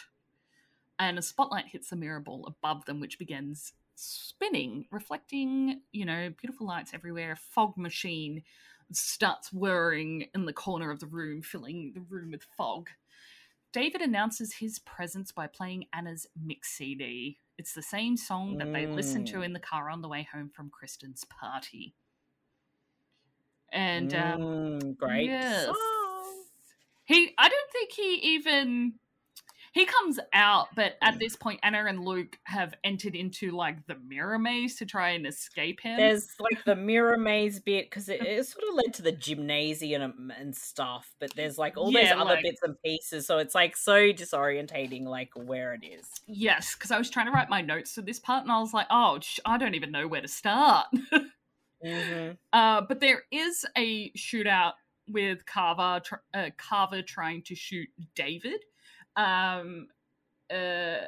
and 1.01 1.19
a 1.19 1.23
spotlight 1.23 1.67
hits 1.67 1.89
the 1.89 1.97
mirror 1.97 2.21
ball 2.21 2.45
above 2.47 2.85
them, 2.85 3.01
which 3.01 3.19
begins 3.19 3.73
spinning, 3.97 4.85
reflecting, 4.91 5.81
you 5.93 6.05
know, 6.05 6.31
beautiful 6.39 6.67
lights 6.67 6.93
everywhere. 6.93 7.33
A 7.33 7.37
fog 7.37 7.77
machine 7.77 8.43
starts 8.93 9.51
whirring 9.51 10.27
in 10.35 10.45
the 10.45 10.53
corner 10.53 10.91
of 10.91 11.01
the 11.01 11.07
room, 11.07 11.41
filling 11.41 11.93
the 11.95 12.03
room 12.03 12.33
with 12.33 12.47
fog. 12.57 12.91
David 13.73 14.03
announces 14.03 14.53
his 14.53 14.79
presence 14.81 15.33
by 15.33 15.47
playing 15.47 15.87
Anna's 15.95 16.27
mix 16.41 16.69
CD. 16.71 17.39
It's 17.61 17.75
the 17.75 17.83
same 17.83 18.17
song 18.17 18.57
that 18.57 18.73
they 18.73 18.87
listened 18.87 19.27
to 19.29 19.41
Mm. 19.41 19.45
in 19.45 19.53
the 19.53 19.61
car 19.61 19.91
on 19.91 20.01
the 20.01 20.09
way 20.09 20.27
home 20.33 20.49
from 20.49 20.71
Kristen's 20.71 21.25
party. 21.25 21.95
And 23.71 24.15
um, 24.15 24.41
Mm, 24.41 24.97
great 24.97 25.27
yes. 25.27 25.67
song. 25.67 25.77
he, 27.05 27.35
I 27.37 27.51
don't 27.51 27.71
think 27.71 27.93
he 27.93 28.15
even. 28.37 28.95
He 29.73 29.87
comes 29.87 30.19
out, 30.33 30.67
but 30.75 30.97
at 31.01 31.21
this 31.21 31.37
point, 31.37 31.61
Anna 31.63 31.85
and 31.87 32.05
Luke 32.05 32.37
have 32.45 32.75
entered 32.83 33.15
into 33.15 33.53
like 33.53 33.87
the 33.87 33.95
mirror 34.05 34.37
maze 34.37 34.75
to 34.79 34.85
try 34.85 35.11
and 35.11 35.25
escape 35.25 35.81
him. 35.81 35.97
There's 35.97 36.29
like 36.41 36.65
the 36.65 36.75
mirror 36.75 37.17
maze 37.17 37.61
bit 37.61 37.89
because 37.89 38.09
it, 38.09 38.21
it 38.27 38.45
sort 38.47 38.65
of 38.69 38.75
led 38.75 38.93
to 38.95 39.03
the 39.03 39.13
gymnasium 39.13 40.33
and, 40.37 40.57
stuff, 40.57 41.15
but 41.21 41.33
there's 41.37 41.57
like 41.57 41.77
all 41.77 41.93
Yeah, 41.93 42.15
those 42.15 42.23
other 42.23 42.35
like- 42.35 42.43
bits 42.43 42.61
and 42.65 42.75
pieces, 42.85 43.27
so 43.29 43.39
it's 43.39 43.55
like 43.55 43.77
so 43.77 44.13
disorientating, 44.13 45.05
like 45.05 45.31
where 45.37 45.73
it 45.75 45.85
is. 45.85 46.05
yes, 46.27 46.75
because 46.75 46.91
I 46.91 46.99
was 46.99 47.09
trying 47.09 47.27
to 47.27 47.33
write 47.33 47.49
my 47.49 47.61
notes 47.61 47.95
for 47.95 48.03
this 48.03 48.19
part, 48.19 48.43
and 48.43 48.51
I 48.51 48.59
was 48.59 48.75
like, 48.75 48.89
oh, 48.91 49.21
sh- 49.21 49.39
I 49.45 49.57
don't 49.57 49.77
even 49.77 49.93
know 49.93 50.09
where 50.09 50.21
to 50.23 50.29
start. 50.29 50.87
hmm 51.85 52.31
uh, 52.53 52.81
but 52.83 52.99
there 53.01 53.23
is 53.31 53.65
a 53.79 54.11
shootout 54.13 54.73
with 55.09 55.47
Carver, 55.47 56.01
tr- 56.05 56.15
uh, 56.35 56.51
Carver 56.59 57.03
trying 57.03 57.43
to 57.45 57.55
shoot 57.55 57.89
David. 58.15 58.61
Um, 59.21 59.89
uh, 60.51 61.07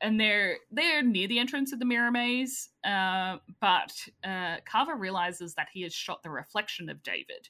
and 0.00 0.20
they're 0.20 0.58
they're 0.70 1.02
near 1.02 1.26
the 1.26 1.38
entrance 1.38 1.72
of 1.72 1.78
the 1.78 1.84
mirror 1.84 2.10
maze. 2.10 2.68
Uh, 2.84 3.38
but 3.60 3.92
uh, 4.22 4.56
Carver 4.64 4.96
realizes 4.96 5.54
that 5.54 5.68
he 5.72 5.82
has 5.82 5.92
shot 5.92 6.22
the 6.22 6.30
reflection 6.30 6.88
of 6.88 7.02
David. 7.02 7.48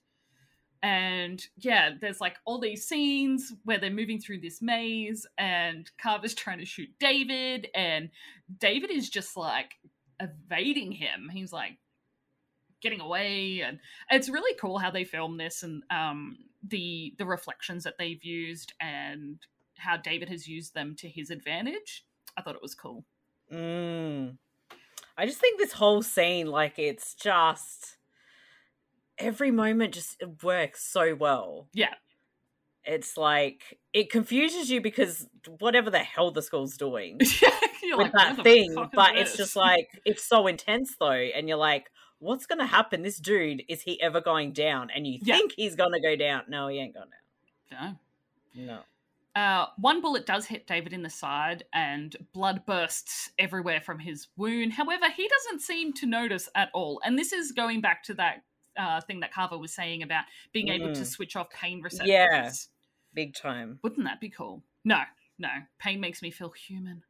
And 0.82 1.45
yeah, 1.57 1.91
there's 2.01 2.20
like 2.20 2.36
all 2.45 2.61
these 2.61 2.86
scenes 2.86 3.53
where 3.65 3.78
they're 3.78 3.91
moving 3.91 4.20
through 4.20 4.41
this 4.41 4.62
maze, 4.62 5.27
and 5.36 5.91
Carver's 5.99 6.35
trying 6.35 6.59
to 6.59 6.66
shoot 6.66 6.91
David, 7.01 7.69
and 7.74 8.11
David 8.59 8.91
is 8.91 9.11
just 9.11 9.36
like 9.36 9.73
evading 10.20 10.93
him. 10.93 11.31
He's 11.32 11.53
like 11.53 11.78
getting 12.81 13.01
away, 13.01 13.62
and 13.62 13.81
it's 14.11 14.28
really 14.28 14.57
cool 14.59 14.78
how 14.78 14.91
they 14.91 15.05
film 15.05 15.36
this 15.39 15.62
and 15.62 15.82
um, 15.91 16.36
the 16.66 17.15
the 17.19 17.27
reflections 17.27 17.85
that 17.85 17.95
they've 17.99 18.23
used 18.23 18.73
and 18.81 19.39
how 19.78 19.96
David 19.96 20.28
has 20.28 20.46
used 20.48 20.74
them 20.74 20.94
to 20.96 21.09
his 21.09 21.30
advantage. 21.30 22.05
I 22.36 22.42
thought 22.42 22.56
it 22.56 22.62
was 22.62 22.74
cool. 22.74 23.05
Mm. 23.52 24.36
I 25.16 25.26
just 25.26 25.38
think 25.40 25.59
this 25.59 25.72
whole 25.72 26.02
scene, 26.02 26.46
like, 26.48 26.78
it's 26.78 27.14
just 27.14 27.96
every 29.18 29.51
moment 29.51 29.94
just 29.94 30.22
works 30.42 30.84
so 30.84 31.14
well. 31.14 31.68
Yeah. 31.72 31.94
It's 32.84 33.16
like 33.16 33.78
it 33.94 34.10
confuses 34.10 34.70
you 34.70 34.80
because 34.80 35.26
whatever 35.59 35.88
the 35.90 36.01
hell 36.01 36.30
the 36.30 36.42
school's 36.42 36.76
doing 36.76 37.16
with 37.82 37.96
like, 37.96 38.12
that 38.12 38.42
thing, 38.42 38.74
but 38.92 39.16
it's 39.16 39.30
this?" 39.30 39.38
just 39.38 39.56
like 39.56 39.88
it's 40.05 40.22
so 40.22 40.46
intense 40.46 40.94
though, 41.01 41.10
and 41.12 41.48
you're 41.48 41.56
like, 41.56 41.90
what's 42.18 42.44
gonna 42.44 42.66
happen? 42.66 43.01
This 43.02 43.16
dude 43.18 43.62
is 43.70 43.80
he 43.80 43.98
ever 44.02 44.20
going 44.20 44.52
down? 44.52 44.90
And 44.94 45.06
you 45.06 45.18
Yeah. 45.22 45.36
think 45.36 45.52
he's 45.56 45.76
gonna 45.76 45.98
go 46.01 46.14
down. 46.14 46.42
No, 46.48 46.68
he 46.68 46.78
ain't 46.78 46.92
going 46.92 47.09
down. 47.70 47.98
No. 48.55 48.66
No. 48.66 48.78
Uh, 49.35 49.66
one 49.78 50.01
bullet 50.01 50.27
does 50.27 50.47
hit 50.47 50.66
David 50.66 50.93
in 50.93 51.02
the 51.02 51.11
side, 51.11 51.65
and 51.73 52.15
blood 52.32 52.65
bursts 52.66 53.31
everywhere 53.39 53.81
from 53.81 53.98
his 53.98 54.28
wound. 54.36 54.73
However, 54.74 55.06
he 55.11 55.27
doesn't 55.28 55.61
seem 55.61 55.93
to 55.94 56.06
notice 56.06 56.48
at 56.55 56.70
all. 56.73 57.01
And 57.05 57.19
this 57.19 57.32
is 57.32 57.51
going 57.52 57.81
back 57.81 58.05
to 58.05 58.15
that 58.15 58.44
uh, 58.77 59.01
thing 59.01 59.20
that 59.20 59.32
Carver 59.32 59.59
was 59.59 59.73
saying 59.73 60.02
about 60.02 60.24
being 60.52 60.69
able 60.69 60.93
to 60.94 61.01
Mm. 61.02 61.06
switch 61.06 61.35
off 61.36 61.51
pain 61.51 61.81
receptors. 61.82 62.09
Yeah. 62.09 62.51
Big 63.12 63.35
time. 63.35 63.78
Wouldn't 63.82 64.05
that 64.05 64.20
be 64.20 64.28
cool? 64.28 64.62
No, 64.85 65.01
no. 65.39 65.48
Pain 65.78 66.01
makes 66.01 66.23
me 66.23 66.31
feel 66.31 66.51
human, 66.51 67.02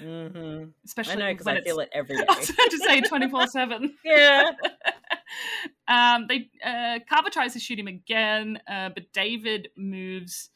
hmm 0.00 0.64
especially 0.84 1.14
I 1.14 1.16
know 1.26 1.32
because 1.32 1.46
I 1.48 1.54
it's. 1.54 1.66
feel 1.66 1.80
it 1.80 1.88
every 1.92 2.16
day. 2.18 2.24
I 2.28 2.36
was 2.36 2.46
to 2.48 2.78
say 2.78 3.00
twenty 3.00 3.28
four 3.28 3.46
seven. 3.48 3.96
yeah. 4.04 4.50
um, 5.86 6.26
they 6.28 6.48
uh, 6.64 6.98
Carver 7.08 7.30
tries 7.30 7.52
to 7.54 7.58
shoot 7.60 7.78
him 7.78 7.86
again, 7.88 8.60
uh, 8.70 8.90
but 8.90 9.12
David 9.12 9.68
moves 9.76 10.50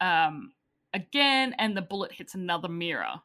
um, 0.00 0.52
again, 0.94 1.54
and 1.58 1.76
the 1.76 1.82
bullet 1.82 2.12
hits 2.12 2.34
another 2.34 2.68
mirror. 2.68 3.22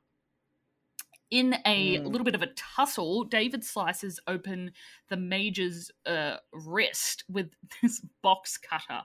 In 1.31 1.55
a 1.65 1.99
Mm. 1.99 2.05
little 2.05 2.25
bit 2.25 2.35
of 2.35 2.43
a 2.43 2.53
tussle, 2.53 3.23
David 3.23 3.63
slices 3.63 4.19
open 4.27 4.71
the 5.09 5.17
major's 5.17 5.89
uh, 6.05 6.37
wrist 6.51 7.23
with 7.27 7.53
this 7.81 8.01
box 8.21 8.57
cutter, 8.57 9.01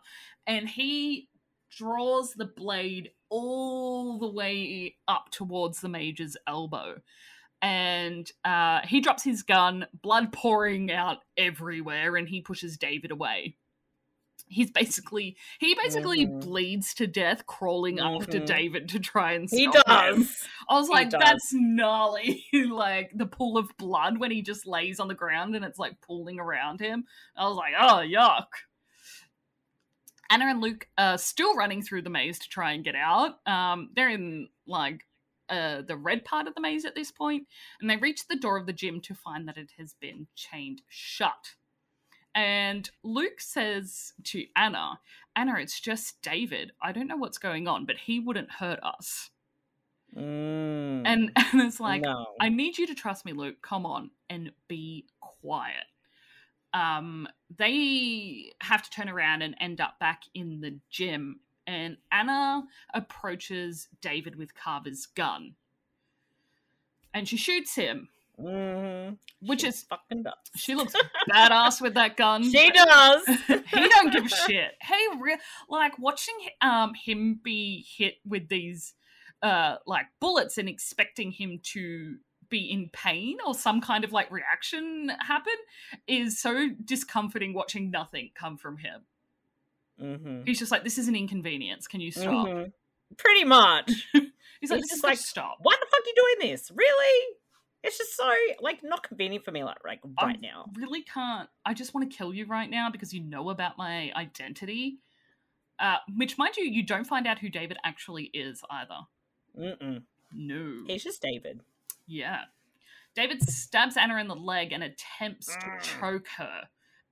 and 0.47 0.69
he 0.69 1.28
draws 1.70 2.35
the 2.35 2.47
blade 2.47 3.11
all 3.31 4.19
the 4.19 4.31
way 4.31 4.97
up 5.07 5.31
towards 5.31 5.81
the 5.81 5.89
major's 5.89 6.36
elbow 6.47 7.01
and 7.61 8.31
uh, 8.45 8.81
he 8.86 9.01
drops 9.01 9.24
his 9.24 9.43
gun, 9.43 9.86
blood 10.03 10.32
pouring 10.32 10.93
out 10.93 11.19
everywhere, 11.36 12.16
and 12.16 12.28
he 12.28 12.40
pushes 12.40 12.77
David 12.78 13.11
away. 13.11 13.57
He's 14.49 14.70
basically 14.70 15.37
he 15.59 15.75
basically 15.75 16.27
Mhm. 16.27 16.41
bleeds 16.41 16.95
to 16.95 17.07
death, 17.07 17.47
crawling 17.47 18.01
up 18.01 18.27
to 18.29 18.41
Mhm. 18.41 18.47
David 18.47 18.89
to 18.91 18.99
try 18.99 19.33
and 19.33 19.49
He 19.51 19.65
stop 19.70 19.87
him. 19.89 20.23
does. 20.23 20.49
I 20.69 20.75
was 20.75 20.89
like, 20.89 21.11
that's 21.11 21.53
gnarly. 21.53 22.45
like 22.53 23.12
the 23.15 23.27
pool 23.27 23.59
of 23.59 23.77
blood 23.77 24.19
when 24.19 24.31
he 24.31 24.43
just 24.43 24.66
lays 24.66 25.01
on 25.01 25.09
the 25.09 25.15
ground 25.15 25.55
and 25.55 25.65
it's 25.65 25.79
like 25.79 26.01
pooling 26.01 26.41
around 26.41 26.81
him. 26.81 27.05
I 27.37 27.47
was 27.47 27.57
like, 27.57 27.75
oh 27.79 28.03
yuck. 28.07 28.47
Anna 30.31 30.47
and 30.47 30.61
Luke 30.61 30.89
are 30.99 31.16
still 31.16 31.55
running 31.55 31.83
through 31.83 32.03
the 32.03 32.11
maze 32.11 32.39
to 32.41 32.49
try 32.49 32.73
and 32.73 32.85
get 32.85 32.95
out. 32.95 33.39
Um, 33.47 33.91
they're 33.95 34.11
in 34.11 34.49
like 34.66 35.07
uh, 35.49 35.81
the 35.81 35.97
red 35.97 36.27
part 36.27 36.47
of 36.47 36.55
the 36.55 36.61
maze 36.61 36.85
at 36.85 36.95
this 36.95 37.11
point, 37.11 37.47
and 37.81 37.89
they 37.89 37.97
reach 37.97 38.27
the 38.29 38.37
door 38.37 38.59
of 38.59 38.66
the 38.66 38.73
gym 38.73 39.01
to 39.01 39.15
find 39.15 39.49
that 39.49 39.57
it 39.57 39.70
has 39.79 39.95
been 39.95 40.27
chained 40.35 40.83
shut. 40.89 41.55
And 42.35 42.89
Luke 43.03 43.41
says 43.41 44.13
to 44.25 44.45
Anna, 44.55 45.01
Anna, 45.35 45.57
it's 45.59 45.81
just 45.81 46.21
David. 46.23 46.73
I 46.81 46.93
don't 46.93 47.09
know 47.09 47.17
what's 47.17 47.39
going 47.39 47.67
on, 47.67 47.85
but 47.85 47.97
he 47.97 48.21
wouldn't 48.21 48.51
hurt 48.51 48.79
us. 48.83 49.31
Mm. 50.17 51.03
And 51.05 51.33
Anna's 51.53 51.81
like, 51.81 52.03
no. 52.03 52.27
I 52.41 52.49
need 52.49 52.79
you 52.79 52.87
to 52.87 52.95
trust 52.95 53.25
me, 53.25 53.33
Luke. 53.33 53.57
Come 53.63 53.87
on 53.87 54.11
and 54.31 54.53
be 54.69 55.07
quiet. 55.21 55.85
Um, 56.75 57.29
they 57.57 58.53
have 58.61 58.83
to 58.83 58.91
turn 58.91 59.09
around 59.09 59.43
and 59.43 59.55
end 59.61 59.81
up 59.81 59.99
back 59.99 60.23
in 60.35 60.61
the 60.61 60.79
gym, 60.91 61.41
and 61.67 61.97
Anna 62.13 62.65
approaches 62.93 63.89
David 64.03 64.37
with 64.37 64.55
Carver's 64.55 65.07
gun, 65.07 65.55
and 67.15 67.27
she 67.27 67.39
shoots 67.39 67.75
him, 67.75 68.11
Mhm. 68.39 69.19
which 69.40 69.65
is 69.65 69.82
fucking 69.82 70.23
does. 70.23 70.35
she 70.56 70.74
looks 70.74 70.94
badass 71.31 71.81
with 71.81 71.94
that 71.94 72.16
gun. 72.16 72.43
She 72.51 72.70
does. 72.70 73.27
he 73.47 73.89
don't 73.89 74.12
give 74.12 74.27
a 74.27 74.28
shit. 74.28 74.73
Hey, 74.81 75.06
re- 75.20 75.39
like 75.69 75.98
watching 75.98 76.35
um 76.60 76.93
him 76.94 77.40
be 77.43 77.85
hit 77.97 78.15
with 78.24 78.48
these 78.48 78.94
uh 79.43 79.77
like 79.86 80.06
bullets 80.20 80.56
and 80.59 80.69
expecting 80.69 81.32
him 81.32 81.59
to 81.74 82.16
be 82.48 82.70
in 82.70 82.89
pain 82.93 83.36
or 83.47 83.55
some 83.55 83.81
kind 83.81 84.05
of 84.05 84.12
like 84.12 84.31
reaction 84.31 85.10
happen 85.20 85.52
is 86.06 86.40
so 86.40 86.69
discomforting 86.85 87.52
watching 87.55 87.90
nothing 87.90 88.31
come 88.35 88.56
from 88.56 88.78
him. 88.78 89.02
hmm 89.98 90.43
He's 90.47 90.59
just 90.59 90.70
like, 90.70 90.85
this 90.85 90.97
is 90.97 91.09
an 91.09 91.16
inconvenience. 91.16 91.86
Can 91.89 92.01
you 92.01 92.10
stop? 92.12 92.47
Mhm. 92.48 92.73
Pretty 93.16 93.44
much. 93.44 93.90
He's 94.60 94.70
like, 94.70 94.81
He's 94.81 94.90
just 94.90 95.02
like 95.05 95.12
like, 95.12 95.19
stop." 95.19 95.59
Why 95.60 95.74
the 95.78 95.86
fuck 95.90 96.01
are 96.01 96.06
you 96.09 96.15
doing 96.39 96.51
this? 96.52 96.70
Really? 96.74 97.35
It's 97.83 97.97
just 97.97 98.17
so 98.17 98.29
like 98.61 98.81
not 98.83 99.03
convenient 99.03 99.45
for 99.45 99.53
me 99.53 99.63
like 99.65 99.79
like 99.85 100.01
right 100.21 100.37
I 100.37 100.41
now. 100.41 100.67
really 100.75 101.03
can't. 101.03 101.49
I 101.65 101.75
just 101.75 101.95
want 101.95 102.11
to 102.11 102.17
kill 102.17 102.35
you 102.35 102.45
right 102.47 102.69
now 102.69 102.91
because 102.91 103.15
you 103.15 103.21
know 103.23 103.51
about 103.51 103.79
my 103.79 104.11
identity. 104.17 104.99
Uh, 105.79 105.99
which, 106.17 106.37
mind 106.37 106.57
you, 106.57 106.65
you 106.65 106.83
don't 106.83 107.07
find 107.07 107.25
out 107.27 107.39
who 107.39 107.49
David 107.49 107.77
actually 107.85 108.31
is 108.35 108.63
either. 108.69 108.99
Mm-mm. 109.57 110.03
No. 110.35 110.85
He's 110.89 111.05
just 111.05 111.23
David. 111.23 111.61
Yeah. 112.09 112.41
David 113.15 113.43
stabs 113.49 113.97
Anna 113.97 114.17
in 114.17 114.27
the 114.27 114.35
leg 114.35 114.73
and 114.73 114.83
attempts 114.83 115.47
to 115.47 115.67
Mm. 115.67 115.81
choke 116.01 116.29
her, 116.37 116.63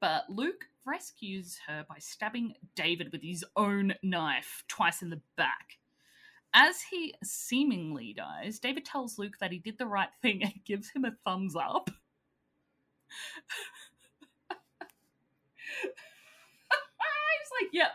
but 0.01 0.29
Luke 0.29 0.65
rescues 0.85 1.59
her 1.69 1.85
by 1.89 1.99
stabbing 1.99 2.55
David 2.75 3.13
with 3.13 3.23
his 3.23 3.45
own 3.57 3.95
knife 4.03 4.65
twice 4.69 5.01
in 5.01 5.11
the 5.11 5.21
back. 5.37 5.79
As 6.59 6.81
he 6.81 7.13
seemingly 7.23 8.15
dies, 8.15 8.59
David 8.59 8.87
tells 8.87 9.19
Luke 9.19 9.37
that 9.41 9.53
he 9.53 9.59
did 9.59 9.77
the 9.77 9.87
right 9.87 10.09
thing 10.23 10.43
and 10.43 10.55
gives 10.65 10.89
him 10.89 11.05
a 11.05 11.13
thumbs 11.23 11.55
up. 11.55 11.91
He's 17.39 17.51
like, 17.61 17.75
yep, 17.75 17.91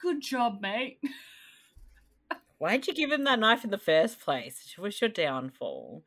good 0.00 0.22
job, 0.22 0.60
mate. 0.62 1.00
Why'd 2.58 2.86
you 2.86 2.94
give 2.94 3.10
him 3.10 3.24
that 3.24 3.40
knife 3.40 3.64
in 3.64 3.70
the 3.70 3.78
first 3.78 4.20
place? 4.20 4.74
It 4.78 4.80
was 4.80 5.00
your 5.00 5.10
downfall. 5.10 6.04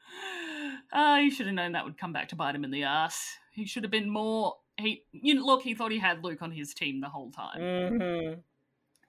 Uh, 0.93 1.17
he 1.17 1.29
should 1.29 1.47
have 1.47 1.55
known 1.55 1.73
that 1.73 1.83
would 1.83 1.97
come 1.97 2.13
back 2.13 2.29
to 2.29 2.37
bite 2.37 2.55
him 2.55 2.63
in 2.63 2.71
the 2.71 2.83
ass. 2.83 3.37
He 3.51 3.65
should 3.65 3.83
have 3.83 3.91
been 3.91 4.09
more. 4.09 4.55
He, 4.77 5.03
you 5.11 5.35
know, 5.35 5.45
look, 5.45 5.63
he 5.63 5.75
thought 5.75 5.91
he 5.91 5.99
had 5.99 6.23
Luke 6.23 6.41
on 6.41 6.51
his 6.51 6.73
team 6.73 7.01
the 7.01 7.09
whole 7.09 7.31
time. 7.31 7.59
Mm-hmm. 7.59 8.39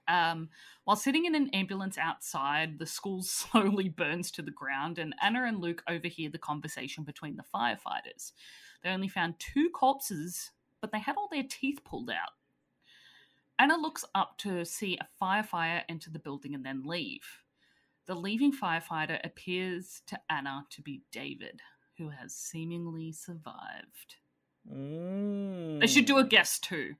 Um, 0.07 0.49
while 0.83 0.95
sitting 0.95 1.25
in 1.25 1.35
an 1.35 1.49
ambulance 1.49 1.97
outside, 1.97 2.79
the 2.79 2.85
school 2.85 3.21
slowly 3.23 3.89
burns 3.89 4.31
to 4.31 4.41
the 4.41 4.51
ground, 4.51 4.99
and 4.99 5.15
Anna 5.21 5.43
and 5.43 5.59
Luke 5.59 5.83
overhear 5.87 6.29
the 6.29 6.37
conversation 6.37 7.03
between 7.03 7.35
the 7.35 7.43
firefighters. 7.53 8.31
They 8.83 8.89
only 8.89 9.07
found 9.07 9.39
two 9.39 9.69
corpses, 9.69 10.51
but 10.81 10.91
they 10.91 10.99
had 10.99 11.17
all 11.17 11.27
their 11.31 11.43
teeth 11.43 11.83
pulled 11.83 12.09
out. 12.09 12.31
Anna 13.59 13.75
looks 13.75 14.05
up 14.13 14.37
to 14.39 14.63
see 14.65 14.97
a 14.97 15.07
firefighter 15.21 15.81
enter 15.89 16.11
the 16.11 16.19
building 16.19 16.53
and 16.53 16.63
then 16.63 16.83
leave. 16.85 17.41
The 18.05 18.15
leaving 18.15 18.53
firefighter 18.53 19.19
appears 19.25 20.01
to 20.07 20.19
Anna 20.29 20.65
to 20.69 20.81
be 20.81 21.01
David, 21.11 21.61
who 21.97 22.09
has 22.09 22.33
seemingly 22.33 23.11
survived. 23.11 24.15
Mm. 24.71 25.79
They 25.79 25.87
should 25.87 26.05
do 26.05 26.17
a 26.17 26.23
guess 26.23 26.59
too. 26.59 26.95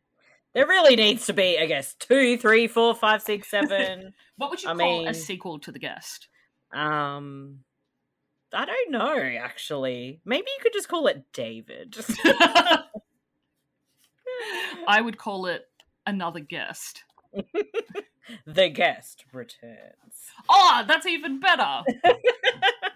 There 0.58 0.66
really 0.66 0.96
needs 0.96 1.28
to 1.28 1.34
be, 1.34 1.60
I 1.60 1.68
guess, 1.68 1.94
two, 1.94 2.36
three, 2.36 2.66
four, 2.66 2.96
five, 2.96 3.22
six, 3.22 3.48
seven. 3.52 4.16
What 4.38 4.50
would 4.50 4.64
you 4.64 4.70
I 4.72 4.74
call 4.74 5.08
a 5.08 5.14
sequel 5.14 5.60
to 5.60 5.72
the 5.72 5.78
guest? 5.78 6.30
um, 6.74 7.60
I 8.52 8.66
don't 8.66 8.90
know. 8.92 9.20
Actually, 9.40 10.20
maybe 10.26 10.48
you 10.48 10.64
could 10.64 10.74
just 10.74 10.88
call 10.88 11.06
it 11.06 11.26
David. 11.32 11.96
I 14.88 15.00
would 15.00 15.20
call 15.20 15.46
it 15.46 15.68
another 16.08 16.40
guest. 16.40 17.04
the 18.48 18.70
guest 18.70 19.26
returns, 19.32 20.32
Oh, 20.50 20.84
that's 20.88 21.06
even 21.06 21.40
better. 21.40 21.84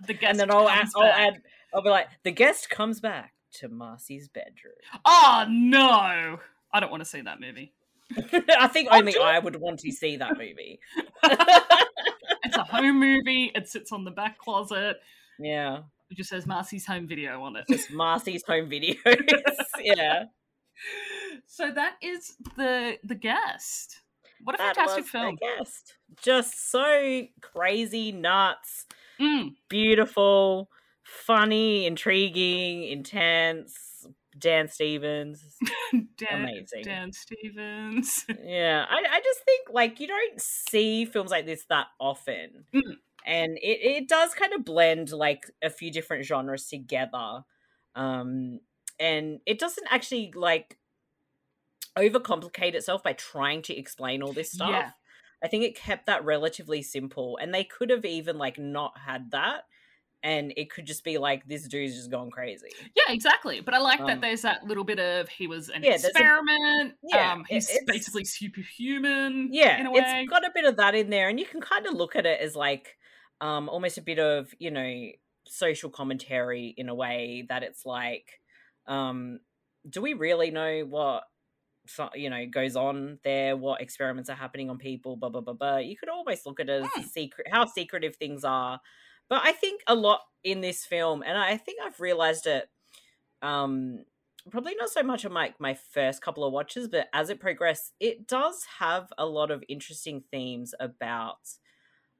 The 0.07 0.13
guest 0.15 0.23
and 0.31 0.39
then 0.39 0.49
I'll 0.51 0.67
add, 0.67 0.87
I'll 0.95 1.03
add, 1.03 1.43
I'll 1.75 1.83
be 1.83 1.91
like, 1.91 2.07
the 2.23 2.31
guest 2.31 2.71
comes 2.71 2.99
back 2.99 3.33
to 3.59 3.69
Marcy's 3.69 4.27
bedroom. 4.29 4.73
Oh 5.05 5.45
no, 5.47 6.39
I 6.73 6.79
don't 6.79 6.91
want 6.91 7.01
to 7.01 7.09
see 7.09 7.21
that 7.21 7.39
movie. 7.41 7.73
I 8.59 8.67
think 8.67 8.89
Oh, 8.91 8.97
only. 8.97 9.17
I 9.17 9.39
would 9.39 9.55
want 9.55 9.79
to 9.81 9.91
see 9.91 10.17
that 10.17 10.37
movie. 10.37 10.79
It's 12.43 12.57
a 12.57 12.63
home 12.63 12.99
movie. 12.99 13.51
It 13.55 13.67
sits 13.69 13.91
on 13.91 14.03
the 14.03 14.11
back 14.11 14.37
closet. 14.37 14.97
yeah, 15.39 15.79
It 16.09 16.17
just 16.17 16.29
says 16.29 16.45
Marcy's 16.47 16.85
home 16.85 17.07
video 17.07 17.41
on 17.43 17.55
it. 17.55 17.65
just 17.69 17.91
Marcy's 17.91 18.43
home 18.45 18.69
videos. 18.69 18.97
yeah, 19.79 20.23
So 21.45 21.71
that 21.71 21.95
is 22.01 22.33
the 22.57 22.97
the 23.03 23.15
guest. 23.15 24.01
What 24.43 24.55
a 24.55 24.57
that 24.57 24.75
fantastic 24.75 25.05
film. 25.05 25.37
The 25.39 25.47
guest, 25.59 25.95
just 26.21 26.71
so 26.71 27.27
crazy, 27.41 28.11
nuts, 28.11 28.85
Mm. 29.19 29.53
beautiful, 29.69 30.71
funny, 31.03 31.85
intriguing, 31.85 32.83
intense. 32.85 33.90
Dan 34.41 34.67
Stevens. 34.67 35.41
Dan, 36.17 36.41
Amazing. 36.43 36.83
Dan 36.83 37.11
Stevens. 37.13 38.25
Yeah, 38.43 38.85
I, 38.89 38.97
I 38.97 39.19
just 39.21 39.39
think 39.45 39.69
like 39.71 39.99
you 39.99 40.07
don't 40.07 40.41
see 40.41 41.05
films 41.05 41.31
like 41.31 41.45
this 41.45 41.63
that 41.69 41.87
often, 41.99 42.65
Mm. 42.73 42.95
and 43.25 43.57
it 43.57 43.79
it 43.81 44.09
does 44.09 44.33
kind 44.33 44.53
of 44.53 44.65
blend 44.65 45.11
like 45.11 45.49
a 45.61 45.69
few 45.69 45.91
different 45.91 46.25
genres 46.25 46.67
together, 46.67 47.43
um, 47.95 48.59
and 48.99 49.39
it 49.45 49.59
doesn't 49.59 49.87
actually 49.89 50.31
like 50.35 50.77
overcomplicate 51.97 52.73
itself 52.73 53.03
by 53.03 53.13
trying 53.13 53.61
to 53.63 53.75
explain 53.77 54.23
all 54.23 54.33
this 54.33 54.51
stuff. 54.51 54.69
Yeah. 54.71 54.91
I 55.43 55.47
think 55.47 55.63
it 55.63 55.75
kept 55.75 56.05
that 56.05 56.23
relatively 56.23 56.81
simple, 56.83 57.37
and 57.41 57.53
they 57.53 57.63
could 57.63 57.89
have 57.89 58.05
even 58.05 58.37
like 58.37 58.59
not 58.59 58.97
had 59.05 59.31
that, 59.31 59.63
and 60.23 60.53
it 60.55 60.69
could 60.69 60.85
just 60.85 61.03
be 61.03 61.17
like 61.17 61.45
this 61.47 61.67
dude's 61.67 61.95
just 61.95 62.11
gone 62.11 62.29
crazy. 62.29 62.69
Yeah, 62.95 63.11
exactly. 63.13 63.59
But 63.61 63.73
I 63.73 63.79
like 63.79 63.99
that 63.99 64.09
Um, 64.17 64.21
there's 64.21 64.43
that 64.43 64.63
little 64.65 64.83
bit 64.83 64.99
of 64.99 65.27
he 65.29 65.47
was 65.47 65.69
an 65.69 65.83
Yeah, 65.83 65.91
there's 65.91 66.05
a- 66.05 66.09
experiment. 66.09 66.95
yeah, 67.03 67.33
um, 67.33 67.45
he's 67.49 67.69
it- 67.69 67.87
basically 67.87 68.23
superhuman. 68.25 69.49
yeah 69.51 69.79
in 69.79 69.87
a 69.87 69.91
way. 69.91 69.99
it's 70.01 70.29
got 70.29 70.45
a 70.45 70.51
bit 70.53 70.65
of 70.65 70.77
that 70.77 70.95
in 70.95 71.09
there 71.09 71.29
and 71.29 71.39
you 71.39 71.45
can 71.45 71.61
kind 71.61 71.85
of 71.87 71.93
look 71.93 72.15
at 72.15 72.25
it 72.25 72.39
as 72.39 72.55
like 72.55 72.97
um 73.41 73.67
almost 73.69 73.97
a 73.97 74.01
bit 74.01 74.19
of 74.19 74.53
you 74.59 74.71
know 74.71 75.09
social 75.47 75.89
commentary 75.89 76.73
in 76.77 76.87
a 76.89 76.95
way 76.95 77.45
that 77.49 77.63
it's 77.63 77.85
like 77.85 78.39
um 78.87 79.39
do 79.89 80.01
we 80.01 80.13
really 80.13 80.51
know 80.51 80.81
what 80.87 81.23
so, 81.87 82.09
you 82.13 82.29
know 82.29 82.45
goes 82.45 82.75
on 82.75 83.17
there 83.23 83.57
what 83.57 83.81
experiments 83.81 84.29
are 84.29 84.35
happening 84.35 84.69
on 84.69 84.77
people 84.77 85.15
blah 85.17 85.29
blah 85.29 85.41
blah 85.41 85.53
blah 85.53 85.77
you 85.77 85.97
could 85.97 86.09
almost 86.09 86.45
look 86.45 86.59
at 86.59 86.69
it 86.69 86.83
as 86.83 86.89
Hmm. 86.93 87.01
secret 87.01 87.47
how 87.49 87.65
secretive 87.65 88.15
things 88.17 88.43
are 88.43 88.79
but 89.31 89.41
i 89.45 89.53
think 89.53 89.81
a 89.87 89.95
lot 89.95 90.21
in 90.45 90.61
this 90.61 90.85
film 90.85 91.23
and 91.25 91.39
i 91.39 91.57
think 91.57 91.81
i've 91.81 92.01
realized 92.01 92.47
it 92.47 92.69
um 93.41 94.05
probably 94.49 94.75
not 94.75 94.89
so 94.89 95.03
much 95.03 95.25
on 95.25 95.33
my 95.33 95.53
my 95.59 95.73
first 95.73 96.21
couple 96.21 96.43
of 96.43 96.53
watches, 96.53 96.87
but 96.87 97.07
as 97.13 97.29
it 97.29 97.39
progressed, 97.39 97.93
it 97.99 98.27
does 98.27 98.65
have 98.79 99.11
a 99.17 99.25
lot 99.25 99.51
of 99.51 99.63
interesting 99.67 100.23
themes 100.31 100.73
about 100.79 101.39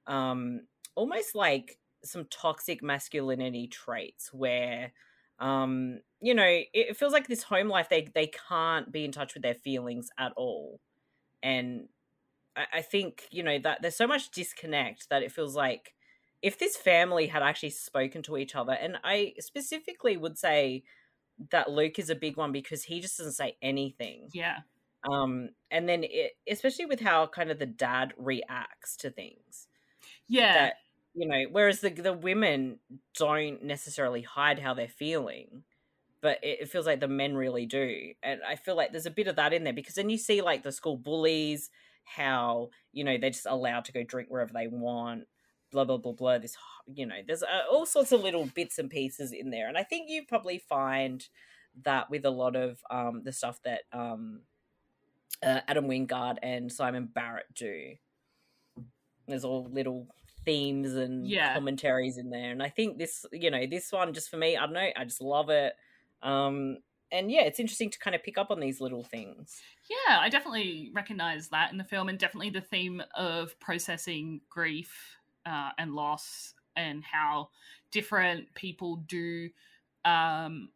um 0.08 0.62
almost 0.96 1.36
like 1.36 1.80
some 2.04 2.26
toxic 2.26 2.84
masculinity 2.84 3.68
traits 3.68 4.34
where 4.34 4.94
um 5.40 6.00
you 6.22 6.34
know 6.34 6.62
it, 6.74 6.98
feels 6.98 7.14
like 7.14 7.28
this 7.28 7.44
home 7.44 7.68
life 7.70 7.90
they 7.90 8.10
they 8.14 8.28
can't 8.50 8.92
be 8.92 9.06
in 9.06 9.12
touch 9.12 9.34
with 9.34 9.44
their 9.44 9.56
feelings 9.56 10.10
at 10.18 10.34
all. 10.38 10.80
And 11.44 11.90
I, 12.56 12.66
I 12.76 12.82
think 12.82 13.28
you 13.32 13.44
know 13.44 13.60
that 13.60 13.82
there's 13.82 13.98
so 13.98 14.08
much 14.08 14.32
disconnect 14.32 15.10
that 15.10 15.24
it 15.24 15.32
feels 15.32 15.56
like 15.56 15.94
if 16.42 16.58
this 16.60 16.78
family 16.78 17.28
had 17.28 17.44
actually 17.44 17.70
spoken 17.70 18.22
to 18.24 18.38
each 18.38 18.56
other 18.56 18.74
and 18.74 18.98
i 19.04 19.34
specifically 19.40 20.18
would 20.18 20.38
say 20.38 20.84
that 21.52 21.72
luke 21.72 22.00
is 22.00 22.10
a 22.10 22.16
big 22.16 22.38
one 22.38 22.52
because 22.52 22.84
he 22.84 23.00
just 23.02 23.18
doesn't 23.18 23.34
say 23.34 23.58
anything 23.62 24.34
Yeah. 24.34 24.60
um 25.12 25.50
and 25.72 25.90
then 25.90 26.04
it, 26.04 26.34
especially 26.50 26.86
with 26.86 27.00
how 27.02 27.28
kind 27.28 27.52
of 27.52 27.60
the 27.60 27.66
dad 27.66 28.14
reacts 28.18 28.98
to 28.98 29.10
things 29.10 29.68
Yeah. 30.28 30.54
that 30.54 30.76
you 31.14 31.28
know 31.28 31.46
whereas 31.52 31.82
the 31.82 31.90
the 31.90 32.14
women 32.14 32.80
don't 33.18 33.64
necessarily 33.64 34.22
hide 34.22 34.60
how 34.60 34.74
they're 34.74 34.88
feeling 34.88 35.64
but 36.22 36.40
it, 36.44 36.62
it 36.62 36.70
feels 36.70 36.86
like 36.86 37.00
the 37.00 37.08
men 37.08 37.36
really 37.36 37.66
do 37.66 38.14
and 38.24 38.42
i 38.48 38.56
feel 38.56 38.76
like 38.76 38.92
there's 38.92 39.06
a 39.08 39.12
bit 39.12 39.28
of 39.28 39.36
that 39.38 39.54
in 39.54 39.64
there 39.64 39.74
because 39.74 39.96
then 39.96 40.10
you 40.10 40.18
see 40.18 40.42
like 40.42 40.64
the 40.64 40.72
school 40.72 40.98
bullies 40.98 41.70
how 42.06 42.70
you 42.94 43.04
know 43.04 43.18
they're 43.18 43.30
just 43.32 43.46
allowed 43.48 43.86
to 43.86 43.92
go 43.94 44.04
drink 44.04 44.30
wherever 44.30 44.54
they 44.54 44.68
want 44.68 45.26
blah 45.72 45.86
blah 45.86 45.98
blah 45.98 46.12
blah 46.12 46.38
this 46.38 46.56
you 46.94 47.06
know 47.06 47.16
there's 47.26 47.44
uh, 47.44 47.64
all 47.72 47.86
sorts 47.86 48.12
of 48.12 48.22
little 48.22 48.46
bits 48.56 48.78
and 48.78 48.90
pieces 48.90 49.32
in 49.32 49.50
there. 49.52 49.68
And 49.68 49.78
i 49.78 49.84
think 49.84 50.10
you 50.10 50.26
probably 50.28 50.58
find 50.60 51.28
that 51.84 52.10
with 52.10 52.26
a 52.26 52.30
lot 52.30 52.56
of 52.56 52.80
um 52.90 53.22
the 53.24 53.32
stuff 53.32 53.60
that 53.64 53.82
um 53.94 54.42
uh, 55.44 55.62
adam 55.68 55.88
wingard 55.88 56.38
and 56.44 56.72
simon 56.72 57.06
barrett 57.06 57.46
do. 57.54 57.94
There's 59.28 59.46
all 59.46 59.68
little 59.72 60.08
themes 60.46 60.94
and 60.96 61.28
Yeah. 61.28 61.54
commentaries 61.54 62.18
in 62.18 62.30
there. 62.30 62.52
And 62.52 62.62
i 62.62 62.70
think 62.70 62.98
this 62.98 63.26
you 63.32 63.52
know 63.52 63.66
this 63.66 63.92
one 63.92 64.14
just 64.14 64.30
for 64.30 64.38
me 64.38 64.58
i 64.58 64.62
don't 64.62 64.74
know 64.74 64.90
i 64.96 65.04
just 65.06 65.22
love 65.22 65.50
it. 65.50 65.74
Um 66.22 66.78
and 67.12 67.32
yeah 67.32 67.42
it's 67.42 67.60
interesting 67.60 67.90
to 67.92 68.00
kind 68.00 68.16
of 68.16 68.24
pick 68.24 68.38
up 68.38 68.52
on 68.52 68.60
these 68.60 68.82
little 68.82 69.04
things. 69.04 69.62
Yeah, 69.90 70.20
I 70.20 70.30
definitely 70.30 70.92
recognize 70.94 71.50
that 71.50 71.72
in 71.72 71.78
the 71.78 71.84
film, 71.84 72.10
and 72.10 72.18
definitely 72.18 72.50
the 72.52 72.62
theme 72.62 73.02
of 73.16 73.60
processing 73.60 74.42
grief 74.50 75.18
uh, 75.46 75.72
and 75.78 75.94
loss, 75.94 76.54
and 76.76 77.04
how 77.04 77.50
different 77.92 78.54
people 78.56 78.98
do 79.08 79.50
um, 80.06 80.70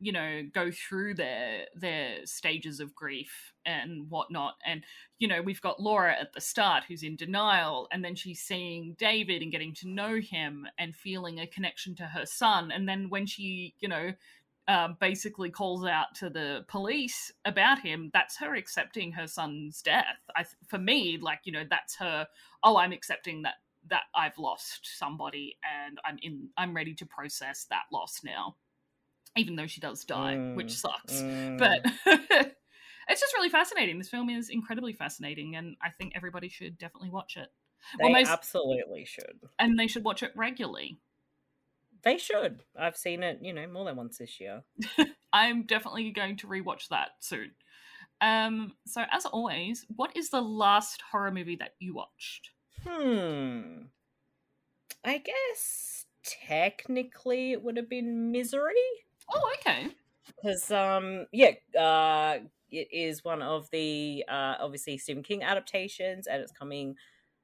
you 0.00 0.12
know 0.12 0.42
go 0.52 0.70
through 0.70 1.14
their 1.14 1.66
their 1.74 2.24
stages 2.24 2.80
of 2.80 2.94
grief 2.94 3.52
and 3.66 4.08
whatnot. 4.08 4.54
And 4.66 4.82
you 5.18 5.28
know 5.28 5.42
we've 5.42 5.60
got 5.60 5.80
laura 5.80 6.16
at 6.18 6.32
the 6.32 6.40
start 6.40 6.84
who's 6.88 7.02
in 7.02 7.16
denial 7.16 7.86
and 7.92 8.02
then 8.02 8.14
she's 8.14 8.40
seeing 8.40 8.96
david 8.98 9.42
and 9.42 9.52
getting 9.52 9.74
to 9.74 9.88
know 9.88 10.18
him 10.18 10.66
and 10.78 10.96
feeling 10.96 11.38
a 11.38 11.46
connection 11.46 11.94
to 11.96 12.04
her 12.04 12.26
son. 12.26 12.72
And 12.72 12.88
then 12.88 13.10
when 13.10 13.26
she 13.26 13.74
you 13.80 13.88
know 13.88 14.12
uh, 14.68 14.88
basically 15.00 15.50
calls 15.50 15.84
out 15.84 16.14
to 16.14 16.30
the 16.30 16.64
police 16.68 17.32
about 17.44 17.80
him 17.80 18.10
that's 18.14 18.36
her 18.38 18.54
accepting 18.54 19.12
her 19.12 19.26
son's 19.26 19.82
death. 19.82 20.04
I, 20.36 20.44
for 20.68 20.78
me 20.78 21.18
like 21.20 21.40
you 21.44 21.52
know 21.52 21.64
that's 21.68 21.96
her 21.96 22.26
oh 22.62 22.76
i'm 22.76 22.92
accepting 22.92 23.42
that 23.42 23.54
that 23.90 24.04
i've 24.14 24.38
lost 24.38 24.98
somebody 24.98 25.56
and 25.64 25.98
i'm 26.04 26.18
in 26.22 26.48
i'm 26.56 26.74
ready 26.74 26.94
to 26.94 27.04
process 27.04 27.66
that 27.70 27.84
loss 27.92 28.20
now 28.24 28.56
even 29.36 29.56
though 29.56 29.66
she 29.66 29.80
does 29.80 30.04
die, 30.04 30.34
mm, 30.36 30.54
which 30.54 30.72
sucks. 30.72 31.14
Mm. 31.14 31.58
But 31.58 31.80
it's 32.06 33.20
just 33.20 33.34
really 33.34 33.48
fascinating. 33.48 33.98
This 33.98 34.08
film 34.08 34.30
is 34.30 34.48
incredibly 34.48 34.92
fascinating, 34.92 35.56
and 35.56 35.76
I 35.82 35.90
think 35.90 36.12
everybody 36.14 36.48
should 36.48 36.78
definitely 36.78 37.10
watch 37.10 37.36
it. 37.36 37.48
They 37.98 38.04
well, 38.04 38.12
most, 38.12 38.30
absolutely 38.30 39.04
should, 39.04 39.40
and 39.58 39.78
they 39.78 39.86
should 39.86 40.04
watch 40.04 40.22
it 40.22 40.32
regularly. 40.36 40.98
They 42.02 42.18
should. 42.18 42.62
I've 42.78 42.96
seen 42.96 43.22
it, 43.22 43.40
you 43.42 43.52
know, 43.52 43.66
more 43.66 43.84
than 43.84 43.96
once 43.96 44.18
this 44.18 44.40
year. 44.40 44.62
I'm 45.32 45.64
definitely 45.64 46.10
going 46.10 46.36
to 46.38 46.46
rewatch 46.46 46.88
that 46.88 47.10
soon. 47.20 47.52
Um, 48.22 48.72
so 48.86 49.04
as 49.12 49.26
always, 49.26 49.84
what 49.94 50.16
is 50.16 50.30
the 50.30 50.40
last 50.40 51.02
horror 51.10 51.30
movie 51.30 51.56
that 51.56 51.74
you 51.78 51.94
watched? 51.94 52.50
Hmm. 52.86 53.82
I 55.04 55.18
guess 55.18 56.06
technically 56.22 57.52
it 57.52 57.62
would 57.62 57.76
have 57.76 57.88
been 57.88 58.32
Misery. 58.32 58.74
Oh, 59.32 59.50
okay. 59.58 59.88
Because 60.26 60.70
um, 60.70 61.26
yeah, 61.32 61.52
uh, 61.78 62.38
it 62.70 62.88
is 62.92 63.24
one 63.24 63.42
of 63.42 63.68
the 63.70 64.24
uh, 64.28 64.56
obviously 64.60 64.98
Stephen 64.98 65.22
King 65.22 65.42
adaptations, 65.42 66.26
and 66.26 66.42
it's 66.42 66.52
coming 66.52 66.96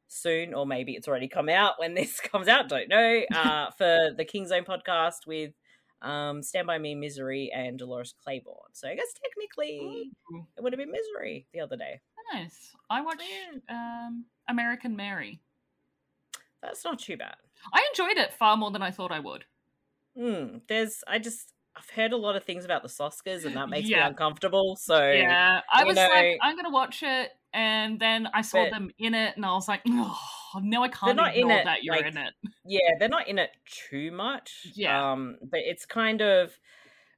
soon, 0.08 0.54
or 0.54 0.66
maybe 0.66 0.92
it's 0.92 1.08
already 1.08 1.28
come 1.28 1.48
out 1.48 1.74
when 1.78 1.94
this 1.94 2.20
comes 2.20 2.48
out. 2.48 2.68
Don't 2.68 2.88
know. 2.88 3.22
Uh, 3.34 3.70
for 3.78 4.10
the 4.16 4.24
King 4.24 4.46
Zone 4.46 4.64
podcast 4.64 5.26
with 5.26 5.52
um, 6.02 6.42
Stand 6.42 6.66
by 6.66 6.78
Me, 6.78 6.94
Misery, 6.94 7.50
and 7.54 7.78
Dolores 7.78 8.14
Claiborne. 8.22 8.72
So 8.72 8.88
I 8.88 8.94
guess 8.94 9.12
technically 9.22 10.10
Ooh. 10.32 10.46
it 10.56 10.62
would 10.62 10.72
have 10.72 10.78
been 10.78 10.92
Misery 10.92 11.46
the 11.52 11.60
other 11.60 11.76
day. 11.76 12.00
Nice. 12.32 12.74
I 12.90 13.02
watched 13.02 13.22
um, 13.68 14.24
American 14.48 14.96
Mary. 14.96 15.40
That's 16.62 16.84
not 16.84 16.98
too 16.98 17.16
bad. 17.16 17.36
I 17.72 17.86
enjoyed 17.92 18.16
it 18.16 18.32
far 18.32 18.56
more 18.56 18.70
than 18.70 18.82
I 18.82 18.90
thought 18.90 19.12
I 19.12 19.20
would. 19.20 19.44
Hmm. 20.18 20.58
there's 20.68 21.04
I 21.06 21.18
just 21.18 21.52
I've 21.76 21.90
heard 21.90 22.12
a 22.12 22.16
lot 22.16 22.36
of 22.36 22.44
things 22.44 22.64
about 22.64 22.82
the 22.82 22.88
Soskas, 22.88 23.44
and 23.44 23.54
that 23.56 23.68
makes 23.68 23.88
yeah. 23.88 23.98
me 23.98 24.02
uncomfortable. 24.06 24.76
So 24.76 25.10
yeah, 25.10 25.60
I 25.70 25.84
was 25.84 25.96
know, 25.96 26.08
like, 26.08 26.38
I'm 26.42 26.56
gonna 26.56 26.70
watch 26.70 27.02
it, 27.02 27.32
and 27.52 28.00
then 28.00 28.28
I 28.32 28.40
saw 28.40 28.68
them 28.70 28.90
in 28.98 29.14
it, 29.14 29.36
and 29.36 29.44
I 29.44 29.52
was 29.52 29.68
like, 29.68 29.82
oh, 29.86 30.18
no, 30.62 30.82
I 30.82 30.88
can't. 30.88 31.16
They're 31.16 31.26
not 31.26 31.36
in 31.36 31.50
it. 31.50 31.64
That 31.64 31.82
you're 31.82 31.96
like, 31.96 32.06
in 32.06 32.16
it. 32.16 32.32
Yeah, 32.64 32.92
they're 32.98 33.10
not 33.10 33.28
in 33.28 33.38
it 33.38 33.50
too 33.90 34.10
much. 34.10 34.68
Yeah, 34.74 35.12
um, 35.12 35.36
but 35.42 35.60
it's 35.60 35.84
kind 35.84 36.22
of 36.22 36.58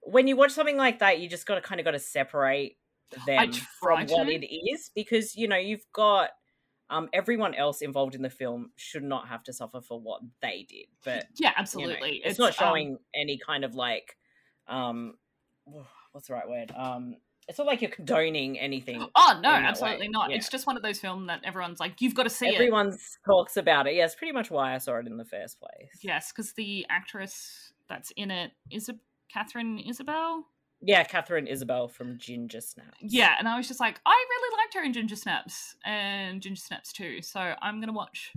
when 0.02 0.26
you 0.26 0.36
watch 0.36 0.52
something 0.52 0.76
like 0.76 0.98
that, 0.98 1.20
you 1.20 1.28
just 1.28 1.46
got 1.46 1.54
to 1.54 1.60
kind 1.60 1.80
of 1.80 1.84
got 1.84 1.92
to 1.92 1.98
separate 2.00 2.78
them 3.26 3.52
from 3.80 4.06
to. 4.06 4.14
what 4.14 4.28
it 4.28 4.44
is 4.44 4.90
because 4.94 5.36
you 5.36 5.46
know 5.48 5.56
you've 5.56 5.86
got 5.92 6.30
um, 6.90 7.08
everyone 7.12 7.54
else 7.54 7.82
involved 7.82 8.14
in 8.14 8.22
the 8.22 8.30
film 8.30 8.70
should 8.76 9.04
not 9.04 9.28
have 9.28 9.42
to 9.44 9.52
suffer 9.52 9.80
for 9.80 10.00
what 10.00 10.22
they 10.40 10.66
did. 10.68 10.86
But 11.04 11.26
yeah, 11.36 11.52
absolutely, 11.56 11.94
you 11.94 12.00
know, 12.00 12.06
it's, 12.24 12.30
it's, 12.30 12.38
not 12.38 12.48
um 12.48 12.54
showing 12.54 12.92
um, 12.92 12.98
any 13.14 13.38
kind 13.38 13.64
of 13.64 13.74
like 13.74 14.16
um 14.68 15.14
what's 16.12 16.28
the 16.28 16.34
right 16.34 16.48
word 16.48 16.72
um 16.76 17.16
it's 17.48 17.56
not 17.56 17.66
like 17.66 17.80
you're 17.80 17.90
condoning 17.90 18.58
anything. 18.58 19.06
Oh 19.16 19.40
no, 19.42 19.50
absolutely 19.50 20.06
way. 20.06 20.10
not. 20.12 20.30
Yeah. 20.30 20.36
It's 20.36 20.48
just 20.48 20.66
one 20.66 20.76
of 20.76 20.82
those 20.82 20.98
films 20.98 21.26
that 21.26 21.40
everyone's 21.44 21.80
like, 21.80 22.00
you've 22.00 22.14
got 22.14 22.22
to 22.22 22.30
see 22.30 22.54
Everyone 22.54 22.88
it. 22.88 23.00
talks 23.26 23.56
about 23.56 23.86
it. 23.86 23.94
Yeah, 23.94 24.04
it's 24.04 24.14
pretty 24.14 24.32
much 24.32 24.50
why 24.50 24.74
I 24.74 24.78
saw 24.78 24.96
it 24.96 25.06
in 25.06 25.16
the 25.16 25.24
first 25.24 25.58
place. 25.58 25.88
Yes, 26.02 26.32
because 26.32 26.52
the 26.52 26.86
actress 26.88 27.72
that's 27.88 28.10
in 28.16 28.30
it 28.30 28.52
is 28.70 28.88
a 28.88 28.94
Katharine 29.32 29.78
Isabelle. 29.78 30.46
Yeah, 30.80 31.02
Katharine 31.02 31.46
Isabelle 31.46 31.88
from 31.88 32.18
Ginger 32.18 32.60
Snaps. 32.60 32.98
Yeah, 33.00 33.34
and 33.38 33.48
I 33.48 33.56
was 33.56 33.66
just 33.66 33.80
like, 33.80 34.00
I 34.06 34.26
really 34.30 34.56
liked 34.58 34.74
her 34.74 34.82
in 34.82 34.92
Ginger 34.92 35.16
Snaps 35.16 35.76
and 35.84 36.40
Ginger 36.40 36.60
Snaps 36.60 36.92
too. 36.92 37.20
So 37.22 37.54
I'm 37.60 37.80
gonna 37.80 37.92
watch 37.92 38.32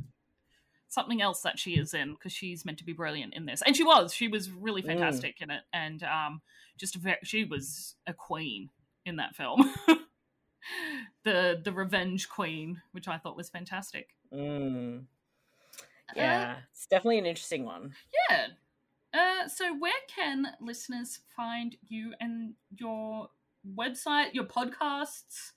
something 0.88 1.22
else 1.22 1.42
that 1.42 1.60
she 1.60 1.78
is 1.78 1.94
in 1.94 2.14
because 2.14 2.34
she's 2.34 2.66
meant 2.66 2.80
to 2.80 2.84
be 2.84 2.94
brilliant 2.94 3.34
in 3.34 3.46
this, 3.46 3.62
and 3.66 3.76
she 3.76 3.84
was. 3.84 4.14
She 4.14 4.28
was 4.28 4.50
really 4.52 4.82
mm. 4.82 4.88
fantastic 4.88 5.38
mm. 5.40 5.44
in 5.44 5.52
it, 5.52 5.62
and 5.72 6.04
um, 6.04 6.42
just 6.78 6.96
very, 6.96 7.18
she 7.24 7.44
was 7.44 7.96
a 8.08 8.14
queen 8.14 8.70
in 9.06 9.18
that 9.18 9.36
film. 9.36 9.74
the 11.24 11.62
the 11.64 11.72
revenge 11.72 12.28
queen, 12.28 12.82
which 12.92 13.08
I 13.08 13.18
thought 13.18 13.38
was 13.38 13.50
fantastic. 13.50 14.10
Mm. 14.34 15.04
Yeah, 16.16 16.56
uh, 16.58 16.62
it's 16.72 16.88
definitely 16.88 17.20
an 17.20 17.26
interesting 17.26 17.66
one. 17.66 17.94
Yeah. 18.30 18.48
Uh, 19.14 19.48
so 19.48 19.76
where 19.78 19.92
can 20.14 20.48
listeners 20.62 21.20
find 21.36 21.76
you 21.88 22.14
and 22.20 22.54
your 22.78 23.30
website, 23.78 24.34
your 24.34 24.46
podcasts? 24.46 25.52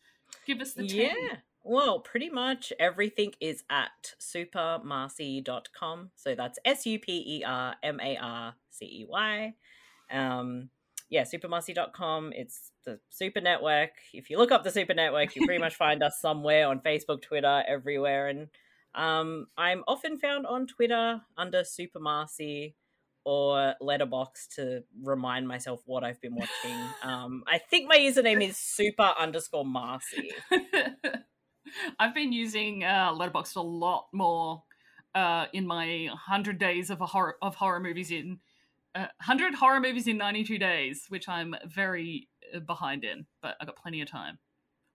Give 0.47 0.61
us 0.61 0.75
the 0.75 0.87
yeah. 0.87 1.37
Well, 1.63 2.01
pretty 2.01 2.29
much 2.29 2.73
everything 2.79 3.33
is 3.41 3.65
at 3.71 4.15
supermarcey.com. 4.21 6.11
So 6.15 6.35
that's 6.35 6.59
S 6.65 6.85
U 6.85 6.99
P 6.99 7.39
E 7.39 7.45
R 7.45 7.75
M 7.83 8.01
A 8.01 8.17
R 8.19 8.55
C 8.71 8.85
E 8.85 9.07
Y. 9.09 9.55
Um, 10.11 10.69
yeah, 11.09 11.23
supermarcey.com. 11.23 12.33
It's 12.35 12.73
the 12.85 12.99
Super 13.09 13.41
Network. 13.41 13.93
If 14.13 14.29
you 14.29 14.37
look 14.37 14.53
up 14.53 14.65
the 14.65 14.71
Super 14.71 14.95
Network, 14.95 15.35
you 15.37 15.47
pretty 15.47 15.61
much 15.61 15.75
find 15.77 16.03
us 16.03 16.21
somewhere 16.21 16.69
on 16.69 16.81
Facebook, 16.81 17.23
Twitter, 17.23 17.63
everywhere. 17.67 18.29
And 18.29 18.49
um, 18.95 19.47
I'm 19.57 19.85
often 19.87 20.19
found 20.19 20.45
on 20.47 20.67
Twitter 20.67 21.23
under 21.37 21.65
Super 21.65 22.01
Marcey 22.01 22.75
or 23.25 23.75
Letterboxd 23.81 24.55
to 24.57 24.85
remind 25.03 25.49
myself 25.49 25.81
what 25.87 26.05
I've 26.05 26.21
been 26.21 26.35
watching. 26.35 26.79
Um, 27.03 27.45
I 27.47 27.59
think 27.59 27.89
my 27.89 27.97
username 27.97 28.43
is 28.43 28.57
super 28.57 29.13
underscore 29.19 29.65
Marcey. 29.65 30.31
I've 31.99 32.15
been 32.15 32.33
using 32.33 32.83
uh, 32.83 33.13
Letterboxd 33.13 33.57
a 33.57 33.61
lot 33.61 34.07
more 34.13 34.63
uh, 35.15 35.47
in 35.53 35.67
my 35.67 36.09
hundred 36.13 36.59
days 36.59 36.91
of 36.91 36.99
horror 36.99 37.37
of 37.43 37.55
horror 37.57 37.81
movies 37.81 38.11
in 38.11 38.39
uh, 38.95 39.07
hundred 39.21 39.55
horror 39.55 39.81
movies 39.81 40.07
in 40.07 40.17
ninety 40.17 40.45
two 40.45 40.59
days, 40.59 41.05
which 41.09 41.29
I'm 41.29 41.55
very 41.67 42.29
uh, 42.55 42.61
behind 42.61 43.05
in, 43.05 43.27
but 43.43 43.57
I 43.61 43.65
got 43.65 43.77
plenty 43.77 44.01
of 44.01 44.11
time. 44.11 44.39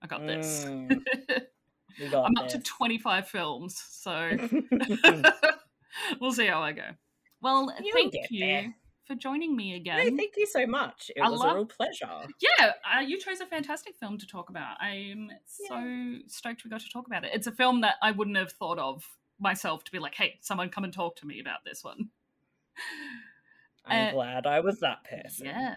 I 0.01 0.07
got 0.07 0.25
this. 0.25 0.65
Mm, 0.65 0.89
got 2.11 2.25
I'm 2.25 2.33
this. 2.33 2.43
up 2.43 2.49
to 2.49 2.59
twenty 2.59 2.97
five 2.97 3.27
films, 3.27 3.81
so 3.89 4.31
we'll 6.19 6.31
see 6.31 6.47
how 6.47 6.61
I 6.61 6.71
go. 6.71 6.83
Well, 7.41 7.73
You'll 7.81 7.93
thank 7.93 8.13
you. 8.29 8.39
There 8.39 8.75
for 9.09 9.15
joining 9.15 9.55
me 9.55 9.75
again. 9.75 9.97
No, 9.97 10.17
thank 10.17 10.35
you 10.37 10.45
so 10.45 10.67
much. 10.67 11.09
It 11.15 11.21
I 11.21 11.29
was 11.29 11.39
love... 11.39 11.51
a 11.51 11.55
real 11.55 11.65
pleasure. 11.65 12.27
Yeah, 12.39 12.73
uh, 12.85 13.01
you 13.01 13.17
chose 13.19 13.41
a 13.41 13.45
fantastic 13.45 13.97
film 13.97 14.19
to 14.19 14.27
talk 14.27 14.49
about. 14.49 14.77
I'm 14.79 15.31
yeah. 15.59 15.67
so 15.67 16.17
stoked 16.27 16.63
we 16.63 16.69
got 16.69 16.81
to 16.81 16.89
talk 16.89 17.07
about 17.07 17.25
it. 17.25 17.31
It's 17.33 17.47
a 17.47 17.51
film 17.51 17.81
that 17.81 17.95
I 18.03 18.11
wouldn't 18.11 18.37
have 18.37 18.51
thought 18.51 18.77
of 18.77 19.03
myself 19.39 19.83
to 19.85 19.91
be 19.91 19.99
like, 19.99 20.13
hey, 20.13 20.37
someone 20.41 20.69
come 20.69 20.83
and 20.83 20.93
talk 20.93 21.15
to 21.17 21.25
me 21.25 21.39
about 21.39 21.65
this 21.65 21.83
one. 21.83 22.09
I'm 23.85 24.09
uh, 24.09 24.11
glad 24.11 24.45
I 24.45 24.59
was 24.59 24.79
that 24.81 25.03
person. 25.03 25.47
Yeah. 25.47 25.75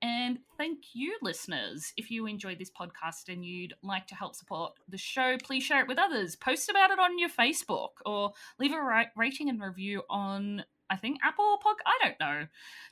And 0.00 0.38
thank 0.58 0.78
you, 0.94 1.16
listeners. 1.22 1.92
If 1.96 2.10
you 2.10 2.26
enjoyed 2.26 2.58
this 2.58 2.70
podcast 2.70 3.28
and 3.28 3.44
you'd 3.44 3.74
like 3.84 4.08
to 4.08 4.16
help 4.16 4.34
support 4.34 4.72
the 4.88 4.98
show, 4.98 5.36
please 5.44 5.62
share 5.62 5.80
it 5.80 5.88
with 5.88 5.98
others. 5.98 6.34
Post 6.34 6.70
about 6.70 6.90
it 6.90 6.98
on 6.98 7.18
your 7.18 7.28
Facebook 7.28 7.90
or 8.04 8.32
leave 8.58 8.72
a 8.72 9.06
rating 9.14 9.48
and 9.48 9.60
review 9.60 10.02
on 10.10 10.64
I 10.92 10.96
think 10.96 11.20
Apple 11.24 11.46
or 11.46 11.58
Pod. 11.58 11.76
I 11.86 12.06
don't 12.06 12.20
know. 12.20 12.46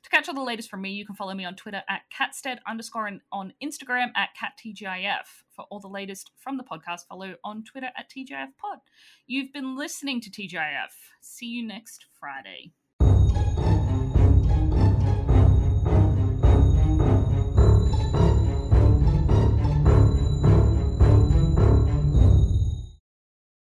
To 0.04 0.10
catch 0.10 0.26
all 0.26 0.34
the 0.34 0.40
latest 0.40 0.70
from 0.70 0.80
me, 0.80 0.92
you 0.92 1.04
can 1.04 1.14
follow 1.14 1.34
me 1.34 1.44
on 1.44 1.54
Twitter 1.54 1.82
at 1.86 2.00
catstead 2.10 2.58
underscore 2.66 3.06
and 3.06 3.20
on 3.30 3.52
Instagram 3.62 4.08
at 4.16 4.30
cattgif. 4.40 5.44
For 5.54 5.66
all 5.70 5.80
the 5.80 5.88
latest 5.88 6.30
from 6.38 6.56
the 6.56 6.64
podcast, 6.64 7.06
follow 7.06 7.34
on 7.44 7.62
Twitter 7.62 7.90
at 7.98 8.10
TGIF 8.10 8.56
Pod. 8.58 8.78
You've 9.26 9.52
been 9.52 9.76
listening 9.76 10.22
to 10.22 10.30
TGIF. 10.30 10.88
See 11.20 11.46
you 11.46 11.66
next 11.66 12.06
Friday. 12.18 12.72